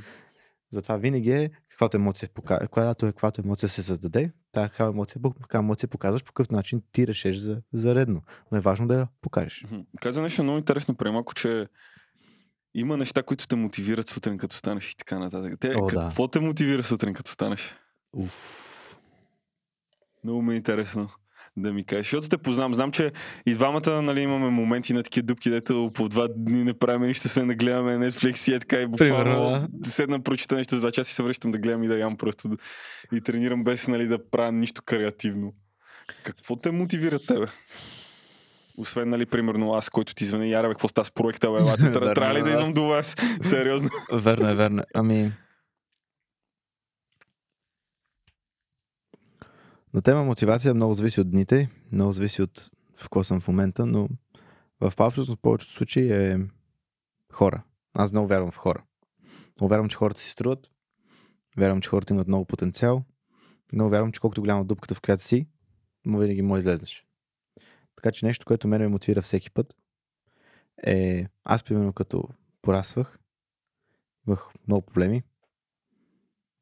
Затова 0.75 0.97
винаги 0.97 1.31
е, 1.31 1.51
каквато 1.69 1.97
емоция, 1.97 2.29
пока- 2.29 2.69
когато, 2.69 3.07
каквато 3.07 3.41
емоция 3.45 3.69
се 3.69 3.83
създаде, 3.83 4.33
такава 4.53 4.91
емоция, 4.91 5.21
емоция 5.55 5.89
показваш 5.89 6.25
по 6.25 6.33
какъв 6.33 6.51
начин 6.51 6.83
ти 6.93 7.07
решеш 7.07 7.37
за, 7.37 7.63
за 7.73 7.95
редно. 7.95 8.23
Но 8.53 8.59
е 8.59 8.61
важно 8.61 8.89
да 8.89 8.95
я 8.95 9.09
покажеш. 9.21 9.65
Каза 10.01 10.23
нещо 10.23 10.43
много 10.43 10.59
интересно 10.59 10.95
преди 10.95 11.13
малко, 11.13 11.35
че 11.35 11.67
има 12.75 12.97
неща, 12.97 13.23
които 13.23 13.49
те 13.49 13.57
мотивират 13.57 14.09
сутрин, 14.09 14.39
като 14.39 14.57
станеш 14.57 14.91
и 14.93 14.97
така 14.97 15.19
нататък. 15.19 15.55
Те, 15.61 15.75
О, 15.77 15.87
да. 15.87 15.95
какво 15.95 16.29
те 16.29 16.41
мотивира 16.41 16.83
сутрин, 16.83 17.15
като 17.15 17.31
станеш? 17.31 17.75
Уф. 18.13 18.97
Много 20.25 20.43
ми 20.43 20.55
е 20.55 20.57
интересно 20.57 21.09
да 21.57 21.73
ми 21.73 21.85
кажеш. 21.85 22.07
Защото 22.07 22.29
те 22.29 22.39
познам. 22.39 22.75
Знам, 22.75 22.93
че 22.93 23.13
и 23.47 23.55
двамата 23.55 24.03
нали, 24.03 24.21
имаме 24.21 24.51
моменти 24.51 24.93
на 24.93 25.03
такива 25.03 25.27
дупки, 25.27 25.51
дето 25.51 25.91
по 25.95 26.09
два 26.09 26.29
дни 26.37 26.65
не 26.65 26.75
правим 26.75 27.07
нищо, 27.07 27.27
освен 27.27 27.49
да 27.49 27.55
гледаме 27.55 28.11
Netflix 28.11 28.53
и 28.53 28.55
е 28.55 28.59
така 28.61 28.81
и 28.81 28.87
буквално 28.87 29.69
седна, 29.85 30.21
прочита 30.21 30.57
нещо 30.57 30.75
за 30.75 30.81
два 30.81 30.91
часа 30.91 31.11
и 31.11 31.15
се 31.15 31.23
връщам 31.23 31.51
да 31.51 31.59
гледам 31.59 31.83
и 31.83 31.89
да 31.89 31.99
ям 31.99 32.17
просто 32.17 32.49
да- 32.49 32.57
и 33.13 33.21
тренирам 33.21 33.65
без 33.65 33.89
нали, 33.89 34.07
да 34.07 34.31
правя 34.31 34.53
нищо 34.53 34.83
креативно. 34.87 35.53
Какво 36.23 36.57
те 36.57 36.71
мотивира 36.71 37.19
тебе? 37.19 37.47
Освен, 38.79 39.09
нали, 39.09 39.27
примерно 39.27 39.73
аз, 39.75 39.91
който 39.91 40.15
ти 40.15 40.25
звъни, 40.25 40.51
яра, 40.51 40.69
какво 40.69 40.89
става 40.89 41.05
с 41.05 41.11
проекта, 41.11 41.51
бе, 41.53 41.59
трябва, 41.93 42.35
ли 42.35 42.39
да 42.39 42.45
да. 42.45 42.51
идвам 42.51 42.73
до 42.73 42.83
вас? 42.83 43.17
Сериозно. 43.43 43.89
Верно 44.13 44.49
е, 44.49 44.55
верно. 44.55 44.83
е. 44.83 44.85
Ами... 44.95 45.33
На 49.95 50.03
тема 50.03 50.25
мотивация 50.25 50.75
много 50.75 50.95
зависи 50.95 51.21
от 51.21 51.31
дните, 51.31 51.71
много 51.93 52.13
зависи 52.13 52.43
от 52.43 52.71
в 52.97 53.03
какво 53.03 53.25
съм 53.25 53.41
в 53.41 53.49
момента, 53.49 53.87
но 53.87 54.09
в 54.81 54.93
повечето, 54.97 55.33
в 55.33 55.37
повечето 55.37 55.73
случаи 55.73 56.13
е 56.13 56.39
хора. 57.33 57.63
Аз 57.93 58.13
много 58.13 58.29
вярвам 58.29 58.51
в 58.51 58.57
хора. 58.57 58.85
Много 59.61 59.71
вярвам, 59.71 59.89
че 59.89 59.97
хората 59.97 60.21
си 60.21 60.31
струват. 60.31 60.71
Вярвам, 61.57 61.81
че 61.81 61.91
хората 61.91 62.15
имат 62.15 62.29
много 62.29 62.45
потенциал. 62.45 63.05
Много 63.73 63.91
вярвам, 63.91 64.13
че 64.13 64.21
колкото 64.21 64.41
голяма 64.41 64.65
дупката, 64.65 64.95
в 64.95 65.01
която 65.01 65.23
си, 65.23 65.49
му 66.07 66.19
винаги 66.19 66.43
му 66.43 66.57
излезнеш. 66.57 67.07
Така 67.97 68.13
че 68.13 68.27
нещо, 68.27 68.47
което 68.47 68.69
мен 68.69 68.81
ме 68.81 68.89
мотивира 68.89 69.23
всеки 69.23 69.51
път, 69.51 69.77
е 70.87 71.27
аз, 71.45 71.65
примерно, 71.65 71.93
като 71.93 72.29
порасвах, 72.63 73.19
имах 74.29 74.51
много 74.69 74.87
проблеми. 74.87 75.23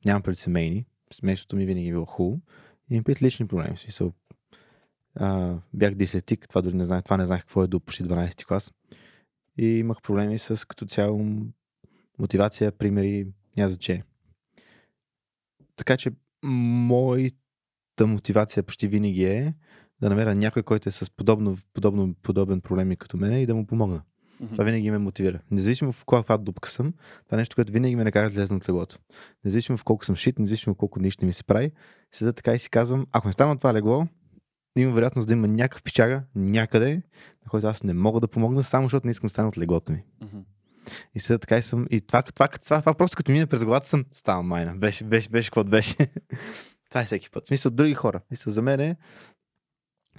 Нямам 0.04 0.22
пред 0.22 0.38
семейни. 0.38 0.86
Семейството 1.12 1.56
ми 1.56 1.66
винаги 1.66 1.88
е 1.88 1.92
било 1.92 2.04
хубаво. 2.04 2.40
Имам 2.92 3.04
пред 3.04 3.22
лични 3.22 3.46
проблеми. 3.46 3.76
Смисъл, 3.76 4.12
а, 5.14 5.58
бях 5.74 5.94
десетик, 5.94 6.48
това 6.48 6.62
дори 6.62 6.74
не 6.74 6.86
знаех, 6.86 7.04
това 7.04 7.16
не 7.16 7.26
знаех 7.26 7.42
какво 7.42 7.62
е 7.62 7.66
до 7.66 7.80
почти 7.80 8.04
12 8.04 8.44
клас. 8.44 8.72
И 9.58 9.66
имах 9.66 10.02
проблеми 10.02 10.38
с 10.38 10.68
като 10.68 10.86
цяло 10.86 11.26
мотивация, 12.18 12.72
примери, 12.72 13.26
няма 13.56 13.70
значение. 13.70 14.04
Така 15.76 15.96
че 15.96 16.10
моята 16.42 18.06
мотивация 18.06 18.62
почти 18.62 18.88
винаги 18.88 19.24
е 19.24 19.54
да 20.00 20.08
намеря 20.08 20.34
някой, 20.34 20.62
който 20.62 20.88
е 20.88 20.92
с 20.92 21.10
подобно, 21.10 21.58
подобно, 21.72 22.14
подобен 22.22 22.60
проблеми 22.60 22.96
като 22.96 23.16
мен 23.16 23.40
и 23.40 23.46
да 23.46 23.54
му 23.54 23.66
помогна. 23.66 24.02
Това 24.50 24.64
винаги 24.64 24.90
ме 24.90 24.98
мотивира. 24.98 25.40
Независимо 25.50 25.92
в 25.92 26.04
каква 26.04 26.36
дупка 26.36 26.68
съм, 26.68 26.94
това 27.26 27.36
е 27.36 27.40
нещо, 27.40 27.54
което 27.54 27.72
винаги 27.72 27.96
ме 27.96 28.04
накара 28.04 28.26
да 28.26 28.32
излезна 28.32 28.56
от 28.56 28.68
леглото. 28.68 28.98
Независимо 29.44 29.78
в 29.78 29.84
колко 29.84 30.04
съм 30.04 30.16
шит, 30.16 30.38
независимо 30.38 30.74
колко 30.74 31.00
нищо 31.00 31.24
не 31.24 31.26
ми 31.26 31.32
се 31.32 31.44
прави, 31.44 31.70
седа 32.12 32.32
така 32.32 32.54
и 32.54 32.58
си 32.58 32.70
казвам, 32.70 33.06
ако 33.12 33.28
не 33.28 33.32
стана 33.32 33.58
това 33.58 33.74
легло, 33.74 34.06
има 34.76 34.92
вероятност 34.92 35.28
да 35.28 35.34
има 35.34 35.48
някакъв 35.48 35.82
пичага 35.82 36.22
някъде, 36.34 36.94
на 37.44 37.50
който 37.50 37.66
аз 37.66 37.82
не 37.82 37.94
мога 37.94 38.20
да 38.20 38.28
помогна, 38.28 38.62
само 38.62 38.84
защото 38.84 39.06
не 39.06 39.10
искам 39.10 39.26
да 39.26 39.30
стана 39.30 39.48
от 39.48 39.58
леглото 39.58 39.92
ми. 39.92 40.04
Мгм. 40.22 40.38
И 41.14 41.20
сега 41.20 41.38
така 41.38 41.56
и 41.56 41.62
съм. 41.62 41.86
И 41.90 42.00
това, 42.00 42.22
това, 42.22 42.48
това, 42.48 42.58
това, 42.58 42.80
това 42.80 42.94
просто 42.94 43.16
като 43.16 43.32
мине 43.32 43.46
през 43.46 43.64
главата 43.64 43.88
съм, 43.88 44.04
ставам 44.12 44.46
майна. 44.46 44.76
Беше, 44.76 45.04
беше, 45.04 45.28
беше 45.28 45.50
каквото 45.50 45.70
беше. 45.70 45.96
това 46.90 47.00
е 47.00 47.04
всеки 47.04 47.30
път. 47.30 47.44
В 47.44 47.46
смисъл, 47.46 47.70
други 47.70 47.94
хора. 47.94 48.20
В 48.24 48.26
Смисъл, 48.28 48.52
за 48.52 48.62
мен 48.62 48.80
е, 48.80 48.96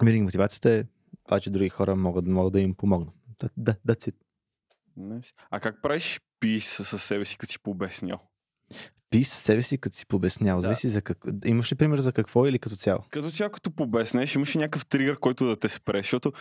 винаги 0.02 0.22
мотивацията 0.22 0.70
е 0.70 0.84
това, 1.24 1.40
че 1.40 1.50
други 1.50 1.68
хора 1.68 1.96
могат, 1.96 2.26
могат 2.26 2.52
да 2.52 2.60
им 2.60 2.74
помогна. 2.74 3.10
Да, 3.56 3.74
that's 3.88 4.10
it. 4.10 4.14
Nice. 4.98 5.32
А 5.50 5.60
как 5.60 5.82
правиш 5.82 6.20
пис 6.40 6.66
със 6.66 7.02
себе 7.02 7.24
си, 7.24 7.38
като 7.38 7.52
си 7.52 7.58
побеснял? 7.58 8.20
Пи 9.10 9.24
със 9.24 9.42
себе 9.42 9.62
си, 9.62 9.78
като 9.78 9.96
си 9.96 10.06
побеснял. 10.06 10.56
Да. 10.56 10.62
Зависи 10.62 10.90
за 10.90 11.02
как... 11.02 11.18
Имаш 11.44 11.72
ли 11.72 11.76
пример 11.76 11.98
за 11.98 12.12
какво 12.12 12.46
или 12.46 12.58
като 12.58 12.76
цяло? 12.76 13.04
Като 13.10 13.30
цяло, 13.30 13.50
като 13.50 13.70
побеснеш, 13.70 14.34
имаш 14.34 14.56
ли 14.56 14.58
някакъв 14.58 14.86
тригър, 14.86 15.18
който 15.18 15.46
да 15.46 15.56
те 15.56 15.68
спре, 15.68 15.98
защото 15.98 16.32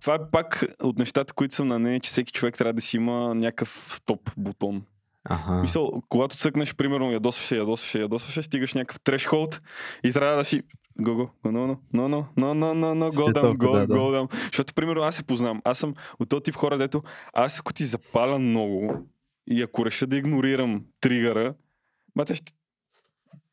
това 0.00 0.14
е 0.14 0.30
пак 0.32 0.64
от 0.82 0.98
нещата, 0.98 1.34
които 1.34 1.54
съм 1.54 1.68
на 1.68 1.78
нея, 1.78 2.00
че 2.00 2.10
всеки 2.10 2.32
човек 2.32 2.56
трябва 2.58 2.72
да 2.72 2.82
си 2.82 2.96
има 2.96 3.34
някакъв 3.34 3.86
стоп 3.90 4.30
бутон. 4.36 4.86
Ага. 5.24 5.62
Мисъл, 5.62 6.02
когато 6.08 6.36
цъкнеш, 6.36 6.74
примерно, 6.74 7.12
ядосваш 7.12 7.46
се, 7.46 7.56
ядосваш 7.56 7.90
се, 7.90 8.00
ядосваш 8.00 8.34
се, 8.34 8.42
стигаш 8.42 8.74
някакъв 8.74 9.00
трешхолд 9.00 9.60
и 10.04 10.12
трябва 10.12 10.36
да 10.36 10.44
си 10.44 10.62
Го, 11.00 11.14
го, 11.14 11.30
но, 11.44 11.52
но, 11.52 11.78
но, 11.92 12.08
но, 12.08 12.26
но, 12.36 12.54
но, 12.54 12.74
но, 12.74 12.94
но, 12.94 13.10
го 13.10 13.32
дам, 13.32 13.56
го, 13.56 13.66
го 13.86 14.10
дам. 14.10 14.28
Защото, 14.44 14.74
примерно, 14.74 15.02
аз 15.02 15.16
се 15.16 15.22
познавам. 15.24 15.60
Аз 15.64 15.78
съм 15.78 15.94
от 16.18 16.28
този 16.28 16.42
тип 16.42 16.54
хора, 16.56 16.78
дето 16.78 17.02
аз 17.32 17.60
ако 17.60 17.72
ти 17.72 17.84
запаля 17.84 18.38
много 18.38 19.06
и 19.46 19.62
ако 19.62 19.86
реша 19.86 20.06
да 20.06 20.16
игнорирам 20.16 20.84
тригъра, 21.00 21.54
бате, 22.16 22.34
ще, 22.34 22.52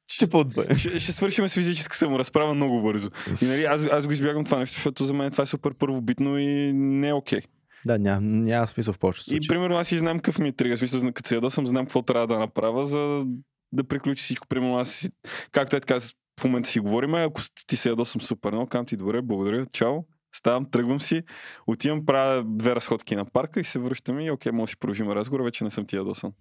Ще 0.07 0.29
подбе. 0.29 0.75
ще, 0.75 0.99
ще 0.99 1.11
свършим 1.11 1.47
с 1.47 1.53
физическа 1.53 1.97
саморазправа 1.97 2.53
много 2.53 2.81
бързо. 2.81 3.09
И 3.41 3.45
нали, 3.45 3.63
аз, 3.63 3.83
аз 3.91 4.07
го 4.07 4.13
избягам 4.13 4.43
това 4.45 4.59
нещо, 4.59 4.75
защото 4.75 5.05
за 5.05 5.13
мен 5.13 5.31
това 5.31 5.41
е 5.41 5.47
супер 5.47 5.73
първобитно 5.73 6.37
и 6.37 6.73
не 6.73 7.07
е 7.09 7.13
окей. 7.13 7.41
Да, 7.85 7.99
няма, 7.99 8.21
няма 8.21 8.67
смисъл 8.67 8.93
в 8.93 8.99
повечето 8.99 9.29
И 9.29 9.33
случаи. 9.33 9.47
примерно 9.47 9.75
аз 9.75 9.87
си 9.87 9.97
знам 9.97 10.17
какъв 10.17 10.39
ми 10.39 10.47
е 10.47 10.51
тригър. 10.51 10.77
Смисъл, 10.77 11.11
като 11.13 11.27
се 11.27 11.35
ядосам, 11.35 11.67
знам 11.67 11.85
какво 11.85 12.01
трябва 12.01 12.27
да 12.27 12.39
направя, 12.39 12.87
за 12.87 13.25
да 13.71 13.83
приключи 13.83 14.23
всичко. 14.23 14.47
Примерно 14.47 14.77
аз 14.77 15.09
както 15.51 15.75
е 15.75 15.79
така, 15.79 15.99
в 16.39 16.43
момента 16.43 16.69
си 16.69 16.79
говорим, 16.79 17.15
ако 17.15 17.41
ти 17.67 17.75
се 17.75 17.89
ядосам 17.89 18.21
супер 18.21 18.51
много, 18.51 18.67
кам 18.67 18.85
ти 18.85 18.97
добре, 18.97 19.21
благодаря, 19.21 19.65
чао. 19.71 20.03
Ставам, 20.35 20.71
тръгвам 20.71 21.01
си, 21.01 21.23
отивам, 21.67 22.05
правя 22.05 22.43
две 22.45 22.75
разходки 22.75 23.15
на 23.15 23.25
парка 23.25 23.59
и 23.59 23.63
се 23.63 23.79
връщам 23.79 24.19
и 24.19 24.31
окей, 24.31 24.51
може 24.51 24.63
да 24.63 24.67
си 24.67 24.77
продължим 24.77 25.11
разговора, 25.11 25.43
вече 25.43 25.63
не 25.63 25.71
съм 25.71 25.85
ти 25.85 25.95
ядосан. 25.95 26.31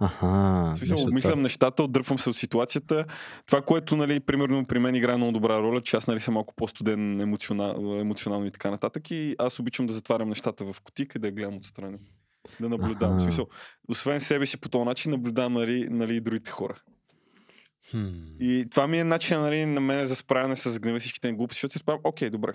Аха. 0.00 0.26
В 0.74 0.78
смисъл, 0.78 1.02
обмислям 1.02 1.42
нещата, 1.42 1.82
отдръпвам 1.82 2.18
се 2.18 2.30
от 2.30 2.36
ситуацията. 2.36 3.04
Това, 3.46 3.62
което, 3.62 3.96
нали, 3.96 4.20
примерно 4.20 4.66
при 4.66 4.78
мен 4.78 4.94
играе 4.94 5.16
много 5.16 5.32
добра 5.32 5.58
роля, 5.58 5.82
че 5.82 5.96
аз 5.96 6.06
нали, 6.06 6.20
съм 6.20 6.34
малко 6.34 6.54
по-студен 6.56 7.20
емоционал, 7.20 8.00
емоционално 8.00 8.46
и 8.46 8.50
така 8.50 8.70
нататък. 8.70 9.10
И 9.10 9.34
аз 9.38 9.58
обичам 9.58 9.86
да 9.86 9.92
затварям 9.92 10.28
нещата 10.28 10.72
в 10.72 10.80
кутика 10.80 11.18
и 11.18 11.20
да 11.20 11.26
я 11.26 11.32
гледам 11.32 11.56
отстрани. 11.56 11.98
Да 12.60 12.68
наблюдавам. 12.68 13.14
В 13.14 13.18
Аха. 13.18 13.22
смисъл, 13.22 13.46
освен 13.88 14.20
себе 14.20 14.46
си 14.46 14.60
по 14.60 14.68
този 14.68 14.84
начин, 14.84 15.10
наблюдавам 15.10 15.52
нали, 15.52 15.88
нали, 15.90 16.16
и 16.16 16.20
другите 16.20 16.50
хора. 16.50 16.74
Хм. 17.90 18.08
И 18.40 18.66
това 18.70 18.86
ми 18.86 18.98
е 18.98 19.04
начин 19.04 19.40
нали, 19.40 19.66
на 19.66 19.80
мен 19.80 20.06
за 20.06 20.16
справяне 20.16 20.56
с 20.56 20.80
гнева 20.80 20.98
всичките 20.98 21.32
глупости, 21.32 21.56
защото 21.56 21.72
си 21.72 21.78
справям, 21.78 22.00
окей, 22.04 22.30
добре. 22.30 22.52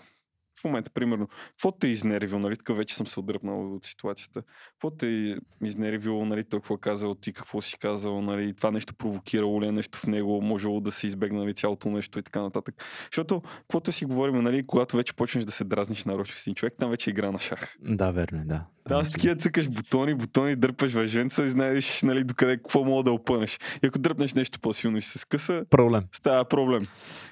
В 0.62 0.64
момента, 0.64 0.91
примерно, 0.91 1.28
какво 1.28 1.72
те 1.72 1.88
е 1.88 1.91
изнервил, 1.91 2.39
нали, 2.39 2.58
така 2.58 2.74
вече 2.74 2.95
съм 2.95 3.08
се 3.08 3.20
отдръпнал 3.20 3.76
от 3.76 3.86
ситуацията. 3.86 4.43
Какво 4.72 4.91
те 4.91 5.08
е 5.08 5.36
изнервило, 5.66 6.26
нали, 6.26 6.43
той 6.43 6.60
какво 6.60 6.76
е 6.76 6.80
казал, 6.82 7.16
ти 7.16 7.34
какво 7.34 7.62
си 7.62 7.78
казал, 7.80 8.22
нали, 8.22 8.54
това 8.54 8.72
нещо 8.72 8.93
провокирало 8.93 9.62
ли 9.62 9.68
е 9.68 9.72
нещо 9.72 9.99
в 9.99 10.08
него, 10.08 10.41
можело 10.41 10.82
да 10.82 10.91
се 10.91 11.08
избегне 11.08 11.39
нали, 11.39 11.54
цялото 11.54 11.89
нещо 11.89 12.20
и 12.20 12.24
така 12.24 12.41
нататък. 12.41 12.84
Защото, 13.12 13.41
каквото 13.41 13.91
си 13.91 14.06
говорим, 14.06 14.36
нали, 14.36 14.68
когато 14.68 14.97
вече 14.97 15.14
почнеш 15.14 15.45
да 15.45 15.51
се 15.51 15.64
дразниш 15.64 16.06
на 16.06 16.26
с 16.26 16.47
един 16.47 16.56
човек, 16.56 16.74
там 16.80 16.89
вече 16.89 17.10
игра 17.10 17.32
на 17.32 17.39
шах. 17.39 17.76
Да, 17.82 18.12
верно, 18.12 18.41
е, 18.41 18.45
да. 18.45 18.66
Да, 18.88 18.95
аз 18.95 19.12
такива 19.12 19.36
цъкаш 19.36 19.70
бутони, 19.70 20.14
бутони, 20.14 20.56
дърпаш 20.56 20.93
въженца 20.93 21.43
и 21.43 21.49
знаеш, 21.49 22.01
нали, 22.01 22.24
докъде 22.24 22.58
какво 22.58 22.84
мога 22.84 23.04
да 23.04 23.12
опънеш. 23.12 23.60
И 23.84 23.88
ако 23.88 23.99
дръпнеш 23.99 24.34
нещо 24.34 24.60
по-силно 24.60 24.97
и 24.97 25.01
се 25.01 25.20
скъса, 25.20 25.66
проблем. 25.70 26.04
става 26.12 26.45
проблем. 26.45 26.82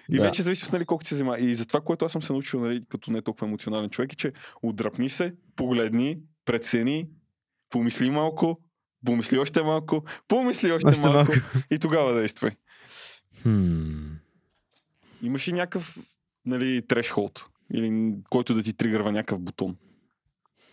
И 0.09 0.17
да. 0.17 0.23
вече 0.23 0.41
зависи, 0.41 0.69
нали, 0.73 0.85
колко 0.85 1.03
се 1.03 1.15
взема. 1.15 1.37
И 1.37 1.55
за 1.55 1.65
това, 1.65 1.81
което 1.81 2.05
аз 2.05 2.11
съм 2.11 2.21
се 2.21 2.33
научил, 2.33 2.59
нали, 2.59 2.83
като 2.89 3.10
не 3.11 3.21
толкова 3.21 3.47
емоционален 3.47 3.89
човек, 3.89 4.13
е, 4.13 4.15
че 4.15 4.33
отдръпни 4.61 5.09
се, 5.09 5.35
погледни, 5.55 6.19
прецени, 6.45 7.09
помисли 7.69 8.09
малко, 8.09 8.61
помисли 9.05 9.37
още 9.37 9.63
малко, 9.63 10.03
помисли 10.27 10.71
още, 10.71 10.87
още 10.87 11.09
малко, 11.09 11.31
малко 11.31 11.47
и 11.71 11.79
тогава 11.79 12.13
действай. 12.13 12.51
Hmm. 13.45 14.11
Имаш 15.21 15.47
ли 15.47 15.53
някакъв 15.53 15.97
нали, 16.45 16.87
трешхолд? 16.87 17.45
Или 17.73 18.15
който 18.29 18.53
да 18.53 18.63
ти 18.63 18.73
тригърва 18.73 19.11
някакъв 19.11 19.39
бутон? 19.39 19.77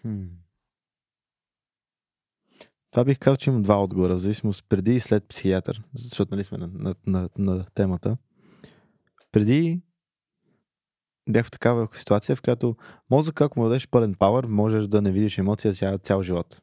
Hmm. 0.06 0.28
Това 2.90 3.04
бих 3.04 3.18
казал, 3.18 3.36
че 3.36 3.50
имам 3.50 3.62
два 3.62 3.82
отговора, 3.82 4.14
в 4.14 4.18
зависимост 4.18 4.64
преди 4.68 4.94
и 4.94 5.00
след 5.00 5.28
психиатър, 5.28 5.82
защото 5.94 6.34
нали 6.34 6.44
сме 6.44 6.58
на, 6.58 6.70
на, 6.74 6.94
на, 7.06 7.28
на 7.38 7.64
темата. 7.74 8.16
Преди 9.32 9.80
бях 11.28 11.46
в 11.46 11.50
такава 11.50 11.88
ситуация, 11.94 12.36
в 12.36 12.42
която 12.42 12.76
мозък, 13.10 13.40
ако 13.40 13.60
му 13.60 13.66
дадеш 13.66 13.88
пълен 13.88 14.14
пауър, 14.14 14.46
можеш 14.46 14.86
да 14.86 15.02
не 15.02 15.12
видиш 15.12 15.38
емоция 15.38 15.74
цял, 15.74 15.98
цял 15.98 16.22
живот. 16.22 16.62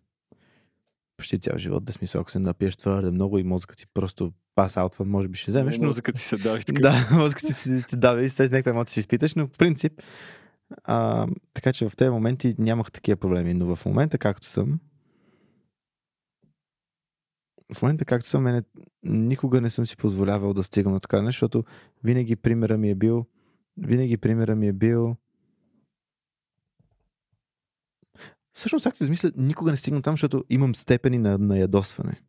Почти 1.18 1.39
цял 1.39 1.57
живот, 1.57 1.86
да 1.86 1.93
смисъл, 1.93 2.22
ако 2.22 2.32
се 2.32 2.39
напиеш 2.39 2.76
твърде 2.76 3.11
много 3.11 3.38
и 3.38 3.43
мозъкът 3.43 3.78
ти 3.78 3.88
просто 3.93 4.34
пас 4.55 4.78
аутва, 4.78 5.05
може 5.05 5.28
би 5.28 5.38
ще 5.38 5.51
вземеш. 5.51 5.78
Но... 5.78 5.88
Мозъкът 5.88 6.16
ти 6.16 6.22
се 6.22 6.38
дави. 6.38 6.63
да, 6.72 7.09
мозъкът 7.11 7.47
ти 7.47 7.53
се, 7.53 7.82
се 7.82 7.95
дави 7.95 8.26
и 8.26 8.30
след 8.30 8.51
някаква 8.51 8.72
емоция 8.72 8.91
ще 8.91 8.99
изпиташ, 8.99 9.36
но 9.36 9.47
в 9.47 9.57
принцип, 9.57 10.01
а, 10.84 11.28
така 11.53 11.74
че 11.74 11.89
в 11.89 11.95
тези 11.95 12.09
моменти 12.09 12.55
нямах 12.59 12.91
такива 12.91 13.18
проблеми, 13.18 13.53
но 13.53 13.76
в 13.76 13.86
момента, 13.86 14.18
както 14.18 14.47
съм, 14.47 14.80
в 17.74 17.82
момента, 17.82 18.05
както 18.05 18.30
съм, 18.30 18.43
мене, 18.43 18.61
никога 19.03 19.61
не 19.61 19.70
съм 19.70 19.86
си 19.86 19.97
позволявал 19.97 20.53
да 20.53 20.63
стигам 20.63 20.93
на 20.93 20.99
така 20.99 21.22
нещо, 21.22 21.36
защото 21.36 21.63
винаги 22.03 22.36
примера 22.36 22.78
ми 22.78 22.89
е 22.89 22.95
бил, 22.95 23.26
винаги 23.78 24.17
примера 24.17 24.55
ми 24.55 24.67
е 24.67 24.73
бил, 24.73 25.15
Всъщност, 28.55 28.84
как 28.84 28.97
се 28.97 29.03
измисля, 29.03 29.32
никога 29.36 29.71
не 29.71 29.78
стигна 29.78 30.01
там, 30.01 30.13
защото 30.13 30.43
имам 30.49 30.76
степени 30.76 31.17
на, 31.17 31.38
на 31.38 31.57
ядосване. 31.57 32.21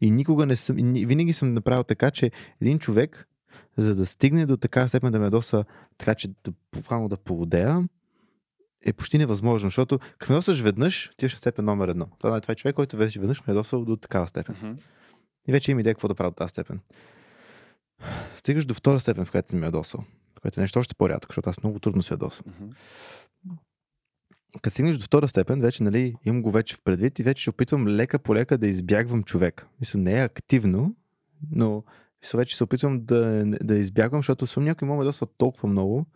И 0.00 0.10
никога 0.10 0.46
не 0.46 0.56
съм, 0.56 0.76
винаги 0.92 1.32
съм 1.32 1.54
направил 1.54 1.84
така, 1.84 2.10
че 2.10 2.30
един 2.60 2.78
човек, 2.78 3.28
за 3.76 3.94
да 3.94 4.06
стигне 4.06 4.46
до 4.46 4.56
така 4.56 4.88
степен 4.88 5.12
да 5.12 5.18
ме 5.18 5.24
ядосва, 5.24 5.64
така 5.98 6.14
че 6.14 6.28
да, 6.28 7.08
да 7.08 7.16
поводея, 7.16 7.88
е 8.84 8.92
почти 8.92 9.18
невъзможно, 9.18 9.66
защото 9.66 9.98
като 10.18 10.32
ме 10.32 10.62
веднъж, 10.62 11.10
ти 11.16 11.28
ще 11.28 11.38
степен 11.38 11.64
номер 11.64 11.88
едно. 11.88 12.06
Това, 12.18 12.40
това 12.40 12.52
е 12.52 12.54
човек, 12.54 12.76
който 12.76 12.96
вече 12.96 13.20
веднъж 13.20 13.46
ме 13.46 13.50
е 13.50 13.54
досвал 13.54 13.84
до 13.84 13.96
такава 13.96 14.28
степен. 14.28 14.54
Uh-huh. 14.54 14.82
И 15.48 15.52
вече 15.52 15.70
има 15.70 15.80
идея 15.80 15.94
какво 15.94 16.08
да 16.08 16.14
правя 16.14 16.28
от 16.28 16.36
тази 16.36 16.48
степен. 16.48 16.80
Стигаш 18.36 18.64
до 18.64 18.74
втора 18.74 19.00
степен, 19.00 19.24
в 19.24 19.30
която 19.30 19.50
си 19.50 19.56
ме 19.56 19.66
ядосал. 19.66 20.04
Което 20.42 20.60
е 20.60 20.62
нещо 20.62 20.78
още 20.78 20.94
по-рядко, 20.94 21.32
защото 21.32 21.50
аз 21.50 21.62
много 21.62 21.78
трудно 21.78 22.02
се 22.02 22.14
ядосвам. 22.14 22.54
Uh-huh. 22.54 22.74
Като 24.62 24.74
стигнеш 24.74 24.96
до 24.96 25.04
втора 25.04 25.28
степен, 25.28 25.60
вече 25.60 25.82
нали, 25.82 26.14
имам 26.24 26.42
го 26.42 26.50
вече 26.50 26.74
в 26.74 26.82
предвид 26.84 27.18
и 27.18 27.22
вече 27.22 27.40
ще 27.40 27.50
опитвам 27.50 27.88
лека 27.88 28.18
по 28.18 28.34
лека 28.34 28.58
да 28.58 28.66
избягвам 28.66 29.22
човек. 29.22 29.66
Мисля, 29.80 29.98
не 29.98 30.20
е 30.20 30.24
активно, 30.24 30.96
но 31.50 31.84
мисля, 32.22 32.38
вече 32.38 32.56
се 32.56 32.64
опитвам 32.64 33.04
да, 33.04 33.44
да 33.44 33.74
избягвам, 33.74 34.18
защото 34.18 34.46
съм 34.46 34.64
някой 34.64 34.88
ме 34.88 35.04
досва 35.04 35.26
толкова 35.26 35.68
много, 35.68 36.06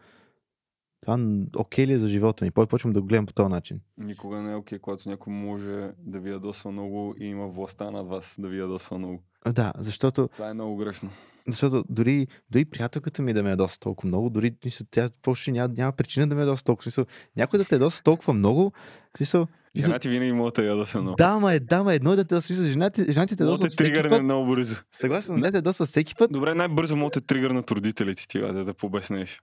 това 1.00 1.18
окей 1.56 1.86
ли 1.86 1.92
е 1.92 1.98
за 1.98 2.08
живота 2.08 2.44
ми? 2.44 2.50
Почвам 2.50 2.92
да 2.92 3.00
го 3.00 3.06
гледам 3.06 3.26
по 3.26 3.32
този 3.32 3.50
начин. 3.50 3.80
Никога 3.98 4.42
не 4.42 4.52
е 4.52 4.56
окей, 4.56 4.78
когато 4.78 5.08
някой 5.08 5.32
може 5.32 5.90
да 5.98 6.18
ви 6.18 6.30
ядосва 6.30 6.72
много 6.72 7.14
и 7.20 7.24
има 7.24 7.48
властта 7.48 7.90
над 7.90 8.08
вас 8.08 8.34
да 8.38 8.48
ви 8.48 8.58
ядосва 8.58 8.98
много. 8.98 9.22
Да, 9.52 9.72
защото... 9.78 10.28
Това 10.28 10.50
е 10.50 10.54
много 10.54 10.76
грешно. 10.76 11.10
Защото 11.48 11.84
дори, 11.88 12.26
дори 12.50 12.64
приятелката 12.64 13.22
ми 13.22 13.32
да 13.32 13.42
ме 13.42 13.50
ядосва 13.50 13.78
толкова 13.78 14.08
много, 14.08 14.30
дори 14.30 14.54
тя 14.90 15.10
почти 15.22 15.52
няма, 15.52 15.74
няма 15.76 15.92
причина 15.92 16.28
да 16.28 16.34
ме 16.34 16.40
ядосва 16.40 16.64
толкова. 16.64 16.82
Смисъл, 16.82 17.06
някой 17.36 17.58
да 17.58 17.64
те 17.64 17.74
ядосва 17.74 18.02
толкова 18.02 18.34
много, 18.34 18.72
смисъл, 19.16 19.46
Жена 19.76 19.98
ти 19.98 20.08
винаги 20.08 20.32
може 20.32 20.52
да 20.52 20.64
ядосва 20.64 21.02
много. 21.02 21.16
Да, 21.16 21.38
ма 21.38 21.54
е, 21.54 21.60
да, 21.60 21.82
ма 21.82 21.94
едно 21.94 22.12
е 22.12 22.16
да 22.16 22.24
те 22.24 22.34
ядосва. 22.34 22.54
Жените, 22.54 23.12
жените 23.12 23.36
те 23.36 23.42
ядосват 23.42 23.72
всеки 23.72 24.08
път. 24.10 24.22
много 24.22 24.46
бързо. 24.46 24.76
Съгласен, 24.92 25.40
не 25.40 25.50
те 25.50 25.56
ядосва 25.56 25.86
всеки 25.86 26.14
път. 26.14 26.32
Добре, 26.32 26.54
най-бързо 26.54 26.96
може 26.96 27.10
да 27.10 27.20
тригърнат 27.20 27.70
родителите 27.70 28.26
ти, 28.28 28.38
да, 28.38 28.64
да 28.64 28.74
побеснеш. 28.74 29.40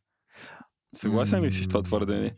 Съгласен 0.96 1.44
ли 1.44 1.52
си 1.52 1.64
с 1.64 1.68
това 1.68 1.82
твърдение? 1.82 2.36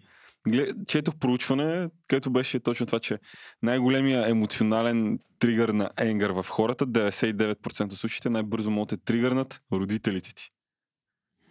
Четох 0.88 1.16
проучване, 1.16 1.89
където 2.08 2.32
беше 2.32 2.60
точно 2.60 2.86
това, 2.86 3.00
че 3.00 3.20
най-големия 3.62 4.30
емоционален 4.30 5.20
тригър 5.39 5.70
на 5.70 5.89
енгър 5.98 6.30
в 6.30 6.46
хората, 6.50 6.88
99% 6.88 7.84
от 7.84 7.93
случаите 7.93 8.30
най-бързо 8.30 8.72
могат 8.72 8.89
да 8.89 8.98
тригърнат 9.06 9.62
родителите 9.74 10.36
ти. 10.36 10.50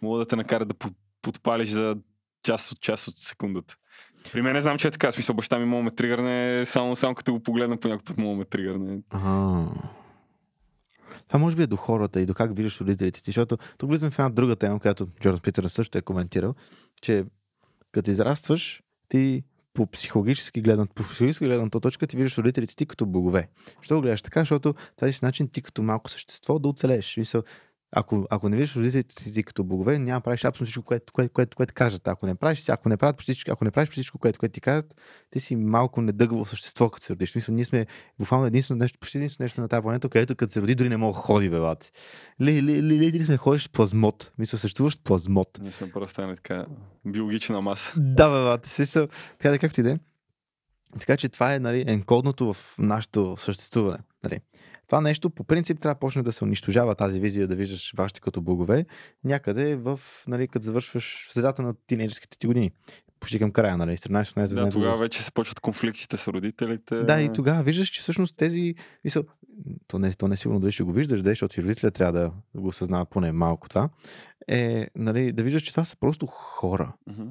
Могат 0.01 0.21
да 0.21 0.27
те 0.27 0.35
накарат 0.35 0.67
да 0.67 0.75
подпалиш 1.21 1.69
за 1.69 1.95
част 2.43 2.71
от 2.71 2.81
част 2.81 3.07
от 3.07 3.17
секундата. 3.17 3.75
При 4.33 4.41
мен 4.41 4.53
не 4.53 4.61
знам, 4.61 4.77
че 4.77 4.87
е 4.87 4.91
така. 4.91 5.11
Смисъл, 5.11 5.35
баща 5.35 5.59
ми 5.59 5.65
мога 5.65 5.83
ме 5.83 5.91
тригърне, 5.91 6.65
само, 6.65 6.95
само 6.95 7.15
като 7.15 7.33
го 7.33 7.43
погледна 7.43 7.77
по 7.77 7.87
някакъв 7.87 8.05
път 8.05 8.17
мога 8.17 8.37
ме 8.37 8.45
тригърне. 8.45 8.99
Ага. 9.09 9.67
Това 11.27 11.39
може 11.39 11.55
би 11.55 11.63
е 11.63 11.67
до 11.67 11.75
хората 11.75 12.21
и 12.21 12.25
до 12.25 12.33
как 12.33 12.55
виждаш 12.55 12.81
родителите 12.81 13.23
ти, 13.23 13.31
защото 13.31 13.57
тук 13.77 13.89
влизаме 13.89 14.11
в 14.11 14.19
една 14.19 14.29
друга 14.29 14.55
тема, 14.55 14.79
която 14.79 15.07
Джордан 15.21 15.39
Питър 15.39 15.63
също 15.63 15.97
е 15.97 16.01
коментирал, 16.01 16.55
че 17.01 17.25
като 17.91 18.11
израстваш, 18.11 18.81
ти 19.09 19.43
по 19.73 19.87
психологически 19.87 20.61
гледам, 20.61 20.87
по 20.87 21.03
психологически 21.03 21.45
гледната 21.45 21.79
точка 21.79 22.07
ти 22.07 22.17
виждаш 22.17 22.37
родителите 22.37 22.75
ти 22.75 22.85
като 22.85 23.05
богове. 23.05 23.47
Що 23.81 23.95
го 23.95 24.01
гледаш 24.01 24.21
така? 24.21 24.39
Защото 24.39 24.73
тази 24.95 25.19
начин 25.21 25.47
ти 25.47 25.61
като 25.61 25.83
малко 25.83 26.09
същество 26.09 26.59
да 26.59 26.69
оцелееш. 26.69 27.17
Мисъл, 27.17 27.43
ако, 27.97 28.25
ако 28.29 28.49
не 28.49 28.57
виждаш 28.57 28.75
родителите 28.75 29.31
ти 29.31 29.43
като 29.43 29.63
богове, 29.63 29.99
няма 29.99 30.21
правиш 30.21 30.45
абсолютно 30.45 30.65
всичко, 30.65 30.83
което, 30.83 31.13
което, 31.13 31.33
което, 31.33 31.57
което 31.57 31.73
кажат. 31.73 32.07
Ако 32.07 32.25
не 32.25 32.35
правиш, 32.35 32.69
ако 32.69 32.89
не 32.89 32.97
правят 32.97 33.21
всичко, 33.21 33.51
ако 33.51 33.65
не 33.65 33.71
правиш 33.71 33.89
всичко, 33.89 34.17
което, 34.17 34.39
което 34.39 34.53
ти 34.53 34.61
кажат, 34.61 34.95
ти 35.29 35.39
си 35.39 35.55
малко 35.55 36.01
недъгаво 36.01 36.45
същество, 36.45 36.89
като 36.89 37.05
се 37.05 37.13
родиш. 37.13 37.35
Мисля, 37.35 37.53
ние 37.53 37.65
сме 37.65 37.85
буквално 38.19 38.45
единствено 38.45 38.79
нещо, 38.79 38.99
почти 38.99 39.17
единствено 39.17 39.43
нещо 39.43 39.61
на 39.61 39.67
тази 39.67 39.81
планета, 39.81 40.09
където 40.09 40.35
като 40.35 40.53
се 40.53 40.61
роди, 40.61 40.75
дори 40.75 40.89
не 40.89 40.97
мога 40.97 41.13
да 41.13 41.19
ходи, 41.19 41.49
бебат. 41.49 41.91
Ли, 42.41 42.63
ли, 42.63 42.83
ли, 42.83 42.99
ли, 42.99 43.11
ли 43.11 43.23
сме 43.23 43.37
ходиш 43.37 43.69
плазмот. 43.69 44.31
Мисля, 44.37 44.57
съществуващ 44.57 45.03
плазмот. 45.03 45.59
Ние 45.61 45.71
сме 45.71 45.91
просто 45.91 46.35
така 46.35 46.65
биологична 47.05 47.61
маса. 47.61 47.93
Да. 47.97 48.59
Смисъл, 48.63 49.07
така 49.37 49.49
да 49.49 49.59
както 49.59 49.79
и 49.79 49.83
да 49.83 49.91
е. 49.91 49.99
Така 50.99 51.17
че 51.17 51.29
това 51.29 51.55
е 51.55 51.59
нали, 51.59 51.83
енкодното 51.87 52.53
в 52.53 52.75
нашето 52.79 53.35
съществуване. 53.37 53.97
Нали. 54.23 54.39
Това 54.87 55.01
нещо 55.01 55.29
по 55.29 55.43
принцип 55.43 55.79
трябва 55.79 55.95
да 55.95 55.99
почне 55.99 56.23
да 56.23 56.31
се 56.31 56.43
унищожава 56.43 56.95
тази 56.95 57.19
визия 57.19 57.47
да 57.47 57.55
виждаш 57.55 57.93
вашите 57.97 58.21
като 58.21 58.41
богове 58.41 58.85
някъде 59.23 59.75
в, 59.75 59.99
нали, 60.27 60.47
като 60.47 60.65
завършваш 60.65 61.27
в 61.29 61.33
средата 61.33 61.61
на 61.61 61.73
тинейджерските 61.87 62.37
ти 62.37 62.47
години. 62.47 62.71
Почти 63.19 63.39
към 63.39 63.51
края, 63.51 63.77
нали? 63.77 63.97
17 63.97 64.53
Да, 64.53 64.69
тогава 64.69 64.97
вече 64.97 65.23
се 65.23 65.31
почват 65.31 65.59
конфликтите 65.59 66.17
с 66.17 66.27
родителите. 66.27 67.03
Да, 67.03 67.21
и 67.21 67.33
тогава 67.33 67.63
виждаш, 67.63 67.89
че 67.89 68.01
всъщност 68.01 68.37
тези. 68.37 68.75
Мисъл, 69.03 69.23
то 69.87 69.99
не, 69.99 70.13
то 70.13 70.27
не 70.27 70.37
сигурно 70.37 70.59
дали 70.59 70.71
ще 70.71 70.83
го 70.83 70.91
виждаш, 70.91 71.21
да, 71.21 71.29
защото 71.29 71.61
родителя 71.61 71.91
трябва 71.91 72.19
да 72.19 72.31
го 72.55 72.67
осъзнава 72.67 73.05
поне 73.05 73.31
малко 73.31 73.69
това. 73.69 73.89
Е, 74.47 74.87
нали, 74.95 75.31
да 75.31 75.43
виждаш, 75.43 75.63
че 75.63 75.71
това 75.71 75.85
са 75.85 75.97
просто 75.97 76.25
хора. 76.27 76.93
Mm-hmm. 77.09 77.29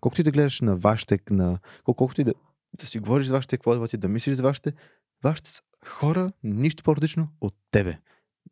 Колкото 0.00 0.20
и 0.20 0.24
да 0.24 0.30
гледаш 0.30 0.60
на 0.60 0.76
вашите, 0.76 1.18
на, 1.30 1.58
колкото 1.84 2.20
и 2.20 2.24
да, 2.24 2.34
да 2.80 2.86
си 2.86 2.98
говориш 2.98 3.26
за 3.26 3.34
вашите, 3.34 3.56
какво 3.56 3.88
да 3.88 4.08
мислиш 4.08 4.36
за 4.36 4.42
вашите, 4.42 4.72
вашите 5.24 5.50
са 5.50 5.62
хора 5.84 6.32
нищо 6.42 6.82
по-различно 6.82 7.28
от 7.40 7.54
тебе. 7.70 7.98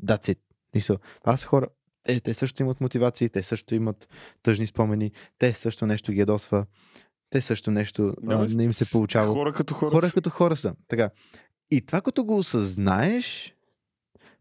That's 0.05 0.35
it. 0.35 0.39
Мисъл, 0.74 0.97
това 1.20 1.37
са 1.37 1.47
хора, 1.47 1.66
е, 2.09 2.20
те 2.20 2.35
също 2.35 2.62
имат 2.62 2.80
мотивации, 2.80 3.28
те 3.28 3.43
също 3.43 3.74
имат 3.74 4.09
тъжни 4.43 4.66
спомени, 4.66 5.12
те 5.39 5.55
също 5.55 5.87
нещо 5.87 6.12
ги 6.12 6.20
ядосва, 6.20 6.66
те 7.30 7.41
също 7.41 7.70
нещо 7.70 8.14
а, 8.28 8.47
не 8.49 8.64
им 8.64 8.72
се 8.72 8.91
получава. 8.91 9.33
Хора 9.33 9.53
като 9.53 9.74
хора. 9.74 9.91
Хора 9.91 10.11
като 10.11 10.30
хора 10.30 10.57
са. 10.57 10.74
Така. 10.89 11.11
И 11.70 11.80
това 11.80 12.01
като 12.01 12.24
го 12.24 12.39
осъзнаеш, 12.39 13.57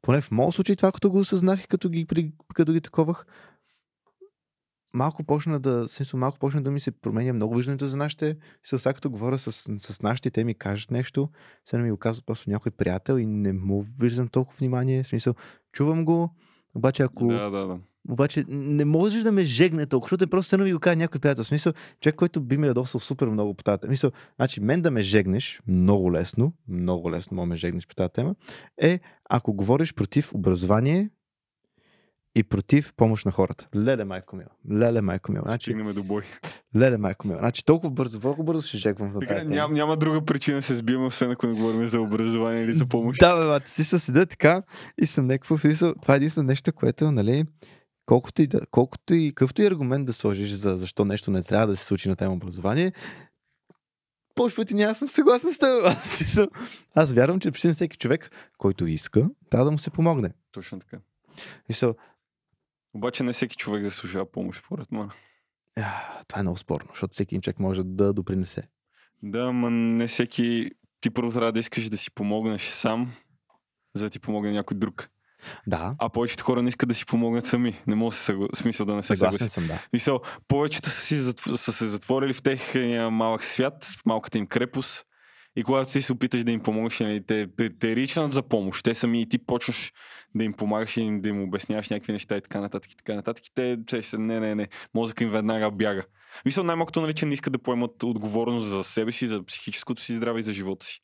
поне 0.02 0.22
в 0.22 0.32
моят 0.32 0.56
случай 0.56 0.76
това 0.76 0.92
като 0.92 1.10
го 1.10 1.20
осъзнах 1.20 1.64
и 1.64 1.68
като 1.68 1.90
ги, 1.90 2.08
като 2.54 2.74
ги 2.74 2.82
таковах, 2.82 3.26
малко 4.94 5.24
почна 5.24 5.60
да, 5.60 5.90
смисъл, 5.90 6.20
малко 6.20 6.40
почна 6.40 6.62
да 6.62 6.72
ми 6.72 6.80
се 6.80 6.92
променя 6.92 7.34
много 7.34 7.56
виждането 7.56 7.88
за 7.88 7.98
нашите. 7.98 8.38
С 8.64 8.80
сега 8.80 8.94
като 8.94 9.10
говоря 9.10 9.38
с, 9.38 9.52
с 9.78 10.02
нашите, 10.02 10.32
те 10.32 10.44
ми 10.44 10.54
кажат 10.54 10.92
нещо, 10.92 11.30
се 11.66 11.78
ми 11.78 11.92
го 11.92 11.98
казва 11.98 12.24
просто 12.26 12.50
някой 12.50 12.72
приятел 12.72 13.18
и 13.18 13.26
не 13.26 13.54
му 13.54 13.86
виждам 14.00 14.28
толкова 14.28 14.58
внимание. 14.60 15.04
В 15.04 15.08
смисъл, 15.08 15.34
чувам 15.74 16.06
го, 16.06 16.36
Обаче 16.76 17.04
ако... 17.04 17.28
Да, 17.28 17.50
да, 17.50 17.68
да. 17.68 17.80
Обаче 18.10 18.46
не 18.48 18.86
можеш 18.86 19.24
да 19.24 19.32
ме 19.32 19.44
жегне 19.44 19.86
толкова, 19.86 20.06
защото 20.06 20.24
е 20.24 20.28
просто 20.28 20.50
се 20.50 20.58
ви 20.58 20.74
го 20.74 20.80
кажа 20.80 20.96
някой 20.96 21.22
приятел. 21.22 21.44
В 21.44 21.48
смисъл, 21.48 21.74
човек, 22.02 22.16
който 22.16 22.42
би 22.42 22.58
ме 22.58 22.68
ядосал 22.68 23.00
супер 23.00 23.28
много 23.28 23.54
по 23.54 23.64
тази 23.64 23.80
тема. 23.80 23.92
Мисъл, 23.92 24.12
значи 24.36 24.62
мен 24.62 24.82
да 24.82 24.92
ме 24.92 25.02
жегнеш, 25.02 25.62
много 25.68 26.14
лесно, 26.14 26.54
много 26.68 27.12
лесно 27.12 27.36
може 27.36 27.46
да 27.46 27.50
ме 27.50 27.58
жегнеш 27.58 27.88
по 27.88 27.96
тази 27.96 28.14
тема, 28.14 28.36
е 28.82 29.00
ако 29.30 29.54
говориш 29.54 29.94
против 29.94 30.34
образование 30.34 31.10
и 32.36 32.44
против 32.44 32.94
помощ 32.98 33.26
на 33.26 33.32
хората. 33.32 33.68
Леле, 33.76 34.04
майко 34.04 34.36
мил. 34.36 34.48
Леле, 34.72 35.02
майко 35.02 35.32
мил. 35.32 35.42
Значи, 35.46 35.72
Стигнем 35.72 35.94
до 35.94 36.04
бой. 36.04 36.24
леле, 36.76 36.98
майко 36.98 37.28
мил. 37.28 37.38
Значи 37.38 37.66
толкова 37.66 37.92
бързо, 37.92 38.20
толкова 38.20 38.44
бързо 38.44 38.68
ще 38.68 38.78
жегвам 38.78 39.14
Така, 39.20 39.44
ням, 39.44 39.74
няма 39.74 39.98
друга 39.98 40.26
причина 40.26 40.58
да 40.58 40.62
се 40.62 40.76
сбием, 40.76 41.06
освен 41.06 41.32
ако 41.32 41.48
не 41.48 41.54
говорим 41.54 41.88
за 41.88 42.02
образование 42.02 42.64
или 42.64 42.72
за 42.72 42.86
помощ. 42.86 43.20
Да, 43.20 43.36
бе, 43.36 43.46
бат, 43.46 43.68
си 43.68 43.84
се 43.84 44.00
седа 44.00 44.26
така 44.26 44.64
и 45.02 45.06
съм 45.06 45.28
някакво 45.28 45.58
смисъл. 45.58 45.94
Това 46.02 46.14
е 46.14 46.18
единствено 46.18 46.48
нещо, 46.48 46.74
което, 46.74 47.12
нали, 47.12 47.46
колкото 48.06 48.42
и, 48.42 48.48
да, 48.48 48.60
колкото 48.72 49.14
и 49.14 49.30
какъвто 49.30 49.62
и 49.62 49.66
аргумент 49.66 50.06
да 50.06 50.14
сложиш 50.14 50.52
за 50.52 50.78
защо 50.78 51.06
нещо 51.06 51.32
не 51.32 51.44
трябва 51.44 51.68
да 51.68 51.76
се 51.76 51.86
случи 51.86 52.10
на 52.10 52.16
тема 52.16 52.34
образование, 52.34 52.92
повече 54.36 54.56
пъти 54.56 54.74
няма 54.76 54.96
съм 54.96 55.08
съгласен 55.08 55.52
с 55.54 55.58
теб. 55.58 55.86
Аз, 55.86 56.04
смисъл, 56.04 56.48
аз 56.96 57.14
вярвам, 57.14 57.40
че 57.40 57.52
почти 57.52 57.74
всеки 57.74 57.98
човек, 57.98 58.32
който 58.58 58.88
иска, 58.88 59.30
трябва 59.50 59.66
да 59.66 59.72
му 59.72 59.78
се 59.78 59.90
помогне. 59.90 60.32
Точно 60.52 60.80
така. 60.80 60.98
Мисъл, 61.70 61.96
Обаче 62.94 63.24
не 63.24 63.34
всеки 63.34 63.56
човек 63.56 63.84
заслужава 63.84 64.32
помощ, 64.32 64.64
според 64.66 64.92
мен. 64.92 65.10
това 66.28 66.40
е 66.40 66.44
много 66.44 66.58
спорно, 66.58 66.88
защото 66.90 67.12
всеки 67.12 67.42
човек 67.42 67.60
може 67.60 67.82
да 67.84 68.14
допринесе. 68.14 68.64
Да, 69.24 69.52
ма 69.52 69.70
не 69.72 70.08
всеки... 70.08 70.72
Ти 71.02 71.10
първо 71.10 71.32
трябва 71.32 71.52
да 71.52 71.60
искаш 71.60 71.90
да 71.90 71.98
си 71.98 72.12
помогнеш 72.12 72.62
сам, 72.62 73.14
за 73.96 74.04
да 74.04 74.10
ти 74.10 74.20
помогне 74.20 74.52
някой 74.52 74.78
друг. 74.78 75.10
Да, 75.68 75.96
А 76.00 76.10
повечето 76.10 76.44
хора 76.44 76.62
не 76.62 76.70
искат 76.70 76.90
да 76.90 76.96
си 76.96 77.06
помогнат 77.06 77.46
сами. 77.46 77.82
Не 77.88 77.96
мога 77.96 78.10
да 78.10 78.16
се 78.16 78.24
съгла... 78.24 78.48
смисъл 78.56 78.86
да 78.86 78.94
не 78.94 79.00
се 79.00 79.08
съгласен 79.08 79.50
съгласи. 79.50 79.54
съм, 79.54 79.68
да. 79.68 79.88
Мисъл, 79.94 80.22
повечето 80.48 80.90
са, 80.90 81.02
си 81.02 81.16
затв... 81.16 81.58
са 81.58 81.74
се 81.74 81.88
затворили 81.88 82.34
в 82.34 82.42
техния 82.42 83.10
малък 83.12 83.44
свят, 83.44 83.86
в 83.86 84.06
малката 84.06 84.38
им 84.38 84.48
крепост. 84.48 85.06
И 85.56 85.64
когато 85.64 85.92
ти 85.92 86.02
се 86.02 86.14
опиташ 86.14 86.44
да 86.44 86.52
им 86.52 86.64
помогнеш, 86.64 87.00
нали, 87.00 87.26
те, 87.26 87.48
те, 87.58 87.78
те 87.80 87.96
ричнат 87.96 88.32
за 88.32 88.42
помощ. 88.42 88.84
Те 88.84 88.94
сами 88.94 89.22
и 89.22 89.30
ти 89.30 89.38
почваш 89.38 89.94
да 90.36 90.44
им 90.44 90.54
помагаш 90.54 90.98
и 90.98 91.20
да 91.22 91.30
им 91.30 91.44
обясняваш 91.44 91.90
някакви 91.90 92.14
неща 92.14 92.38
и 92.38 92.42
така 92.42 92.62
нататък 92.62 92.92
и 92.92 92.96
така 92.96 93.16
нататък. 93.16 93.46
И 93.46 93.54
те, 93.54 93.78
те 93.88 94.02
ще, 94.02 94.18
не, 94.18 94.40
не, 94.40 94.56
не, 94.56 94.68
мозъка 94.94 95.24
им 95.24 95.30
веднага 95.30 95.72
бяга. 95.72 96.04
Мисля, 96.46 96.64
най-малкото, 96.64 97.02
нали, 97.02 97.14
че 97.14 97.26
не 97.26 97.34
искат 97.34 97.54
да 97.54 97.60
поемат 97.60 98.04
отговорност 98.04 98.68
за 98.68 98.84
себе 98.84 99.12
си, 99.12 99.28
за 99.28 99.46
психическото 99.46 100.02
си 100.02 100.16
здраве 100.16 100.40
и 100.40 100.44
за 100.44 100.54
живота 100.54 100.86
си. 100.86 101.00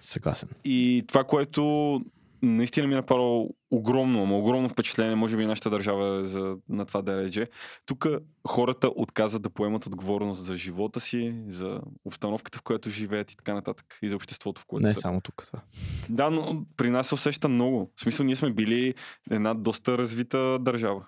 Съгласен. 0.00 0.48
И 0.64 1.04
това, 1.08 1.24
което 1.24 2.00
наистина 2.42 2.86
ми 2.86 2.92
е 2.92 2.96
направило 2.96 3.50
огромно, 3.70 4.22
ама 4.22 4.38
огромно 4.38 4.68
впечатление, 4.68 5.14
може 5.14 5.36
би 5.36 5.42
и 5.42 5.46
нашата 5.46 5.70
държава 5.70 6.20
е 6.20 6.24
за, 6.24 6.56
на 6.68 6.86
това 6.86 7.02
да 7.02 7.22
реже. 7.22 7.46
Тук 7.86 8.06
хората 8.48 8.88
отказват 8.96 9.42
да 9.42 9.50
поемат 9.50 9.86
отговорност 9.86 10.44
за 10.44 10.56
живота 10.56 11.00
си, 11.00 11.34
за 11.48 11.80
обстановката, 12.04 12.58
в 12.58 12.62
която 12.62 12.90
живеят 12.90 13.32
и 13.32 13.36
така 13.36 13.54
нататък. 13.54 13.98
И 14.02 14.08
за 14.08 14.16
обществото, 14.16 14.60
в 14.60 14.66
което 14.66 14.86
Не 14.86 14.94
са. 14.94 15.00
само 15.00 15.20
тук 15.20 15.42
това. 15.46 15.60
Да, 16.08 16.30
но 16.30 16.64
при 16.76 16.90
нас 16.90 17.08
се 17.08 17.14
усеща 17.14 17.48
много. 17.48 17.90
В 17.96 18.00
смисъл, 18.00 18.26
ние 18.26 18.36
сме 18.36 18.50
били 18.52 18.94
една 19.30 19.54
доста 19.54 19.98
развита 19.98 20.58
държава. 20.60 21.06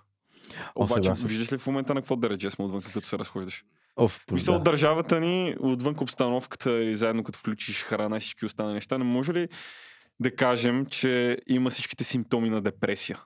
О, 0.74 0.84
Обаче, 0.84 0.94
съгласен. 1.02 1.28
виждаш 1.28 1.52
ли 1.52 1.58
в 1.58 1.66
момента 1.66 1.94
на 1.94 2.00
какво 2.00 2.16
да 2.16 2.30
реже 2.30 2.50
сме 2.50 2.64
отвън, 2.64 2.80
като 2.82 3.00
се 3.00 3.18
разхождаш? 3.18 3.64
Оф, 3.96 4.20
Мисъл, 4.32 4.54
да. 4.54 4.60
държавата 4.64 5.20
ни, 5.20 5.54
отвън 5.60 5.94
обстановката 6.00 6.84
и 6.84 6.96
заедно 6.96 7.24
като 7.24 7.38
включиш 7.38 7.82
храна 7.82 8.16
и 8.16 8.20
всички 8.20 8.44
останали 8.44 8.74
неща, 8.74 8.98
не 8.98 9.04
може 9.04 9.32
ли 9.34 9.48
да 10.20 10.30
кажем, 10.30 10.86
че 10.86 11.38
има 11.46 11.70
всичките 11.70 12.04
симптоми 12.04 12.50
на 12.50 12.62
депресия? 12.62 13.20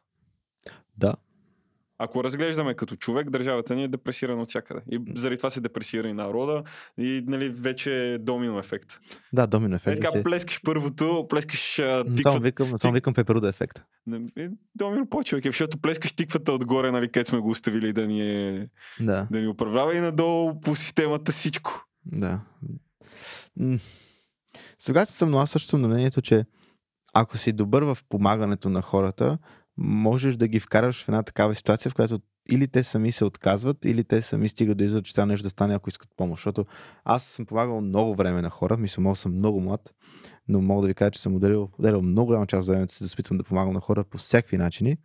да. 0.97 1.15
Ако 2.01 2.25
разглеждаме 2.25 2.75
като 2.75 2.97
човек, 2.97 3.31
държавата 3.31 3.75
ни 3.75 3.85
е 3.85 3.89
депресирана 3.89 4.43
от 4.43 4.49
всякъде. 4.49 4.81
И 4.91 5.01
заради 5.15 5.37
това 5.37 5.51
се 5.51 5.61
депресира 5.61 6.09
и 6.09 6.13
народа 6.13 6.63
и 6.99 7.25
нали, 7.27 7.49
вече 7.51 8.05
е 8.05 8.19
домино 8.19 8.59
ефект. 8.59 8.99
Да, 9.33 9.47
домино 9.47 9.75
Е, 9.75 9.77
ефект. 9.77 9.97
така, 9.97 10.11
се... 10.11 10.23
плескаш 10.23 10.61
първото, 10.65 11.27
плескаш 11.31 11.75
тиквата. 12.17 12.41
викам, 12.41 12.71
на 12.71 12.79
това 12.79 12.91
му 12.91 12.95
викам 12.95 13.15
пеперуда 13.15 13.49
ефект. 13.49 13.83
Е, 14.37 14.49
Домино 14.75 15.07
по-човек, 15.07 15.45
е, 15.45 15.49
защото 15.49 15.79
плескаш 15.79 16.13
тиквата 16.13 16.53
отгоре, 16.53 16.91
нали, 16.91 17.09
където 17.09 17.31
сме 17.31 17.39
го 17.39 17.51
оставили 17.51 17.93
да 17.93 18.07
ни, 18.07 18.23
е, 18.49 18.69
Да. 19.01 19.29
да 19.31 19.41
ни 19.41 19.49
управлява 19.49 19.97
и 19.97 20.01
надолу 20.01 20.61
по 20.61 20.77
системата 20.77 21.33
всичко. 21.33 21.85
Да. 22.07 22.41
Съгласен 24.79 25.15
съм, 25.15 25.31
но 25.31 25.39
аз 25.39 25.51
също 25.51 25.69
съм 25.69 25.81
на 25.81 25.89
мнението, 25.89 26.23
че 26.23 26.45
ако 27.15 27.39
си 27.39 27.53
добър 27.53 27.83
в 27.83 27.99
помагането 28.09 28.71
на 28.71 28.83
хората, 28.83 29.39
можеш 29.77 30.37
да 30.37 30.49
ги 30.49 30.61
вкараш 30.61 31.05
в 31.05 31.09
една 31.09 31.23
такава 31.23 31.55
ситуация, 31.55 31.91
в 31.91 31.95
която 31.95 32.21
или 32.51 32.69
те 32.69 32.85
сами 32.85 33.13
се 33.13 33.25
отказват, 33.25 33.85
или 33.85 34.05
те 34.05 34.23
сами 34.23 34.49
стигат 34.49 34.79
до 34.79 34.85
извод, 34.85 35.05
че 35.05 35.15
трябва 35.15 35.27
нещо 35.27 35.43
да 35.43 35.51
стане, 35.51 35.75
ако 35.75 35.89
искат 35.89 36.09
помощ. 36.17 36.41
Защото 36.41 36.67
аз 37.05 37.23
съм 37.23 37.47
помагал 37.47 37.81
много 37.81 38.15
време 38.15 38.43
на 38.43 38.51
хора, 38.51 38.77
мисля, 38.77 39.03
мога 39.03 39.17
съм 39.17 39.37
много 39.37 39.61
млад, 39.61 39.95
но 40.49 40.61
мога 40.61 40.83
да 40.83 40.89
ви 40.89 40.95
кажа, 40.95 41.11
че 41.11 41.21
съм 41.21 41.35
отделил, 41.35 41.71
отделил 41.79 42.03
много 42.03 42.27
голяма 42.27 42.47
част 42.47 42.69
от 42.69 42.75
времето 42.75 42.95
си 42.95 43.05
да 43.05 43.11
опитвам 43.13 43.39
да 43.39 43.45
помагам 43.45 43.75
на 43.75 43.81
хора 43.81 44.05
по 44.05 44.19
всякакви 44.19 44.57
начини. 44.57 44.97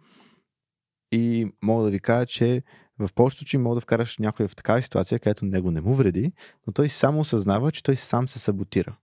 И 1.11 1.47
мога 1.63 1.83
да 1.83 1.91
ви 1.91 1.99
кажа, 1.99 2.25
че 2.25 2.63
в 2.99 3.09
повечето 3.15 3.39
случаи 3.39 3.59
мога 3.59 3.75
да 3.75 3.81
вкараш 3.81 4.17
някой 4.17 4.47
в 4.47 4.55
такава 4.55 4.81
ситуация, 4.81 5.19
където 5.19 5.45
него 5.45 5.71
не 5.71 5.81
му 5.81 5.95
вреди, 5.95 6.31
но 6.67 6.73
той 6.73 6.89
само 6.89 7.19
осъзнава, 7.19 7.71
че 7.71 7.83
той 7.83 7.95
сам 7.95 8.27
се 8.27 8.39
саботира. 8.39 8.95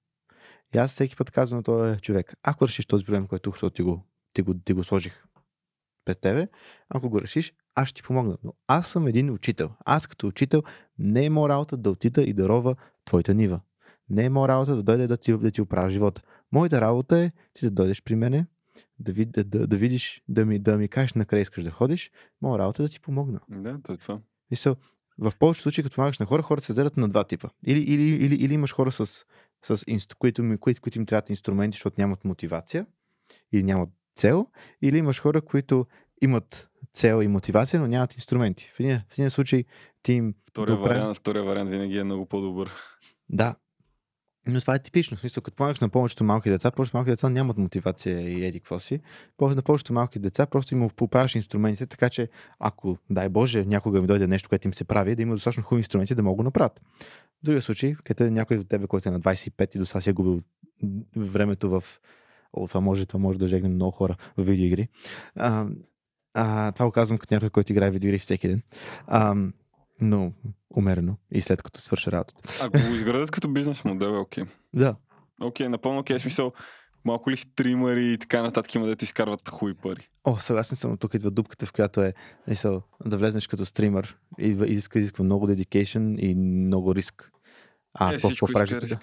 И 0.74 0.78
аз 0.78 0.90
всеки 0.90 1.16
път 1.16 1.30
казвам 1.30 1.58
на 1.58 1.62
този 1.62 2.00
човек, 2.00 2.34
ако 2.42 2.68
решиш 2.68 2.86
този 2.86 3.04
проблем, 3.04 3.26
който 3.26 3.50
тук 3.50 3.74
ти 3.74 3.82
го, 3.82 4.04
ти 4.32 4.42
го, 4.42 4.54
ти 4.54 4.72
го 4.72 4.84
сложих 4.84 5.24
пред 6.04 6.20
тебе, 6.20 6.48
ако 6.88 7.10
го 7.10 7.20
решиш, 7.20 7.54
аз 7.74 7.88
ще 7.88 7.96
ти 7.96 8.06
помогна. 8.06 8.36
Но 8.44 8.54
аз 8.66 8.88
съм 8.88 9.06
един 9.06 9.30
учител. 9.30 9.70
Аз 9.84 10.06
като 10.06 10.26
учител 10.26 10.62
не 10.98 11.24
е 11.24 11.30
моя 11.30 11.48
работа 11.48 11.76
да 11.76 11.90
отида 11.90 12.22
и 12.22 12.32
да 12.32 12.48
рова 12.48 12.76
твоята 13.04 13.34
нива. 13.34 13.60
Не 14.08 14.24
е 14.24 14.30
моя 14.30 14.48
работа 14.48 14.76
да 14.76 14.82
дойде 14.82 15.06
да 15.06 15.16
ти, 15.16 15.38
да 15.38 15.50
ти 15.50 15.60
оправя 15.60 15.90
живота. 15.90 16.22
Моята 16.52 16.80
работа 16.80 17.18
е 17.18 17.32
ти 17.54 17.64
да 17.64 17.70
дойдеш 17.70 18.02
при 18.02 18.14
мене, 18.14 18.46
да, 18.98 19.12
вид, 19.12 19.30
да, 19.30 19.44
да, 19.44 19.66
да 19.66 19.76
видиш, 19.76 20.22
да 20.28 20.46
ми, 20.46 20.58
да 20.58 20.78
ми 20.78 20.88
кажеш 20.88 21.14
на 21.14 21.24
къде 21.24 21.42
искаш 21.42 21.64
да 21.64 21.70
ходиш. 21.70 22.10
Моя 22.42 22.58
работа 22.58 22.82
е 22.82 22.86
да 22.86 22.92
ти 22.92 23.00
помогна. 23.00 23.40
Да, 23.48 23.80
то 23.82 23.92
е 23.92 23.96
това. 23.96 24.20
Мисъл, 24.50 24.76
в 25.20 25.32
повечето 25.38 25.62
случаи, 25.62 25.84
като 25.84 25.94
помагаш 25.94 26.18
на 26.18 26.26
хора, 26.26 26.42
хората 26.42 26.66
се 26.66 26.74
делят 26.74 26.96
на 26.96 27.08
два 27.08 27.24
типа. 27.24 27.48
Или, 27.66 27.80
или, 27.80 28.02
или, 28.02 28.34
или 28.34 28.54
имаш 28.54 28.74
хора 28.74 28.92
с, 28.92 29.06
с 29.62 29.84
инстру, 29.86 30.16
които, 30.18 30.58
които, 30.60 30.80
които 30.80 30.98
им 30.98 31.06
трябват 31.06 31.30
инструменти, 31.30 31.76
защото 31.76 32.00
нямат 32.00 32.24
мотивация 32.24 32.86
или 33.52 33.62
нямат 33.62 33.88
цел, 34.14 34.46
или 34.82 34.98
имаш 34.98 35.20
хора, 35.20 35.42
които 35.42 35.86
имат 36.22 36.70
цел 36.92 37.22
и 37.22 37.28
мотивация, 37.28 37.80
но 37.80 37.86
нямат 37.86 38.14
инструменти. 38.14 38.70
В 38.74 38.80
един, 38.80 38.98
в 38.98 39.12
един 39.12 39.30
случай 39.30 39.64
ти 40.02 40.12
им 40.12 40.34
Втория, 40.50 40.76
Добре. 40.76 40.88
вариант, 40.88 41.16
втория 41.16 41.44
вариант 41.44 41.70
винаги 41.70 41.98
е 41.98 42.04
много 42.04 42.26
по-добър. 42.26 42.72
Да. 43.28 43.54
Но 44.46 44.60
това 44.60 44.74
е 44.74 44.78
типично. 44.78 45.16
В 45.16 45.20
смисъл, 45.20 45.42
като 45.42 45.56
помагаш 45.56 45.80
на 45.80 45.88
повечето 45.88 46.24
малки 46.24 46.50
деца, 46.50 46.70
повечето 46.70 46.96
малки 46.96 47.10
деца 47.10 47.28
нямат 47.28 47.58
мотивация 47.58 48.20
и 48.20 48.44
еди 48.44 48.60
какво 48.60 48.80
си. 48.80 49.00
На 49.40 49.62
повечето 49.62 49.92
малки 49.92 50.18
деца 50.18 50.46
просто 50.46 50.74
им 50.74 50.90
поправяш 50.96 51.34
инструментите, 51.34 51.86
така 51.86 52.10
че 52.10 52.28
ако, 52.58 52.98
дай 53.10 53.28
Боже, 53.28 53.64
някога 53.64 54.00
ми 54.00 54.06
дойде 54.06 54.26
нещо, 54.26 54.48
което 54.48 54.68
им 54.68 54.74
се 54.74 54.84
прави, 54.84 55.16
да 55.16 55.22
има 55.22 55.34
достатъчно 55.34 55.62
хубави 55.62 55.80
инструменти 55.80 56.14
да 56.14 56.22
могат 56.22 56.36
го 56.36 56.42
направят. 56.42 56.80
В 57.40 57.44
другия 57.44 57.62
случай, 57.62 57.94
където 57.94 58.24
е 58.24 58.30
някой 58.30 58.56
от 58.56 58.68
тебе, 58.68 58.86
който 58.86 59.08
е 59.08 59.12
на 59.12 59.20
25 59.20 59.76
и 59.76 59.78
до 59.78 59.86
сега 59.86 60.00
си 60.00 60.10
е 60.10 60.12
губил 60.12 60.40
времето 61.16 61.70
в... 61.70 61.84
О, 62.52 62.68
това 62.68 62.80
може, 62.80 63.06
това 63.06 63.20
може 63.20 63.38
да 63.38 63.48
жегне 63.48 63.68
много 63.68 63.90
хора 63.90 64.16
в 64.36 64.42
видеоигри. 64.42 64.88
А, 65.34 65.66
а, 66.34 66.72
това 66.72 66.86
го 66.86 66.92
казвам 66.92 67.18
като 67.18 67.34
някой, 67.34 67.50
който 67.50 67.72
играе 67.72 67.90
видеоигри 67.90 68.18
всеки 68.18 68.48
ден. 68.48 68.62
А, 69.06 69.34
но 70.00 70.32
умерено 70.76 71.16
и 71.30 71.40
след 71.40 71.62
като 71.62 71.80
свърша 71.80 72.12
работата. 72.12 72.52
Ако 72.62 72.78
го 72.78 72.94
изградят 72.94 73.30
като 73.30 73.48
бизнес 73.48 73.84
модел, 73.84 74.06
е 74.06 74.18
окей. 74.18 74.44
Да, 74.74 74.96
Окей, 75.42 75.68
напълно 75.68 75.98
окей, 76.00 76.18
смисъл. 76.18 76.52
Малко 77.04 77.30
ли 77.30 77.36
стримари 77.36 78.12
и 78.12 78.18
така 78.18 78.42
нататък 78.42 78.74
има, 78.74 78.86
дето 78.86 79.04
изкарват 79.04 79.48
хуй 79.48 79.74
пари. 79.74 80.08
О, 80.24 80.38
съгласен 80.38 80.76
съм, 80.76 80.96
тук 80.96 81.14
идва 81.14 81.30
дупката, 81.30 81.66
в 81.66 81.72
която 81.72 82.02
е 82.02 82.14
мисъл, 82.48 82.82
да 83.06 83.16
влезнеш 83.18 83.46
като 83.46 83.66
стример. 83.66 84.16
Идва, 84.38 84.68
изисква, 84.68 85.00
изисква 85.00 85.24
много 85.24 85.48
dedication 85.48 86.18
и 86.18 86.34
много 86.34 86.94
риск. 86.94 87.30
А, 87.94 88.14
е, 88.14 88.18
всичко 88.18 88.48
правиш 88.52 88.70
иска 88.70 88.80
риск. 88.80 88.98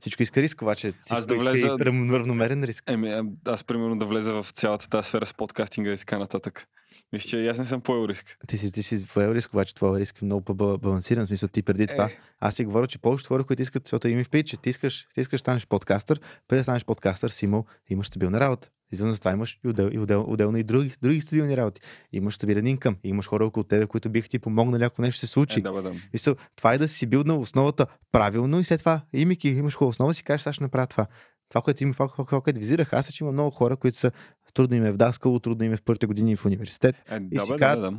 Всичко 0.00 0.22
иска 0.22 0.42
риск, 0.42 0.62
обаче 0.62 0.90
всичко 0.90 1.26
да 1.26 1.36
иска 1.36 1.50
влеза- 1.50 1.76
и 1.80 1.84
равно- 1.84 2.18
равномерен 2.18 2.64
риск. 2.64 2.84
Еми, 2.86 3.22
аз 3.44 3.64
примерно 3.64 3.98
да 3.98 4.06
влеза 4.06 4.32
в 4.32 4.46
цялата 4.50 4.88
тази 4.88 5.08
сфера 5.08 5.26
с 5.26 5.34
подкастинга 5.34 5.92
и 5.92 5.98
така 5.98 6.18
нататък. 6.18 6.66
Мисля, 7.12 7.28
че 7.28 7.48
аз 7.48 7.58
не 7.58 7.66
съм 7.66 7.80
поел 7.80 8.08
риск. 8.08 8.36
Ти 8.46 8.58
си, 8.58 8.72
ти 8.72 8.82
си 8.82 9.06
поел 9.06 9.34
риск, 9.34 9.52
обаче 9.52 9.74
риск 9.82 10.22
е 10.22 10.24
много 10.24 10.44
по-балансиран. 10.44 11.26
Смисъл 11.26 11.48
ти 11.48 11.62
преди 11.62 11.86
това. 11.86 12.04
Е. 12.04 12.18
Аз 12.40 12.54
си 12.54 12.64
говоря, 12.64 12.86
че 12.86 12.98
повечето 12.98 13.28
хора, 13.28 13.44
които 13.44 13.62
искат, 13.62 13.84
защото 13.84 14.08
има 14.08 14.24
в 14.24 14.42
че 14.44 14.56
ти 14.56 14.70
искаш, 14.70 15.06
ти 15.14 15.20
искаш 15.20 15.40
да 15.40 15.42
станеш 15.42 15.66
подкастър, 15.66 16.20
преди 16.48 16.60
да 16.60 16.62
станеш 16.62 16.84
подкастър 16.84 17.30
си 17.30 17.44
имал, 17.44 17.64
имаш 17.88 18.06
стабилна 18.06 18.40
работа. 18.40 18.68
И 18.92 18.96
за 18.96 19.18
това 19.18 19.32
имаш 19.32 19.58
и, 19.64 19.68
отдел, 19.68 19.90
и 19.92 19.98
отдел, 19.98 20.24
отделно 20.28 20.58
и 20.58 20.62
други, 20.62 20.92
други 21.02 21.20
стабилни 21.20 21.56
работи. 21.56 21.80
Имаш 22.12 22.34
стабилен 22.34 22.66
инкъм, 22.66 22.96
имаш 23.04 23.26
хора 23.26 23.46
около 23.46 23.64
тебе, 23.64 23.86
които 23.86 24.10
биха 24.10 24.28
ти 24.28 24.38
помогнали, 24.38 24.84
ако 24.84 25.02
нещо 25.02 25.20
се 25.20 25.26
случи. 25.26 25.60
Е, 25.60 25.62
да, 25.62 25.82
да. 25.82 26.36
Това 26.56 26.74
е 26.74 26.78
да 26.78 26.88
си 26.88 27.06
билднал 27.06 27.40
основата 27.40 27.86
правилно 28.12 28.60
и 28.60 28.64
след 28.64 28.80
това, 28.80 29.00
имайки 29.12 29.48
имаш 29.48 29.74
хубава 29.74 29.90
основа, 29.90 30.14
си 30.14 30.22
кажеш, 30.22 30.42
сега 30.42 30.52
ще 30.52 30.64
направя 30.64 30.86
това. 30.86 31.06
Това, 31.50 31.62
което, 31.62 31.82
има, 31.82 31.92
това, 31.92 32.08
това, 32.08 32.40
което 32.40 32.58
визирах, 32.58 32.92
аз 32.92 33.08
е, 33.08 33.12
че 33.12 33.24
има 33.24 33.32
много 33.32 33.50
хора, 33.50 33.76
които 33.76 33.96
са 33.98 34.12
трудно 34.54 34.76
им 34.76 34.84
е 34.84 34.92
вдаскало, 34.92 35.38
трудно 35.40 35.64
им 35.64 35.72
е 35.72 35.76
в 35.76 35.82
първите 35.82 36.06
години 36.06 36.36
в 36.36 36.46
университет. 36.46 36.96
Е, 37.10 37.16
И 37.16 37.20
да, 37.28 37.40
си 37.40 37.52
бе, 37.52 37.54
да, 37.54 37.58
казват, 37.58 37.94
да. 37.94 37.98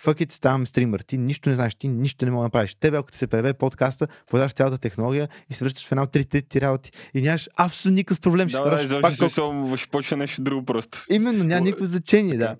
Fuck 0.00 0.26
it, 0.26 0.32
ставам 0.32 0.66
стример. 0.66 1.00
Ти 1.00 1.18
нищо 1.18 1.48
не 1.48 1.54
знаеш, 1.54 1.74
ти 1.74 1.88
нищо 1.88 2.24
не 2.24 2.30
мога 2.30 2.40
да 2.40 2.46
направиш. 2.46 2.74
Тебе, 2.74 2.96
ако 2.96 3.10
ти 3.12 3.18
се 3.18 3.26
преве 3.26 3.54
подкаста, 3.54 4.08
подаваш 4.26 4.52
цялата 4.52 4.78
технология 4.78 5.28
и 5.50 5.54
се 5.54 5.64
връщаш 5.64 5.88
в 5.88 5.92
една 5.92 6.02
от 6.02 6.10
трите 6.10 6.42
ти 6.42 6.60
работи. 6.60 6.90
И 7.14 7.22
нямаш 7.22 7.48
абсолютно 7.56 7.94
никакъв 7.94 8.20
проблем. 8.20 8.48
Ще 8.48 8.58
Да, 8.58 8.64
да, 8.64 9.00
пак 9.00 9.16
колкото- 9.16 9.16
смисъл, 9.16 9.76
ще 9.76 9.88
почне 9.88 10.16
нещо 10.16 10.42
друго 10.42 10.64
просто. 10.64 11.04
Именно, 11.10 11.44
няма 11.44 11.60
никакво 11.60 11.84
значение, 11.86 12.36
да. 12.36 12.56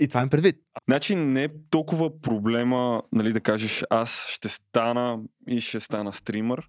И 0.00 0.08
това 0.08 0.22
им 0.22 0.28
предвид. 0.28 0.56
Значи 0.88 1.16
не 1.16 1.44
е 1.44 1.48
толкова 1.70 2.20
проблема, 2.20 3.02
нали, 3.12 3.32
да 3.32 3.40
кажеш 3.40 3.84
аз 3.90 4.26
ще 4.28 4.48
стана 4.48 5.18
и 5.48 5.60
ще 5.60 5.80
стана 5.80 6.12
стример. 6.12 6.62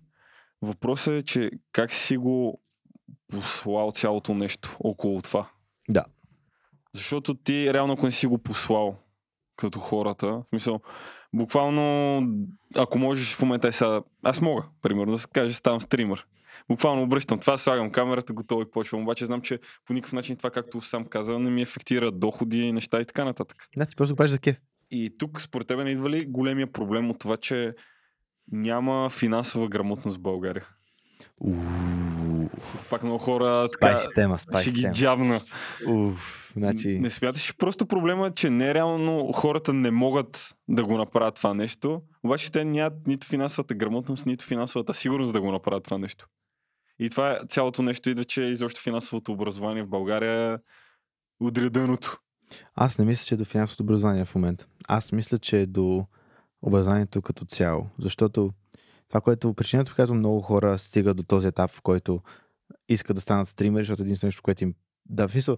Въпросът 0.61 1.13
е, 1.13 1.23
че 1.23 1.51
как 1.71 1.93
си 1.93 2.17
го 2.17 2.61
послал 3.27 3.91
цялото 3.91 4.33
нещо 4.33 4.77
около 4.79 5.21
това. 5.21 5.49
Да. 5.89 6.03
Защото 6.93 7.33
ти 7.33 7.73
реално, 7.73 7.93
ако 7.93 8.05
не 8.05 8.11
си 8.11 8.27
го 8.27 8.37
послал 8.37 8.97
като 9.55 9.79
хората, 9.79 10.27
в 10.27 10.45
смисъл, 10.49 10.79
буквално, 11.33 12.21
ако 12.75 12.99
можеш 12.99 13.35
в 13.35 13.41
момента 13.41 13.67
е 13.67 13.71
сега, 13.71 14.01
аз 14.23 14.41
мога, 14.41 14.63
примерно, 14.81 15.11
да 15.11 15.17
се 15.17 15.27
каже, 15.33 15.53
ставам 15.53 15.81
стример. 15.81 16.25
Буквално 16.69 17.03
обръщам 17.03 17.39
това, 17.39 17.57
слагам 17.57 17.91
камерата, 17.91 18.33
готово 18.33 18.61
и 18.61 18.71
почвам. 18.71 19.01
Обаче 19.01 19.25
знам, 19.25 19.41
че 19.41 19.59
по 19.85 19.93
никакъв 19.93 20.13
начин 20.13 20.35
това, 20.35 20.49
както 20.51 20.81
сам 20.81 21.05
каза, 21.05 21.39
не 21.39 21.49
ми 21.49 21.61
ефектира 21.61 22.11
доходи, 22.11 22.71
неща 22.71 23.01
и 23.01 23.05
така 23.05 23.25
нататък. 23.25 23.67
Значи 23.73 23.95
просто 23.95 24.13
го 24.13 24.17
правиш 24.17 24.31
за 24.31 24.39
кеф. 24.39 24.61
И 24.91 25.15
тук, 25.17 25.41
според 25.41 25.67
тебе, 25.67 25.83
не 25.83 25.91
идва 25.91 26.09
ли 26.09 26.25
големия 26.25 26.71
проблем 26.71 27.09
от 27.09 27.19
това, 27.19 27.37
че 27.37 27.75
няма 28.51 29.09
финансова 29.09 29.67
грамотност 29.67 30.17
в 30.17 30.21
България? 30.21 30.67
Пак 32.89 33.03
много 33.03 33.17
хора 33.17 33.67
така, 33.71 33.97
спайси 33.97 34.07
тема, 34.15 34.37
ще 34.37 34.43
спайси 34.43 34.71
ги 34.71 34.87
тема. 34.93 35.39
Уф, 35.87 36.53
значи... 36.57 36.99
Не 36.99 37.09
смяташ 37.09 37.55
просто 37.57 37.85
проблема, 37.85 38.31
че 38.31 38.49
нереално 38.49 39.31
хората 39.33 39.73
не 39.73 39.91
могат 39.91 40.55
да 40.67 40.85
го 40.85 40.97
направят 40.97 41.35
това 41.35 41.53
нещо, 41.53 42.01
обаче 42.23 42.51
те 42.51 42.65
нямат 42.65 43.07
нито 43.07 43.27
финансовата 43.27 43.73
грамотност, 43.73 44.25
нито 44.25 44.45
финансовата 44.45 44.93
сигурност 44.93 45.33
да 45.33 45.41
го 45.41 45.51
направят 45.51 45.83
това 45.83 45.97
нещо. 45.97 46.27
И 46.99 47.09
това 47.09 47.31
е 47.31 47.37
цялото 47.49 47.81
нещо 47.81 48.09
идва, 48.09 48.25
че 48.25 48.41
изобщо 48.41 48.81
финансовото 48.81 49.31
образование 49.31 49.83
в 49.83 49.89
България 49.89 50.53
е 50.53 50.57
отреденото. 51.39 52.17
Аз 52.75 52.97
не 52.97 53.05
мисля, 53.05 53.25
че 53.25 53.35
е 53.35 53.37
до 53.37 53.45
финансовото 53.45 53.83
образование 53.83 54.25
в 54.25 54.35
момента. 54.35 54.67
Аз 54.87 55.11
мисля, 55.11 55.39
че 55.39 55.61
е 55.61 55.65
до 55.65 56.05
образованието 56.61 57.21
като 57.21 57.45
цяло. 57.45 57.87
Защото 57.99 58.51
това, 59.07 59.21
което 59.21 59.53
причината, 59.53 59.91
по 59.91 59.95
която 59.95 60.13
много 60.13 60.41
хора 60.41 60.77
стигат 60.77 61.17
до 61.17 61.23
този 61.23 61.47
етап, 61.47 61.71
в 61.71 61.81
който 61.81 62.21
искат 62.89 63.15
да 63.15 63.21
станат 63.21 63.47
стримери, 63.47 63.83
защото 63.83 64.01
единственото 64.01 64.27
нещо, 64.27 64.43
което 64.43 64.63
им... 64.63 64.73
Да, 65.09 65.27
в 65.27 65.31
смисъл, 65.31 65.57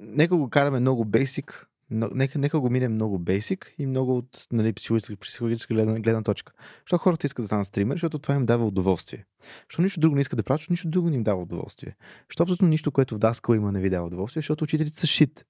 нека 0.00 0.36
го 0.36 0.50
караме 0.50 0.80
много 0.80 1.04
бейсик, 1.04 1.66
но, 1.90 2.08
нека, 2.14 2.38
нека 2.38 2.60
го 2.60 2.70
минем 2.70 2.92
много 2.92 3.18
бейсик 3.18 3.74
и 3.78 3.86
много 3.86 4.16
от 4.16 4.46
нали, 4.52 4.72
психологическа, 4.72 5.74
гледна, 5.74 6.00
гледна 6.00 6.22
точка. 6.22 6.52
Защото 6.84 7.02
хората 7.02 7.26
искат 7.26 7.42
да 7.42 7.46
станат 7.46 7.66
стримери, 7.66 7.96
защото 7.96 8.18
това 8.18 8.34
им 8.34 8.46
дава 8.46 8.66
удоволствие. 8.66 9.24
Защото 9.68 9.82
нищо 9.82 10.00
друго 10.00 10.14
не 10.14 10.20
искат 10.20 10.36
да 10.36 10.42
правят, 10.42 10.60
защото 10.60 10.72
нищо 10.72 10.88
друго 10.88 11.10
не 11.10 11.16
им 11.16 11.22
дава 11.22 11.42
удоволствие. 11.42 11.96
Абсолютно 12.40 12.68
нищо, 12.68 12.92
което 12.92 13.14
в 13.14 13.18
Даскал 13.18 13.54
има, 13.54 13.72
не 13.72 13.80
ви 13.80 13.90
дава 13.90 14.06
удоволствие, 14.06 14.40
защото 14.40 14.64
учителите 14.64 14.98
са 14.98 15.06
шит. 15.06 15.44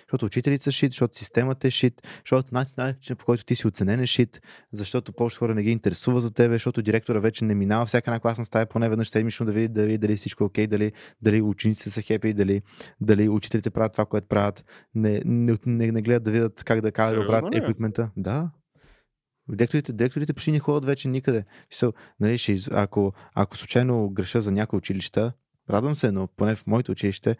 Защото 0.00 0.26
учителите 0.26 0.64
са 0.64 0.72
шит, 0.72 0.92
защото 0.92 1.18
системата 1.18 1.66
е 1.66 1.70
шит, 1.70 2.02
защото 2.24 2.54
начин, 2.54 2.74
начин 2.78 3.16
по 3.16 3.24
който 3.24 3.44
ти 3.44 3.54
си 3.54 3.66
оценен 3.66 4.00
е 4.00 4.06
шит, 4.06 4.40
защото 4.72 5.12
повече 5.12 5.38
хора 5.38 5.54
не 5.54 5.62
ги 5.62 5.70
интересува 5.70 6.20
за 6.20 6.30
тебе, 6.30 6.54
защото 6.54 6.82
директора 6.82 7.18
вече 7.18 7.44
не 7.44 7.54
минава 7.54 7.86
всяка 7.86 8.10
една 8.10 8.20
класна 8.20 8.44
стая 8.44 8.66
поне 8.66 8.88
веднъж 8.88 9.08
седмично 9.08 9.46
да 9.46 9.52
види 9.52 9.68
дали, 9.68 9.98
дали 9.98 10.16
всичко 10.16 10.44
е 10.44 10.46
окей, 10.46 10.66
дали, 10.66 10.92
дали 11.22 11.42
учениците 11.42 11.90
са 11.90 12.02
хепи, 12.02 12.34
дали, 12.34 12.62
дали 13.00 13.28
учителите 13.28 13.70
правят 13.70 13.92
това, 13.92 14.06
което 14.06 14.28
правят, 14.28 14.64
не, 14.94 15.22
не, 15.24 15.56
не, 15.66 15.92
не 15.92 16.02
гледат 16.02 16.22
да 16.22 16.30
видят 16.30 16.64
как 16.64 16.80
да, 16.80 16.92
как 16.92 17.14
да 17.14 17.20
оправят 17.20 17.54
ли? 17.54 17.58
еквипмента. 17.58 18.10
Да. 18.16 18.50
Директорите, 19.48 19.92
директорите 19.92 20.32
почти 20.32 20.52
не 20.52 20.58
ходят 20.58 20.84
вече 20.84 21.08
никъде. 21.08 21.44
Мисъл, 21.70 21.92
нали, 22.20 22.38
ще, 22.38 22.56
ако, 22.70 23.12
ако 23.34 23.56
случайно 23.56 24.10
греша 24.10 24.40
за 24.40 24.52
някои 24.52 24.76
училища, 24.76 25.32
радвам 25.70 25.94
се, 25.94 26.12
но 26.12 26.28
поне 26.36 26.54
в 26.54 26.66
моето 26.66 26.92
училище, 26.92 27.36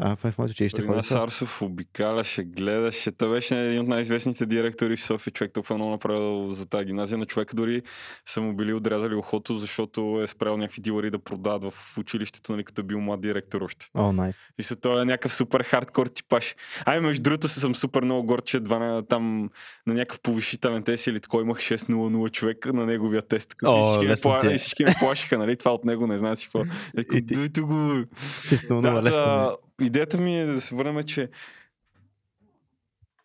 а, 0.00 0.16
поне 0.16 0.32
в 0.32 0.38
моето 0.38 0.50
училище 0.50 0.82
хората... 0.82 1.08
Сарсов 1.08 1.62
обикаляше, 1.62 2.44
гледаше. 2.44 3.12
Той 3.12 3.30
беше 3.30 3.66
един 3.66 3.80
от 3.80 3.88
най-известните 3.88 4.46
директори 4.46 4.96
в 4.96 5.00
София. 5.04 5.32
Човек 5.32 5.52
толкова 5.52 5.76
много 5.76 5.90
направил 5.90 6.52
за 6.52 6.66
тази 6.66 6.84
гимназия. 6.84 7.18
На 7.18 7.26
човека 7.26 7.56
дори 7.56 7.82
са 8.26 8.40
му 8.40 8.56
били 8.56 8.72
отрязали 8.72 9.14
ухото, 9.14 9.56
защото 9.56 10.20
е 10.22 10.26
спрял 10.26 10.56
някакви 10.56 10.80
дилъри 10.80 11.10
да 11.10 11.18
продават 11.18 11.74
в 11.74 11.98
училището, 11.98 12.52
нали, 12.52 12.64
като 12.64 12.80
е 12.80 12.84
бил 12.84 13.00
млад 13.00 13.20
директор 13.20 13.60
още. 13.60 13.86
О, 13.94 14.12
найс. 14.12 14.48
И 14.58 14.76
той 14.76 15.02
е 15.02 15.04
някакъв 15.04 15.32
супер 15.32 15.62
хардкор 15.62 16.06
типаш. 16.06 16.54
Ай, 16.84 17.00
между 17.00 17.22
другото 17.22 17.48
съм 17.48 17.74
супер 17.74 18.02
много 18.02 18.26
горд, 18.26 18.44
че 18.44 18.60
два 18.60 18.78
на, 18.78 19.06
там 19.06 19.50
на 19.86 19.94
някакъв 19.94 20.20
повишителен 20.20 20.82
тест 20.82 21.06
или 21.06 21.20
такой 21.20 21.42
имах 21.42 21.58
6-0-0 21.58 22.30
човек 22.30 22.66
на 22.72 22.86
неговия 22.86 23.22
тест. 23.22 23.54
О, 23.64 24.02
и, 24.02 24.14
всички 24.14 24.46
е. 24.46 24.58
всички 24.58 24.84
ме 24.84 24.94
плашиха, 24.98 25.38
нали? 25.38 25.56
Това 25.56 25.72
от 25.72 25.84
него 25.84 26.06
не 26.06 26.18
знам 26.18 26.36
си 26.36 26.46
какво. 26.46 26.62
Еко, 26.96 27.16
И 27.16 27.26
ти- 27.26 27.34
дойте 27.34 27.60
го. 27.60 28.04
Честно, 28.48 28.80
много 28.80 28.96
Да, 28.96 29.02
лесно. 29.02 29.56
Идеята 29.80 30.18
ми 30.18 30.40
е 30.40 30.46
да 30.46 30.60
се 30.60 30.74
върнем, 30.74 31.02
че 31.02 31.30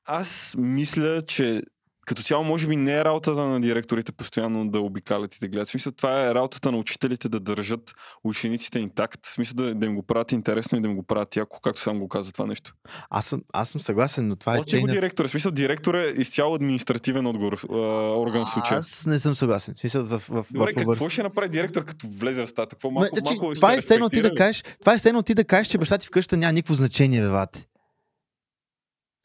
аз 0.06 0.56
мисля, 0.58 1.22
че 1.22 1.62
като 2.06 2.24
цяло, 2.24 2.44
може 2.44 2.68
би 2.68 2.76
не 2.76 2.94
е 2.94 3.06
работата 3.06 3.42
на 3.42 3.62
директорите 3.62 4.12
постоянно 4.12 4.70
да 4.70 4.80
обикалят 4.80 5.36
и 5.36 5.40
да 5.40 5.48
гледат. 5.48 5.68
В 5.68 5.72
смисъл, 5.72 5.92
това 5.92 6.30
е 6.30 6.34
работата 6.34 6.72
на 6.72 6.78
учителите 6.78 7.30
да 7.30 7.40
държат 7.40 7.94
учениците 8.24 8.80
интакт. 8.80 9.26
В 9.26 9.34
смисъл 9.34 9.56
да, 9.56 9.76
да 9.76 9.86
им 9.86 9.96
го 9.96 10.04
правят 10.04 10.32
интересно 10.32 10.78
и 10.78 10.82
да 10.82 10.88
им 10.88 10.96
го 10.96 11.04
правят 11.04 11.36
яко, 11.36 11.60
както 11.64 11.82
сам 11.82 12.00
го 12.00 12.08
каза 12.10 12.32
това 12.32 12.46
нещо. 12.46 12.74
Аз 13.10 13.26
съм, 13.26 13.42
аз 13.54 13.70
съм 13.70 13.82
съгласен, 13.82 14.28
но 14.28 14.36
това 14.36 14.56
е 14.56 14.60
Още 14.60 14.80
го 14.80 14.88
chain 14.88 14.90
of- 14.90 14.94
директор. 14.94 15.28
В 15.28 15.30
смисъл, 15.30 15.52
директор 15.52 15.94
е 15.94 16.14
изцяло 16.18 16.56
административен 16.56 17.26
отговор, 17.28 17.60
а, 17.72 17.76
орган 18.20 18.46
в 18.46 18.50
случая. 18.50 18.80
Аз 18.80 19.06
не 19.06 19.20
съм 19.20 19.36
съгласен. 19.36 19.74
В 19.74 19.80
смисъл, 19.80 20.06
в, 20.06 20.20
в, 20.20 20.22
в, 20.30 20.46
Добре, 20.52 20.72
в, 20.72 20.76
какво 20.76 21.10
ще 21.10 21.24
направи 21.24 21.50
директор, 21.50 21.86
като 21.86 22.08
влезе 22.08 22.46
в 22.46 22.48
стата? 22.48 22.76
Какво 22.76 22.92
малко, 22.92 23.16
Ма, 23.16 23.20
значи, 23.20 23.34
малко 23.34 23.52
ли 23.52 23.56
това 23.56 23.70
сме 23.70 23.78
е 23.78 23.82
стено 23.82 24.10
ти 24.10 24.22
да 24.22 24.36
кажеш, 24.36 24.64
това 24.80 24.94
е 24.94 25.00
стено 25.00 25.24
ти 25.24 25.34
да 25.34 25.44
кажеш, 25.44 25.68
че 25.68 25.78
баща 25.78 25.98
ти 25.98 26.08
вкъща 26.08 26.38
няма 26.38 26.54
никакво 26.54 26.74
значение, 26.74 27.22
бе, 27.22 27.28
вате. 27.28 27.68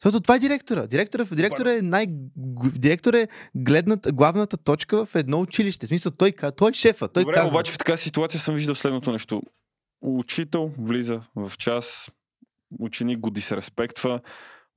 Защото 0.03 0.19
това 0.21 0.35
е 0.35 0.39
директора. 0.39 0.87
Директора, 0.87 1.25
директора 1.25 1.73
е 1.75 1.81
най... 1.81 2.07
г- 2.07 2.71
Директор 2.75 3.13
е 3.13 3.27
гледната, 3.55 4.11
главната 4.11 4.57
точка 4.57 5.05
в 5.05 5.15
едно 5.15 5.41
училище. 5.41 5.85
В 5.85 5.89
смисъл, 5.89 6.11
той, 6.11 6.33
той 6.57 6.71
е 6.71 6.73
шефа. 6.73 7.07
Той 7.07 7.23
Добре, 7.23 7.35
казва. 7.35 7.49
обаче 7.49 7.71
в 7.71 7.77
така 7.77 7.97
ситуация 7.97 8.39
съм 8.39 8.55
виждал 8.55 8.75
следното 8.75 9.11
нещо. 9.11 9.41
Учител 10.01 10.71
влиза 10.77 11.21
в 11.35 11.51
час, 11.57 12.11
ученик 12.79 13.19
го 13.19 13.29
дисреспектва, 13.29 14.21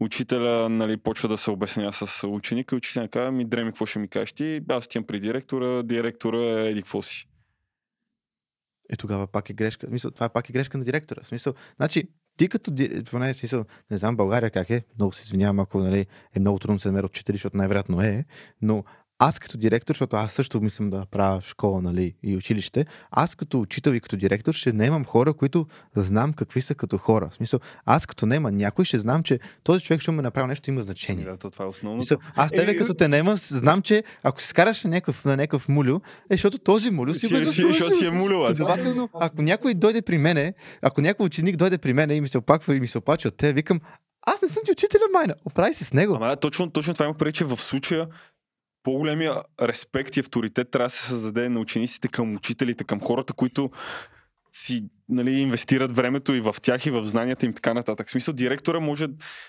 учителя 0.00 0.68
нали, 0.68 0.96
почва 0.96 1.28
да 1.28 1.38
се 1.38 1.50
обяснява 1.50 1.92
с 1.92 2.26
ученика 2.26 2.74
и 2.74 2.78
учителя 2.78 3.08
казва, 3.08 3.32
ми 3.32 3.44
дреми, 3.44 3.70
какво 3.70 3.86
ще 3.86 3.98
ми 3.98 4.08
кажеш 4.08 4.32
ти? 4.32 4.60
Аз 4.68 4.84
отивам 4.84 5.06
при 5.06 5.20
директора, 5.20 5.82
директора 5.82 6.38
е 6.38 6.70
еди 6.70 6.82
какво 6.82 7.02
си. 7.02 7.26
Е, 8.90 8.96
тогава 8.96 9.26
пак 9.26 9.50
е 9.50 9.52
грешка. 9.52 9.86
В 9.86 9.90
Смисъл, 9.90 10.10
това 10.10 10.28
пак 10.28 10.48
е 10.48 10.52
грешка 10.52 10.78
на 10.78 10.84
директора. 10.84 11.22
В 11.22 11.26
смисъл, 11.26 11.54
значи, 11.76 12.08
ти 12.36 12.48
като, 12.48 12.70
ди- 12.70 13.04
поне 13.04 13.34
в 13.34 13.36
смисъл, 13.36 13.64
не 13.90 13.98
знам 13.98 14.16
България 14.16 14.50
как 14.50 14.70
е, 14.70 14.84
много 14.98 15.12
се 15.12 15.22
извинявам, 15.22 15.60
ако 15.60 15.78
нали, 15.78 16.06
е 16.34 16.40
много 16.40 16.58
трудно 16.58 16.80
се 16.80 16.88
намерят 16.88 17.10
учители, 17.10 17.34
защото 17.34 17.56
най-вероятно 17.56 18.00
е, 18.02 18.24
но 18.62 18.84
аз 19.18 19.38
като 19.38 19.58
директор, 19.58 19.94
защото 19.94 20.16
аз 20.16 20.32
също 20.32 20.60
мислям 20.60 20.90
да 20.90 21.06
правя 21.06 21.40
школа 21.42 21.82
нали, 21.82 22.14
и 22.22 22.36
училище, 22.36 22.86
аз 23.10 23.34
като 23.34 23.60
учител 23.60 23.90
и 23.90 24.00
като 24.00 24.16
директор 24.16 24.54
ще 24.54 24.72
наемам 24.72 25.04
хора, 25.04 25.34
които 25.34 25.66
знам 25.96 26.32
какви 26.32 26.60
са 26.60 26.74
като 26.74 26.98
хора. 26.98 27.28
В 27.30 27.34
смисъл, 27.34 27.60
аз 27.84 28.06
като 28.06 28.26
наема 28.26 28.50
някой 28.50 28.84
ще 28.84 28.98
знам, 28.98 29.22
че 29.22 29.38
този 29.62 29.84
човек 29.84 30.00
ще 30.00 30.10
ме 30.10 30.22
направи 30.22 30.48
нещо, 30.48 30.70
има 30.70 30.82
значение. 30.82 31.24
Да, 31.24 31.36
то 31.36 31.50
това 31.50 31.64
е 31.64 31.68
основното. 31.68 31.96
Мисъл, 31.98 32.18
аз 32.36 32.50
тебе 32.50 32.76
като 32.76 32.94
те 32.94 33.08
наема, 33.08 33.38
с- 33.38 33.54
знам, 33.54 33.82
че 33.82 34.04
ако 34.22 34.40
се 34.40 34.48
скараш 34.48 34.84
на 34.84 34.90
някакъв, 34.90 35.24
на 35.24 35.36
някакъв 35.36 35.68
мулю, 35.68 35.96
е, 35.96 36.00
защото 36.30 36.58
този 36.58 36.90
мулю 36.90 37.14
си 37.14 37.26
го 37.26 37.36
Си- 37.36 37.44
си- 37.44 37.44
заслужил. 37.44 37.90
си 37.90 38.06
е 38.06 38.10
мулю. 38.10 38.46
Следователно, 38.46 39.08
ако 39.14 39.42
някой 39.42 39.74
дойде 39.74 40.02
при 40.02 40.18
мене, 40.18 40.54
ако 40.82 41.00
някой 41.00 41.26
ученик 41.26 41.56
дойде 41.56 41.78
при 41.78 41.92
мене 41.92 42.14
и 42.14 42.20
ми 42.20 42.28
се 42.28 42.38
опаква 42.38 42.76
и 42.76 42.80
ми 42.80 42.88
се 42.88 42.98
оплаче 42.98 43.28
от 43.28 43.36
те, 43.36 43.52
викам, 43.52 43.80
аз 44.26 44.42
не 44.42 44.48
съм 44.48 44.62
ти 44.64 44.72
учителя, 44.72 45.00
майна, 45.12 45.34
оправи 45.44 45.74
се 45.74 45.84
с 45.84 45.92
него. 45.92 46.14
Ама 46.14 46.26
да, 46.26 46.36
точно, 46.36 46.70
точно 46.70 46.94
това 46.94 47.04
има 47.06 47.14
преди, 47.14 47.32
че 47.32 47.44
в 47.44 47.56
случая 47.56 48.06
по-големия 48.84 49.34
респект 49.62 50.16
и 50.16 50.20
авторитет 50.20 50.70
трябва 50.70 50.86
да 50.86 50.90
се 50.90 51.06
създаде 51.06 51.48
на 51.48 51.60
учениците 51.60 52.08
към 52.08 52.34
учителите, 52.34 52.84
към 52.84 53.00
хората, 53.00 53.32
които 53.32 53.70
си 54.52 54.84
нали, 55.08 55.32
инвестират 55.32 55.96
времето 55.96 56.34
и 56.34 56.40
в 56.40 56.56
тях, 56.62 56.86
и 56.86 56.90
в 56.90 57.06
знанията 57.06 57.46
им, 57.46 57.52
така 57.52 57.74
нататък. 57.74 58.08
В 58.08 58.10
смисъл, 58.10 58.34
директора 58.34 58.80
може 58.80 59.06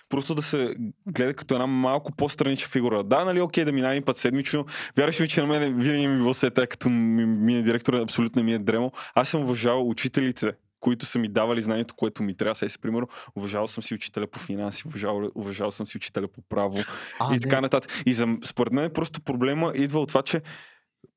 просто 0.09 0.35
да 0.35 0.41
се 0.41 0.75
гледа 1.07 1.33
като 1.33 1.53
една 1.53 1.67
малко 1.67 2.11
по-странична 2.11 2.67
фигура. 2.67 3.03
Да, 3.03 3.25
нали, 3.25 3.41
окей, 3.41 3.65
да 3.65 3.71
минава 3.71 3.93
един 3.93 4.05
път 4.05 4.17
седмично. 4.17 4.65
Вярваш 4.97 5.19
ми, 5.19 5.27
че 5.27 5.41
на 5.41 5.47
мен 5.47 5.79
винаги 5.79 6.07
ми 6.07 6.15
е 6.15 6.17
било 6.17 6.33
сета, 6.33 6.67
като 6.67 6.89
ми 6.89 7.25
мине 7.25 7.61
директора, 7.61 8.01
абсолютно 8.01 8.43
ми 8.43 8.53
е 8.53 8.59
дремо. 8.59 8.91
Аз 9.15 9.29
съм 9.29 9.41
уважавал 9.41 9.89
учителите, 9.89 10.51
които 10.79 11.05
са 11.05 11.19
ми 11.19 11.27
давали 11.27 11.61
знанието, 11.61 11.95
което 11.95 12.23
ми 12.23 12.37
трябва. 12.37 12.55
Сега 12.55 12.69
си, 12.69 12.79
примерно, 12.79 13.07
уважавал 13.35 13.67
съм 13.67 13.83
си 13.83 13.93
учителя 13.93 14.27
по 14.27 14.39
финанси, 14.39 14.87
уважавал, 14.87 15.31
уважавал 15.35 15.71
съм 15.71 15.87
си 15.87 15.97
учителя 15.97 16.27
по 16.27 16.41
право 16.41 16.79
А, 17.19 17.35
и 17.35 17.39
така 17.39 17.61
нататък. 17.61 18.03
И 18.05 18.13
за, 18.13 18.27
според 18.45 18.73
мен 18.73 18.91
просто 18.93 19.21
проблема 19.21 19.71
идва 19.75 19.99
от 19.99 20.07
това, 20.07 20.21
че 20.21 20.41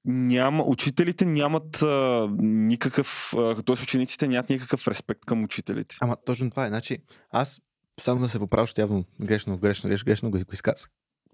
няма, 0.04 0.64
учителите 0.66 1.24
нямат 1.24 1.82
а, 1.82 2.28
никакъв, 2.42 3.32
т.е. 3.66 3.72
учениците 3.72 4.28
нямат 4.28 4.50
никакъв 4.50 4.88
респект 4.88 5.24
към 5.24 5.44
учителите. 5.44 5.96
Ама 6.00 6.16
точно 6.26 6.50
това 6.50 6.64
е. 6.64 6.68
Значи, 6.68 6.98
аз 7.30 7.60
само 8.00 8.20
да 8.20 8.28
се 8.28 8.38
поправя, 8.38 8.62
защото 8.62 8.80
явно 8.80 9.04
грешно, 9.20 9.58
грешно, 9.58 9.88
грешно, 9.88 10.04
грешно 10.04 10.30
го 10.30 10.38
изказах. 10.52 10.90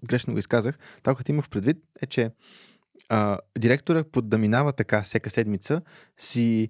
Грешно 0.07 0.33
го 0.33 0.39
изказах. 0.39 0.77
Това, 1.03 1.15
което 1.15 1.31
имах 1.31 1.49
предвид 1.49 1.77
е, 2.01 2.05
че 2.05 2.31
а, 3.09 3.39
директора 3.57 4.03
под 4.03 4.29
да 4.29 4.37
минава 4.37 4.73
така 4.73 5.01
всяка 5.01 5.29
седмица 5.29 5.81
си 6.17 6.69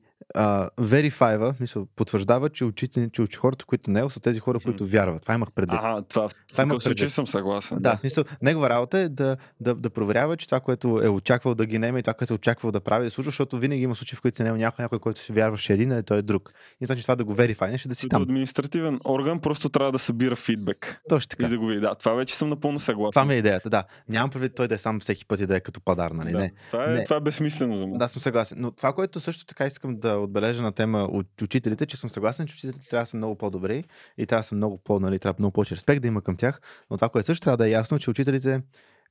верифайва, 0.78 1.56
мисля, 1.60 1.86
потвърждава, 1.96 2.50
че 2.50 2.66
учителите, 2.66 3.12
че 3.12 3.22
учи 3.22 3.38
хората, 3.38 3.66
които 3.66 3.92
не 3.92 4.10
са 4.10 4.20
тези 4.20 4.40
хора, 4.40 4.60
които 4.60 4.86
вярват. 4.86 5.22
Това 5.22 5.34
имах 5.34 5.52
предвид. 5.52 5.80
Ага, 5.84 6.02
това, 6.02 6.30
това 6.30 6.66
в 6.66 6.68
такъв 6.68 6.84
случай 6.84 7.10
съм 7.10 7.28
съгласен. 7.28 7.78
Да, 7.82 7.92
да, 7.92 7.98
смисъл, 7.98 8.24
негова 8.42 8.70
работа 8.70 8.98
е 8.98 9.10
да, 9.10 9.38
да, 9.60 9.76
да 9.76 9.90
проверява, 9.90 10.38
че 10.38 10.48
това, 10.48 10.60
което 10.60 11.02
е 11.04 11.08
очаквал 11.08 11.56
да 11.56 11.66
ги 11.66 11.80
неме 11.80 12.00
и 12.00 12.04
това, 12.04 12.14
което 12.14 12.34
е 12.34 12.36
очаквал 12.36 12.72
да 12.72 12.80
прави, 12.80 13.06
да 13.06 13.12
случва, 13.12 13.30
защото 13.30 13.58
винаги 13.58 13.84
има 13.84 13.96
случаи, 13.96 14.18
в 14.18 14.22
които 14.22 14.38
се 14.38 14.44
не 14.44 14.52
някой, 14.52 14.84
някой, 14.84 15.00
който 15.00 15.20
си 15.20 15.34
вярваше 15.34 15.74
един, 15.74 15.92
а 15.92 16.04
той 16.04 16.18
е 16.18 16.22
друг. 16.22 16.54
И 16.82 16.86
значи 16.86 17.02
това 17.02 17.16
да 17.16 17.24
го 17.24 17.34
верифайнеш, 17.34 17.88
да 17.88 17.96
си 17.96 18.10
там. 18.10 18.22
административен 18.22 19.00
орган 19.06 19.40
просто 19.40 19.70
трябва 19.70 19.92
да 19.92 20.00
събира 20.00 20.36
фидбек. 20.36 21.02
Точно 21.10 21.30
така. 21.30 21.46
И 21.46 21.50
да 21.50 21.58
го 21.58 21.68
види. 21.68 21.82
Да, 21.82 21.96
това 21.96 22.14
вече 22.14 22.36
съм 22.36 22.50
напълно 22.50 22.80
съгласен. 22.80 23.12
Това 23.12 23.26
ми 23.26 23.34
е 23.34 23.38
идеята, 23.38 23.70
да. 23.70 23.84
Нямам 24.10 24.30
предвид 24.30 24.56
той 24.56 24.68
да 24.68 24.76
е 24.76 24.78
сам 24.78 25.00
всеки 25.00 25.26
път 25.26 25.40
и 25.40 25.46
да 25.46 25.56
е 25.56 25.60
като 25.60 25.82
падар, 25.82 26.12
нали? 26.12 26.32
Да, 26.32 26.38
не. 26.38 26.52
Това, 26.72 26.86
е, 26.86 26.88
не. 26.88 27.04
това 27.04 27.16
е 27.16 27.20
безсмислено 27.20 27.78
за 27.78 27.88
мен. 27.88 27.98
Да, 27.98 28.08
съм 28.08 28.22
съгласен. 28.22 28.58
Но 28.62 28.72
това, 28.72 28.94
което 28.94 29.20
също 29.20 29.46
така 29.46 29.66
искам 29.66 29.96
да 29.96 30.15
отбележа 30.18 30.62
на 30.62 30.72
тема 30.72 31.00
от 31.00 31.42
учителите, 31.42 31.86
че 31.86 31.98
съм 31.98 32.10
съгласен, 32.10 32.48
че 32.48 32.54
учителите 32.54 32.90
трябва 32.90 33.04
да 33.04 33.10
са 33.10 33.18
много 33.18 33.36
по-добри 33.36 33.84
и 34.18 34.26
трябва 34.26 34.40
да 34.40 34.48
са 34.48 34.56
много 34.56 34.78
по, 34.78 35.00
нали, 35.00 35.20
трябва 35.20 35.36
много 35.40 35.54
повече 35.54 35.76
респект 35.76 36.02
да 36.02 36.08
има 36.08 36.22
към 36.22 36.38
тях. 36.38 36.62
Но 36.92 36.98
това, 36.98 37.10
което 37.10 37.26
също 37.26 37.44
трябва 37.44 37.58
да 37.58 37.68
е 37.68 37.72
ясно, 37.72 38.00
че 38.00 38.10
учителите 38.10 38.62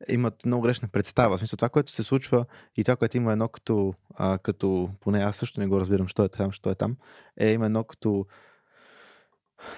имат 0.08 0.46
много 0.46 0.62
грешна 0.62 0.88
представа. 0.88 1.36
В 1.36 1.38
смисъл, 1.38 1.56
това, 1.56 1.68
което 1.68 1.92
се 1.92 2.02
случва 2.02 2.46
и 2.76 2.84
това, 2.84 2.96
което 2.96 3.16
има 3.16 3.32
едно 3.32 3.48
като, 3.48 3.94
а, 4.14 4.38
като 4.38 4.90
поне 5.00 5.18
аз 5.18 5.36
също 5.36 5.60
не 5.60 5.66
го 5.66 5.80
разбирам, 5.80 6.08
що 6.08 6.24
е 6.24 6.28
там, 6.28 6.52
що 6.52 6.70
е 6.70 6.74
там, 6.74 6.96
е 7.40 7.52
има 7.52 7.66
едно 7.66 7.84
като 7.84 8.26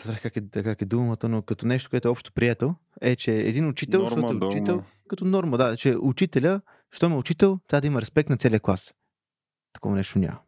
Забрах 0.04 0.22
как 0.22 0.36
е, 0.36 0.62
как 0.62 0.82
е 0.82 0.84
думата, 0.84 1.28
но 1.28 1.42
като 1.42 1.66
нещо, 1.66 1.90
което 1.90 2.08
е 2.08 2.10
общо 2.10 2.32
прието, 2.32 2.74
е, 3.00 3.16
че 3.16 3.32
един 3.32 3.68
учител, 3.68 4.02
Норма, 4.02 4.10
защото 4.10 4.44
е 4.44 4.48
учител, 4.48 4.74
норма. 4.74 4.88
като 5.08 5.24
норма, 5.24 5.58
да, 5.58 5.76
че 5.76 5.96
учителя, 5.96 6.60
що 6.90 7.08
ме 7.08 7.16
учител, 7.16 7.58
трябва 7.68 7.80
да 7.80 7.86
има 7.86 8.00
респект 8.00 8.28
на 8.28 8.36
целия 8.36 8.60
клас. 8.60 8.94
Такова 9.72 9.96
нещо 9.96 10.18
няма. 10.18 10.38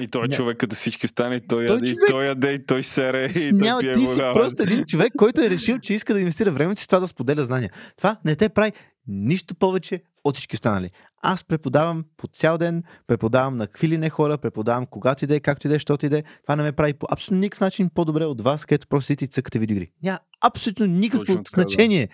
И 0.00 0.08
той 0.08 0.28
Ня- 0.28 0.36
човек, 0.36 0.58
като 0.58 0.76
всички 0.76 1.06
остане, 1.06 1.40
той, 1.40 1.66
Той 1.66 1.76
яде, 1.76 1.86
и 1.86 1.88
човек- 1.88 2.08
той 2.10 2.24
яде, 2.24 2.52
и 2.52 2.66
той 2.66 2.82
сере, 2.82 3.24
и 3.26 3.50
той 3.50 3.52
Няма, 3.52 3.80
пие 3.80 3.92
ти 3.92 4.00
си 4.00 4.06
вода. 4.06 4.32
просто 4.32 4.62
един 4.62 4.84
човек, 4.84 5.12
който 5.18 5.40
е 5.40 5.50
решил, 5.50 5.78
че 5.78 5.94
иска 5.94 6.14
да 6.14 6.20
инвестира 6.20 6.50
времето 6.50 6.80
си 6.80 6.88
това 6.88 7.00
да 7.00 7.08
споделя 7.08 7.42
знания. 7.42 7.70
Това 7.96 8.16
не 8.24 8.36
те 8.36 8.48
прави 8.48 8.72
нищо 9.06 9.54
повече 9.54 10.02
от 10.24 10.34
всички 10.34 10.56
останали. 10.56 10.90
Аз 11.22 11.44
преподавам 11.44 12.04
по 12.16 12.26
цял 12.26 12.58
ден, 12.58 12.82
преподавам 13.06 13.56
на 13.56 13.66
какви 13.66 13.88
ли 13.88 13.98
не 13.98 14.10
хора, 14.10 14.38
преподавам 14.38 14.86
когато 14.86 15.24
иде, 15.24 15.40
както 15.40 15.66
иде, 15.66 15.78
щото 15.78 16.06
иде. 16.06 16.22
Това 16.42 16.56
не 16.56 16.62
ме 16.62 16.72
прави 16.72 16.94
по 16.94 17.06
абсолютно 17.10 17.40
никакъв 17.40 17.60
начин 17.60 17.90
по-добре 17.94 18.24
от 18.24 18.40
вас, 18.40 18.64
където 18.64 18.86
просто 18.88 19.06
седите 19.06 19.24
и 19.24 19.28
цъкате 19.28 19.58
видеоигри. 19.58 19.90
Няма 20.02 20.18
абсолютно 20.40 20.86
никакво 20.86 21.24
Точно 21.26 21.44
така, 21.44 21.56
да. 21.56 21.62
значение. 21.62 22.08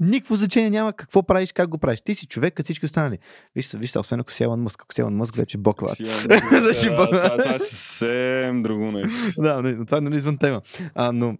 Никакво 0.00 0.36
значение 0.36 0.70
няма 0.70 0.92
какво 0.92 1.22
правиш, 1.22 1.52
как 1.52 1.68
го 1.68 1.78
правиш. 1.78 2.00
Ти 2.00 2.14
си 2.14 2.26
човек, 2.26 2.54
като 2.54 2.64
всички 2.64 2.86
останали. 2.86 3.18
Виж 3.54 3.66
се, 3.66 3.78
виж 3.78 3.90
се, 3.90 3.98
освен 3.98 4.20
ако 4.20 4.32
си 4.32 4.42
Елон 4.42 4.62
Мъск. 4.62 4.82
Ако 4.82 4.94
си 4.94 5.00
Елон 5.00 5.16
Мъск, 5.16 5.36
вече 5.36 5.56
имам- 5.56 5.74
Значи, 6.60 6.86
това, 6.86 7.54
е 7.54 7.58
съвсем 7.58 8.62
друго 8.62 8.92
нещо. 8.92 9.14
да, 9.42 9.62
но 9.62 9.84
това 9.84 9.98
е 9.98 10.00
нали 10.00 10.16
извън 10.16 10.38
тема. 10.38 10.62
А, 10.94 11.12
но 11.12 11.36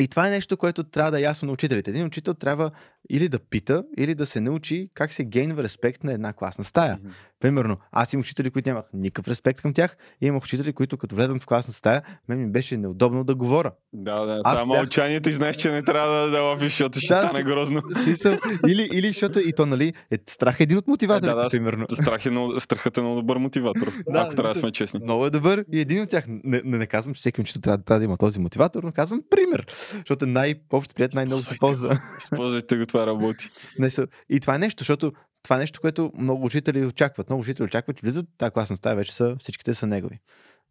и 0.00 0.08
това 0.08 0.28
е 0.28 0.30
нещо, 0.30 0.56
което 0.56 0.84
трябва 0.84 1.10
да 1.10 1.18
е 1.18 1.22
ясно 1.22 1.46
на 1.46 1.52
учителите. 1.52 1.90
Един 1.90 2.06
учител 2.06 2.34
трябва 2.34 2.70
или 3.10 3.28
да 3.28 3.38
пита, 3.38 3.84
или 3.98 4.14
да 4.14 4.26
се 4.26 4.40
научи 4.40 4.88
как 4.94 5.12
се 5.12 5.24
гейнва 5.24 5.62
респект 5.62 6.04
на 6.04 6.12
една 6.12 6.32
класна 6.32 6.64
стая. 6.64 6.98
Мгм. 7.00 7.12
Примерно, 7.44 7.76
аз 7.92 8.12
имах 8.12 8.24
учители, 8.24 8.50
които 8.50 8.68
нямах 8.68 8.84
никакъв 8.94 9.28
респект 9.28 9.60
към 9.60 9.74
тях, 9.74 9.96
и 10.20 10.26
имах 10.26 10.44
учители, 10.44 10.72
които 10.72 10.96
като 10.96 11.14
влезам 11.14 11.40
в 11.40 11.46
класна 11.46 11.74
стая, 11.74 12.02
мен 12.28 12.38
ми 12.38 12.50
беше 12.50 12.76
неудобно 12.76 13.24
да 13.24 13.34
говоря. 13.34 13.70
Да, 13.92 14.20
да. 14.20 14.40
Аз 14.44 14.54
Аз 14.54 14.60
бях- 14.60 14.66
мълчанието 14.68 15.28
и 15.28 15.32
знаеш, 15.32 15.56
че 15.56 15.70
не 15.70 15.82
трябва 15.82 16.16
да, 16.16 16.30
да 16.30 16.40
лафиш, 16.40 16.72
защото 16.72 16.98
ще 16.98 17.08
Да, 17.08 17.14
стане 17.14 17.38
си- 17.40 17.44
грозно. 17.44 17.82
Смисъл, 17.94 18.38
или, 18.68 18.88
или 18.92 19.06
защото 19.06 19.38
и 19.38 19.52
то, 19.52 19.66
нали, 19.66 19.92
е 20.10 20.18
страх 20.28 20.60
е 20.60 20.62
един 20.62 20.78
от 20.78 20.88
мотиваторите, 20.88 21.30
Е, 21.30 21.34
да, 21.34 21.42
да, 21.42 21.48
примерно. 21.48 21.86
Страх 21.92 22.26
е 22.26 22.30
много, 22.30 22.60
страхът 22.60 22.98
е 22.98 23.00
много 23.00 23.16
добър 23.16 23.36
мотиватор, 23.36 23.86
Да, 24.08 24.20
ако 24.20 24.34
трябва 24.34 24.54
да 24.54 24.60
сме 24.60 24.72
честни. 24.72 25.00
Много 25.02 25.26
е 25.26 25.30
добър 25.30 25.64
и 25.72 25.80
един 25.80 26.02
от 26.02 26.08
тях. 26.08 26.24
Не, 26.28 26.62
не, 26.64 26.78
не 26.78 26.86
казвам, 26.86 27.14
че 27.14 27.18
всеки 27.18 27.40
учител 27.40 27.60
трябва, 27.60 27.78
трябва 27.78 27.98
да 27.98 28.04
има 28.04 28.16
този 28.16 28.40
мотиватор, 28.40 28.82
но 28.82 28.92
казвам 28.92 29.20
пример, 29.30 29.66
защото 29.92 30.24
е 30.24 30.28
най-общо 30.28 30.94
прият, 30.94 31.14
най-много 31.14 31.42
се 31.42 31.56
ползва. 31.56 31.98
Използвайте 32.22 32.76
го, 32.76 32.86
това 32.86 33.06
работи. 33.06 33.50
Не. 33.78 33.88
И 34.30 34.40
това 34.40 34.54
е 34.54 34.58
нещо, 34.58 34.80
защото 34.80 35.12
това 35.44 35.56
е 35.56 35.58
нещо, 35.58 35.80
което 35.80 36.12
много 36.18 36.44
учители 36.44 36.86
очакват. 36.86 37.28
Много 37.28 37.42
учители 37.42 37.64
очакват, 37.64 37.96
че 37.96 38.02
влизат 38.02 38.26
тази 38.38 38.50
класна 38.50 38.76
стая, 38.76 38.96
вече 38.96 39.14
са, 39.14 39.36
всичките 39.40 39.74
са 39.74 39.86
негови. 39.86 40.20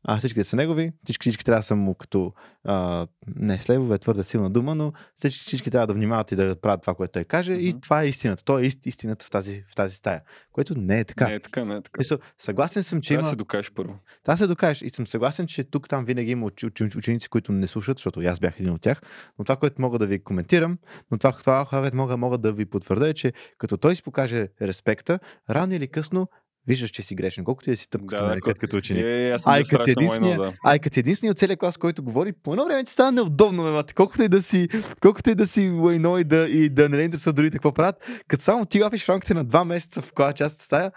А 0.07 0.17
всичките 0.17 0.43
са 0.43 0.55
негови, 0.55 0.91
всички, 1.03 1.21
всички 1.21 1.45
трябва 1.45 1.59
да 1.59 1.63
са 1.63 1.75
му 1.75 1.95
като 1.95 2.33
а, 2.63 3.07
не 3.35 3.59
слевове, 3.59 3.97
твърде 3.99 4.23
силна 4.23 4.49
дума, 4.49 4.75
но 4.75 4.93
всички, 5.15 5.45
всички 5.45 5.71
трябва 5.71 5.87
да 5.87 5.93
внимават 5.93 6.31
и 6.31 6.35
да 6.35 6.55
правят 6.55 6.81
това, 6.81 6.95
което 6.95 7.11
той 7.11 7.23
каже. 7.23 7.53
И 7.53 7.69
Мгм. 7.69 7.79
това 7.79 8.03
е 8.03 8.07
истината. 8.07 8.43
То 8.43 8.59
е 8.59 8.63
ист, 8.63 8.85
истината 8.85 9.25
в 9.25 9.29
тази, 9.29 9.63
в 9.69 9.75
тази 9.75 9.95
стая. 9.95 10.21
Което 10.51 10.75
не 10.77 10.99
е 10.99 11.03
така. 11.03 11.27
Не 11.27 11.35
е 11.35 11.39
така, 11.39 11.65
не 11.65 11.75
е 11.75 11.81
така. 11.81 11.99
Мисъл, 11.99 12.17
съгласен 12.39 12.83
съм, 12.83 13.01
че 13.01 13.07
Трябва 13.07 13.21
да 13.21 13.25
има. 13.25 13.29
се 13.29 13.35
докажеш 13.35 13.71
първо. 13.71 13.99
Трябва 14.23 14.37
да 14.37 14.43
се 14.43 14.47
докажеш. 14.47 14.81
И 14.81 14.89
съм 14.89 15.07
съгласен, 15.07 15.47
че 15.47 15.63
тук 15.63 15.89
там 15.89 16.05
винаги 16.05 16.31
има 16.31 16.45
уч, 16.45 16.63
уч, 16.63 16.81
уч, 16.81 16.95
ученици, 16.95 17.29
които 17.29 17.51
не 17.51 17.67
слушат, 17.67 17.97
защото 17.97 18.21
и 18.21 18.25
аз 18.25 18.39
бях 18.39 18.59
един 18.59 18.73
от 18.73 18.81
тях. 18.81 19.01
Но 19.39 19.45
това, 19.45 19.55
което 19.55 19.81
мога 19.81 19.99
да 19.99 20.07
ви 20.07 20.23
коментирам, 20.23 20.77
но 21.11 21.17
това, 21.17 21.31
това 21.31 21.67
което 21.71 21.97
мога, 21.97 22.17
мога 22.17 22.37
да 22.37 22.53
ви 22.53 22.65
потвърда 22.65 23.09
е, 23.09 23.13
че 23.13 23.33
като 23.57 23.77
той 23.77 23.95
си 23.95 24.03
покаже 24.03 24.47
респекта, 24.61 25.19
рано 25.49 25.73
или 25.73 25.87
късно 25.87 26.27
виждаш, 26.67 26.89
че 26.89 27.01
си 27.03 27.15
грешен. 27.15 27.43
Колкото 27.43 27.69
и 27.69 27.73
да 27.73 27.77
си 27.77 27.89
тъп 27.89 28.01
като 28.05 28.21
Да, 28.23 28.27
нарекат 28.29 28.57
ко- 28.57 28.59
като 28.59 28.77
ученик. 28.77 29.03
Е, 29.05 29.29
аз 29.29 29.47
Ай, 29.47 29.63
като 29.63 29.83
си 29.83 29.91
единствения, 29.91 30.37
да. 30.37 30.53
ай, 30.65 30.79
като 30.79 30.93
си 30.93 30.99
единствения 30.99 31.31
от 31.31 31.37
целия 31.37 31.57
клас, 31.57 31.77
който 31.77 32.03
говори, 32.03 32.33
по 32.33 32.53
едно 32.53 32.65
време 32.65 32.83
ти 32.83 32.91
става 32.91 33.11
неудобно, 33.11 33.63
ме, 33.63 33.71
мате. 33.71 33.93
Колкото 33.93 34.23
и 34.23 34.27
да 34.27 34.41
си, 34.41 34.67
колкото 35.01 35.29
и 35.29 35.35
да 35.35 35.47
си 35.47 35.69
лайно 35.69 36.17
и 36.17 36.23
да, 36.23 36.47
и 36.49 36.69
да 36.69 36.89
не 36.89 36.97
те 36.97 37.03
интересува 37.03 37.33
дори 37.33 37.51
какво 37.51 37.71
правят, 37.71 37.95
като 38.27 38.43
само 38.43 38.65
ти 38.65 38.81
лафиш 38.81 39.05
в 39.05 39.09
рамките 39.09 39.33
на 39.33 39.43
два 39.43 39.65
месеца 39.65 40.01
в 40.01 40.13
коя 40.13 40.33
част 40.33 40.61
стая, 40.61 40.91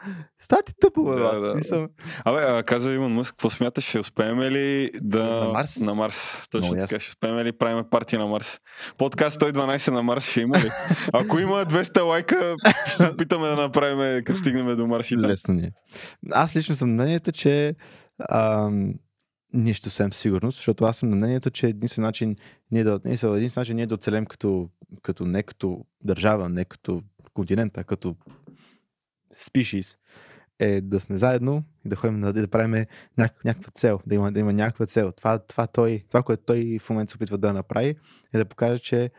става 0.47 0.63
ти 0.63 0.73
тъпо, 0.81 1.05
бе, 1.05 1.11
Да, 1.11 1.41
да. 1.41 1.51
Смисъл, 1.51 1.89
Абе, 2.25 2.41
а, 2.43 2.63
каза 2.63 2.93
Иван 2.93 3.13
Мъск, 3.13 3.31
какво 3.31 3.51
смяташ, 3.51 3.89
ще 3.89 3.99
успеем 3.99 4.41
ли 4.41 4.91
да... 5.01 5.25
На 5.25 5.53
Марс? 5.53 5.77
На 5.77 5.95
Марс, 5.95 6.49
точно 6.51 6.67
Много 6.67 6.87
така. 6.87 7.01
Ще 7.01 7.11
успеем 7.11 7.39
ли 7.39 7.53
правим 7.53 7.85
партия 7.91 8.19
на 8.19 8.27
Марс? 8.27 8.61
Подкаст 8.99 9.41
112 9.41 9.91
на 9.91 10.03
Марс 10.03 10.31
ще 10.31 10.41
има 10.41 10.59
ли? 10.59 10.69
Ако 11.13 11.39
има 11.39 11.67
200 11.67 12.05
лайка, 12.05 12.57
ще 12.87 12.97
се 12.97 13.07
опитаме 13.07 13.47
да 13.49 13.57
направим, 13.57 14.25
като 14.25 14.39
стигнем 14.39 14.77
до 14.77 14.87
Марс 14.87 15.11
и. 15.11 15.19
Лесно 15.19 15.55
ни 15.55 15.63
е. 15.63 15.73
Аз 16.31 16.57
лично 16.57 16.75
съм 16.75 16.93
мнението, 16.93 17.33
че 17.33 17.75
ам, 18.31 18.95
ние 19.53 19.75
ще 19.75 20.09
сигурност, 20.13 20.57
защото 20.57 20.85
аз 20.85 20.97
съм 20.97 21.11
на 21.11 21.17
мнението, 21.17 21.51
че 21.51 21.67
единствен 21.67 22.05
начин 22.05 22.37
ние 22.71 22.85
да, 22.85 23.01
единствен 23.05 23.61
начин 23.61 23.77
ние 23.77 23.87
да 23.87 23.95
оцелем 23.95 24.27
като, 24.27 24.69
като 25.03 25.25
не 25.25 25.43
като 25.43 25.85
държава, 26.05 26.49
не 26.49 26.65
като 26.65 27.03
континент, 27.35 27.79
а 27.79 27.85
като 27.85 28.17
спишис, 29.33 29.99
е 30.59 30.81
да 30.81 31.01
сме 31.01 31.19
заедно 31.19 31.65
и 31.85 31.89
да 31.89 31.97
ходим 31.97 32.21
да, 32.21 32.33
да 32.33 32.49
правим 32.49 32.87
няк, 33.19 33.45
някаква 33.45 33.71
цел, 33.71 34.01
да 34.07 34.15
има, 34.15 34.33
да 34.33 34.41
има 34.41 34.53
някаква 34.53 34.87
цел. 34.87 35.13
Това, 35.13 35.39
това, 35.39 35.67
той, 35.67 36.05
това, 36.09 36.23
което 36.23 36.43
той 36.47 36.79
в 36.79 36.91
момента 36.91 37.11
се 37.11 37.17
опитва 37.17 37.39
да 37.39 37.53
направи, 37.53 37.95
е 38.33 38.39
да 38.39 38.45
покаже, 38.45 38.79
че 38.79 39.11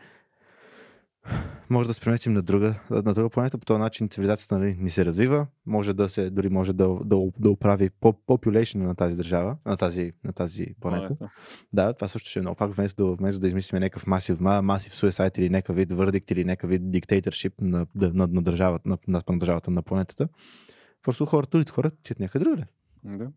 може 1.70 1.88
да 1.88 1.94
се 1.94 2.00
преместим 2.00 2.32
на 2.32 2.42
друга, 2.42 2.74
на 2.90 3.14
друга 3.14 3.30
планета, 3.30 3.58
по 3.58 3.64
този 3.64 3.80
начин 3.80 4.08
цивилизацията 4.08 4.58
нали, 4.58 4.76
ни 4.78 4.90
се 4.90 5.04
развива, 5.04 5.46
може 5.66 5.94
да 5.94 6.08
се, 6.08 6.30
дори 6.30 6.48
може 6.48 6.72
да, 6.72 6.88
да, 7.04 7.16
да 7.38 7.50
оправи 7.50 7.90
по- 8.00 8.12
population 8.12 8.74
на 8.74 8.94
тази 8.94 9.16
държава, 9.16 9.56
на 9.66 9.76
тази, 9.76 10.12
на 10.24 10.32
тази 10.32 10.66
планета. 10.80 11.16
Планета. 11.16 11.28
Да, 11.72 11.92
това 11.92 12.08
също 12.08 12.30
ще 12.30 12.38
е 12.38 12.42
много 12.42 12.56
факт, 12.56 12.74
вместо 12.74 13.04
да, 13.04 13.12
вместо 13.12 13.40
да 13.40 13.48
измислим 13.48 13.80
някакъв 13.80 14.06
масив, 14.06 14.38
ма- 14.38 14.60
масив 14.60 14.94
суицид 14.94 15.38
или 15.38 15.50
някакъв 15.50 15.76
вид 15.76 15.92
вердикт 15.92 16.30
или 16.30 16.44
някакъв 16.44 16.70
вид 16.70 16.90
диктаторшип 16.90 17.52
на, 17.60 17.86
на, 17.94 18.10
на, 18.14 18.26
на, 18.26 18.42
държавата, 18.42 18.88
на, 18.88 18.98
на, 19.08 19.22
на 19.28 19.38
държавата 19.38 19.70
на 19.70 19.82
планетата. 19.82 20.28
Просто 21.08 21.26
хората, 21.26 21.50
другите 21.50 21.72
хора, 21.72 21.90
тият 21.90 22.20
някъде 22.20 22.44
другаде. 22.44 22.64
Да. 23.04 23.30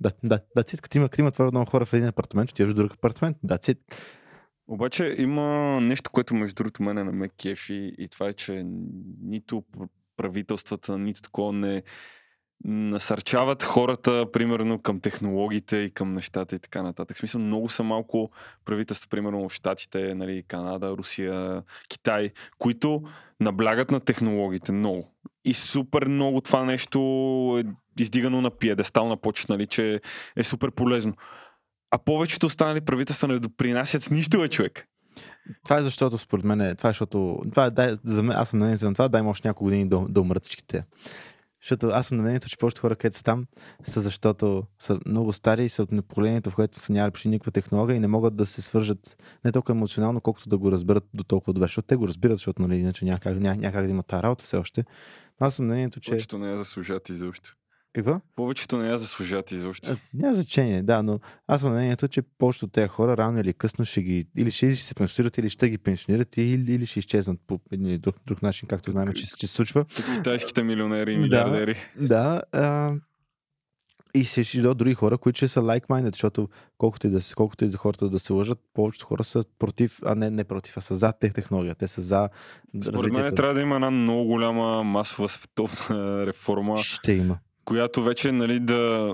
Да, 0.00 0.12
да, 0.24 0.40
да, 0.56 0.62
цит, 0.62 0.80
като 0.80 0.98
има, 0.98 1.08
като 1.08 1.20
има 1.20 1.30
твърде 1.30 1.56
много 1.56 1.70
хора 1.70 1.86
в 1.86 1.92
един 1.92 2.08
апартамент, 2.08 2.50
отиваш 2.50 2.72
в 2.72 2.74
друг 2.74 2.92
апартамент. 2.92 3.36
Да, 3.42 3.58
цит. 3.58 3.78
Обаче 4.68 5.14
има 5.18 5.78
нещо, 5.80 6.10
което 6.10 6.34
между 6.34 6.54
другото 6.54 6.82
мене 6.82 7.04
на 7.04 7.12
ме 7.12 7.28
кефи 7.28 7.94
и 7.98 8.08
това 8.08 8.28
е, 8.28 8.32
че 8.32 8.62
нито 9.22 9.64
пр- 9.76 9.88
правителствата, 10.16 10.98
нито 10.98 11.22
такова 11.22 11.52
не 11.52 11.82
насърчават 12.64 13.62
хората, 13.62 14.26
примерно, 14.32 14.78
към 14.78 15.00
технологиите 15.00 15.76
и 15.76 15.90
към 15.90 16.14
нещата 16.14 16.56
и 16.56 16.58
така 16.58 16.82
нататък. 16.82 17.16
В 17.16 17.20
смисъл, 17.20 17.40
много 17.40 17.68
са 17.68 17.82
малко 17.82 18.30
правителства, 18.64 19.08
примерно 19.08 19.48
в 19.48 19.52
Штатите, 19.52 20.14
нали, 20.14 20.42
Канада, 20.48 20.90
Русия, 20.90 21.62
Китай, 21.88 22.30
които 22.58 23.02
наблягат 23.40 23.90
на 23.90 24.00
технологиите 24.00 24.72
много. 24.72 25.12
И 25.44 25.54
супер 25.54 26.06
много 26.06 26.40
това 26.40 26.64
нещо 26.64 26.98
е 27.58 27.64
издигано 28.02 28.40
на 28.40 28.50
пиедестал 28.50 29.08
на 29.08 29.16
почет, 29.16 29.48
нали, 29.48 29.66
че 29.66 30.00
е 30.36 30.44
супер 30.44 30.70
полезно. 30.70 31.14
А 31.90 31.98
повечето 31.98 32.46
останали 32.46 32.80
правителства 32.80 33.28
не 33.28 33.38
допринасят 33.38 34.02
с 34.02 34.10
нищо, 34.10 34.38
бе, 34.38 34.48
човек. 34.48 34.86
Това 35.64 35.78
е 35.78 35.82
защото, 35.82 36.18
според 36.18 36.44
мен, 36.44 36.60
е- 36.60 36.74
това 36.74 36.88
е 36.88 36.92
защото, 36.92 37.42
това 37.50 37.64
е, 37.64 37.70
дай, 37.70 37.96
за 38.04 38.22
мен, 38.22 38.36
аз 38.36 38.48
съм 38.48 38.58
на 38.58 38.64
мнението 38.64 38.84
на 38.84 38.94
това, 38.94 39.08
дай 39.08 39.22
още 39.22 39.48
няколко 39.48 39.64
години 39.64 39.88
да, 39.88 40.06
да 40.08 40.20
умрат 40.20 40.44
всичките. 40.44 40.84
Защото 41.62 41.86
аз 41.86 42.06
съм 42.06 42.18
на 42.18 42.40
че 42.40 42.58
повечето 42.58 42.80
хора, 42.80 42.96
където 42.96 43.16
са 43.16 43.22
там, 43.22 43.46
са 43.84 44.00
защото 44.00 44.62
са 44.78 44.98
много 45.06 45.32
стари 45.32 45.64
и 45.64 45.68
са 45.68 45.82
от 45.82 46.08
поколението, 46.08 46.50
в 46.50 46.54
което 46.54 46.78
са 46.78 46.92
нямали 46.92 47.10
почти 47.10 47.28
никаква 47.28 47.52
технология 47.52 47.96
и 47.96 48.00
не 48.00 48.06
могат 48.06 48.36
да 48.36 48.46
се 48.46 48.62
свържат 48.62 49.16
не 49.44 49.52
толкова 49.52 49.74
емоционално, 49.74 50.20
колкото 50.20 50.48
да 50.48 50.58
го 50.58 50.72
разберат 50.72 51.04
до 51.14 51.24
толкова 51.24 51.52
добре. 51.52 51.64
Защото 51.64 51.86
те 51.86 51.96
го 51.96 52.08
разбират, 52.08 52.36
защото 52.36 52.62
нали, 52.62 52.76
иначе 52.76 53.04
няма 53.04 53.20
как, 53.20 53.40
няма, 53.40 53.56
няма 53.56 53.72
как 53.72 53.84
да 53.84 53.90
има 53.90 54.02
тази 54.02 54.22
работа 54.22 54.44
все 54.44 54.56
още. 54.56 54.84
Аз 55.44 55.54
съм 55.54 55.66
мнението, 55.66 56.00
че... 56.00 56.10
Повечето 56.10 56.38
не 56.38 56.50
я 56.50 56.58
заслужат 56.58 57.08
изобщо. 57.08 57.56
Какво? 57.94 58.20
Повечето 58.36 58.76
не 58.76 58.88
я 58.88 58.98
заслужат 58.98 59.52
изобщо. 59.52 59.90
А, 59.90 59.96
няма 60.14 60.34
значение, 60.34 60.82
да, 60.82 61.02
но 61.02 61.20
аз 61.46 61.60
съм 61.60 61.72
мнението, 61.72 62.08
че 62.08 62.22
повечето 62.22 62.66
тези 62.68 62.88
хора 62.88 63.16
рано 63.16 63.40
или 63.40 63.52
късно 63.52 63.84
ще 63.84 64.02
ги, 64.02 64.26
или 64.36 64.50
ще, 64.50 64.74
ще 64.76 64.84
се 64.84 64.94
пенсионират, 64.94 65.38
или 65.38 65.50
ще 65.50 65.70
ги 65.70 65.78
пенсионират, 65.78 66.36
или, 66.36 66.72
или 66.74 66.86
ще 66.86 66.98
изчезнат 66.98 67.40
по 67.46 67.60
един 67.72 67.86
или 67.86 67.98
друг, 67.98 68.16
друг 68.26 68.42
начин, 68.42 68.68
както 68.68 68.90
знаем, 68.90 69.12
че, 69.12 69.26
че 69.38 69.46
се 69.46 69.52
случва. 69.52 69.84
Китайските 70.16 70.62
милионери 70.62 71.12
и 71.12 71.14
Да. 71.16 71.20
милиардери. 71.20 71.76
Да, 72.00 72.42
а, 72.52 72.94
и 74.14 74.24
се 74.24 74.44
ще 74.44 74.60
до 74.60 74.74
други 74.74 74.94
хора, 74.94 75.18
които 75.18 75.36
ще 75.36 75.48
са 75.48 75.60
like-minded, 75.60 76.14
защото 76.14 76.48
колкото 76.78 77.06
и 77.06 77.10
да, 77.10 77.20
колкото 77.36 77.64
и 77.64 77.68
да 77.68 77.78
хората 77.78 78.08
да 78.08 78.18
се 78.18 78.32
лъжат, 78.32 78.58
повечето 78.74 79.06
хора 79.06 79.24
са 79.24 79.44
против, 79.58 80.00
а 80.06 80.14
не, 80.14 80.30
не 80.30 80.44
против, 80.44 80.76
а 80.76 80.80
са 80.80 80.96
за 80.96 81.12
тех 81.12 81.32
технология. 81.34 81.74
Те 81.74 81.88
са 81.88 82.02
за 82.02 82.28
Според 82.84 83.14
мен 83.14 83.34
трябва 83.34 83.54
да 83.54 83.60
има 83.60 83.74
една 83.74 83.90
много 83.90 84.24
голяма 84.24 84.84
масова 84.84 85.28
световна 85.28 86.26
реформа, 86.26 86.76
Ще 86.76 87.12
има. 87.12 87.38
която 87.64 88.02
вече 88.02 88.32
нали, 88.32 88.60
да 88.60 89.12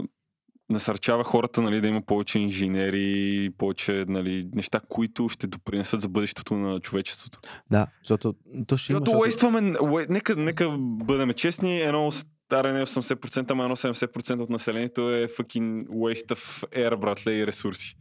насърчава 0.70 1.25
хората 1.25 1.62
нали, 1.62 1.81
да 1.81 1.89
има 1.89 2.03
повече 2.03 2.39
инженери, 2.39 3.51
повече 3.59 4.05
нали, 4.09 4.49
неща, 4.55 4.81
които 4.89 5.29
ще 5.29 5.47
допринесат 5.47 6.01
за 6.01 6.09
бъдещето 6.09 6.55
на 6.55 6.81
човечеството. 6.81 7.41
Да, 7.70 7.87
защото 8.03 8.35
то 8.66 8.77
ще 8.77 8.93
има. 8.93 9.01
Защото 9.01 9.19
уействаме, 9.19 9.59
уей- 9.61 10.09
нека, 10.09 10.37
нека 10.37 10.77
бъдем 10.79 11.33
честни, 11.33 11.81
едно 11.81 12.11
старене 12.49 12.87
80%, 12.87 13.51
ама 13.51 13.65
едно 13.65 13.77
70% 13.77 14.41
от 14.41 14.51
населението 14.51 15.11
е 15.11 15.29
fucking 15.29 15.87
waste 15.87 16.35
of 16.35 16.69
air, 16.69 16.97
братле, 16.97 17.33
и 17.33 17.47
ресурси. 17.47 17.95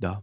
Да. 0.00 0.20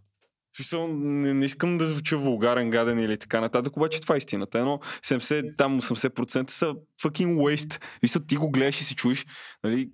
Смисъл, 0.56 0.88
не, 0.88 1.34
не 1.34 1.46
искам 1.46 1.78
да 1.78 1.86
звуча 1.86 2.18
вулгарен, 2.18 2.70
гаден 2.70 3.00
или 3.00 3.18
така 3.18 3.42
нататък, 3.42 3.78
обаче 3.78 4.02
това 4.02 4.16
е 4.16 4.18
истината. 4.18 4.60
Едно 4.60 4.80
70, 5.04 5.58
там 5.58 5.82
80% 5.82 6.50
са 6.50 6.74
fucking 7.02 7.36
waste. 7.36 7.82
Мисля, 8.04 8.26
ти 8.26 8.36
го 8.36 8.52
гледаш 8.52 8.82
и 8.82 8.84
си 8.84 8.96
чуеш, 8.96 9.26
нали, 9.64 9.92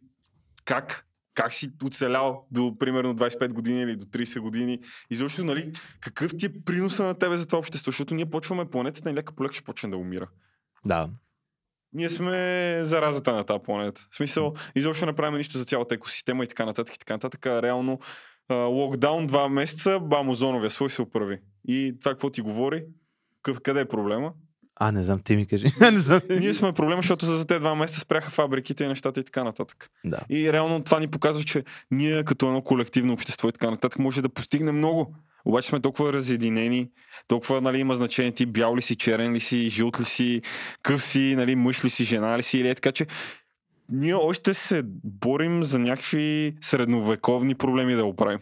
как, 0.66 1.08
как 1.34 1.54
си 1.54 1.70
оцелял 1.84 2.48
до 2.52 2.78
примерно 2.80 3.16
25 3.16 3.48
години 3.54 3.82
или 3.82 3.95
до 3.95 4.06
30 4.06 4.40
години. 4.40 4.80
И 5.10 5.16
защо, 5.16 5.44
нали, 5.44 5.72
какъв 6.00 6.32
ти 6.38 6.45
е 6.45 6.64
приноса 6.66 7.04
на 7.04 7.14
тебе 7.14 7.38
за 7.38 7.45
това 7.45 7.60
общество, 7.60 7.91
защото 7.91 8.16
ние 8.16 8.30
почваме 8.30 8.70
планетата 8.70 9.10
и 9.10 9.14
лека 9.14 9.36
по 9.36 9.44
лека 9.44 9.56
ще 9.56 9.64
почне 9.64 9.90
да 9.90 9.98
умира. 9.98 10.30
Да. 10.86 11.10
Ние 11.94 12.10
сме 12.10 12.80
заразата 12.84 13.32
на 13.34 13.44
тази 13.44 13.64
планета. 13.64 14.07
В 14.11 14.15
смисъл, 14.15 14.53
изобщо 14.76 15.06
не 15.06 15.14
правим 15.14 15.38
нищо 15.38 15.57
за 15.57 15.65
цялата 15.65 15.95
екосистема 15.95 16.44
и 16.44 16.48
така 16.48 16.65
нататък 16.65 16.95
и 16.95 16.99
така 16.99 17.14
нататък. 17.14 17.45
Реално 17.45 17.99
локдаун 18.52 19.28
два 19.28 19.49
месеца, 19.49 19.99
бам, 19.99 20.30
озоновия 20.30 20.70
слой 20.70 20.90
се 20.90 21.02
оправи. 21.02 21.40
И 21.68 21.95
това 21.99 22.11
какво 22.11 22.30
ти 22.30 22.41
говори? 22.41 22.86
Къде 23.64 23.80
е 23.80 23.86
проблема? 23.86 24.34
А, 24.76 24.91
не 24.91 25.03
знам, 25.03 25.22
ти 25.22 25.36
ми 25.36 25.48
кажи. 25.48 25.68
не 25.82 25.99
знам. 25.99 26.22
Ние 26.30 26.53
сме 26.53 26.74
проблема, 26.74 27.02
защото 27.02 27.26
за 27.26 27.48
тези 27.48 27.60
два 27.60 27.76
месеца 27.76 27.99
спряха 27.99 28.32
фабриките 28.32 28.84
и 28.84 28.88
нещата 28.88 29.20
и 29.20 29.24
така 29.24 29.44
нататък. 29.44 29.90
Да. 30.06 30.20
И 30.30 30.53
реално 30.53 30.84
това 30.84 30.99
ни 30.99 31.07
показва, 31.07 31.44
че 31.44 31.64
ние 31.91 32.24
като 32.24 32.48
едно 32.48 32.61
колективно 32.61 33.14
общество 33.14 33.49
и 33.49 33.52
така 33.52 33.72
нататък 33.72 33.99
може 33.99 34.22
да 34.22 34.30
постигнем 34.30 34.78
много. 34.78 35.15
Обаче 35.45 35.68
сме 35.68 35.80
толкова 35.80 36.14
разединени, 36.14 36.90
толкова 37.28 37.61
нали, 37.61 37.80
има 37.80 37.95
значение 37.95 38.32
ти 38.32 38.45
бял 38.45 38.76
ли 38.76 38.82
си, 38.82 38.95
черен 38.95 39.34
ли 39.34 39.40
си, 39.40 39.70
жълт 39.70 39.99
ли 39.99 40.06
си, 40.06 40.41
къв 40.82 41.03
си, 41.03 41.36
нали, 41.38 41.56
мъж 41.56 41.86
ли 41.86 41.90
си, 41.90 42.03
жена 42.03 42.38
ли 42.38 42.44
си, 42.44 42.60
или 42.60 42.70
е 42.70 42.76
така, 42.76 42.91
че 42.91 43.07
ние 43.90 44.15
още 44.15 44.53
се 44.53 44.82
борим 45.03 45.64
за 45.64 45.80
някакви 45.80 46.56
средновековни 46.61 47.56
проблеми 47.56 47.95
да 47.95 48.06
оправим. 48.06 48.40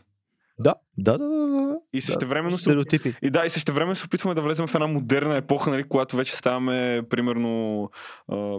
Да, 0.59 0.75
да, 0.97 1.17
да, 1.17 1.27
да. 1.27 1.37
да. 1.47 1.77
И 1.93 2.01
същевременно 2.01 2.57
се 2.57 2.63
Стереотипи. 2.63 3.15
и 3.21 3.29
да, 3.29 3.45
и 3.45 3.49
също 3.49 3.73
време 3.73 3.95
се 3.95 4.05
опитваме 4.05 4.35
да 4.35 4.41
влезем 4.41 4.67
в 4.67 4.75
една 4.75 4.87
модерна 4.87 5.37
епоха, 5.37 5.69
нали, 5.69 5.83
когато 5.83 6.17
вече 6.17 6.35
ставаме, 6.35 7.01
примерно, 7.09 7.89
а, 8.27 8.57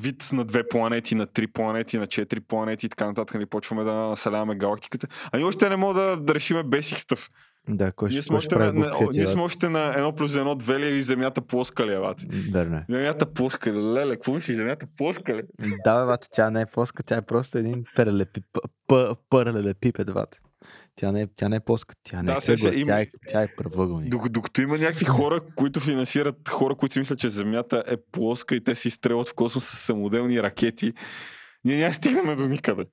вид 0.00 0.28
на 0.32 0.44
две 0.44 0.68
планети, 0.68 1.14
на 1.14 1.26
три 1.26 1.46
планети, 1.46 1.98
на 1.98 2.06
четири 2.06 2.40
планети 2.40 2.86
и 2.86 2.88
така 2.88 3.06
нататък, 3.06 3.34
нали, 3.34 3.46
почваме 3.46 3.84
да 3.84 3.92
населяваме 3.92 4.56
галактиката. 4.56 5.08
А 5.32 5.36
ние 5.36 5.46
още 5.46 5.68
не 5.68 5.76
можем 5.76 6.02
да, 6.02 6.16
да 6.16 6.34
решиме 6.34 6.64
basic 6.64 6.96
stuff. 6.96 7.30
Да, 7.68 7.92
кой 7.92 8.08
Ние 8.08 8.22
сме, 8.22 8.36
още 8.36 8.56
на, 8.56 8.72
на, 8.72 8.96
ние 9.12 9.26
сме 9.26 9.42
още 9.42 9.68
на 9.68 9.94
едно 9.96 10.12
плюс 10.12 10.36
едно, 10.36 10.54
две 10.54 10.80
ли 10.80 10.88
и 10.88 11.02
земята 11.02 11.40
плоска 11.40 11.86
ли 11.86 11.92
е, 11.92 11.98
бат? 11.98 12.18
Верно 12.52 12.76
е. 12.76 12.84
Земята 12.90 13.26
плоска 13.26 13.72
ли? 13.72 13.76
Леле, 13.76 14.12
какво 14.12 14.32
мислиш, 14.32 14.56
земята 14.56 14.86
плоска 14.96 15.34
ли? 15.34 15.42
Да, 15.84 16.00
бе, 16.00 16.06
бат, 16.06 16.26
тя 16.32 16.50
не 16.50 16.60
е 16.60 16.66
плоска, 16.66 17.02
тя 17.02 17.16
е 17.16 17.22
просто 17.22 17.58
един 17.58 17.84
паралелепипед, 19.30 20.12
бат. 20.12 20.40
Тя 20.96 21.12
не 21.12 21.22
е, 21.22 21.26
тя 21.36 21.48
не 21.48 21.56
е 21.56 21.60
плоска, 21.60 21.94
тя 22.04 22.16
не 22.16 22.22
Да, 22.24 22.32
е 22.32 22.40
кръгла, 22.40 22.72
се- 22.72 22.82
тя, 22.82 23.00
е, 23.00 23.06
тя 23.28 23.42
е 23.42 23.48
правъгълник. 23.48 24.12
Док- 24.12 24.28
Докато 24.28 24.62
има 24.62 24.78
някакви 24.78 25.04
хора, 25.04 25.40
които 25.56 25.80
финансират 25.80 26.48
хора, 26.48 26.74
които 26.74 26.92
си 26.92 26.98
мислят, 26.98 27.18
че 27.18 27.28
Земята 27.28 27.84
е 27.86 27.96
плоска 28.12 28.56
и 28.56 28.64
те 28.64 28.74
си 28.74 28.90
стрелват 28.90 29.28
в 29.28 29.34
космос 29.34 29.64
с 29.64 29.76
самоделни 29.76 30.42
ракети, 30.42 30.92
ние 31.64 31.76
няма 31.76 31.88
да 31.88 31.94
стигнем 31.94 32.36
до 32.36 32.46
никъде. 32.46 32.84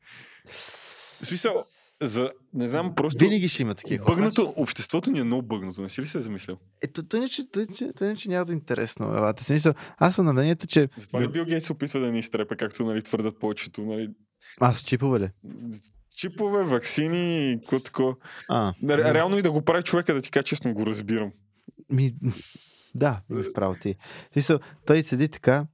В 0.47 1.25
смисъл, 1.25 1.63
за, 2.01 2.31
не 2.53 2.69
знам, 2.69 2.95
просто 2.95 3.19
Винаги 3.19 3.47
ще 3.47 3.61
има 3.61 3.75
такива 3.75 4.05
хора. 4.05 4.15
бъгнато, 4.15 4.53
обществото 4.57 5.11
ни 5.11 5.19
е 5.19 5.23
много 5.23 5.41
бъгнато, 5.41 5.81
не 5.81 5.89
си 5.89 6.01
ли 6.01 6.07
се 6.07 6.17
е 6.17 6.21
замислил? 6.21 6.57
Ето, 6.81 7.03
той 7.03 7.19
не, 7.19 7.29
че, 7.29 7.51
той, 7.51 7.65
че, 7.67 7.93
той 7.93 8.07
не, 8.07 8.15
че 8.15 8.29
няма 8.29 8.45
да 8.45 8.51
е 8.51 8.55
интересно. 8.55 9.07
В 9.07 9.33
смисъл, 9.37 9.73
аз 9.97 10.15
съм 10.15 10.25
на 10.25 10.33
мнението, 10.33 10.67
че... 10.67 10.89
Затова 10.97 11.21
ли 11.21 11.27
Бил 11.27 11.45
Гейтс 11.45 11.65
се 11.65 11.71
опитва 11.71 11.99
да 11.99 12.11
ни 12.11 12.19
изтрепе, 12.19 12.55
както 12.55 12.85
нали, 12.85 13.01
твърдат 13.01 13.39
повечето, 13.39 13.81
нали? 13.81 14.09
Аз 14.59 14.81
чипове 14.81 15.19
ли? 15.19 15.29
Чипове, 16.17 16.63
вакцини, 16.63 17.57
какво 17.59 17.79
такова. 17.79 18.15
А, 18.49 18.73
Ре- 18.83 19.13
Реално 19.13 19.37
и 19.37 19.41
да 19.41 19.51
го 19.51 19.61
прави 19.61 19.83
човека, 19.83 20.13
да 20.13 20.21
ти 20.21 20.31
кажа 20.31 20.43
честно, 20.43 20.73
го 20.73 20.85
разбирам. 20.85 21.31
Ми, 21.91 22.15
да, 22.95 23.21
право 23.53 23.75
ти. 23.75 23.95
Смисъл, 24.33 24.59
той 24.85 25.03
седи 25.03 25.27
така. 25.29 25.65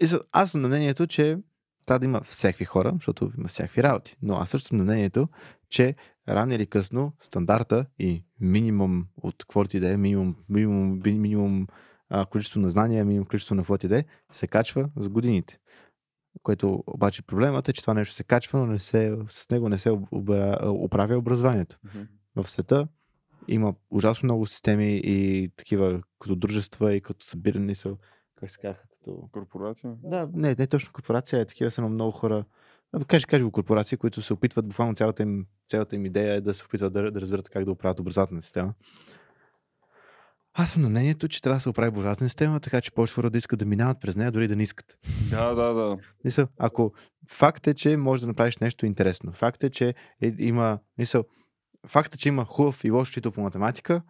И 0.00 0.06
са- 0.06 0.20
Аз 0.32 0.50
съм 0.50 0.60
на 0.60 0.68
мнението, 0.68 1.06
че 1.06 1.38
трябва 1.86 1.98
да 1.98 2.06
има 2.06 2.20
всякакви 2.20 2.64
хора, 2.64 2.92
защото 2.94 3.30
има 3.38 3.48
всякакви 3.48 3.82
работи. 3.82 4.16
Но 4.22 4.34
аз 4.34 4.50
също 4.50 4.68
съм 4.68 4.78
на 4.78 4.84
мнението, 4.84 5.28
че 5.70 5.94
рано 6.28 6.52
или 6.52 6.66
късно 6.66 7.12
стандарта 7.18 7.86
и 7.98 8.24
минимум 8.40 9.06
от 9.22 9.34
каквото 9.38 9.76
и 9.76 9.80
да 9.80 9.92
е, 9.92 9.96
минимум, 9.96 10.36
минимум, 10.48 11.00
ми- 11.04 11.18
минимум 11.18 11.66
а, 12.08 12.26
количество 12.26 12.60
на 12.60 12.70
знания, 12.70 13.04
минимум 13.04 13.26
количество 13.26 13.54
на 13.54 13.62
каквото 13.62 13.86
и 13.86 13.88
да 13.88 13.98
е, 13.98 14.04
се 14.32 14.46
качва 14.46 14.90
с 14.96 15.08
годините. 15.08 15.58
Което 16.42 16.84
обаче 16.86 17.22
проблемът 17.22 17.68
е, 17.68 17.72
че 17.72 17.80
това 17.82 17.94
нещо 17.94 18.14
се 18.14 18.24
качва, 18.24 18.58
но 18.58 18.66
не 18.66 18.78
се, 18.78 19.16
с 19.28 19.50
него 19.50 19.68
не 19.68 19.78
се 19.78 19.90
обра- 19.90 20.68
оправя 20.68 21.18
образованието 21.18 21.78
в 22.36 22.48
света 22.48 22.88
има 23.48 23.74
ужасно 23.90 24.26
много 24.26 24.46
системи 24.46 25.00
и 25.04 25.50
такива 25.56 26.02
като 26.18 26.36
дружества 26.36 26.94
и 26.94 27.00
като 27.00 27.26
събирани 27.26 27.74
са, 27.74 27.96
как 28.36 28.50
се 28.50 28.58
казва, 28.58 28.82
като... 28.90 29.28
Корпорация? 29.32 29.94
Да, 30.02 30.28
не, 30.34 30.54
не 30.58 30.66
точно 30.66 30.92
корпорация, 30.92 31.40
е 31.40 31.46
такива 31.46 31.70
са 31.70 31.82
много 31.82 32.10
хора. 32.10 32.44
А, 32.92 33.04
Кажи, 33.04 33.26
кажи 33.26 33.44
го 33.44 33.50
корпорации, 33.50 33.98
които 33.98 34.22
се 34.22 34.32
опитват, 34.32 34.68
буквално 34.68 34.94
цялата 34.94 35.22
им, 35.22 35.46
цялата 35.68 35.96
им 35.96 36.06
идея 36.06 36.34
е 36.34 36.40
да 36.40 36.54
се 36.54 36.64
опитват 36.64 36.92
да, 36.92 37.10
да 37.10 37.20
разберат 37.20 37.48
как 37.48 37.64
да 37.64 37.70
оправят 37.70 38.00
образователна 38.00 38.42
система. 38.42 38.74
Аз 40.54 40.70
съм 40.70 40.82
на 40.82 40.88
мнението, 40.88 41.28
че 41.28 41.42
трябва 41.42 41.56
да 41.56 41.60
се 41.60 41.68
оправи 41.68 41.88
образователна 41.88 42.28
система, 42.28 42.60
така 42.60 42.80
че 42.80 42.92
повече 42.92 43.14
хора 43.14 43.30
да 43.30 43.38
искат 43.38 43.58
да 43.58 43.66
минават 43.66 44.00
през 44.00 44.16
нея, 44.16 44.32
дори 44.32 44.48
да 44.48 44.56
не 44.56 44.62
искат. 44.62 44.98
Да, 45.30 45.54
да, 45.54 45.74
да. 45.74 45.98
Мисъл, 46.24 46.46
ако 46.58 46.92
факт 47.30 47.66
е, 47.66 47.74
че 47.74 47.96
можеш 47.96 48.20
да 48.20 48.26
направиш 48.26 48.58
нещо 48.58 48.86
интересно, 48.86 49.32
факт 49.32 49.64
е, 49.64 49.70
че 49.70 49.94
е, 50.22 50.34
има, 50.38 50.78
мисъл, 50.98 51.24
факт 51.86 52.14
е, 52.14 52.18
че 52.18 52.28
има 52.28 52.44
хубав 52.44 52.84
и 52.84 52.90
лош 52.90 53.10
учител 53.10 53.32
по 53.32 53.40
математика, 53.40 54.02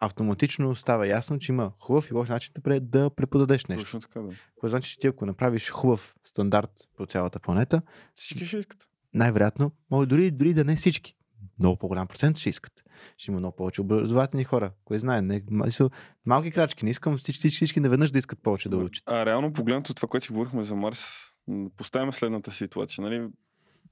автоматично 0.00 0.74
става 0.74 1.06
ясно, 1.06 1.38
че 1.38 1.52
има 1.52 1.72
хубав 1.80 2.10
и 2.10 2.14
лош 2.14 2.28
начин 2.28 2.52
да, 2.54 2.60
пре- 2.60 2.80
да 2.80 3.10
преподадеш 3.10 3.66
нещо. 3.66 3.84
Точно 3.84 4.00
така, 4.00 4.20
да. 4.20 4.34
Което 4.56 4.70
значи, 4.70 4.90
че 4.90 4.98
ти 4.98 5.06
ако 5.06 5.26
направиш 5.26 5.70
хубав 5.70 6.14
стандарт 6.24 6.70
по 6.96 7.06
цялата 7.06 7.40
планета, 7.40 7.82
Всички 8.14 8.46
ще 8.46 8.56
искат. 8.56 8.88
най-вероятно, 9.14 9.72
може 9.90 10.08
дори, 10.08 10.30
дори 10.30 10.54
да 10.54 10.64
не 10.64 10.76
всички. 10.76 11.14
Много 11.58 11.76
по-голям 11.76 12.06
процент 12.06 12.36
ще 12.36 12.48
искат. 12.48 12.84
Ще 13.16 13.30
има 13.30 13.38
много 13.40 13.56
повече 13.56 13.80
образователни 13.80 14.44
хора. 14.44 14.72
Кой 14.84 14.98
знае, 14.98 15.22
не, 15.22 15.42
малки 16.26 16.50
крачки. 16.50 16.84
Не 16.84 16.90
искам 16.90 17.16
всички, 17.16 17.38
всички, 17.38 17.56
всички 17.56 17.80
наведнъж 17.80 18.10
да 18.10 18.18
искат 18.18 18.42
повече 18.42 18.68
да 18.68 18.76
учат. 18.76 19.04
А 19.06 19.26
реално 19.26 19.52
погледнато 19.52 19.94
това, 19.94 20.08
което 20.08 20.26
си 20.26 20.32
говорихме 20.32 20.64
за 20.64 20.74
Марс, 20.74 21.04
поставяме 21.76 22.12
следната 22.12 22.52
ситуация. 22.52 23.02
Нали? 23.04 23.28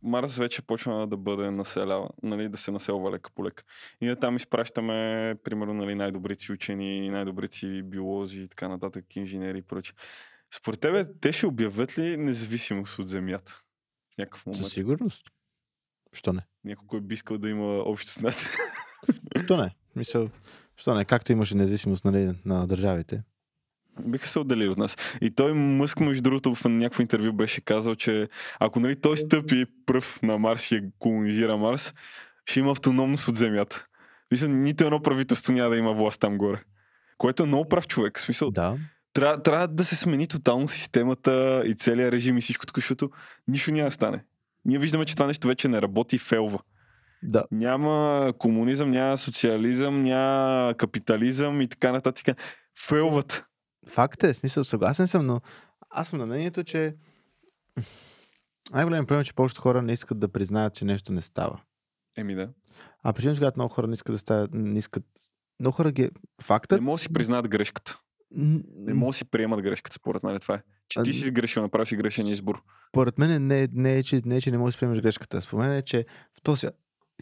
Марс 0.07 0.37
вече 0.39 0.63
почва 0.63 1.07
да 1.07 1.17
бъде 1.17 1.51
населява, 1.51 2.09
нали, 2.23 2.49
да 2.49 2.59
се 2.59 2.71
населва 2.71 3.11
лека 3.11 3.31
по 3.35 3.45
лека. 3.45 3.65
И 4.01 4.17
там 4.21 4.37
изпращаме, 4.37 5.35
примерно, 5.45 5.75
нали, 5.75 5.95
най-добрите 5.95 6.45
си 6.45 6.53
учени, 6.53 7.11
най-добрите 7.11 7.57
си 7.57 7.83
биолози 7.83 8.41
и 8.41 8.49
така 8.49 8.69
нататък, 8.69 9.17
инженери 9.17 9.59
и 9.59 9.63
прочее. 9.63 9.97
Според 10.55 10.81
тебе, 10.81 11.07
те 11.21 11.33
ще 11.33 11.47
обявят 11.47 11.99
ли 11.99 12.17
независимост 12.17 12.99
от 12.99 13.09
Земята? 13.09 13.63
В 14.15 14.19
някакъв 14.19 14.47
момент. 14.47 14.65
Със 14.65 14.73
сигурност. 14.73 15.27
Що 16.13 16.33
не? 16.33 16.47
Някой 16.65 17.01
би 17.01 17.15
искал 17.15 17.39
да 17.39 17.49
има 17.49 17.67
общо 17.67 18.11
с 18.11 18.21
нас. 18.21 18.51
Що 19.45 19.57
не? 19.57 19.75
Мисъл, 19.97 20.31
що 20.77 20.95
не? 20.95 21.05
Както 21.05 21.33
имаше 21.33 21.55
независимост 21.55 22.05
нали, 22.05 22.35
на 22.45 22.67
държавите. 22.67 23.23
Биха 24.01 24.29
се 24.29 24.39
отделили 24.39 24.69
от 24.69 24.79
нас. 24.79 24.97
И 25.21 25.31
той 25.31 25.53
Мъск, 25.53 26.01
между 26.01 26.23
другото, 26.23 26.55
в 26.55 26.65
някакво 26.65 27.03
интервю 27.03 27.33
беше 27.33 27.61
казал, 27.61 27.95
че 27.95 28.29
ако 28.61 28.81
нали, 28.81 29.01
той 29.01 29.17
стъпи 29.17 29.65
пръв 29.87 30.23
на 30.23 30.39
Марс 30.39 30.73
и 30.73 30.83
колонизира 30.99 31.57
Марс, 31.57 31.95
ще 32.47 32.61
има 32.61 32.71
автономност 32.71 33.29
от 33.29 33.37
Земята. 33.37 33.87
Мисля, 34.31 34.49
нито 34.49 34.85
едно 34.85 35.03
правителство 35.03 35.53
няма 35.53 35.71
да 35.71 35.77
има 35.77 35.93
власт 35.93 36.21
там 36.21 36.39
горе. 36.39 36.63
Което 37.19 37.43
е 37.43 37.47
много 37.47 37.69
прав 37.69 37.87
човек. 37.87 38.19
В 38.19 38.23
смисъл, 38.23 38.51
Да. 38.51 38.77
трябва, 39.13 39.43
трябва 39.43 39.69
да 39.69 39.85
се 39.85 39.97
смени 39.97 40.27
тотално 40.27 40.69
системата 40.69 41.63
и 41.67 41.75
целият 41.75 42.13
режим 42.13 42.39
и 42.39 42.41
всичко 42.41 42.65
защото 42.75 43.11
нищо 43.49 43.73
няма 43.73 43.89
да 43.89 43.93
стане. 43.93 44.25
Ние 44.65 44.79
виждаме, 44.79 45.05
че 45.05 45.15
това 45.15 45.27
нещо 45.27 45.49
вече 45.49 45.69
не 45.69 45.83
работи 45.83 46.17
и 46.17 46.19
фелва. 46.19 46.59
Да. 47.23 47.45
Няма 47.51 48.33
комунизъм, 48.39 48.91
няма 48.91 49.19
социализъм, 49.19 50.03
няма 50.03 50.75
капитализъм 50.75 51.61
и 51.61 51.69
така 51.69 51.93
нататък. 51.93 52.37
Фелват. 52.89 53.45
Факт 53.89 54.23
е, 54.23 54.35
смисъл, 54.35 54.65
съгласен 54.65 55.09
съм, 55.09 55.27
но 55.27 55.41
аз 55.91 56.09
съм 56.09 56.19
на 56.19 56.27
мнението, 56.27 56.65
че 56.65 56.97
най-големият 58.73 59.09
проблем 59.09 59.21
е, 59.21 59.25
че 59.25 59.35
повечето 59.35 59.61
хора 59.61 59.83
не 59.83 59.93
искат 59.93 60.19
да 60.19 60.29
признаят, 60.29 60.75
че 60.75 60.85
нещо 60.85 61.13
не 61.13 61.21
става. 61.21 61.61
Еми 62.17 62.35
да. 62.35 62.49
А 63.03 63.13
причината, 63.13 63.41
когато 63.41 63.59
много 63.59 63.75
хора 63.75 63.87
не 63.87 63.95
искат 63.95 64.15
да 64.15 64.19
стават, 64.19 64.51
не 64.55 64.79
искат... 64.79 65.05
Много 65.61 65.75
хора 65.75 65.93
ги... 65.93 66.11
Фактът... 66.43 66.81
Не 66.81 66.85
могат 66.85 66.99
да 66.99 67.03
си 67.03 67.13
признаят 67.13 67.49
грешката. 67.49 68.01
Не 68.31 68.95
могат 68.95 69.13
да 69.13 69.17
си 69.17 69.25
приемат 69.25 69.63
грешката, 69.63 69.95
според 69.95 70.23
мен. 70.23 70.41
Това 70.41 70.55
е. 70.55 70.63
Че 70.89 71.03
ти 71.03 71.13
си 71.13 71.27
сгрешил, 71.27 71.63
направи 71.63 71.87
си 71.87 71.97
грешен 71.97 72.27
избор. 72.27 72.63
Според 72.89 73.19
мен 73.19 73.47
не, 73.47 73.69
не, 73.73 73.99
е, 73.99 74.03
че, 74.03 74.23
не 74.25 74.37
е, 74.37 74.41
че 74.41 74.51
не 74.51 74.59
можеш 74.59 74.77
да 74.77 74.81
приемеш 74.81 75.01
грешката. 75.01 75.43
Според 75.43 75.67
мен 75.67 75.77
е, 75.77 75.83
че 75.83 76.07
в 76.39 76.43
този 76.43 76.59
свят 76.59 76.77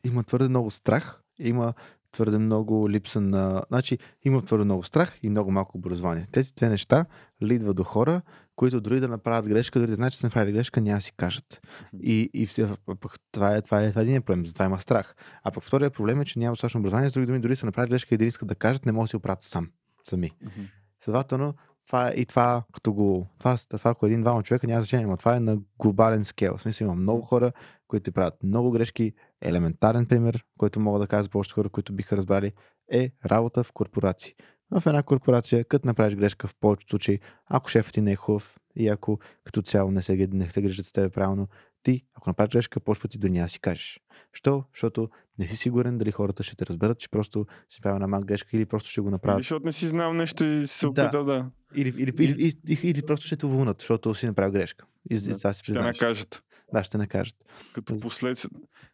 има 0.05 0.25
твърде 0.25 0.49
много 0.49 0.71
страх, 0.71 1.21
има 1.39 1.75
твърде 2.15 2.39
много 2.39 2.91
липса 2.91 3.21
на... 3.21 3.63
Значи, 3.69 3.99
има 4.23 4.43
твърде 4.43 4.65
много 4.65 4.83
страх 4.83 5.19
и 5.23 5.31
много 5.31 5.51
малко 5.51 5.79
образование. 5.79 6.27
Тези 6.33 6.53
две 6.57 6.69
неща 6.69 7.07
лидва 7.43 7.75
до 7.75 7.85
хора, 7.85 8.23
които 8.57 8.81
дори 8.81 9.01
да 9.01 9.09
направят 9.09 9.49
грешка, 9.49 9.79
дори 9.79 9.89
да 9.89 9.95
знаят, 9.95 10.13
че 10.13 10.19
са 10.19 10.27
направили 10.27 10.53
грешка, 10.53 10.81
няма 10.81 11.01
си 11.01 11.13
кажат. 11.17 11.61
И, 12.03 12.31
и 12.35 12.47
все, 12.47 12.69
пък 13.01 13.13
това 13.33 13.57
е, 13.57 13.63
това 13.63 13.83
е, 13.83 13.91
това 13.91 14.03
е 14.03 14.05
един 14.05 14.23
проблем, 14.23 14.47
затова 14.47 14.65
има 14.65 14.81
страх. 14.81 15.15
А 15.43 15.51
пък 15.51 15.65
втория 15.65 15.91
проблем 15.91 16.21
е, 16.21 16.25
че 16.25 16.39
няма 16.39 16.53
достатъчно 16.53 16.81
образование, 16.81 17.11
с 17.11 17.13
други 17.13 17.27
думи, 17.27 17.41
дори 17.41 17.57
са 17.57 17.67
направили 17.67 17.91
грешка 17.91 18.15
и 18.15 18.19
да 18.19 18.25
искат 18.25 18.49
да 18.49 18.55
кажат, 18.55 18.87
не 18.87 18.93
могат 18.93 19.07
да 19.07 19.11
си 19.11 19.17
оправят 19.17 19.43
сам, 19.43 19.71
сами. 20.05 20.31
Мгм. 20.43 20.63
Следователно, 21.01 21.55
това 21.87 22.09
е 22.09 22.13
и 22.13 22.27
това, 22.27 22.63
като 22.73 22.93
го. 22.93 23.27
Това, 23.39 23.57
това 23.71 23.91
ако 23.91 24.07
един-двама 24.07 24.43
човека 24.43 24.67
няма 24.67 24.81
значение, 24.81 25.07
но 25.07 25.17
това 25.17 25.37
е 25.37 25.41
на 25.41 25.59
глобален 25.79 26.25
скел. 26.25 26.57
В 26.57 26.63
смисъл 26.63 26.85
има 26.85 26.95
много 26.95 27.23
хора, 27.23 27.53
които 27.89 28.13
правят 28.13 28.43
много 28.43 28.71
грешки. 28.71 29.13
Елементарен 29.41 30.07
пример, 30.07 30.45
който 30.59 30.81
мога 30.81 30.99
да 30.99 31.07
кажа 31.07 31.23
за 31.23 31.29
повечето 31.29 31.55
хора, 31.55 31.69
които 31.69 31.93
биха 31.93 32.17
разбрали, 32.17 32.53
е 32.91 33.11
работа 33.27 33.65
в 33.65 33.73
корпорации. 33.73 34.35
В 34.71 34.87
една 34.87 35.03
корпорация, 35.03 35.65
като 35.65 35.87
направиш 35.87 36.17
грешка 36.17 36.49
в 36.49 36.57
повечето 36.61 36.91
случаи, 36.91 37.21
ако 37.47 37.69
шефът 37.69 37.95
ти 37.95 38.01
не 38.01 38.13
е 38.13 38.17
хубав 38.17 38.57
и 38.77 38.89
ако 38.89 39.19
като 39.45 39.63
цяло 39.63 39.91
не 39.91 40.03
се, 40.03 40.29
не 40.33 40.51
се 40.51 40.63
грижат 40.63 40.87
с 40.87 40.93
тебе 40.93 41.09
правилно, 41.09 41.49
ти, 41.83 42.03
ако 42.15 42.31
направиш 42.31 42.53
грешка, 42.53 42.81
пъти 42.81 43.19
дори 43.19 43.31
няма 43.31 43.47
да 43.47 43.51
си 43.51 43.61
кажеш. 43.61 44.01
Що? 44.33 44.65
Защото 44.73 45.09
не 45.39 45.47
си 45.47 45.57
сигурен 45.57 45.99
дали 45.99 46.11
хората 46.13 46.43
ще 46.43 46.57
те 46.57 46.67
разберат, 46.67 46.99
че 46.99 47.09
просто 47.09 47.47
си 47.69 47.81
правил 47.81 47.95
една 47.95 48.07
малка 48.07 48.27
грешка 48.27 48.57
или 48.57 48.67
просто 48.67 48.91
ще 48.91 49.01
го 49.01 49.09
Или 49.09 49.13
направят. 49.13 49.39
защото 49.39 49.67
не 49.67 49.73
си 49.73 49.87
знал 49.89 50.13
нещо 50.13 50.45
и 50.45 50.67
се 50.67 50.87
Да. 50.87 50.91
опитал 50.91 51.25
да. 51.25 51.47
Или, 51.75 51.89
или, 51.89 52.13
или, 52.19 52.33
или, 52.33 52.53
или, 52.69 52.81
или 52.83 53.03
просто 53.03 53.27
ще 53.27 53.37
те 53.37 53.47
уволнат, 53.47 53.81
защото 53.81 54.15
си 54.15 54.27
направил 54.27 54.53
грешка. 54.53 54.85
И 55.11 55.15
Да, 55.17 55.39
това 55.39 55.53
си 55.53 55.59
Ще 55.59 55.73
признаеш. 55.73 56.01
накажат. 56.01 56.43
Да, 56.73 56.85
ще 56.85 56.99
накажат. 56.99 57.37
Като 57.73 58.01
последствия. 58.01 58.51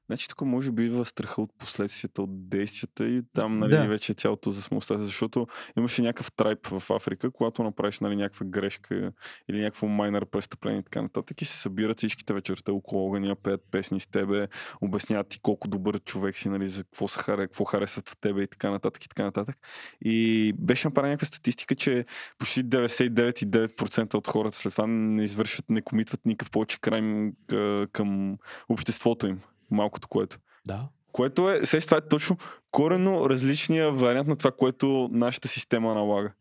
Значи 0.07 0.29
тук 0.29 0.41
може 0.41 0.71
би 0.73 0.87
идва 0.87 1.05
страха 1.05 1.43
от 1.43 1.51
последствията 1.59 2.23
от 2.23 2.49
действията 2.49 3.07
и 3.07 3.23
там 3.33 3.59
нали, 3.59 3.71
Да. 3.71 3.87
вече 3.89 4.13
е 4.13 4.15
цялото 4.15 4.53
за 4.53 4.63
самостта. 4.63 4.99
Защото 4.99 5.47
имаше 5.79 6.03
някакъв 6.03 6.33
трайп 6.33 6.67
в 6.67 6.91
Африка, 6.91 7.31
когато 7.31 7.63
направиш 7.63 8.01
нали, 8.01 8.17
някаква 8.17 8.47
грешка 8.47 9.13
или 9.49 9.61
някакво 9.61 9.87
майнер 9.87 10.27
престъпление 10.27 10.81
и 10.81 10.83
така 10.83 11.03
нататък 11.03 11.43
и 11.43 11.45
се 11.45 11.57
събират 11.57 11.99
всичките 11.99 12.35
вечерта 12.35 12.73
около 12.73 13.07
огъня, 13.09 13.37
пеят 13.37 13.61
песни 13.71 14.01
с 14.01 14.07
тебе, 14.07 14.49
обясняват 14.81 15.10
ти 15.29 15.41
колко 15.41 15.69
добър 15.69 16.01
човек 16.01 16.37
си, 16.37 16.49
нали, 16.49 16.69
за 16.69 16.85
какво, 16.85 17.09
са, 17.09 17.21
харе- 17.21 17.47
какво 17.47 17.65
харесват 17.65 18.09
в 18.09 18.17
тебе 18.17 18.43
и 18.43 18.47
така 18.47 18.71
нататък 18.71 19.05
и 19.05 19.09
така 19.09 19.23
нататък. 19.23 19.57
И 20.05 20.53
беше 20.59 20.89
направена 20.89 21.13
някаква 21.13 21.27
статистика, 21.27 21.75
че 21.75 22.05
почти 22.39 22.65
99,9% 22.65 24.15
от 24.15 24.29
хората 24.29 24.57
след 24.57 24.73
това 24.73 24.87
не 24.87 25.25
извършват, 25.25 25.71
не 25.71 25.83
комитват 25.83 26.27
никакъв 26.27 26.51
повече 26.51 26.81
крайм 26.81 27.33
к- 27.49 27.87
към 27.93 28.39
обществото 28.69 29.27
им. 29.27 29.41
Малкото 29.71 30.09
което. 30.09 30.39
Да. 30.67 30.89
Което 31.13 31.51
е, 31.51 31.67
сега 31.67 31.81
това 31.81 31.97
е 31.97 32.09
точно 32.09 32.37
корено 32.71 33.31
различния 33.31 33.93
вариант 33.93 34.29
на 34.29 34.37
това, 34.37 34.51
което 34.51 35.09
нашата 35.13 35.49
система 35.49 35.95
налага. 35.95 36.33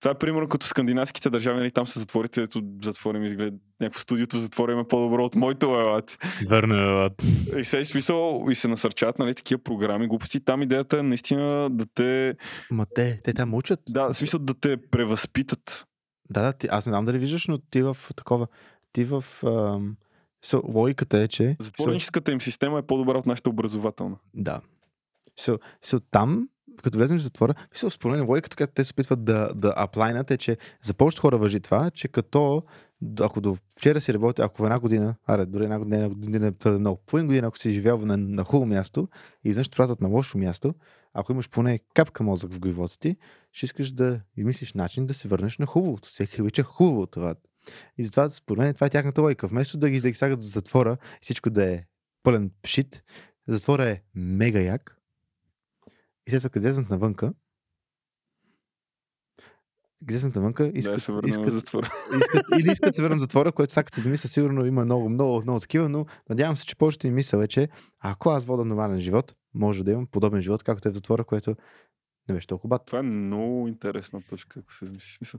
Това 0.00 0.10
е 0.10 0.18
примерно 0.18 0.48
като 0.48 0.66
скандинавските 0.66 1.30
държави, 1.30 1.58
нали, 1.58 1.70
там 1.70 1.86
са 1.86 2.00
затворите, 2.00 2.42
ето 2.42 2.62
затвори 2.82 3.18
ми 3.18 3.26
изгледа 3.26 3.56
някакво 3.80 4.00
студиото, 4.00 4.38
затвори 4.38 4.74
ме 4.74 4.84
по-добро 4.84 5.24
от 5.24 5.34
моето 5.34 5.66
елат. 5.66 6.18
Върна. 6.48 7.10
И 7.56 7.64
се, 7.64 7.84
смисъл, 7.84 8.46
и 8.50 8.54
се 8.54 8.68
насърчават 8.68 9.18
нали, 9.18 9.34
такива 9.34 9.62
програми, 9.62 10.08
глупости. 10.08 10.40
Там 10.40 10.62
идеята 10.62 10.98
е 10.98 11.02
наистина 11.02 11.70
да 11.70 11.86
те, 11.94 12.36
Ма 12.70 12.86
те, 12.94 13.20
те 13.24 13.34
там 13.34 13.54
учат. 13.54 13.80
да, 13.88 14.08
в 14.08 14.14
смисъл 14.14 14.40
да 14.40 14.54
те 14.54 14.76
превъзпитат. 14.76 15.86
Да, 16.30 16.42
да, 16.42 16.52
ти, 16.52 16.68
аз 16.70 16.86
не 16.86 16.90
знам 16.90 17.04
дали 17.04 17.18
виждаш, 17.18 17.46
но 17.46 17.58
ти 17.58 17.82
в 17.82 17.96
такова, 18.16 18.46
ти 18.92 19.04
в... 19.04 19.24
Ам, 19.42 19.96
so, 20.44 20.74
логиката 20.74 21.18
е, 21.18 21.28
че... 21.28 21.56
Затворническата 21.60 22.32
им 22.32 22.40
система 22.40 22.78
е 22.78 22.82
по-добра 22.82 23.18
от 23.18 23.26
нашата 23.26 23.50
образователна. 23.50 24.16
Да. 24.34 24.60
So, 25.40 25.60
so, 25.84 26.02
там, 26.10 26.48
като 26.82 26.98
влезеш 26.98 27.20
в 27.20 27.22
затвора, 27.22 27.54
мисля, 27.72 27.90
според 27.90 28.16
мен 28.16 28.26
логиката, 28.28 28.56
която 28.56 28.72
те 28.72 28.84
се 28.84 28.92
опитват 28.92 29.24
да, 29.24 29.54
да 29.54 29.74
аплайнат 29.76 30.30
е, 30.30 30.36
че 30.36 30.56
за 30.82 30.94
повечето 30.94 31.22
хора 31.22 31.38
въжи 31.38 31.60
това, 31.60 31.90
че 31.90 32.08
като 32.08 32.62
ако 33.20 33.40
до 33.40 33.56
вчера 33.76 34.00
си 34.00 34.14
работи, 34.14 34.42
ако 34.42 34.62
в 34.62 34.64
една 34.64 34.78
година, 34.78 35.14
аре, 35.26 35.46
дори 35.46 35.64
една 35.64 35.78
година, 35.78 35.96
една 35.96 36.08
година 36.08 36.52
е 36.64 36.68
много, 36.68 37.00
половин 37.06 37.26
година, 37.26 37.46
ако 37.46 37.58
си 37.58 37.70
живял 37.70 37.98
на, 37.98 38.16
на 38.16 38.44
хубаво 38.44 38.66
място 38.66 39.08
и 39.44 39.48
изведнъж 39.48 39.68
те 39.68 39.76
пратят 39.76 40.00
на 40.00 40.08
лошо 40.08 40.38
място, 40.38 40.74
ако 41.14 41.32
имаш 41.32 41.50
поне 41.50 41.80
капка 41.94 42.22
мозък 42.22 42.52
в 42.52 42.58
главата 42.58 42.98
ти, 42.98 43.16
ще 43.52 43.66
искаш 43.66 43.92
да 43.92 44.20
измислиш 44.36 44.72
начин 44.72 45.06
да 45.06 45.14
се 45.14 45.28
върнеш 45.28 45.58
на 45.58 45.66
хубавото. 45.66 46.08
Всеки 46.08 46.42
обича 46.42 46.62
хубаво 46.62 47.06
това. 47.06 47.34
И 47.98 48.04
затова, 48.04 48.30
според 48.30 48.58
мен, 48.58 48.74
това 48.74 48.86
е 48.86 48.90
тяхната 48.90 49.22
логика. 49.22 49.48
Вместо 49.48 49.78
да 49.78 49.90
ги, 49.90 50.00
да 50.00 50.10
ги 50.10 50.14
слагат 50.14 50.40
в 50.40 50.44
затвора 50.44 50.96
и 51.16 51.18
всичко 51.20 51.50
да 51.50 51.72
е 51.72 51.84
пълен 52.22 52.50
пшит, 52.62 53.04
затвора 53.48 53.84
е 53.84 54.02
мега 54.14 54.60
як. 54.60 54.96
И 56.26 56.30
след 56.30 56.40
това, 56.40 56.48
като 56.48 56.58
излезнат 56.58 56.90
навънка, 56.90 57.32
излезнат 60.10 60.34
навънка, 60.34 60.64
да, 60.64 60.78
искат, 60.78 61.02
се 61.02 61.12
в 61.12 61.20
искат, 61.26 61.52
затвора. 61.52 61.90
искат, 62.20 62.42
или 62.60 62.72
искат 62.72 62.90
да 62.90 62.92
се 62.92 63.02
върнат 63.02 63.20
затвора, 63.20 63.52
което 63.52 63.72
сега 63.72 63.84
като 63.84 63.96
се 63.96 64.02
замисля, 64.02 64.28
сигурно 64.28 64.66
има 64.66 64.84
много, 64.84 65.08
много, 65.08 65.42
много 65.42 65.60
такива, 65.60 65.88
но 65.88 66.06
надявам 66.28 66.56
се, 66.56 66.66
че 66.66 66.76
повечето 66.76 67.06
им 67.06 67.14
мисъл 67.14 67.40
е, 67.40 67.48
че 67.48 67.68
ако 68.00 68.30
аз 68.30 68.44
вода 68.44 68.64
нормален 68.64 69.00
живот, 69.00 69.34
може 69.54 69.84
да 69.84 69.92
имам 69.92 70.06
подобен 70.06 70.40
живот, 70.40 70.62
както 70.62 70.88
е 70.88 70.90
в 70.90 70.94
затвора, 70.94 71.24
което 71.24 71.56
не 72.28 72.34
беше 72.34 72.46
толкова 72.46 72.68
бат. 72.68 72.86
Това 72.86 72.98
е 72.98 73.02
много 73.02 73.68
интересна 73.68 74.22
точка, 74.22 74.60
ако 74.60 74.72
се 74.72 74.86
замислиш. 74.86 75.34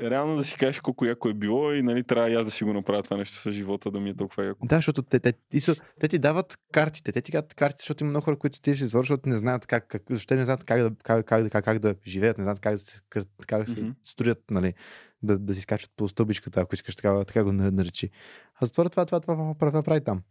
Реално 0.00 0.36
да 0.36 0.44
си 0.44 0.56
кажеш 0.56 0.80
колко 0.80 1.04
яко 1.04 1.28
е 1.28 1.34
било 1.34 1.72
и 1.72 1.82
нали 1.82 2.04
трябва 2.04 2.30
и 2.30 2.34
аз 2.34 2.44
да 2.44 2.50
си 2.50 2.64
го 2.64 2.72
направя 2.72 3.02
това 3.02 3.16
нещо 3.16 3.36
с 3.36 3.52
живота, 3.52 3.90
да 3.90 4.00
ми 4.00 4.10
е 4.10 4.14
толкова 4.14 4.44
яко. 4.44 4.66
Да, 4.66 4.76
защото 4.76 5.02
те, 5.02 5.20
те, 5.20 5.32
те, 5.32 5.60
те, 5.60 5.74
те 6.00 6.08
ти 6.08 6.18
дават 6.18 6.58
картите. 6.72 7.12
Те 7.12 7.20
ти 7.20 7.32
дават 7.32 7.54
картите, 7.54 7.82
защото 7.82 8.04
има 8.04 8.10
много 8.10 8.24
хора, 8.24 8.38
които 8.38 8.60
ти 8.60 8.74
ще 8.74 8.84
затвора, 8.84 9.02
защото 9.02 9.28
не 9.28 9.38
знаят 9.38 9.66
как, 9.66 9.88
как, 9.88 10.02
защо 10.10 10.34
не 10.34 10.44
знаят 10.44 10.64
как 10.64 10.82
да, 10.82 10.90
как, 11.02 11.26
как, 11.26 11.50
как, 11.50 11.64
как 11.64 11.78
да 11.78 11.94
живеят, 12.06 12.38
не 12.38 12.44
знаят 12.44 12.60
как 12.60 12.72
да 12.72 12.78
се, 12.78 13.00
как 13.46 13.64
да 13.66 13.72
се 13.72 13.80
Мгм. 13.80 13.90
строят, 14.04 14.42
нали, 14.50 14.74
да, 15.22 15.38
да 15.38 15.54
си 15.54 15.60
скачат 15.60 15.90
по 15.96 16.08
стълбичката, 16.08 16.60
ако 16.60 16.74
искаш 16.74 16.96
така, 16.96 17.24
така 17.24 17.44
го 17.44 17.52
на- 17.52 17.70
наречи. 17.70 18.10
А 18.54 18.66
затвора 18.66 18.88
това, 18.90 19.06
това, 19.06 19.20
това, 19.20 19.34
това, 19.34 19.54
това, 19.54 19.70
това 19.70 19.82
прави 19.82 20.00
там. 20.00 20.22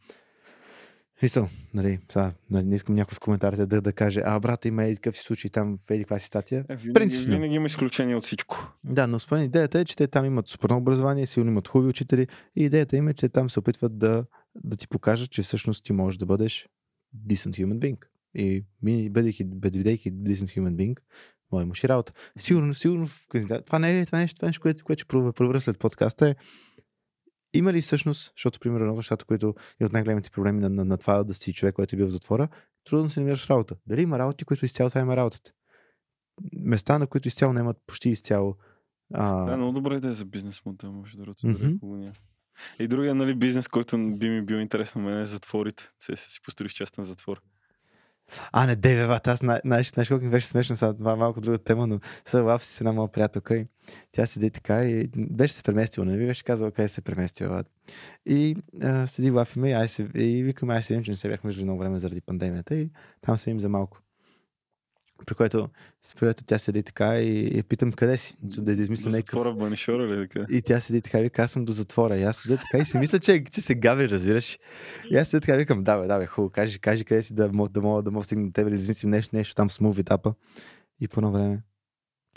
Мисъл, 1.21 1.49
нали, 1.73 1.99
сега, 2.11 2.33
нали, 2.49 2.65
не 2.65 2.75
искам 2.75 2.95
някой 2.95 3.15
в 3.15 3.19
коментарите 3.19 3.65
да, 3.65 3.81
да 3.81 3.93
каже, 3.93 4.21
а 4.25 4.39
брат, 4.39 4.65
има 4.65 4.83
еди 4.83 4.95
какъв 4.95 5.17
си 5.17 5.23
случай 5.23 5.51
там, 5.51 5.79
в 5.87 5.91
еди 5.91 6.03
каква 6.03 6.19
си 6.19 6.25
статия. 6.25 6.65
Е, 6.69 6.75
винаги, 6.75 6.93
Принципно. 6.93 7.33
винаги 7.33 7.55
има 7.55 7.65
изключение 7.65 8.15
от 8.15 8.23
всичко. 8.23 8.73
Да, 8.83 9.07
но 9.07 9.17
мен 9.31 9.43
идеята 9.43 9.79
е, 9.79 9.85
че 9.85 9.95
те 9.95 10.07
там 10.07 10.25
имат 10.25 10.47
супер 10.47 10.69
много 10.69 10.81
образование, 10.81 11.25
силно 11.25 11.51
имат 11.51 11.67
хубави 11.67 11.89
учители 11.89 12.27
и 12.55 12.63
идеята 12.63 12.97
им 12.97 13.07
е, 13.07 13.13
че 13.13 13.21
те 13.21 13.29
там 13.29 13.49
се 13.49 13.59
опитват 13.59 13.97
да, 13.97 14.25
да 14.55 14.77
ти 14.77 14.87
покажат, 14.87 15.31
че 15.31 15.41
всъщност 15.41 15.85
ти 15.85 15.93
можеш 15.93 16.17
да 16.17 16.25
бъдеш 16.25 16.69
decent 17.27 17.65
human 17.65 17.79
being. 17.79 17.97
И 18.35 18.63
ми, 18.83 19.09
бъдейки, 19.09 19.43
бидейки 19.43 20.13
decent 20.13 20.59
human 20.59 20.75
being, 20.75 20.97
да 21.53 21.61
имаш 21.61 21.83
и 21.83 21.89
работа. 21.89 22.13
Сигурно, 22.37 22.73
сигурно 22.73 23.07
в. 23.07 23.27
Това 23.65 23.79
не 23.79 23.99
е 23.99 24.05
това 24.05 24.19
нещо, 24.19 24.35
това 24.35 24.45
е 24.45 24.49
нещо, 24.49 24.61
което, 24.61 24.83
което 24.83 24.99
ще 24.99 25.07
проверя 25.07 25.61
след 25.61 25.79
подкаста 25.79 26.29
е 26.29 26.35
има 27.57 27.73
ли 27.73 27.81
всъщност, 27.81 28.31
защото 28.35 28.59
примерно 28.59 28.83
едно 28.83 28.93
от 28.93 28.97
нещата, 28.97 29.25
които 29.25 29.55
е 29.79 29.85
от 29.85 29.93
най-големите 29.93 30.31
проблеми 30.31 30.59
на, 30.61 30.69
на, 30.69 30.85
на 30.85 30.97
това 30.97 31.23
да 31.23 31.33
си 31.33 31.53
човек, 31.53 31.75
който 31.75 31.95
е 31.95 31.97
бил 31.97 32.07
в 32.07 32.11
затвора, 32.11 32.47
трудно 32.83 33.09
си 33.09 33.19
намираш 33.19 33.49
работа. 33.49 33.75
Дали 33.87 34.01
има 34.01 34.19
работи, 34.19 34.45
които 34.45 34.65
изцяло 34.65 34.89
това 34.89 35.01
има 35.01 35.17
работата? 35.17 35.51
Места, 36.53 36.99
на 36.99 37.07
които 37.07 37.27
изцяло 37.27 37.53
нямат 37.53 37.77
почти 37.87 38.09
изцяло 38.09 38.55
а, 39.13 39.45
Да, 39.45 39.57
много 39.57 39.71
добра 39.71 39.95
идея 39.95 40.13
за 40.13 40.25
бизнес 40.25 40.65
модел, 40.65 40.91
може 40.91 41.17
да 41.17 41.25
ръце 41.25 41.47
Мгм. 41.47 41.65
mm 41.65 42.13
И 42.79 42.87
другия 42.87 43.15
нали, 43.15 43.35
бизнес, 43.35 43.67
който 43.67 43.97
би 43.97 44.29
ми 44.29 44.41
бил 44.41 44.55
интересен 44.55 45.03
на 45.03 45.09
мен 45.09 45.21
е 45.21 45.25
затворите. 45.25 45.89
Се 45.99 46.15
си 46.15 46.41
построиш 46.41 46.73
частен 46.73 47.03
затвор. 47.03 47.41
А, 48.51 48.67
не, 48.67 48.75
деве, 48.75 49.07
бат, 49.07 49.27
аз 49.27 49.39
знаеш, 49.39 49.91
знаеш, 49.91 50.07
колко 50.07 50.25
ми 50.25 50.31
беше 50.31 50.47
смешно, 50.47 50.75
сега 50.75 50.93
това 50.93 51.11
е 51.11 51.15
малко 51.15 51.41
друга 51.41 51.57
тема, 51.57 51.87
но 51.87 51.99
сега 52.25 52.43
лав 52.43 52.63
си 52.63 52.73
с 52.73 52.81
една 52.81 52.91
моя 52.91 53.11
приятелка 53.11 53.57
и 53.57 53.67
тя 54.11 54.25
седи 54.25 54.51
така 54.51 54.85
и 54.85 55.09
беше 55.15 55.53
се 55.53 55.63
преместила, 55.63 56.05
не 56.05 56.17
ви 56.17 56.27
беше 56.27 56.43
казала 56.43 56.71
къде 56.71 56.87
се 56.87 57.01
преместила. 57.01 57.63
И 58.25 58.55
а, 58.81 59.07
седи 59.07 59.31
лафиме 59.31 59.83
и, 59.83 59.87
се, 59.87 60.07
и 60.15 60.43
викаме, 60.43 60.73
ай 60.73 60.83
се 60.83 61.01
че 61.01 61.11
не 61.11 61.17
се 61.17 61.29
бяхме 61.29 61.47
виждали 61.47 61.63
много 61.63 61.79
време 61.79 61.99
заради 61.99 62.21
пандемията 62.21 62.75
и 62.75 62.89
там 63.21 63.37
се 63.37 63.49
им 63.49 63.59
за 63.59 63.69
малко. 63.69 64.01
При 65.25 65.35
което, 65.35 65.69
при 66.15 66.19
което 66.19 66.43
тя 66.43 66.57
седи 66.57 66.83
така 66.83 67.19
и, 67.19 67.57
и 67.57 67.63
питам 67.63 67.91
къде 67.91 68.17
си, 68.17 68.37
за 68.49 68.61
да 68.61 68.71
измисля 68.71 69.09
някакъв... 69.09 69.39
затвора 69.39 69.51
в 69.51 69.57
Банишора 69.57 70.07
ли 70.07 70.27
така? 70.27 70.45
И 70.49 70.61
тя 70.61 70.79
седи 70.79 71.01
така 71.01 71.19
и 71.19 71.23
вика, 71.23 71.41
аз 71.41 71.51
съм 71.51 71.65
до 71.65 71.73
затвора. 71.73 72.17
И 72.17 72.23
аз 72.23 72.37
седя 72.37 72.57
така 72.57 72.77
и 72.77 72.85
си 72.85 72.97
мисля, 72.97 73.19
че, 73.19 73.43
че 73.43 73.61
се 73.61 73.75
гави, 73.75 74.09
разбираш. 74.09 74.59
И 75.11 75.17
аз 75.17 75.27
седя 75.27 75.41
така 75.41 75.55
и 75.55 75.57
викам, 75.57 75.83
да, 75.83 75.97
бе, 75.97 76.07
да, 76.07 76.19
бе, 76.19 76.25
хубаво, 76.25 76.49
кажи, 76.49 76.79
кажи 76.79 77.05
къде 77.05 77.23
си 77.23 77.33
да 77.33 77.49
мога 77.53 77.69
да 77.69 77.81
мога 77.81 78.01
да 78.01 78.11
мога 78.11 78.21
да 78.21 78.25
стигна 78.25 78.45
до 78.45 78.51
тебе, 78.51 78.69
да 78.69 78.75
измислим 78.75 79.09
нещо, 79.09 79.35
нещо 79.35 79.55
там 79.55 79.69
с 79.69 79.79
муви 79.79 80.03
тапа. 80.03 80.33
И 81.01 81.07
по 81.07 81.19
едно 81.19 81.31
време 81.31 81.61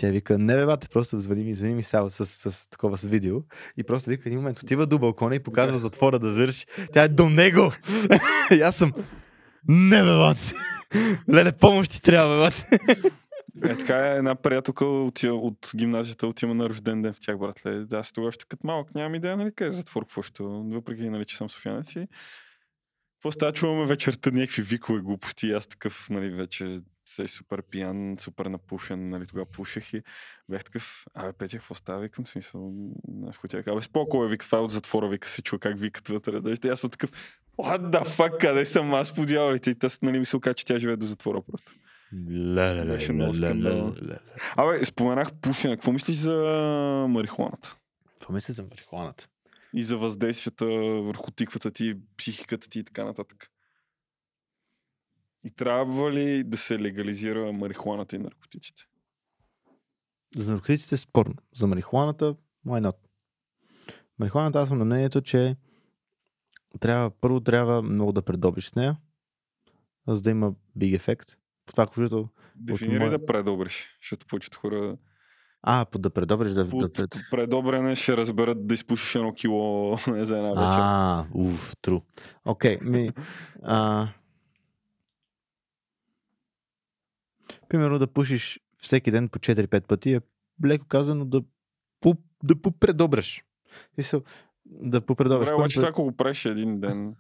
тя 0.01 0.09
вика, 0.09 0.39
не 0.39 0.55
бе, 0.55 0.67
бате, 0.67 0.89
просто 0.89 1.21
звъни 1.21 1.45
ми, 1.45 1.55
звъни 1.55 1.75
ми 1.75 1.83
сега 1.83 2.11
с, 2.11 2.27
с, 2.27 2.53
с, 2.53 2.69
такова 2.69 2.97
с 2.97 3.05
видео. 3.05 3.37
И 3.77 3.85
просто 3.85 4.11
вика 4.11 4.29
един 4.29 4.39
момент, 4.39 4.59
отива 4.59 4.87
до 4.87 4.99
балкона 4.99 5.35
и 5.35 5.39
показва 5.39 5.79
затвора 5.79 6.19
да 6.19 6.33
завърши. 6.33 6.67
Тя 6.93 7.03
е 7.03 7.09
до 7.09 7.31
него. 7.31 7.73
и 8.51 8.61
аз 8.61 8.77
съм, 8.77 8.93
не 9.69 10.03
бе, 10.03 10.17
бате. 10.17 10.55
Леле, 11.33 11.53
помощ 11.53 11.93
ти 11.93 12.03
трябва, 12.03 12.37
бе, 12.37 12.41
бате. 12.45 12.79
Е, 13.65 13.77
така 13.77 14.07
е 14.07 14.17
една 14.17 14.35
приятелка 14.35 14.85
от, 14.85 15.23
от 15.23 15.71
гимназията 15.77 16.27
отива 16.27 16.55
на 16.55 16.69
рожден 16.69 17.03
ден 17.03 17.13
в 17.13 17.21
тях, 17.21 17.39
братле. 17.39 17.85
Да, 17.85 17.99
аз 17.99 18.13
тогава 18.13 18.29
още 18.29 18.45
като 18.49 18.67
малък 18.67 18.95
нямам 18.95 19.15
идея, 19.15 19.37
нали, 19.37 19.55
къде 19.55 19.73
затвор, 19.73 20.03
какво 20.03 20.23
ще, 20.23 20.43
въпреки, 20.43 21.11
нали, 21.11 21.25
че 21.25 21.37
съм 21.37 21.51
софиянец 21.51 21.97
и 21.97 22.09
какво 23.19 23.31
става, 23.31 23.53
чуваме 23.53 23.87
вечерта 23.87 24.31
някакви 24.31 24.63
викове 24.63 25.01
глупости 25.01 25.53
аз 25.53 25.67
такъв, 25.67 26.11
нали, 26.11 26.31
вече 26.31 26.81
се 27.05 27.27
супер 27.27 27.63
пиян, 27.63 28.17
супер 28.19 28.47
напушен, 28.47 29.09
нали, 29.09 29.27
тогава 29.27 29.47
пушех 29.47 29.93
и 29.93 30.03
бях 30.49 30.65
такъв, 30.65 31.05
абе, 31.15 31.33
Петя, 31.33 31.57
какво 31.57 31.75
става, 31.75 32.01
викам, 32.01 32.27
смисъл, 32.27 32.73
знаеш, 33.19 33.37
тя 33.49 33.59
абе, 33.67 33.83
споко 33.83 34.25
е, 34.25 34.29
вика, 34.29 34.47
това 34.47 34.59
е 34.59 34.61
от 34.61 34.71
затвора, 34.71 35.09
вика, 35.09 35.29
се 35.29 35.43
чува 35.43 35.61
как 35.61 35.79
викат 35.79 36.09
вътре, 36.09 36.41
да, 36.41 36.69
аз 36.69 36.81
съм 36.81 36.91
такъв, 36.91 37.11
what 37.59 37.91
the 37.91 38.05
fuck, 38.05 38.41
къде 38.41 38.65
съм 38.65 38.95
аз 38.95 39.15
по 39.15 39.27
дяволите? 39.27 39.71
И 39.71 39.75
тъс, 39.75 40.03
нали, 40.03 40.19
ми 40.19 40.27
се 40.27 40.37
оказа, 40.37 40.55
че 40.55 40.65
тя 40.65 40.79
живее 40.79 40.97
до 40.97 41.07
затвора 41.07 41.43
просто. 41.43 41.73
Беше 42.87 43.13
много 43.13 43.35
скандално. 43.35 43.97
Абе, 44.57 44.85
споменах 44.85 45.35
пушене. 45.41 45.77
Какво 45.77 45.93
мислиш 45.93 46.17
за 46.17 46.37
марихуаната? 47.09 47.77
Това 48.21 48.35
мисля 48.35 48.55
за 48.55 48.63
марихуаната. 48.63 49.29
И 49.75 49.83
за 49.83 49.97
въздействията 49.97 50.67
върху 51.03 51.31
тиквата 51.31 51.71
ти, 51.71 51.95
психиката 52.17 52.69
ти 52.69 52.79
и 52.79 52.85
така 52.85 53.05
нататък. 53.05 53.51
И 55.45 55.51
трябва 55.51 56.13
ли 56.13 56.45
да 56.45 56.57
се 56.57 56.79
легализира 56.79 57.53
марихуаната 57.53 58.17
и 58.17 58.19
наркотиците? 58.19 58.83
За 60.37 60.53
наркотиците 60.53 60.95
е 60.95 60.99
спорно. 60.99 61.35
За 61.57 61.67
марихуаната, 61.67 62.35
why 62.67 62.91
not? 62.91 62.97
Марихуаната 64.19 64.61
аз 64.61 64.69
съм 64.69 64.79
на 64.79 64.85
мнението, 64.85 65.21
че 65.21 65.57
трябва, 66.79 67.11
първо 67.11 67.41
трябва 67.41 67.83
много 67.83 68.13
да 68.13 68.23
предобриш 68.23 68.69
с 68.69 68.75
нея, 68.75 68.97
за 70.09 70.23
да 70.23 70.31
има 70.31 70.53
big 70.79 70.97
ефект. 70.97 71.37
Това, 71.67 71.87
което... 71.87 72.29
Дефинирай 72.57 72.99
моя... 73.07 73.19
да 73.19 73.27
предобриш, 73.27 73.99
защото 74.03 74.27
повечето 74.27 74.59
хора... 74.59 74.97
А, 75.63 75.85
по 75.85 75.99
да 75.99 76.11
предобриш 76.11 76.53
да... 76.53 76.69
Под 76.69 76.93
да... 76.93 77.09
предобрене 77.31 77.97
ще 77.97 78.17
разберат 78.17 78.67
да 78.67 78.75
изпушиш 78.75 79.15
едно 79.15 79.35
кило 79.35 79.97
не 80.07 80.25
за 80.27 80.37
една 80.37 80.49
вечер. 80.49 80.81
А, 80.83 81.27
уф, 81.35 81.73
тру. 81.83 82.01
Окей, 82.45 82.79
okay, 82.79 82.89
ми... 82.89 83.13
А... 83.63 84.09
Примерно 87.69 87.99
да 87.99 88.07
пушиш 88.07 88.61
всеки 88.79 89.11
ден 89.11 89.29
по 89.29 89.39
4-5 89.39 89.87
пъти 89.87 90.13
е 90.13 90.21
леко 90.67 90.87
казано 90.89 91.25
да, 91.25 91.43
по, 92.01 92.17
да 92.43 92.63
попредобреш. 92.63 93.45
Мисъл, 93.99 94.23
да 94.71 95.01
попредобреш. 95.01 95.49
Добре, 95.49 95.55
обаче 95.55 95.77
това, 95.77 95.89
ако 95.89 96.03
го 96.03 96.13
правиш 96.13 96.45
един 96.45 96.81
ден, 96.81 97.15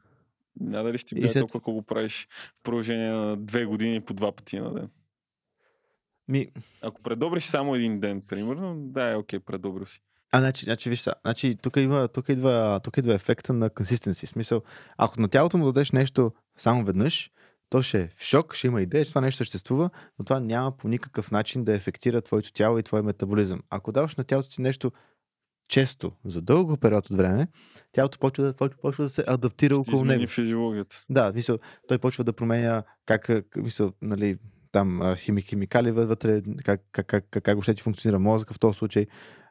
няма 0.60 0.84
дали 0.84 0.98
ще 0.98 1.14
ти 1.14 1.14
бъде 1.14 1.28
след... 1.28 1.40
толкова, 1.40 1.58
ако 1.58 1.72
го 1.72 1.82
правиш 1.82 2.28
в 2.54 2.62
продължение 2.62 3.10
на 3.10 3.36
две 3.36 3.64
години 3.64 4.00
по 4.00 4.14
два 4.14 4.32
пъти 4.32 4.60
на 4.60 4.74
ден. 4.74 4.88
Ми... 6.28 6.48
Ако 6.82 7.02
предобриш 7.02 7.44
само 7.44 7.74
един 7.74 8.00
ден, 8.00 8.22
примерно, 8.28 8.74
да, 8.78 9.10
е 9.10 9.16
окей, 9.16 9.40
предобрил 9.40 9.86
си. 9.86 10.02
А, 10.32 10.38
значи, 10.38 10.64
значи 10.64 10.90
виж 10.90 11.00
са, 11.00 11.14
значи, 11.24 11.56
тук, 11.62 11.76
идва, 11.76 12.08
тук, 12.08 12.28
идва, 12.28 12.80
тук 12.84 12.96
идва 12.96 13.14
ефекта 13.14 13.52
на 13.52 13.70
консистенси. 13.70 14.26
Смисъл, 14.26 14.62
ако 14.96 15.20
на 15.20 15.28
тялото 15.28 15.58
му 15.58 15.64
дадеш 15.64 15.92
нещо 15.92 16.32
само 16.56 16.84
веднъж, 16.84 17.30
то 17.70 17.82
ще 17.82 18.02
е 18.02 18.08
в 18.16 18.22
шок, 18.22 18.54
ще 18.54 18.66
има 18.66 18.82
идея, 18.82 19.04
че 19.04 19.10
това 19.10 19.20
нещо 19.20 19.38
съществува, 19.38 19.90
но 20.18 20.24
това 20.24 20.40
няма 20.40 20.76
по 20.76 20.88
никакъв 20.88 21.30
начин 21.30 21.64
да 21.64 21.74
ефектира 21.74 22.22
твоето 22.22 22.52
тяло 22.52 22.78
и 22.78 22.82
твой 22.82 23.02
метаболизъм. 23.02 23.62
Ако 23.70 23.92
даваш 23.92 24.16
на 24.16 24.24
тялото 24.24 24.48
ти 24.48 24.62
нещо 24.62 24.92
често, 25.70 26.12
за 26.24 26.42
дълго 26.42 26.76
период 26.76 27.10
от 27.10 27.16
време, 27.16 27.48
тялото 27.92 28.18
почва 28.18 28.44
да, 28.44 28.68
почва, 28.82 29.04
да 29.04 29.10
се 29.10 29.24
адаптира 29.26 29.74
Ще 29.74 29.80
около 29.80 30.04
него. 30.04 30.26
физиологията. 30.26 31.04
Да, 31.10 31.32
мисъл, 31.34 31.58
той 31.88 31.98
почва 31.98 32.24
да 32.24 32.32
променя 32.32 32.82
как, 33.06 33.30
мисъл, 33.56 33.92
нали, 34.02 34.38
там 34.72 35.14
хими, 35.16 35.42
химикали 35.42 35.90
вътре, 35.90 36.42
как, 36.64 36.80
как, 36.92 37.06
как, 37.06 37.26
как, 37.30 37.44
как 37.44 37.64
ти 37.64 37.82
функционира 37.82 38.18
мозъка 38.18 38.54
в 38.54 38.58
този 38.58 38.78
случай, 38.78 39.06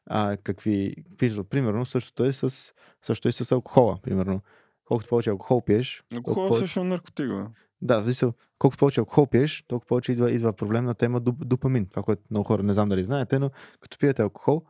а, 0.05 0.37
какви, 0.43 0.95
какви 1.09 1.43
примерно, 1.43 1.85
същото 1.85 2.23
е 2.23 2.33
с, 2.33 2.73
също 3.01 3.27
е 3.27 3.31
с 3.31 3.51
алкохола, 3.51 3.97
примерно. 4.03 4.41
Колкото 4.85 5.09
повече 5.09 5.29
алкохол 5.29 5.61
пиеш... 5.61 6.03
Алкохол 6.13 6.47
повече... 6.47 6.65
също 6.65 6.79
е 6.79 6.83
наркотик, 6.83 7.27
бе. 7.27 7.43
Да, 7.81 8.01
мисъл, 8.01 8.33
колкото 8.59 8.79
повече 8.79 8.99
алкохол 8.99 9.27
пиеш, 9.27 9.63
толкова 9.67 9.87
повече 9.87 10.11
идва, 10.11 10.31
идва 10.31 10.53
проблем 10.53 10.83
на 10.83 10.93
тема 10.93 11.19
допамин. 11.19 11.85
Това, 11.85 12.03
което 12.03 12.21
много 12.31 12.43
хора 12.43 12.63
не 12.63 12.73
знам 12.73 12.89
дали 12.89 13.05
знаете, 13.05 13.39
но 13.39 13.51
като 13.79 13.97
пиете 13.97 14.21
алкохол, 14.21 14.65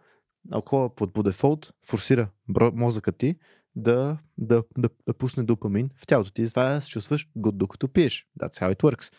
алкохола 0.52 0.96
по, 0.96 1.08
по 1.08 1.24
дефолт 1.24 1.74
форсира 1.86 2.30
мозъка 2.74 3.12
ти 3.12 3.36
да, 3.76 4.18
да, 4.38 4.64
да, 4.78 4.90
да 5.08 5.14
пусне 5.14 5.44
допамин 5.44 5.90
в 5.96 6.08
тялото 6.08 6.32
ти. 6.32 6.46
Затова 6.46 6.82
се 6.82 6.90
чувстваш 6.90 7.28
год 7.36 7.58
докато 7.58 7.88
пиеш. 7.88 8.28
That's 8.40 8.54
how 8.54 8.76
it 8.76 8.82
works. 8.82 9.14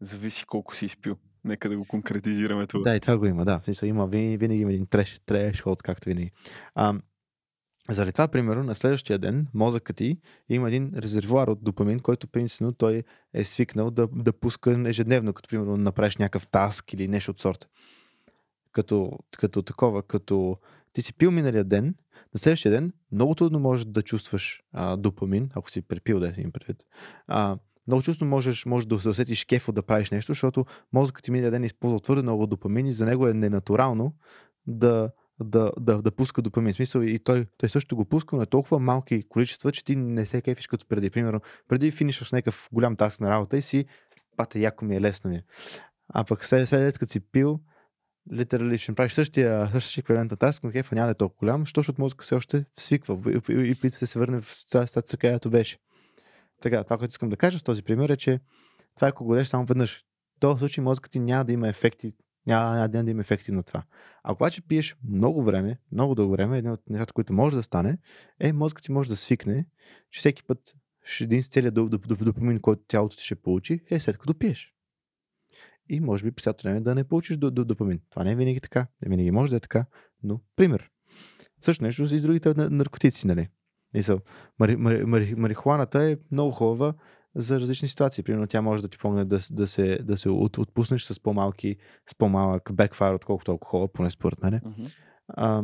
Зависи 0.00 0.44
колко 0.46 0.76
си 0.76 0.84
изпил. 0.84 1.16
Нека 1.44 1.68
да 1.68 1.76
го 1.76 1.84
конкретизираме 1.84 2.66
това. 2.66 2.90
Да, 2.90 2.96
и 2.96 3.00
това 3.00 3.18
го 3.18 3.26
има, 3.26 3.44
да. 3.44 3.60
Има, 3.82 4.06
винаги, 4.06 4.36
винаги 4.36 4.60
има 4.60 4.72
един 4.72 4.86
треш, 4.86 5.20
треш 5.26 5.62
ход, 5.62 5.82
както 5.82 6.08
винаги. 6.08 6.30
А, 6.74 6.94
заради 7.88 8.12
това, 8.12 8.28
примерно, 8.28 8.64
на 8.64 8.74
следващия 8.74 9.18
ден 9.18 9.46
мозъкът 9.54 9.96
ти 9.96 10.18
има 10.48 10.68
един 10.68 10.92
резервуар 10.96 11.48
от 11.48 11.64
допамин, 11.64 12.00
който 12.00 12.28
принципно 12.28 12.72
той 12.72 13.02
е 13.34 13.44
свикнал 13.44 13.90
да, 13.90 14.08
да 14.12 14.32
пуска 14.32 14.82
ежедневно, 14.86 15.32
като 15.32 15.48
примерно 15.48 15.76
направиш 15.76 16.16
някакъв 16.16 16.46
таск 16.46 16.92
или 16.92 17.08
нещо 17.08 17.30
от 17.30 17.40
сорта 17.40 17.66
като, 18.72 19.18
като 19.38 19.62
такова, 19.62 20.02
като 20.02 20.56
ти 20.92 21.02
си 21.02 21.14
пил 21.14 21.30
миналия 21.30 21.64
ден, 21.64 21.94
на 22.34 22.38
следващия 22.38 22.72
ден 22.72 22.92
много 23.12 23.34
трудно 23.34 23.58
можеш 23.58 23.84
да 23.84 24.02
чувстваш 24.02 24.62
а, 24.72 24.96
допамин, 24.96 25.50
ако 25.54 25.70
си 25.70 25.82
препил 25.82 26.20
да 26.20 26.34
им 26.38 26.52
предвид. 26.52 26.76
А, 27.26 27.58
много 27.86 28.02
чувство 28.02 28.26
можеш, 28.26 28.66
можеш 28.66 28.86
да 28.86 28.98
се 28.98 29.08
усетиш 29.08 29.44
кефо 29.44 29.72
да 29.72 29.82
правиш 29.82 30.10
нещо, 30.10 30.30
защото 30.30 30.66
мозъкът 30.92 31.24
ти 31.24 31.30
миналия 31.30 31.50
ден 31.50 31.64
използва 31.64 32.00
твърде 32.00 32.22
много 32.22 32.46
допамин 32.46 32.86
и 32.86 32.92
за 32.92 33.06
него 33.06 33.28
е 33.28 33.34
ненатурално 33.34 34.14
да, 34.66 35.10
да, 35.40 35.72
да, 35.80 36.02
да 36.02 36.10
пуска 36.10 36.42
допамин. 36.42 36.72
В 36.72 36.76
смисъл 36.76 37.00
и 37.00 37.18
той, 37.18 37.46
той 37.58 37.68
също 37.68 37.96
го 37.96 38.04
пуска, 38.04 38.36
но 38.36 38.42
е 38.42 38.46
толкова 38.46 38.78
малки 38.78 39.28
количества, 39.28 39.72
че 39.72 39.84
ти 39.84 39.96
не 39.96 40.26
се 40.26 40.42
кефиш 40.42 40.66
като 40.66 40.86
преди. 40.86 41.10
Примерно, 41.10 41.40
преди 41.68 41.90
финишваш 41.90 42.32
някакъв 42.32 42.68
голям 42.72 42.96
таск 42.96 43.20
на 43.20 43.30
работа 43.30 43.56
и 43.56 43.62
си, 43.62 43.84
пата, 44.36 44.58
яко 44.58 44.84
ми 44.84 44.96
е, 44.96 45.00
лесно 45.00 45.30
ми 45.30 45.36
е. 45.36 45.44
А 46.08 46.24
пък 46.24 46.44
след, 46.44 46.68
след 46.68 46.98
като 46.98 47.12
си 47.12 47.20
пил, 47.20 47.60
литерали 48.32 48.78
ще 48.78 48.94
правиш 48.94 49.12
същия, 49.12 49.70
същия 49.72 50.02
еквивалент 50.02 50.30
на 50.30 50.36
таск, 50.36 50.64
но 50.64 50.70
кефа 50.70 50.94
няма 50.94 51.06
да 51.06 51.10
е 51.10 51.14
толкова 51.14 51.38
голям, 51.38 51.62
защото 51.62 51.90
от 51.90 51.98
мозъка 51.98 52.24
все 52.24 52.34
още 52.34 52.64
свиква 52.78 53.18
и, 53.26 53.52
и, 53.52 53.76
и 53.84 53.90
се 53.90 54.18
върне 54.18 54.40
в 54.40 54.54
статуса, 54.86 55.16
където 55.16 55.50
беше. 55.50 55.78
Така, 56.62 56.84
това, 56.84 56.98
което 56.98 57.12
искам 57.12 57.28
да 57.28 57.36
кажа 57.36 57.58
с 57.58 57.62
този 57.62 57.82
пример 57.82 58.08
е, 58.08 58.16
че 58.16 58.40
това 58.94 59.06
е 59.06 59.10
ако 59.10 59.24
го 59.24 59.44
само 59.44 59.66
веднъж. 59.66 60.04
В 60.36 60.40
този 60.40 60.58
случай 60.58 60.84
мозъкът 60.84 61.12
ти 61.12 61.20
няма 61.20 61.44
да 61.44 61.52
има 61.52 61.68
ефекти, 61.68 62.14
няма, 62.46 62.64
няма, 62.64 62.88
няма 62.88 63.04
да 63.04 63.10
има 63.10 63.20
ефекти 63.20 63.52
на 63.52 63.62
това. 63.62 63.82
Ако 64.22 64.42
обаче 64.42 64.62
пиеш 64.62 64.96
много 65.08 65.44
време, 65.44 65.78
много 65.92 66.14
дълго 66.14 66.32
време, 66.32 66.58
едно 66.58 66.72
от 66.72 66.90
нещата, 66.90 67.12
които 67.12 67.32
може 67.32 67.56
да 67.56 67.62
стане, 67.62 67.98
е 68.40 68.52
мозъкът 68.52 68.84
ти 68.84 68.92
може 68.92 69.08
да 69.08 69.16
свикне, 69.16 69.66
че 70.10 70.18
всеки 70.18 70.44
път 70.44 70.74
ще 71.04 71.24
един 71.24 71.42
с 71.42 71.48
целият 71.48 71.74
допамин, 71.74 72.60
който 72.60 72.82
тялото 72.88 73.16
ти 73.16 73.24
ще 73.24 73.34
получи, 73.34 73.80
е 73.90 74.00
след 74.00 74.18
като 74.18 74.38
пиеш 74.38 74.74
и 75.90 76.00
може 76.00 76.24
би 76.24 76.32
през 76.32 76.44
цялото 76.44 76.68
време 76.68 76.80
да 76.80 76.94
не 76.94 77.04
получиш 77.04 77.36
допамин. 77.36 78.00
Това 78.10 78.24
не 78.24 78.32
е 78.32 78.36
винаги 78.36 78.60
така, 78.60 78.86
не 79.02 79.08
винаги 79.08 79.30
може 79.30 79.50
да 79.50 79.56
е 79.56 79.60
така, 79.60 79.86
но 80.22 80.40
пример. 80.56 80.90
Също 81.60 81.84
нещо 81.84 82.02
и 82.02 82.18
с 82.18 82.22
другите 82.22 82.54
наркотици, 82.54 83.26
нали? 83.26 83.48
Мисъл, 83.94 84.20
мари, 84.58 84.76
мари, 84.76 85.04
мари, 85.04 85.34
марихуаната 85.34 86.02
е 86.02 86.16
много 86.32 86.52
хубава 86.52 86.94
за 87.34 87.60
различни 87.60 87.88
ситуации. 87.88 88.24
Примерно 88.24 88.46
тя 88.46 88.62
може 88.62 88.82
да 88.82 88.88
ти 88.88 88.98
помогне 88.98 89.24
да, 89.24 89.38
да, 89.50 89.66
се, 89.66 89.98
да 90.02 90.16
се 90.16 90.28
от, 90.28 90.58
отпуснеш 90.58 91.02
с 91.02 91.20
по-малки, 91.20 91.76
с 92.10 92.14
по-малък 92.14 92.72
бекфайр, 92.72 93.14
отколкото 93.14 93.52
алкохола, 93.52 93.92
поне 93.92 94.10
според 94.10 94.42
мене. 94.42 94.60
Mm-hmm. 94.60 94.92
А, 95.28 95.62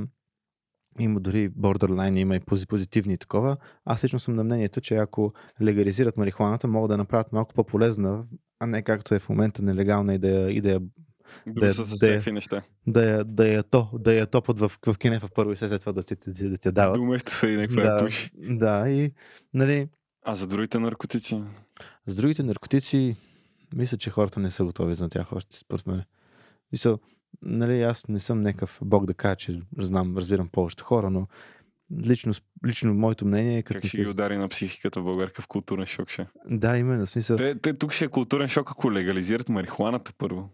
има 0.99 1.21
дори 1.21 1.49
бордерлайн, 1.49 2.17
има 2.17 2.37
и 2.37 2.41
позитивни 2.41 3.19
такова. 3.19 3.57
Аз 3.85 4.05
лично 4.05 4.21
съм 4.21 4.35
на 4.35 4.45
мнението, 4.45 4.81
че 4.81 4.97
ако 4.97 5.33
легализират 5.63 6.17
марихуаната, 6.17 6.69
могат 6.69 6.89
да 6.89 6.97
направят 6.97 7.33
малко 7.33 7.55
по-полезна 7.55 8.27
а 8.61 8.67
не 8.67 8.83
както 8.83 9.15
е 9.15 9.19
в 9.19 9.29
момента 9.29 9.63
нелегална 9.63 10.15
и 10.15 10.19
да 10.19 10.29
я, 10.29 10.51
и 10.51 10.61
да 10.61 10.71
я, 10.71 10.81
Да, 11.47 11.75
с 11.75 11.77
да 11.77 11.83
е. 11.83 11.87
всякакви 11.87 12.33
неща. 12.33 12.63
да 12.87 13.05
я, 13.05 13.25
да 13.25 13.49
я, 13.49 13.63
то, 13.63 13.91
да 13.95 14.15
я 14.15 14.27
топат 14.27 14.59
в, 14.61 14.73
в 14.87 14.99
кине 14.99 15.21
в 15.21 15.31
първо 15.35 15.53
и 15.53 15.57
след 15.57 15.81
това 15.81 15.93
да 15.93 16.03
ти, 16.03 16.15
да, 16.27 16.49
да 16.51 16.59
ти 16.59 16.73
дават. 16.73 16.97
Думето 16.97 17.47
и 17.47 17.57
някаква 17.57 17.83
да. 17.83 17.95
Да, 17.95 18.05
пуши. 18.05 18.31
да, 18.35 18.91
и 18.91 19.13
нали, 19.55 19.89
А 20.25 20.35
за 20.35 20.47
другите 20.47 20.79
наркотици? 20.79 21.43
с 22.07 22.17
другите 22.17 22.43
наркотици, 22.43 23.17
мисля, 23.75 23.97
че 23.97 24.11
хората 24.11 24.41
не 24.41 24.51
са 24.51 24.65
готови 24.65 24.95
за 24.95 25.09
тях 25.09 25.33
още, 25.33 25.57
според 25.57 25.87
мен. 25.87 26.03
Мисля, 26.73 26.99
нали, 27.43 27.83
аз 27.83 28.09
не 28.09 28.21
съм 28.21 28.43
някакъв 28.43 28.79
бог 28.83 29.07
да 29.07 29.15
кажа, 29.15 29.37
че 29.37 29.61
знам, 29.79 30.17
разбирам 30.17 30.49
повечето 30.49 30.85
хора, 30.85 31.11
но 31.11 31.27
лично, 32.07 32.33
лично 32.67 32.95
моето 32.95 33.27
мнение 33.27 33.59
е 33.59 33.63
като 33.63 33.81
Как 33.81 33.89
ще 33.89 33.99
ги 33.99 34.07
удари 34.07 34.37
на 34.37 34.49
психиката 34.49 35.01
в 35.01 35.05
България 35.05 35.33
в 35.41 35.47
културен 35.47 35.87
шок 35.87 36.11
ще? 36.11 36.27
Да, 36.45 36.79
именно, 36.79 37.07
смисъл. 37.07 37.37
Те, 37.37 37.59
те 37.59 37.75
тук 37.75 37.93
ще 37.93 38.05
е 38.05 38.09
културен 38.09 38.49
шок, 38.49 38.71
ако 38.71 38.93
легализират 38.93 39.49
марихуаната 39.49 40.13
първо. 40.19 40.51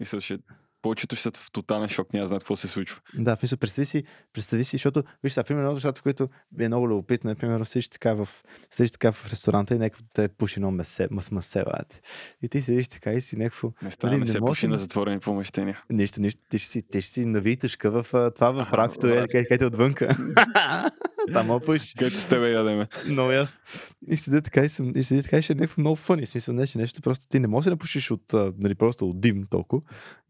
Мисля, 0.00 0.20
ще 0.20 0.38
повечето 0.82 1.16
ще 1.16 1.22
са 1.22 1.30
в 1.36 1.50
тотален 1.52 1.88
шок, 1.88 2.12
няма 2.12 2.22
да 2.22 2.28
знаят 2.28 2.42
какво 2.42 2.56
се 2.56 2.68
случва. 2.68 3.00
Да, 3.14 3.36
в 3.36 3.38
смисъл, 3.38 3.58
представи 3.58 3.86
си, 3.86 4.04
представи 4.32 4.64
си, 4.64 4.70
защото, 4.70 5.02
виж 5.24 5.32
сега, 5.32 5.44
примерно, 5.44 5.72
нещата, 5.72 6.02
които 6.02 6.28
е 6.60 6.66
много 6.66 6.88
любопитно, 6.88 7.30
е, 7.30 7.34
примерно, 7.34 7.64
седиш 7.64 7.88
така 7.88 8.14
в, 8.14 8.28
седиш 8.70 8.90
така 8.90 9.12
в 9.12 9.26
ресторанта 9.26 9.74
и 9.74 9.78
някакво 9.78 10.04
те 10.12 10.28
пуши 10.28 10.54
едно 10.56 10.70
месе, 10.70 11.08
мас, 11.10 11.30
масе, 11.30 11.64
брат. 11.64 12.00
И 12.42 12.48
ти 12.48 12.62
седиш 12.62 12.88
така 12.88 13.12
и 13.12 13.20
си 13.20 13.36
някакво, 13.36 13.72
Не 13.82 13.90
става, 13.90 14.10
Нали, 14.10 14.20
не 14.20 14.26
не 14.26 14.32
се 14.32 14.38
пуши 14.40 14.66
да- 14.66 14.72
на 14.72 14.78
затворени 14.78 15.20
помещения. 15.20 15.82
нищо, 15.90 16.20
нищо, 16.20 16.42
ти 16.48 16.58
ще 16.58 16.68
си, 16.68 16.82
ти 16.82 17.02
ще 17.02 17.12
си 17.12 17.24
навитушка 17.24 17.90
в 17.92 18.06
това, 18.30 18.50
в 18.50 18.60
Аха, 18.60 18.76
рафито, 18.76 19.06
е, 19.06 19.20
къде, 19.20 19.44
къде 19.44 19.64
отвънка. 19.64 20.08
Там 21.32 21.46
мога 21.46 21.64
пушиш. 21.66 21.94
Където 21.98 22.16
с 22.16 22.28
тебе 22.28 22.52
ядеме. 22.52 22.88
Много 23.08 23.30
ясно. 23.30 23.60
И 24.08 24.16
седи 24.16 24.42
така 24.42 24.64
и, 24.64 24.68
съм, 24.68 24.92
и 24.96 25.02
седи 25.02 25.22
така 25.22 25.38
и 25.38 25.42
ще 25.42 25.52
е 25.52 25.56
някакво 25.56 25.80
много 25.80 25.96
фъни. 25.96 26.26
Смисъл, 26.26 26.54
не, 26.54 26.66
че 26.66 26.78
нещо, 26.78 27.02
просто 27.02 27.26
ти 27.28 27.40
не 27.40 27.46
можеш 27.46 27.64
да 27.64 27.70
напушиш 27.70 28.10
от, 28.10 28.22
нали, 28.58 28.74
просто 28.74 29.10
от 29.10 29.20
дим 29.20 29.46
толкова. 29.50 29.82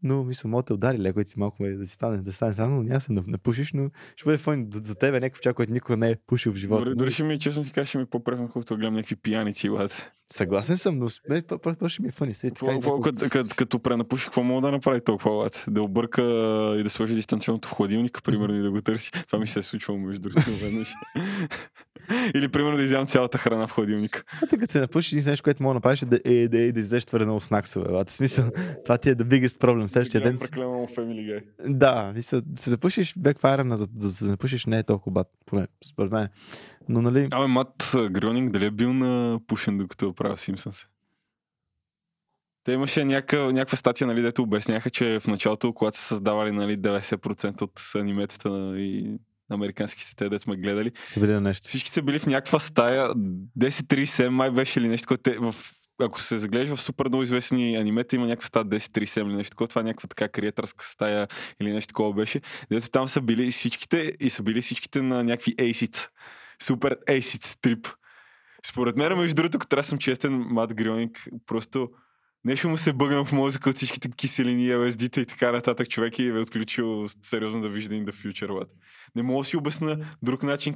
Но 0.03 0.23
мисля, 0.23 0.49
мога 0.49 0.63
да 0.63 0.73
удари 0.73 0.99
леко 0.99 1.19
и 1.19 1.25
ти 1.25 1.33
малко 1.37 1.63
да 1.63 1.85
ти 1.85 1.91
стане, 1.91 2.17
да 2.17 2.33
стане 2.33 2.53
само, 2.53 2.75
но 2.75 2.83
няма 2.83 3.01
се 3.01 3.11
напушиш, 3.13 3.73
но 3.73 3.89
ще 4.15 4.25
бъде 4.25 4.37
фън 4.37 4.67
за, 4.73 4.79
за 4.83 4.95
тебе 4.95 5.19
някакъв 5.19 5.41
човек, 5.41 5.55
който 5.55 5.73
никога 5.73 5.97
не 5.97 6.11
е 6.11 6.15
пушил 6.27 6.53
в 6.53 6.55
живота. 6.55 6.85
Дори, 6.85 6.95
дори 6.95 7.11
ще 7.11 7.23
ми, 7.23 7.39
честно 7.39 7.63
ти 7.63 7.71
кажа, 7.71 7.85
ще 7.85 7.97
ми 7.97 8.03
е 8.03 8.07
по-префно, 8.07 8.49
колкото 8.49 8.73
да 8.73 8.77
гледам 8.77 8.93
някакви 8.93 9.15
пияници, 9.15 9.69
лад. 9.69 10.11
Съгласен 10.33 10.77
съм, 10.77 10.97
но 10.99 11.07
просто 11.61 11.89
ще 11.89 12.01
ми 12.01 12.07
е 12.07 12.11
фъни. 12.11 12.33
Някакво- 12.33 13.55
като 13.55 13.79
пренапуши, 13.79 14.25
какво 14.25 14.43
мога 14.43 14.61
да 14.61 14.71
направи 14.71 15.01
толкова 15.01 15.31
лад? 15.31 15.65
Да 15.69 15.81
обърка 15.81 16.21
и 16.79 16.83
да 16.83 16.89
сложи 16.89 17.15
дистанционното 17.15 17.67
в 17.67 17.71
хладилника, 17.71 18.21
примерно, 18.21 18.55
и 18.55 18.59
да 18.59 18.71
го 18.71 18.81
търси. 18.81 19.11
Това 19.27 19.39
ми 19.39 19.47
се 19.47 19.59
е 19.59 19.63
случвало 19.63 19.99
между 19.99 20.21
другото 20.21 20.49
веднъж. 20.81 20.93
Или, 22.35 22.47
примерно, 22.47 22.77
да 22.77 22.83
изям 22.83 23.07
цялата 23.07 23.37
храна 23.37 23.67
в 23.67 23.71
хладилника. 23.71 24.23
А 24.43 24.47
ти 24.47 24.57
като 24.57 24.71
се 24.71 24.79
напушиш, 24.79 25.11
единственото 25.11 25.31
нещо, 25.31 25.43
което 25.43 25.63
мога 25.63 25.73
да 25.73 25.77
направиш 25.77 26.01
е 26.01 26.05
да, 26.05 26.19
е, 26.25 26.47
да, 26.47 26.61
е, 26.61 26.71
да 26.71 26.79
излезеш 26.79 27.05
твърде 27.05 27.25
много 27.25 27.39
снаксове. 27.39 27.89
брат. 27.89 28.09
В 28.09 28.13
смисъл, 28.13 28.51
това 28.85 28.97
ти 28.97 29.09
е 29.09 29.15
the 29.15 29.23
biggest 29.23 29.57
problem. 29.57 29.87
Следващия 29.87 30.21
ден. 30.21 30.37
Прекалено 30.39 30.87
Family 30.87 31.39
Guy. 31.39 31.43
Да, 31.67 32.11
мисля, 32.15 32.41
да 32.41 32.61
се 32.61 32.69
запушиш 32.69 33.13
бекфайра, 33.17 33.63
на, 33.63 33.77
да, 33.77 33.87
да 33.87 34.11
се 34.11 34.25
запушиш 34.25 34.65
не 34.65 34.77
е 34.79 34.83
толкова 34.83 35.11
бат, 35.11 35.27
поне 35.45 35.67
според 35.85 36.11
мен. 36.11 36.27
Но 36.89 37.01
нали, 37.01 37.27
Абе, 37.31 37.47
Мат 37.47 37.95
Грюнинг 38.11 38.51
дали 38.51 38.65
е 38.65 38.71
бил 38.71 38.93
на 38.93 39.39
пушен, 39.47 39.77
докато 39.77 40.07
е 40.07 40.13
правил 40.13 40.37
Симпсънс? 40.37 40.85
Те 42.63 42.71
имаше 42.71 43.05
някаква, 43.05 43.51
някаква 43.51 43.77
статия, 43.77 44.07
нали, 44.07 44.21
дето 44.21 44.43
обясняха, 44.43 44.89
че 44.89 45.19
в 45.19 45.27
началото, 45.27 45.73
когато 45.73 45.97
са 45.97 46.03
създавали 46.03 46.51
нали, 46.51 46.77
90% 46.77 47.61
от 47.61 47.81
аниметата 47.95 48.49
и 48.79 49.03
на 49.03 49.17
американските 49.51 50.15
те, 50.15 50.29
дето 50.29 50.43
сме 50.43 50.55
гледали, 50.57 50.91
са 51.05 51.19
били 51.19 51.31
на 51.31 51.41
нещо. 51.41 51.67
всички 51.67 51.91
са 51.91 52.01
били 52.01 52.19
в 52.19 52.25
някаква 52.25 52.59
стая, 52.59 53.09
1037 53.59 54.29
май 54.29 54.51
беше 54.51 54.79
или 54.79 54.87
нещо, 54.87 55.07
което 55.07 55.23
те, 55.23 55.37
в, 55.39 55.55
ако 55.99 56.21
се 56.21 56.39
загледаш 56.39 56.69
в 56.69 56.81
супер 56.81 57.07
много 57.07 57.23
известни 57.23 57.75
анимета, 57.75 58.15
има 58.15 58.27
някаква 58.27 58.47
стая 58.47 58.65
1037 58.65 59.27
или 59.27 59.35
нещо 59.35 59.49
такова, 59.49 59.67
това 59.67 59.81
е 59.81 59.83
някаква 59.83 60.07
така 60.07 60.27
креатърска 60.27 60.85
стая 60.85 61.27
или 61.61 61.73
нещо 61.73 61.87
такова 61.87 62.13
беше, 62.13 62.41
дето 62.71 62.89
там 62.89 63.07
са 63.07 63.21
били 63.21 63.51
всичките 63.51 64.13
и 64.19 64.29
са 64.29 64.43
били 64.43 64.61
всичките 64.61 65.01
на 65.01 65.23
някакви 65.23 65.55
ейсит. 65.57 66.09
Супер 66.61 66.97
ейсит 67.07 67.57
трип. 67.61 67.87
Според 68.65 68.95
мен, 68.95 69.17
между 69.17 69.35
другото, 69.35 69.59
като 69.59 69.69
трябва 69.69 69.83
съм 69.83 69.97
честен, 69.97 70.33
Мат 70.33 70.73
Грионик 70.73 71.27
просто 71.45 71.89
нещо 72.45 72.69
му 72.69 72.77
се 72.77 72.93
бъгна 72.93 73.25
в 73.25 73.31
мозъка 73.31 73.69
от 73.69 73.75
всичките 73.75 74.11
киселини, 74.11 74.67
LSD-та 74.67 75.21
и 75.21 75.25
така 75.25 75.51
нататък 75.51 75.89
човек 75.89 76.19
и 76.19 76.27
е 76.27 76.33
отключил 76.33 77.07
сериозно 77.21 77.61
да 77.61 77.69
вижда 77.69 77.95
in 77.95 78.05
the 78.05 78.11
future. 78.11 78.49
Лад. 78.49 78.69
Не 79.15 79.23
мога 79.23 79.39
да 79.39 79.43
си 79.43 79.57
обясна 79.57 80.15
друг 80.21 80.43
начин, 80.43 80.75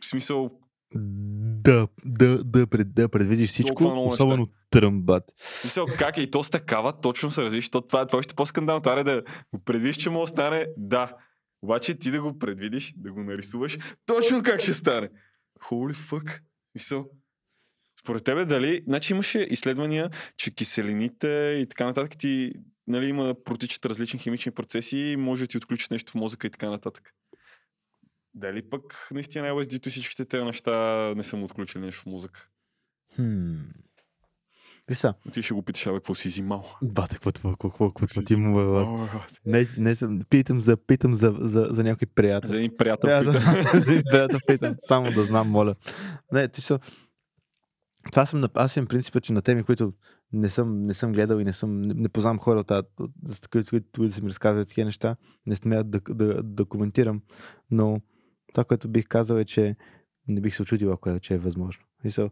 в 0.00 0.06
смисъл, 0.06 0.50
Да, 0.94 1.88
да, 2.04 2.44
да, 2.44 2.66
пред, 2.66 2.94
да 2.94 3.08
предвидиш 3.08 3.50
всичко, 3.50 3.84
особено 3.84 4.48
тръмбат. 4.70 5.24
Мисъл, 5.64 5.86
как 5.98 6.18
е 6.18 6.22
и 6.22 6.30
то 6.30 6.42
с 6.42 6.50
такава, 6.50 7.00
точно 7.00 7.30
се 7.30 7.44
развиш, 7.44 7.70
то 7.70 7.80
това, 7.80 8.06
това 8.06 8.16
е 8.16 8.20
още 8.20 8.34
по-скандално. 8.34 8.80
Това 8.80 9.00
е 9.00 9.04
да 9.04 9.22
го 9.54 9.64
предвидиш, 9.64 9.96
че 9.96 10.10
може 10.10 10.32
да 10.32 10.36
стане, 10.36 10.66
да. 10.76 11.16
Обаче 11.62 11.94
ти 11.94 12.10
да 12.10 12.22
го 12.22 12.38
предвидиш, 12.38 12.94
да 12.96 13.12
го 13.12 13.22
нарисуваш, 13.22 13.78
точно 14.06 14.42
как 14.42 14.60
ще 14.60 14.74
стане. 14.74 15.08
Holy 15.70 15.94
fuck. 15.94 16.40
Мисъл, 16.74 17.06
според 18.00 18.24
тебе 18.24 18.44
дали, 18.44 18.82
значи 18.86 19.12
имаше 19.12 19.38
изследвания, 19.50 20.10
че 20.36 20.54
киселините 20.54 21.58
и 21.62 21.66
така 21.66 21.86
нататък 21.86 22.18
ти, 22.18 22.52
нали, 22.86 23.06
има 23.06 23.24
да 23.24 23.44
протичат 23.44 23.86
различни 23.86 24.20
химични 24.20 24.52
процеси 24.52 24.98
и 24.98 25.16
може 25.16 25.42
да 25.44 25.46
ти 25.48 25.56
отключат 25.56 25.90
нещо 25.90 26.12
в 26.12 26.14
мозъка 26.14 26.46
и 26.46 26.50
така 26.50 26.70
нататък. 26.70 27.10
Дали 28.34 28.70
пък 28.70 29.08
наистина 29.12 29.48
LSD-то 29.48 29.88
и 29.88 29.92
всичките 29.92 30.24
тези 30.24 30.44
неща 30.44 30.72
не 31.16 31.22
са 31.22 31.36
му 31.36 31.44
отключили 31.44 31.82
нещо 31.82 32.02
в 32.02 32.06
мозъка? 32.06 32.48
Хм. 33.16 33.54
Виж 34.88 34.98
са, 34.98 35.14
Ти 35.32 35.42
ще 35.42 35.54
го 35.54 35.62
питаш, 35.62 35.86
абе, 35.86 35.96
какво 35.96 36.14
си 36.14 36.28
взимал? 36.28 36.64
бате, 36.82 37.14
какво 37.14 37.32
какво, 37.32 37.56
какво, 37.56 37.90
какво 37.90 38.20
Си 38.20 38.24
ти 38.24 38.36
му, 38.36 38.54
брат. 38.54 39.40
Не, 39.46 39.66
не 39.78 39.94
съм, 39.94 40.18
питам 40.30 40.60
за, 40.60 40.76
питам 40.76 41.14
за, 41.14 41.34
за, 41.40 41.66
за 41.70 41.84
някой 41.84 42.06
приятел. 42.14 42.48
За 42.48 42.56
един 42.56 42.76
приятел 42.78 43.10
Да, 43.10 43.20
пита. 43.20 43.32
да, 43.32 43.80
за 43.80 43.92
един 43.92 44.02
приятел 44.10 44.38
питам, 44.46 44.74
само 44.88 45.12
да 45.12 45.24
знам, 45.24 45.48
моля. 45.48 45.74
Не, 46.32 46.48
ти 46.48 46.60
са... 46.60 46.78
Това 48.12 48.26
съм, 48.26 48.40
на- 48.40 48.50
аз 48.54 48.76
имам 48.76 48.86
принципа, 48.86 49.20
че 49.20 49.32
на 49.32 49.42
теми, 49.42 49.62
които 49.62 49.92
не 50.32 50.48
съм, 50.48 50.86
не 50.86 50.94
съм 50.94 51.12
гледал 51.12 51.38
и 51.38 51.44
не, 51.44 51.52
съм, 51.52 51.82
не, 51.82 51.94
не 51.94 52.08
познавам 52.08 52.38
хора, 52.38 52.60
от, 52.60 52.66
тази- 52.66 52.86
от, 53.00 53.10
с 53.28 53.48
които, 53.48 53.70
които, 53.70 53.86
които 53.96 54.14
са 54.14 54.22
ми 54.22 54.28
разказват 54.28 54.68
такива 54.68 54.84
неща, 54.84 55.16
не 55.46 55.56
смеят 55.56 55.90
да, 55.90 56.00
да, 56.10 56.42
да 56.42 56.64
коментирам, 56.64 57.22
но 57.70 58.00
това, 58.54 58.64
което 58.64 58.88
бих 58.88 59.06
казал 59.08 59.36
е, 59.36 59.44
че 59.44 59.76
не 60.28 60.40
бих 60.40 60.56
се 60.56 60.62
очудил, 60.62 60.92
ако 60.92 61.10
е, 61.10 61.20
че 61.20 61.34
е 61.34 61.38
възможно. 61.38 61.84
Мисъл, 62.04 62.30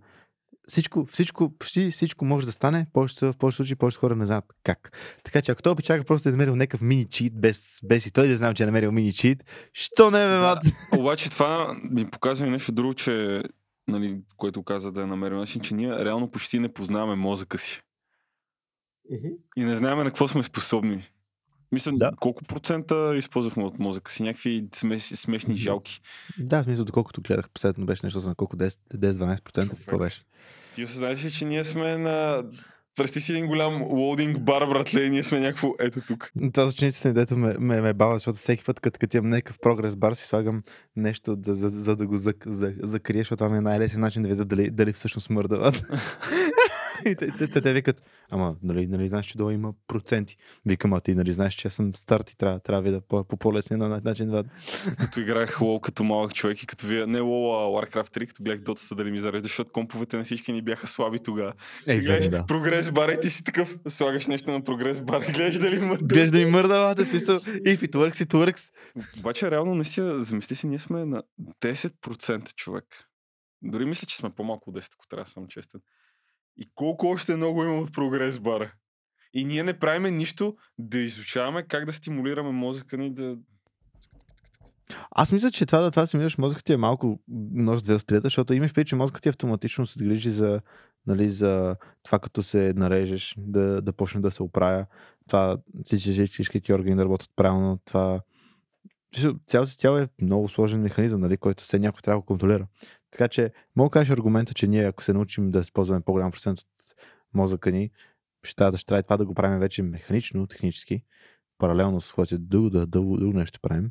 всичко, 0.69 1.07
всичко, 1.07 1.59
почти 1.59 1.91
всичко 1.91 2.25
може 2.25 2.47
да 2.47 2.53
стане, 2.53 2.87
повечето, 2.93 3.33
в 3.33 3.37
повечето 3.37 3.57
случаи 3.57 3.77
повечето 3.77 4.01
хора 4.01 4.17
не 4.17 4.27
знаят 4.27 4.45
как. 4.65 4.97
Така 5.25 5.43
че 5.43 5.53
ако 5.53 5.63
той 5.63 5.73
обичака 5.73 6.05
просто 6.05 6.23
да 6.23 6.29
е 6.29 6.33
намерил 6.33 6.57
някакъв 6.57 6.81
мини 6.81 7.05
чит, 7.05 7.41
без, 7.41 7.79
без 7.85 8.07
и 8.07 8.13
той 8.13 8.29
да 8.29 8.37
знам, 8.37 8.55
че 8.55 8.63
е 8.63 8.67
намерил 8.67 8.93
мини 8.93 9.13
чит, 9.13 9.45
що 9.73 10.11
не 10.11 10.19
бе, 10.19 10.39
мат? 10.39 10.63
Обаче 10.99 11.31
това 11.31 11.77
ми 11.91 12.11
показва 12.11 12.47
и 12.47 12.51
нещо 12.51 12.73
друго, 12.73 12.95
че 12.95 13.43
нали, 13.89 14.21
което 14.37 14.63
каза 14.63 14.93
да 14.93 15.03
е 15.03 15.07
намерил 15.07 15.39
начин, 15.39 15.63
че 15.63 15.75
ние 15.75 16.05
реално 16.05 16.31
почти 16.31 16.59
не 16.59 16.73
познаваме 16.73 17.15
мозъка 17.15 17.59
си. 17.59 17.81
И 19.57 19.65
не 19.65 19.77
знаем 19.77 19.99
на 19.99 20.05
какво 20.05 20.29
сме 20.29 20.43
способни. 20.43 21.11
Мисля, 21.73 21.93
Да. 21.95 22.13
колко 22.21 22.45
процента 22.45 23.15
използвахме 23.17 23.65
от 23.65 23.79
мозъка 23.79 24.13
си? 24.13 24.23
Някакви 24.23 24.69
смеси, 24.75 25.17
смешни 25.17 25.57
жалки. 25.57 26.01
Да, 26.39 26.61
в 26.61 26.65
смисъл, 26.65 26.85
доколкото 26.85 27.23
гледах 27.23 27.51
последно 27.51 27.87
беше 27.87 28.07
нещо 28.07 28.21
за 28.21 28.29
на 28.29 28.35
колко 28.35 28.57
10 28.57 28.79
10-12%, 28.95 29.71
какво 29.71 29.99
беше? 29.99 30.23
Ти 30.75 30.85
осъзнаеш 30.85 31.25
ли, 31.25 31.31
че 31.31 31.45
ние 31.45 31.65
сме 31.65 31.99
на... 31.99 32.45
Представи 32.99 33.25
си 33.25 33.33
един 33.33 33.47
голям 33.47 33.83
лоудинг 33.83 34.41
бар, 34.41 34.67
братле, 34.67 35.03
и 35.03 35.11
ние 35.11 35.25
сме 35.25 35.41
някакво 35.41 35.75
ето 35.81 36.01
тук. 36.01 36.33
Това 36.53 36.67
за 36.67 36.73
учениците, 36.73 37.13
дето 37.13 37.37
ме, 37.37 37.55
ме, 37.59 37.81
ме 37.81 37.95
бава, 37.95 38.15
защото 38.15 38.39
всеки 38.39 38.65
път, 38.65 38.81
като, 38.81 38.99
като 38.99 39.17
имам 39.17 39.31
някакъв 39.31 39.59
прогрес 39.59 39.97
бар, 39.97 40.13
си 40.13 40.27
слагам 40.27 40.63
нещо, 40.97 41.37
за, 41.45 41.55
за, 41.55 41.69
за 41.69 41.97
да 41.97 42.07
го 42.07 42.17
за, 42.17 42.35
закрия, 42.83 43.21
защото 43.21 43.37
това 43.37 43.51
ми 43.51 43.59
е 43.59 43.61
най-лесен 43.61 44.01
начин 44.01 44.23
да 44.23 44.29
видя 44.29 44.45
дали, 44.45 44.71
дали 44.71 44.93
всъщност 44.93 45.31
мърда. 45.31 45.73
И 47.07 47.15
те, 47.15 47.31
те, 47.39 47.49
те, 47.49 47.61
те 47.61 47.73
викат, 47.73 48.03
ама, 48.31 48.57
нали, 48.63 48.87
нали 48.87 49.09
знаеш, 49.09 49.27
че 49.27 49.39
долу 49.39 49.51
има 49.51 49.73
проценти. 49.87 50.37
Викам, 50.67 50.93
а 50.93 51.01
ти 51.01 51.15
нали 51.15 51.33
знаеш, 51.33 51.55
че 51.55 51.69
аз 51.69 51.75
съм 51.75 51.95
старт 51.95 52.31
и 52.31 52.37
трябва, 52.37 52.61
трябва 52.61 52.91
да 52.91 53.01
по, 53.01 53.25
по 53.25 53.37
по-лесния 53.37 53.79
на- 53.79 54.01
начин. 54.05 54.31
Да. 54.31 54.45
Като 54.99 55.21
играех 55.21 55.61
лол 55.61 55.81
като 55.81 56.05
малък 56.05 56.35
човек 56.35 56.63
и 56.63 56.67
като 56.67 56.87
вие, 56.87 57.07
не 57.07 57.21
лол, 57.21 57.57
а 57.57 57.67
Warcraft 57.67 58.17
3, 58.17 58.27
като 58.27 58.43
гледах 58.43 58.61
дотата 58.65 58.95
дали 58.95 59.11
ми 59.11 59.21
зарежда, 59.21 59.49
защото 59.49 59.73
комповете 59.73 60.17
на 60.17 60.25
всички 60.25 60.53
ни 60.53 60.63
бяха 60.63 60.87
слаби 60.87 61.19
тогава. 61.19 61.53
Ей, 61.87 62.01
гледаш 62.01 62.29
да. 62.29 62.47
прогрес 62.47 62.91
бар 62.91 63.09
и 63.09 63.21
ти 63.21 63.31
си 63.31 63.45
такъв, 63.45 63.77
слагаш 63.89 64.27
нещо 64.27 64.53
на 64.53 64.65
прогрес 64.65 65.01
бар 65.01 65.23
и 65.29 65.33
гледаш 65.33 65.59
дали 65.59 65.81
мърда. 65.81 66.07
Гледаш 66.07 66.31
да 66.31 66.39
ми 66.39 66.45
мърда, 66.45 66.69
бата, 66.69 67.05
смисъл, 67.05 67.39
if 67.41 67.77
it 67.77 67.93
works, 67.93 68.25
it 68.25 68.33
works. 68.35 68.71
Обаче 69.19 69.51
реално, 69.51 69.75
наистина, 69.75 70.25
замисли 70.25 70.57
си, 70.57 70.67
ние 70.67 70.79
сме 70.79 71.05
на 71.05 71.23
10% 71.63 72.55
човек. 72.55 72.85
Дори 73.63 73.85
мисля, 73.85 74.07
че 74.07 74.17
сме 74.17 74.31
по-малко 74.31 74.71
от 74.71 74.77
10, 74.77 74.89
ако 74.95 75.09
трябва 75.09 75.25
да 75.25 75.31
съм 75.31 75.47
честен. 75.49 75.81
И 76.59 76.71
колко 76.75 77.07
още 77.07 77.37
много 77.37 77.65
има 77.65 77.79
от 77.79 77.93
прогрес 77.93 78.39
бара. 78.39 78.73
И 79.35 79.45
ние 79.45 79.63
не 79.63 79.79
правиме 79.79 80.11
нищо 80.11 80.57
да 80.79 80.99
изучаваме 80.99 81.63
как 81.63 81.85
да 81.85 81.93
стимулираме 81.93 82.51
мозъка 82.51 82.97
ни 82.97 83.15
да... 83.15 83.37
Аз 85.11 85.33
мисля, 85.33 85.51
че 85.51 85.67
това 85.67 85.79
да 85.81 85.91
това 85.91 86.07
си 86.07 86.17
мислиш, 86.17 86.39
мозъкът 86.39 86.65
ти 86.65 86.73
е 86.73 86.77
малко 86.77 87.21
нож 87.53 87.83
две 87.83 87.95
острията, 87.95 88.27
защото 88.27 88.55
имаш 88.55 88.75
предвид, 88.75 88.89
че 88.89 88.97
мозъкът 88.97 89.23
ти 89.23 89.29
автоматично 89.29 89.87
се 89.87 90.05
грижи 90.05 90.31
за, 90.31 90.61
нали, 91.07 91.29
за 91.29 91.77
това 92.03 92.19
като 92.19 92.43
се 92.43 92.73
нарежеш, 92.77 93.35
да, 93.39 93.83
да 93.83 93.93
почне 93.93 94.21
да 94.21 94.31
се 94.31 94.43
оправя, 94.43 94.87
това 95.29 95.59
всички, 95.85 96.61
ти 96.61 96.73
органи 96.73 96.97
да 96.97 97.05
работят 97.05 97.31
правилно, 97.37 97.79
това 97.85 98.21
цялото 99.47 99.77
тяло 99.77 99.99
е 99.99 100.09
много 100.23 100.49
сложен 100.49 100.81
механизъм, 100.81 101.21
нали, 101.21 101.37
който 101.37 101.65
все 101.65 101.79
някой 101.79 102.01
трябва 102.03 102.21
да 102.21 102.27
контролира. 102.27 102.67
Така 103.11 103.29
че, 103.29 103.53
мога 103.77 103.89
да 103.89 103.93
кажеш 103.93 104.11
аргумента, 104.11 104.55
че 104.55 104.67
ние, 104.67 104.85
ако 104.85 105.03
се 105.03 105.13
научим 105.13 105.51
да 105.51 105.61
използваме 105.61 106.01
по-голям 106.01 106.31
процент 106.31 106.61
от 106.61 106.67
мозъка 107.35 107.71
ни, 107.71 107.91
ще 108.43 108.57
трябва 108.57 108.73
да 108.73 108.79
ще 108.79 108.87
трябва 108.87 109.03
това 109.03 109.17
да 109.17 109.27
го 109.27 109.35
правим 109.35 109.59
вече 109.59 109.83
механично, 109.83 110.47
технически, 110.47 111.03
паралелно 111.59 112.01
с 112.01 112.13
което 112.13 112.39
друго, 112.39 112.71
да, 112.71 112.87
друго, 112.87 113.17
друго 113.17 113.39
нещо 113.39 113.61
правим, 113.63 113.91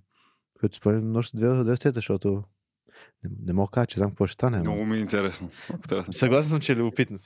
което 0.60 0.76
според 0.76 1.04
мен 1.04 1.12
носи 1.12 1.36
две, 1.36 1.76
стета, 1.76 1.94
защото 1.94 2.44
не, 3.24 3.30
не 3.46 3.54
мога 3.54 3.68
да 3.68 3.72
кажа, 3.72 3.88
че 3.88 3.98
знам 3.98 4.10
какво 4.10 4.28
ще 4.28 4.34
стане. 4.34 4.60
Много 4.60 4.86
ми 4.86 4.98
е 4.98 5.00
интересно. 5.00 5.50
Съгласен 6.12 6.50
съм, 6.50 6.60
че 6.60 6.72
е 6.72 6.76
любопитно. 6.76 7.18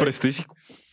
Представи 0.00 0.32
си, 0.32 0.46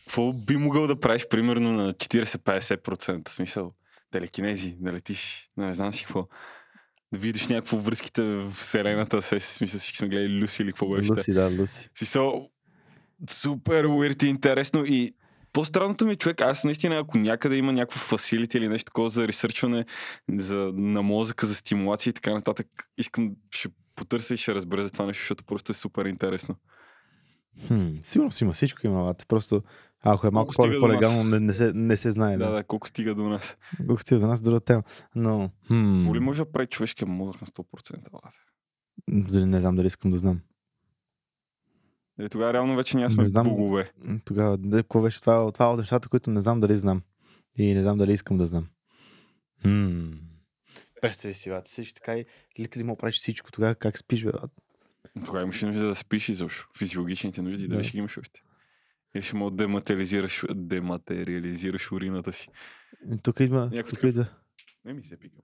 какво 0.06 0.34
би 0.34 0.58
могъл 0.58 0.88
да 0.88 1.00
правиш 1.00 1.28
примерно 1.30 1.72
на 1.72 1.94
40-50%? 1.94 3.30
Смисъл, 3.30 3.74
телекинези, 4.12 4.76
да 4.80 4.92
летиш, 4.92 5.50
не 5.58 5.74
знам 5.74 5.94
си 5.94 6.04
какво. 6.04 6.28
Да 7.14 7.20
видиш 7.20 7.48
някакво 7.48 7.78
връзките 7.78 8.24
в 8.24 8.52
Вселената, 8.52 9.22
се 9.22 9.40
смисъл 9.40 9.80
всички 9.80 9.98
сме 9.98 10.08
гледали 10.08 10.40
Люси 10.40 10.62
или 10.62 10.72
какво 10.72 10.90
беше. 10.90 11.12
Люси, 11.12 11.34
да, 11.34 11.52
Люси. 11.52 11.90
Смисъл, 11.98 12.50
супер 13.30 13.86
уирт 13.86 14.24
и 14.24 14.28
интересно 14.28 14.86
и 14.86 15.14
по-странното 15.54 16.06
ми 16.06 16.12
е, 16.12 16.16
човек, 16.16 16.42
аз 16.42 16.64
наистина, 16.64 16.98
ако 16.98 17.18
някъде 17.18 17.56
има 17.56 17.74
някакво 17.74 18.00
фасилити 18.00 18.58
или 18.58 18.68
нещо 18.68 18.86
такова 18.86 19.10
за 19.10 19.28
ресърчване 19.28 19.86
за, 20.30 20.72
на 20.74 21.02
мозъка, 21.02 21.48
за 21.48 21.56
стимулация 21.56 22.12
и 22.12 22.14
така 22.14 22.34
нататък, 22.34 22.68
искам, 22.98 23.32
ще 23.52 23.70
потърся 23.96 24.34
и 24.34 24.38
ще 24.38 24.56
разбера 24.56 24.84
за 24.84 24.92
това 24.92 25.06
нещо, 25.06 25.22
защото 25.22 25.44
просто 25.44 25.72
е 25.72 25.76
супер 25.76 26.06
интересно. 26.06 26.56
Хм, 27.68 27.96
сигурно 28.04 28.32
си 28.32 28.44
има 28.44 28.54
всичко 28.54 28.88
има, 28.88 29.16
просто 29.28 29.64
ако 30.02 30.28
е 30.28 30.32
малко 30.32 30.54
по-легално, 30.58 31.24
не, 31.24 31.40
не, 31.40 31.54
се, 31.54 31.72
не 31.74 31.98
се 31.98 32.12
знае. 32.12 32.38
Да, 32.38 32.46
да, 32.46 32.52
да, 32.52 32.64
колко 32.64 32.88
стига 32.88 33.16
до 33.16 33.30
нас. 33.30 33.58
Колко 33.88 34.02
стига 34.02 34.20
до 34.20 34.28
нас, 34.28 34.42
друга 34.42 34.60
тема. 34.60 34.84
Но, 35.16 35.52
хм... 35.68 35.98
Какво 35.98 36.16
ли 36.16 36.20
може 36.20 36.44
да 36.44 36.52
прави 36.52 36.68
човешкия 36.68 37.08
мозък 37.08 37.42
на 37.42 37.48
100%? 37.48 37.98
Дали, 39.10 39.46
не 39.46 39.60
знам 39.60 39.76
дали 39.76 39.88
искам 39.88 40.12
да 40.12 40.18
знам. 40.18 40.40
Е, 42.20 42.30
тогава 42.30 42.54
реално 42.54 42.76
вече 42.76 42.98
няма 42.98 43.12
сме 43.12 43.24
не 43.24 43.30
знам, 43.30 43.48
богове. 43.48 43.92
Тогава, 44.26 44.58
какво 44.72 45.02
беше 45.02 45.22
това, 45.22 45.52
това 45.52 45.72
от 45.72 45.78
нещата, 45.78 46.10
които 46.10 46.30
не 46.30 46.42
знам 46.42 46.60
дали 46.60 46.78
знам. 46.78 47.02
И 47.58 47.74
не 47.74 47.84
знам 47.84 47.98
дали 47.98 48.12
искам 48.12 48.38
да 48.38 48.46
знам. 48.46 48.68
Хм. 49.62 50.12
Представи 51.02 51.34
си, 51.34 51.50
бе, 51.50 51.62
така 51.96 52.18
и 52.18 52.26
лите 52.60 52.80
ли 52.80 52.84
му 52.84 52.98
правиш 52.98 53.16
всичко, 53.16 53.52
тогава 53.52 53.76
как 53.76 53.98
спиш, 53.98 54.24
бе? 54.24 54.32
Тогава 55.26 55.44
имаш 55.44 55.62
нужда 55.62 55.88
да 55.88 55.96
спиш 55.96 56.30
изобщо. 56.30 56.68
Физиологичните 56.78 57.42
нужди, 57.42 57.68
да. 57.68 57.76
дали 57.76 57.84
ще 57.84 57.98
имаш 57.98 58.18
още. 58.18 58.42
Или 59.16 59.24
ще 59.24 59.36
мога 59.36 59.52
да 59.52 59.58
дематериализираш, 59.58 60.44
дематериализираш 60.56 61.92
урината 61.92 62.34
си. 62.34 62.48
Тук 63.24 63.40
идва. 63.40 63.84
Тук 63.90 64.04
идва. 64.04 64.26
Не 64.86 64.94
ми 64.94 65.04
се 65.04 65.18
пика. 65.18 65.36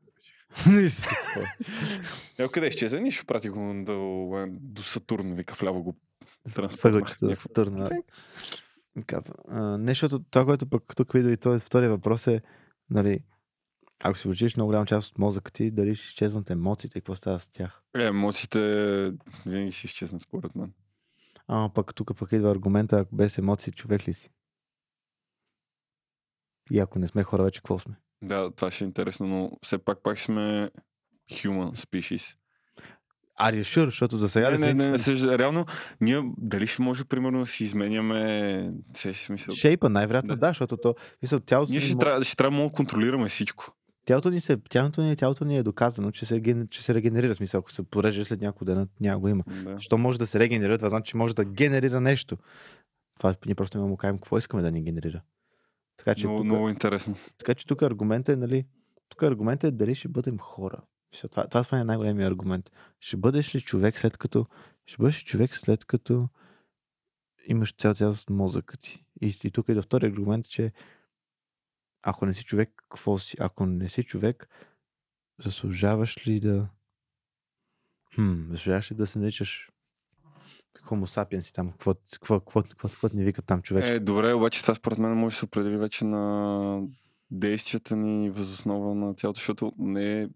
Ево 2.38 2.52
къде 2.52 2.68
изчезна? 2.68 3.02
Ние 3.02 3.12
ще 3.12 3.26
прати 3.26 3.50
го 3.50 3.84
до, 3.86 4.48
до 4.50 4.84
Сатурн, 4.84 5.34
вика 5.34 5.56
вляво 5.60 5.84
го 5.84 5.96
транспортна. 6.56 7.08
на 7.22 7.36
Сатурн. 7.36 7.88
Не, 9.84 9.92
защото 9.92 10.20
това, 10.20 10.46
което 10.46 10.70
пък 10.70 10.84
тук 10.96 11.14
видя 11.14 11.32
и 11.32 11.38
този 11.38 11.66
втория 11.66 11.90
въпрос 11.90 12.28
е, 12.28 12.42
нали, 12.90 13.20
ако 14.06 14.18
си 14.18 14.28
вършиш 14.28 14.56
много 14.56 14.68
голяма 14.68 14.86
част 14.86 15.12
от 15.12 15.18
мозъка 15.18 15.52
ти, 15.52 15.72
дали 15.72 15.96
ще 15.96 16.06
изчезнат 16.06 16.50
емоциите 16.50 17.00
какво 17.00 17.16
става 17.16 17.40
с 17.40 17.48
тях? 17.48 17.82
Е, 17.98 18.04
емоциите 18.04 18.60
винаги 19.46 19.72
ще 19.72 19.88
изчезнат 19.88 20.22
според 20.22 20.56
мен. 20.56 20.74
А, 21.48 21.70
пък 21.74 21.96
тук 21.96 22.18
пък 22.18 22.32
идва 22.32 22.52
аргумента, 22.52 23.00
ако 23.00 23.16
без 23.16 23.38
емоции 23.38 23.74
човек 23.74 24.08
ли 24.08 24.14
си? 24.14 24.30
И 26.72 26.80
ако 26.80 27.00
не 27.00 27.08
сме 27.08 27.24
хора, 27.24 27.44
вече 27.44 27.60
какво 27.60 27.80
сме? 27.80 27.96
Да, 28.22 28.52
това 28.52 28.72
ще 28.72 28.84
е 28.84 28.88
интересно, 28.88 29.28
но 29.28 29.52
все 29.62 29.78
пак 29.78 30.04
пак 30.04 30.20
сме 30.20 30.70
human 31.32 31.76
species. 31.76 32.38
Are 33.42 33.62
you 33.62 33.62
sure? 33.62 33.86
Защото 33.86 34.18
за 34.18 34.30
сега... 34.30 34.52
Не, 34.52 34.58
не, 34.58 34.74
не, 34.74 34.92
не, 34.92 34.98
не, 35.26 35.38
реално, 35.38 35.66
ние 36.02 36.22
дали 36.38 36.68
ще 36.68 36.82
може, 36.82 37.06
примерно, 37.06 37.40
да 37.40 37.46
си 37.46 37.64
изменяме... 37.64 38.74
Смисъл... 39.14 39.56
Шейпа, 39.56 39.90
най-вероятно 39.90 40.36
да, 40.36 40.40
да 40.40 40.48
защото 40.48 40.78
то... 40.78 40.96
Мисъл, 41.22 41.40
тялото 41.40 41.72
ние 41.72 41.82
ще, 41.82 41.98
трябва, 41.98 42.24
ще 42.24 42.36
трябва 42.36 42.64
да 42.64 42.72
контролираме 42.72 43.30
всичко. 43.30 43.76
Тялото 44.06 44.30
ни, 44.30 44.42
се, 44.42 44.58
тялото, 44.58 45.02
ни, 45.02 45.16
тялото 45.16 45.46
ни 45.46 45.58
е 45.58 45.64
доказано, 45.64 46.12
че 46.12 46.26
се, 46.26 46.66
че 46.70 46.84
се 46.84 46.94
регенерира. 46.94 47.36
Смисъл, 47.36 47.60
ако 47.60 47.72
се 47.72 47.84
пореже 47.84 48.26
след 48.26 48.42
няколко 48.42 48.66
дена, 48.66 48.88
няма 49.00 49.20
го 49.20 49.28
има. 49.28 49.44
Да. 49.64 49.80
Що 49.80 49.98
може 49.98 50.20
да 50.20 50.28
се 50.28 50.40
регенерира, 50.40 50.78
това 50.78 50.90
значи, 50.90 51.10
че 51.10 51.18
може 51.18 51.36
да 51.36 51.46
генерира 51.46 52.02
нещо. 52.02 52.38
Това 53.18 53.36
ние 53.46 53.56
просто 53.56 53.78
не 53.78 53.86
му 53.86 53.98
кажем 53.98 54.18
какво 54.18 54.38
искаме 54.38 54.64
да 54.64 54.72
ни 54.72 54.84
генерира. 54.84 55.22
Така, 55.98 56.16
че 56.16 56.28
много, 56.28 56.40
тук, 56.40 56.46
много 56.46 56.70
интересно. 56.70 57.16
Така 57.38 57.54
че 57.54 57.68
тук 57.68 57.82
аргументът 57.82 58.34
е, 58.34 58.40
нали, 58.40 58.66
тук 59.10 59.24
аргументът 59.24 59.68
е 59.68 59.72
дали 59.72 59.96
ще 59.96 60.08
бъдем 60.08 60.38
хора. 60.38 60.82
Това, 61.22 61.48
това 61.48 61.80
е 61.80 61.84
най-големия 61.84 62.28
аргумент. 62.28 62.72
Ще 63.00 63.18
бъдеш 63.18 63.56
ли 63.56 63.62
човек 63.62 64.00
след 64.00 64.18
като... 64.18 64.46
Ще 64.86 64.98
бъдеш 64.98 65.24
човек 65.24 65.56
след 65.56 65.86
като 65.86 66.30
имаш 67.48 67.76
цял 67.76 67.94
цялост 67.94 68.30
мозъка 68.30 68.78
ти. 68.78 69.06
И, 69.22 69.38
и 69.44 69.52
тук 69.52 69.70
е 69.70 69.74
да 69.74 69.82
втори 69.82 70.06
аргумент, 70.06 70.50
че 70.50 70.72
ако 72.04 72.26
не 72.26 72.34
си 72.34 72.46
човек, 72.46 72.70
какво 72.76 73.18
си? 73.18 73.38
Ако 73.40 73.66
не 73.66 73.90
си 73.90 74.04
човек, 74.04 74.50
заслужаваш 75.44 76.28
ли 76.28 76.40
да... 76.40 76.68
Хм, 78.16 78.52
заслужаваш 78.52 78.92
ли 78.92 78.96
да 78.96 79.08
се 79.08 79.20
наричаш 79.20 79.70
Homo 80.84 81.06
sapiens 81.06 81.56
там, 81.56 81.72
какво, 81.72 81.94
какво, 82.14 82.40
какво, 82.40 82.64
какво, 82.64 82.90
какво 82.90 83.08
ни 83.14 83.24
викат 83.24 83.46
там 83.46 83.62
човек? 83.62 83.88
Е, 83.88 84.00
добре, 84.00 84.34
обаче 84.34 84.62
това 84.62 84.74
според 84.74 84.98
мен 84.98 85.12
може 85.12 85.34
да 85.34 85.40
се 85.40 85.46
определи 85.46 85.78
вече 85.78 86.06
на 86.06 86.82
действията 87.32 87.96
ни 87.96 88.30
възоснова 88.30 88.96
на 88.96 89.14
цялото, 89.14 89.38
защото 89.38 89.74
не 89.78 90.22
е... 90.22 90.28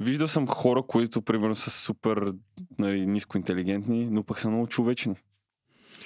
Виждал 0.00 0.28
съм 0.28 0.46
хора, 0.46 0.82
които 0.82 1.22
примерно 1.22 1.54
са 1.54 1.70
супер 1.70 2.34
нали, 2.78 3.06
ниско 3.06 3.38
интелигентни, 3.38 4.10
но 4.10 4.24
пък 4.24 4.40
са 4.40 4.50
много 4.50 4.66
човечни. 4.66 5.16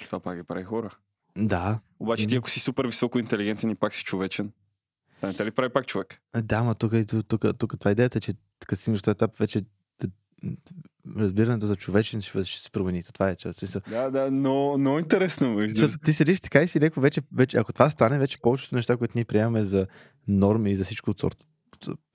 Това 0.05 0.19
пак 0.19 0.37
ги 0.37 0.43
прави 0.43 0.63
хора. 0.63 0.97
Да. 1.37 1.79
Обаче 1.99 2.27
ти 2.27 2.35
ако 2.35 2.49
си 2.49 2.59
супер 2.59 2.85
високо 2.85 3.19
интелигентен 3.19 3.69
и 3.69 3.75
пак 3.75 3.93
си 3.93 4.03
човечен, 4.03 4.51
не 5.23 5.33
те 5.33 5.45
ли 5.45 5.51
прави 5.51 5.69
пак 5.73 5.87
човек? 5.87 6.21
Да, 6.43 6.63
ма 6.63 6.75
тук, 6.75 6.93
тук, 7.07 7.27
тук, 7.27 7.45
тук 7.57 7.79
това 7.79 7.89
е 7.89 7.91
идеята, 7.91 8.19
че 8.19 8.33
като 8.67 8.81
си 8.81 8.93
този 8.93 9.11
етап 9.11 9.37
вече 9.37 9.61
разбирането 11.17 11.67
за 11.67 11.75
човечен 11.75 12.21
ще, 12.21 12.43
ще 12.43 12.61
се 12.61 12.71
промени. 12.71 13.03
Това 13.03 13.29
е 13.29 13.35
част. 13.35 13.77
Да, 13.89 14.09
да, 14.09 14.31
но, 14.31 14.77
но 14.77 14.99
интересно. 14.99 15.57
Защото 15.69 15.97
ти 15.97 16.13
седиш 16.13 16.41
така 16.41 16.61
и 16.61 16.67
си 16.67 16.79
леко 16.79 16.99
вече, 16.99 17.21
вече, 17.35 17.57
ако 17.57 17.73
това 17.73 17.89
стане, 17.89 18.19
вече 18.19 18.37
повечето 18.41 18.75
неща, 18.75 18.97
които 18.97 19.11
ние 19.15 19.25
приемаме 19.25 19.63
за 19.63 19.87
норми 20.27 20.71
и 20.71 20.75
за 20.75 20.83
всичко 20.83 21.09
от 21.09 21.19
сорта, 21.19 21.45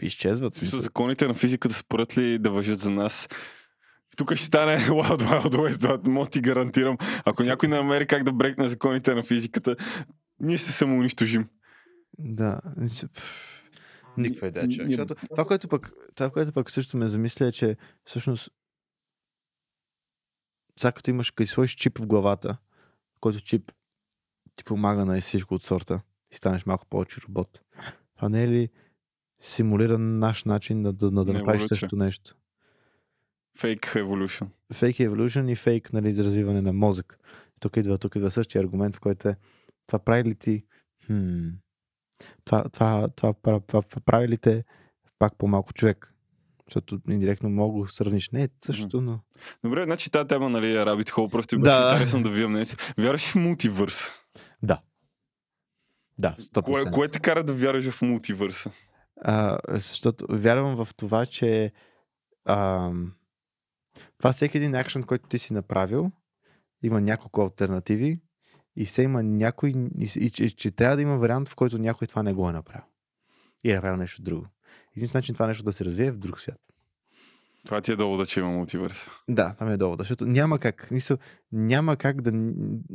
изчезват. 0.02 0.54
Смисъл, 0.54 0.80
законите 0.80 1.26
на 1.26 1.34
физиката 1.34 1.74
според 1.74 2.18
ли 2.18 2.38
да 2.38 2.50
въжат 2.50 2.80
за 2.80 2.90
нас? 2.90 3.28
Тук 4.16 4.34
ще 4.34 4.44
стане 4.44 4.78
Wild 4.88 5.22
Wild 5.22 5.54
West, 5.54 6.08
мога 6.08 6.30
ти 6.30 6.40
гарантирам. 6.40 6.96
Ако 7.24 7.42
някой 7.42 7.68
не 7.68 7.76
намери 7.76 8.06
как 8.06 8.24
да 8.24 8.32
брекне 8.32 8.68
законите 8.68 9.14
на 9.14 9.22
физиката, 9.22 9.76
ние 10.40 10.58
се 10.58 10.72
самоунищожим. 10.72 11.48
Да. 12.20 12.60
Никаква 14.16 14.48
идея, 14.48 14.68
човек. 14.68 14.86
Защото 14.86 15.14
това, 15.30 15.44
което 15.44 15.68
пък, 15.68 15.92
това, 16.14 16.30
което 16.30 16.52
пък 16.52 16.70
също 16.70 16.96
ме 16.96 17.08
замисля 17.08 17.46
е, 17.46 17.52
че 17.52 17.76
всъщност 18.04 18.50
сега 20.80 20.92
като 20.92 21.10
имаш, 21.10 21.30
като 21.30 21.50
сложиш 21.50 21.74
чип 21.74 21.98
в 21.98 22.06
главата, 22.06 22.56
който 23.20 23.40
чип 23.40 23.72
ти 24.56 24.64
помага 24.64 25.04
на 25.04 25.20
всичко 25.20 25.54
от 25.54 25.62
сорта 25.62 26.00
и 26.30 26.36
станеш 26.36 26.66
малко 26.66 26.86
повече 26.86 27.20
робот. 27.28 27.60
Това 28.16 28.28
не 28.28 28.44
е 28.44 28.48
ли 28.48 28.68
симулиран 29.40 30.18
наш 30.18 30.44
начин 30.44 30.82
да, 30.82 30.92
да, 30.92 31.10
да, 31.10 31.24
да 31.24 31.32
направиш 31.32 31.62
същото 31.62 31.96
нещо? 31.96 32.36
Fake 33.58 33.94
evolution. 33.94 34.48
Fake 34.72 35.08
evolution 35.08 35.52
и 35.52 35.56
fake 35.56 35.92
нали, 35.92 36.24
развиване 36.24 36.60
на 36.60 36.72
мозък. 36.72 37.18
Тук 37.60 37.76
идва, 37.76 37.98
тук 37.98 38.14
идва 38.14 38.30
същия 38.30 38.62
аргумент, 38.62 38.96
в 38.96 39.00
който 39.00 39.28
е 39.28 39.36
това 39.86 39.98
прави 39.98 40.30
ли 40.30 40.34
ти 40.34 40.64
хм, 41.06 41.48
това, 42.44 42.68
това, 42.68 43.08
това, 43.16 43.32
това, 43.32 43.60
това, 43.60 43.82
това 43.82 44.02
прави 44.04 44.28
ли 44.28 44.38
те 44.38 44.64
пак 45.18 45.38
по-малко 45.38 45.72
човек? 45.72 46.14
Защото 46.66 47.00
индиректно 47.10 47.50
мога 47.50 47.84
да 47.84 47.92
сравниш. 47.92 48.30
Не, 48.30 48.48
също, 48.64 49.00
но... 49.00 49.20
Добре, 49.64 49.84
значи 49.84 50.10
тази 50.10 50.28
тема, 50.28 50.50
нали, 50.50 50.66
е 50.66 50.76
Rabbit 50.76 51.10
Hole, 51.10 51.30
просто 51.30 51.60
беше 51.60 51.76
да. 51.76 51.90
интересно 51.92 52.22
да 52.22 52.30
видим 52.30 52.52
нещо. 52.52 52.76
Вярваш 52.98 53.30
в 53.30 53.34
мултивърс? 53.34 54.08
Да. 54.62 54.80
Да, 56.18 56.34
100%. 56.38 56.62
Кое, 56.62 56.90
кое 56.90 57.08
те 57.08 57.20
кара 57.20 57.44
да 57.44 57.52
вярваш 57.54 57.90
в 57.90 58.02
мултивърса? 58.02 58.70
А, 59.22 59.58
защото 59.68 60.26
вярвам 60.30 60.84
в 60.84 60.94
това, 60.96 61.26
че 61.26 61.72
а, 62.44 62.90
това 64.18 64.32
всеки 64.32 64.56
един 64.56 64.74
акшен, 64.74 65.02
който 65.02 65.28
ти 65.28 65.38
си 65.38 65.52
направил, 65.52 66.10
има 66.82 67.00
няколко 67.00 67.42
альтернативи 67.42 68.20
и 68.76 68.86
се 68.86 69.02
има 69.02 69.22
някой, 69.22 69.70
и, 69.98 70.10
и, 70.16 70.44
и, 70.44 70.50
че 70.50 70.70
трябва 70.70 70.96
да 70.96 71.02
има 71.02 71.16
вариант, 71.16 71.48
в 71.48 71.56
който 71.56 71.78
някой 71.78 72.06
това 72.06 72.22
не 72.22 72.32
го 72.32 72.48
е 72.48 72.52
направил. 72.52 72.84
И 73.64 73.70
е 73.70 73.74
направил 73.74 73.96
нещо 73.96 74.22
друго. 74.22 74.46
Единствен 74.96 75.18
начин 75.18 75.34
това 75.34 75.46
нещо 75.46 75.64
да 75.64 75.72
се 75.72 75.84
развие 75.84 76.06
е 76.06 76.12
в 76.12 76.18
друг 76.18 76.40
свят. 76.40 76.60
Това 77.64 77.80
ти 77.80 77.92
е 77.92 77.96
довода, 77.96 78.26
че 78.26 78.40
има 78.40 78.48
мултиверс. 78.48 79.06
Да, 79.28 79.54
това 79.54 79.66
ми 79.66 79.72
е 79.72 79.76
довода, 79.76 80.02
защото 80.02 80.26
няма 80.26 80.58
как. 80.58 80.90
Мисъл, 80.90 81.18
няма 81.52 81.96
как 81.96 82.22
да... 82.22 82.52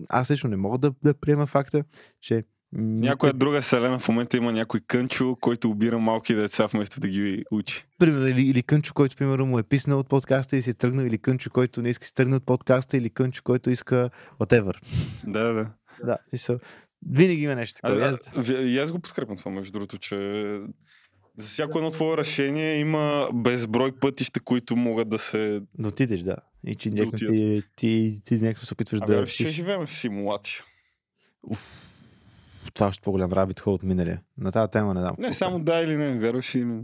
Аз 0.09 0.31
лично 0.31 0.49
не 0.49 0.57
мога 0.57 0.77
да, 0.77 0.93
да 1.03 1.13
приема 1.13 1.47
факта, 1.47 1.83
че 2.21 2.43
Някоя 2.77 3.33
друга 3.33 3.61
селена 3.61 3.99
в 3.99 4.07
момента 4.07 4.37
има 4.37 4.51
някой 4.51 4.79
кънчо, 4.87 5.37
който 5.41 5.69
обира 5.69 5.99
малки 5.99 6.35
деца 6.35 6.67
вместо 6.67 6.99
да 6.99 7.07
ги 7.07 7.43
учи. 7.51 7.85
Примерно, 7.99 8.27
или, 8.27 8.41
или 8.41 8.63
кънчо, 8.63 8.93
който 8.93 9.15
примерно 9.15 9.45
му 9.45 9.59
е 9.59 9.63
писнал 9.63 9.99
от 9.99 10.09
подкаста 10.09 10.57
и 10.57 10.61
си 10.61 10.69
е 10.69 10.73
тръгнал, 10.73 11.05
или 11.05 11.17
кънчо, 11.17 11.49
който 11.49 11.81
не 11.81 11.89
иска 11.89 12.03
да 12.03 12.07
се 12.07 12.13
тръгне 12.13 12.35
от 12.35 12.45
подкаста, 12.45 12.97
или 12.97 13.09
кънчо, 13.09 13.41
който 13.43 13.69
иска 13.69 14.09
whatever. 14.39 14.73
Да, 15.27 15.53
да. 15.53 15.71
Да, 16.05 16.17
мисъл, 16.33 16.59
винаги 17.09 17.41
има 17.43 17.55
нещо 17.55 17.79
А, 17.83 17.89
такова. 17.89 18.05
а, 18.07 18.39
Аз- 18.39 18.77
аз 18.83 18.91
го 18.91 18.99
подкрепям 18.99 19.37
това, 19.37 19.51
между 19.51 19.71
другото, 19.71 19.97
че 19.97 20.15
за 21.37 21.47
всяко 21.47 21.77
едно 21.77 21.91
твое 21.91 22.17
решение 22.17 22.79
има 22.79 23.29
безброй 23.33 23.91
пътища, 23.99 24.39
които 24.39 24.75
могат 24.75 25.09
да 25.09 25.19
се... 25.19 25.61
Да 25.79 25.87
отидеш, 25.87 26.19
да. 26.19 26.35
И 26.67 26.75
че 26.75 26.89
Да 26.89 26.95
директно 26.95 27.13
отидат. 27.15 27.33
ти, 27.35 27.63
ти, 27.75 28.21
ти, 28.25 28.35
някакво 28.35 28.65
се 28.65 28.73
опитваш 28.73 29.01
Абе, 29.01 29.13
да... 29.13 29.19
да, 29.21 29.27
ще 29.27 29.49
живеем 29.49 29.85
в 29.85 29.91
симулация. 29.91 30.63
Това 32.75 32.87
е 32.87 32.89
още 32.89 33.03
по-голям 33.03 33.31
рабит 33.33 33.59
хол 33.59 33.73
от 33.73 33.83
миналия. 33.83 34.21
На 34.37 34.51
тази 34.51 34.71
тема 34.71 34.93
не 34.93 34.99
знам. 34.99 35.15
Не, 35.19 35.33
само 35.33 35.59
да 35.59 35.81
или 35.81 35.97
не, 35.97 36.19
вярваш 36.19 36.55
или 36.55 36.65
не. 36.65 36.83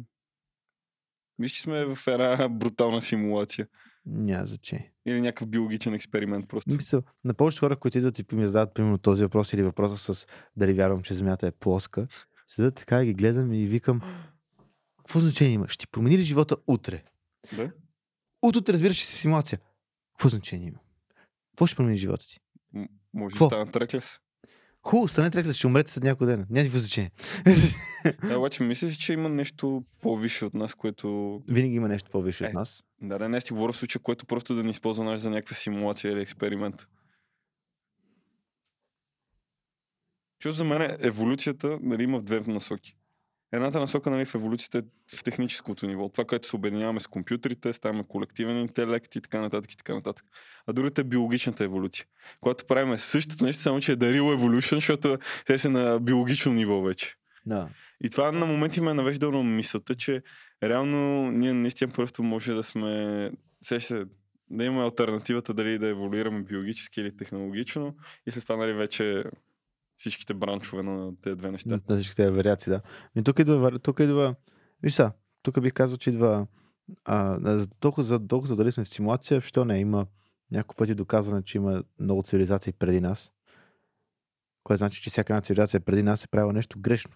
Виж, 1.39 1.51
че 1.51 1.61
сме 1.61 1.85
в 1.85 2.07
една 2.07 2.49
брутална 2.49 3.01
симулация. 3.01 3.67
Няма 4.05 4.45
значение. 4.45 4.93
Или 5.05 5.21
някакъв 5.21 5.47
биологичен 5.47 5.93
експеримент 5.93 6.47
просто. 6.47 6.73
Мисъл, 6.73 7.03
на 7.23 7.33
повечето 7.33 7.65
хора, 7.65 7.75
които 7.75 7.97
идват 7.97 8.19
и 8.19 8.35
ми 8.35 8.45
задават 8.45 8.73
примерно 8.73 8.97
този 8.97 9.23
въпрос 9.23 9.53
или 9.53 9.63
въпроса 9.63 10.13
с 10.13 10.27
дали 10.57 10.73
вярвам, 10.73 11.01
че 11.01 11.13
Земята 11.13 11.47
е 11.47 11.51
плоска, 11.51 12.07
седат 12.47 12.75
така 12.75 13.03
и 13.03 13.05
ги 13.05 13.13
гледам 13.13 13.53
и 13.53 13.65
викам, 13.65 14.01
какво 14.97 15.19
значение 15.19 15.53
има? 15.53 15.67
Ще 15.67 15.87
промени 15.87 16.17
ли 16.17 16.21
живота 16.21 16.57
утре? 16.67 17.03
Да? 17.55 17.71
От 18.41 18.55
утре 18.55 18.73
разбираш, 18.73 18.97
че 18.97 19.05
си 19.05 19.15
в 19.15 19.19
симулация. 19.19 19.59
Какво 20.13 20.29
значение 20.29 20.67
има? 20.67 20.79
Какво 21.51 21.67
ще 21.67 21.75
промени 21.75 21.97
живота 21.97 22.25
ти? 22.27 22.39
М- 22.73 22.87
може 23.13 23.35
да 23.35 23.45
стана 23.45 23.71
треклес. 23.71 24.19
Хубаво, 24.83 25.07
стане 25.07 25.31
треклес, 25.31 25.55
ще 25.55 25.67
умрете 25.67 25.91
след 25.91 26.03
няколко 26.03 26.25
дена. 26.25 26.45
Няма 26.49 26.63
никакво 26.63 26.79
значение. 26.79 27.11
Да, 28.27 28.37
обаче 28.37 28.63
мислиш, 28.63 28.97
че 28.97 29.13
има 29.13 29.29
нещо 29.29 29.83
по-висше 30.01 30.45
от 30.45 30.53
нас, 30.53 30.75
което... 30.75 31.41
Винаги 31.47 31.75
има 31.75 31.87
нещо 31.87 32.09
по-висше 32.11 32.45
Е. 32.45 32.47
от 32.47 32.53
нас. 32.53 32.83
Да, 33.01 33.17
да, 33.17 33.29
не 33.29 33.41
си 33.41 33.53
говоря 33.53 33.71
в 33.71 33.77
случая, 33.77 34.01
което 34.01 34.25
просто 34.25 34.55
да 34.55 34.63
ни 34.63 34.69
използва 34.69 35.03
наш 35.03 35.21
за 35.21 35.29
някаква 35.29 35.55
симулация 35.55 36.11
или 36.11 36.21
експеримент. 36.21 36.87
Защото 40.41 40.57
за 40.57 40.63
мен 40.63 40.97
еволюцията 40.99 41.79
нали, 41.81 42.03
има 42.03 42.19
в 42.19 42.23
две 42.23 42.39
насоки. 42.39 42.95
Едната 43.51 43.79
насока 43.79 44.09
нали, 44.09 44.25
в 44.25 44.35
еволюцията 44.35 44.77
е 44.77 44.81
в 45.15 45.23
техническото 45.23 45.87
ниво. 45.87 46.09
Това, 46.09 46.25
което 46.25 46.47
се 46.47 46.55
обединяваме 46.55 46.99
с 46.99 47.07
компютрите, 47.07 47.73
ставаме 47.73 48.03
колективен 48.07 48.57
интелект 48.57 49.15
и 49.15 49.21
така 49.21 49.41
нататък 49.41 49.71
и 49.71 49.77
така 49.77 49.93
нататък. 49.93 50.25
А 50.67 50.73
другата 50.73 51.01
е 51.01 51.03
биологичната 51.03 51.63
еволюция. 51.63 52.05
Когато 52.41 52.65
правим 52.65 52.97
същото 52.97 53.45
нещо, 53.45 53.61
само 53.61 53.79
че 53.79 53.91
е 53.91 53.95
да 53.95 54.05
real 54.05 54.37
evolution, 54.37 54.75
защото 54.75 55.17
те 55.45 55.57
са 55.57 55.69
на 55.69 55.99
биологично 55.99 56.53
ниво 56.53 56.81
вече. 56.81 57.15
Да. 57.45 57.69
И 58.03 58.09
това 58.09 58.31
на 58.31 58.45
моменти 58.45 58.81
ме 58.81 58.91
е 58.91 58.93
навеждало 58.93 59.43
на 59.43 59.43
мисълта, 59.43 59.95
че 59.95 60.21
реално 60.63 61.31
ние 61.31 61.53
наистина 61.53 61.91
просто 61.91 62.23
може 62.23 62.53
да 62.53 62.63
сме... 62.63 63.31
Се, 63.61 64.05
да 64.49 64.63
имаме 64.63 64.83
альтернативата 64.83 65.53
дали 65.53 65.77
да 65.77 65.87
еволюираме 65.87 66.41
биологически 66.41 67.01
или 67.01 67.17
технологично 67.17 67.95
и 68.27 68.31
след 68.31 68.43
това 68.43 68.55
нали, 68.55 68.73
вече 68.73 69.23
всичките 70.01 70.33
бранчове 70.33 70.83
на 70.83 71.11
тези 71.23 71.35
две 71.35 71.51
неща. 71.51 71.79
На 71.89 71.95
всички 71.97 72.15
тези 72.15 72.31
вариации, 72.31 72.69
да. 72.71 72.81
И 73.15 73.23
тук 73.23 73.39
идва, 73.39 73.79
тук 73.79 73.99
идва, 73.99 74.35
виж 74.83 74.93
са, 74.93 75.11
тук 75.41 75.61
бих 75.61 75.73
казал, 75.73 75.97
че 75.97 76.09
идва, 76.09 76.47
а, 77.05 77.39
за- 77.57 77.69
толкова, 77.69 78.03
за, 78.03 78.27
толкова 78.27 78.47
за 78.47 78.55
дали 78.55 78.71
сме 78.71 78.83
в 78.83 78.89
симулация, 78.89 79.41
що 79.41 79.65
не, 79.65 79.79
има 79.79 80.05
няколко 80.51 80.75
пъти 80.75 80.95
доказано, 80.95 81.41
че 81.41 81.57
има 81.57 81.83
много 81.99 82.23
цивилизации 82.23 82.73
преди 82.73 83.01
нас, 83.01 83.31
което 84.63 84.77
значи, 84.77 85.01
че 85.01 85.09
всяка 85.09 85.33
една 85.33 85.41
цивилизация 85.41 85.79
преди 85.79 86.03
нас 86.03 86.23
е 86.23 86.27
правила 86.27 86.53
нещо 86.53 86.79
грешно, 86.79 87.15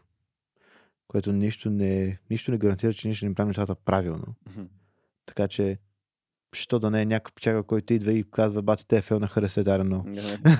което 1.07 1.31
нищо 1.31 1.69
не, 1.69 2.19
нищо 2.29 2.51
не 2.51 2.57
гарантира, 2.57 2.93
че 2.93 3.07
ние 3.07 3.15
ще 3.15 3.29
не 3.29 3.35
правим 3.35 3.47
нещата 3.47 3.75
правилно. 3.75 4.35
Така 5.25 5.47
че, 5.47 5.79
що 6.53 6.79
да 6.79 6.91
не 6.91 7.01
е 7.01 7.05
някакъв 7.05 7.33
печага, 7.33 7.63
който 7.63 7.93
идва 7.93 8.13
и 8.13 8.23
казва, 8.31 8.61
бати, 8.61 8.87
те 8.87 8.97
е 8.97 9.01
фейл 9.01 9.19
на. 9.19 9.29
Не, 10.05 10.21
не. 10.21 10.37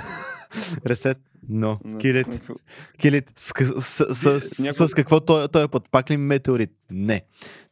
Ресет, 0.86 1.18
но, 1.50 1.80
Не, 1.86 1.98
килит, 1.98 2.28
Килит, 3.00 3.32
с, 3.36 3.52
с, 3.82 4.16
с, 4.16 4.42
с, 4.42 4.60
Някой- 4.60 4.88
с 4.88 4.94
какво 4.94 5.20
той, 5.20 5.48
той 5.48 5.68
път? 5.68 5.84
Пак 5.92 6.10
ли 6.10 6.18
метеорит? 6.18 6.72
Не. 6.92 7.22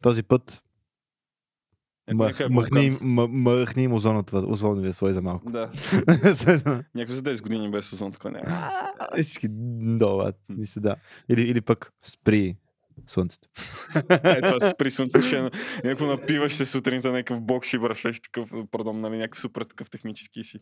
Този 0.02 0.22
път 0.22 0.62
някакво- 2.08 2.48
мах, 2.48 2.70
махни, 2.70 2.98
м- 3.00 3.28
махни 3.28 3.82
им 3.82 3.92
озоновия 3.92 4.94
слой 4.94 5.12
за 5.12 5.22
малко. 5.22 5.50
Да. 5.50 5.70
Някакво 6.94 7.14
за 7.14 7.22
10 7.22 7.42
години 7.42 7.70
без 7.70 7.86
сезон, 7.86 8.12
така. 8.12 8.30
И 9.16 9.22
всички 9.22 9.46
долу, 9.50 10.22
мисля, 10.48 10.80
да. 10.80 10.96
Или, 11.28 11.42
или 11.42 11.60
пък 11.60 11.92
спри 12.02 12.56
слънцето. 13.06 13.48
Е, 14.10 14.40
това 14.42 14.60
с 14.60 14.74
при 14.78 14.90
слънцето 14.90 15.26
ще 15.26 15.38
е 15.38 15.42
някакво 15.84 16.06
напиваш 16.06 16.52
се 16.52 16.64
сутринта, 16.64 17.12
някакъв 17.12 17.40
бок 17.40 17.64
ще 17.64 17.78
брашеш 17.78 18.20
такъв, 18.20 18.50
пардон, 18.70 19.00
нали, 19.00 19.16
някакъв 19.16 19.40
супер 19.40 19.62
такъв 19.62 19.90
технически 19.90 20.44
си. 20.44 20.58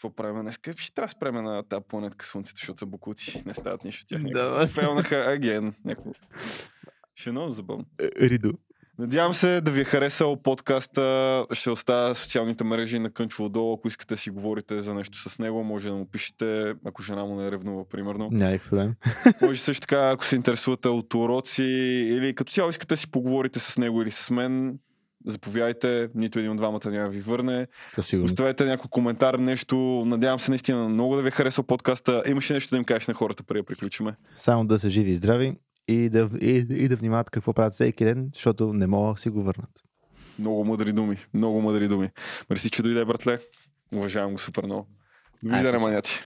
Какво 0.00 0.16
правим 0.16 0.42
днес? 0.42 0.58
Ще 0.76 0.94
трябва 0.94 1.06
да 1.06 1.12
спреме 1.12 1.42
на 1.42 1.62
тази 1.62 1.84
планетка 1.88 2.26
Слънцето, 2.26 2.60
защото 2.60 2.78
са 2.78 2.86
букуци. 2.86 3.42
Не 3.46 3.54
стават 3.54 3.84
нищо 3.84 4.06
тях. 4.06 4.22
Да, 4.22 4.66
фейлнаха 4.66 5.16
аген. 5.16 5.74
Някакво. 5.84 6.12
Ще 7.14 7.30
е 7.30 7.32
много 7.32 7.52
забавно. 7.52 7.84
Е, 8.00 8.28
Ридо. 8.28 8.52
Надявам 8.98 9.34
се 9.34 9.60
да 9.60 9.70
ви 9.70 9.80
е 9.80 9.84
харесал 9.84 10.36
подкаста. 10.36 11.46
Ще 11.52 11.70
оставя 11.70 12.14
социалните 12.14 12.64
мрежи 12.64 12.98
на 12.98 13.10
Кънчо 13.10 13.44
отдолу. 13.44 13.74
Ако 13.74 13.88
искате 13.88 14.14
да 14.14 14.18
си 14.18 14.30
говорите 14.30 14.80
за 14.80 14.94
нещо 14.94 15.18
с 15.18 15.38
него, 15.38 15.64
може 15.64 15.88
да 15.88 15.94
му 15.94 16.06
пишете, 16.06 16.74
ако 16.84 17.02
жена 17.02 17.24
му 17.24 17.36
не 17.36 17.46
е 17.46 17.50
ревнува, 17.50 17.88
примерно. 17.88 18.28
Няма 18.32 18.58
проблем. 18.58 18.94
Може 19.42 19.60
също 19.60 19.80
така, 19.80 20.10
ако 20.10 20.24
се 20.24 20.36
интересувате 20.36 20.88
от 20.88 21.14
уроци 21.14 21.62
или 22.10 22.34
като 22.34 22.52
цяло 22.52 22.70
искате 22.70 22.94
да 22.94 22.96
си 22.96 23.10
поговорите 23.10 23.58
с 23.58 23.78
него 23.78 24.02
или 24.02 24.10
с 24.10 24.30
мен, 24.30 24.78
заповядайте, 25.26 26.08
нито 26.14 26.38
един 26.38 26.50
от 26.50 26.56
двамата 26.56 26.90
няма 26.90 27.08
ви 27.08 27.20
върне. 27.20 27.66
Оставете 28.22 28.64
някой 28.64 28.88
коментар, 28.90 29.34
нещо. 29.34 29.76
Надявам 30.06 30.40
се 30.40 30.50
наистина 30.50 30.88
много 30.88 31.16
да 31.16 31.22
ви 31.22 31.28
е 31.28 31.30
харесал 31.30 31.64
подкаста. 31.64 32.22
Имаше 32.26 32.52
нещо 32.52 32.70
да 32.70 32.76
им 32.76 32.84
кажеш 32.84 33.08
на 33.08 33.14
хората 33.14 33.42
преди 33.42 33.60
да 33.60 33.66
приключиме. 33.66 34.16
Само 34.34 34.66
да 34.66 34.78
са 34.78 34.90
живи 34.90 35.10
и 35.10 35.16
здрави 35.16 35.54
и 35.88 36.08
да, 36.08 36.30
и, 36.40 36.66
и 36.70 36.88
да 36.88 36.96
внимават 36.96 37.30
какво 37.30 37.52
правят 37.52 37.74
всеки 37.74 38.04
ден, 38.04 38.30
защото 38.34 38.72
не 38.72 38.86
могат 38.86 39.14
да 39.14 39.20
си 39.20 39.30
го 39.30 39.42
върнат. 39.42 39.70
Много 40.38 40.64
мъдри 40.64 40.92
думи. 40.92 41.16
Много 41.34 41.60
мъдри 41.60 41.88
думи. 41.88 42.10
Мерси, 42.50 42.70
че 42.70 42.82
дойде, 42.82 43.04
братле. 43.04 43.38
Уважавам 43.94 44.32
го 44.32 44.38
супер 44.38 44.64
много. 44.64 44.86
Довиждане, 45.42 45.68
Айде, 45.68 45.78
маняци. 45.78 46.22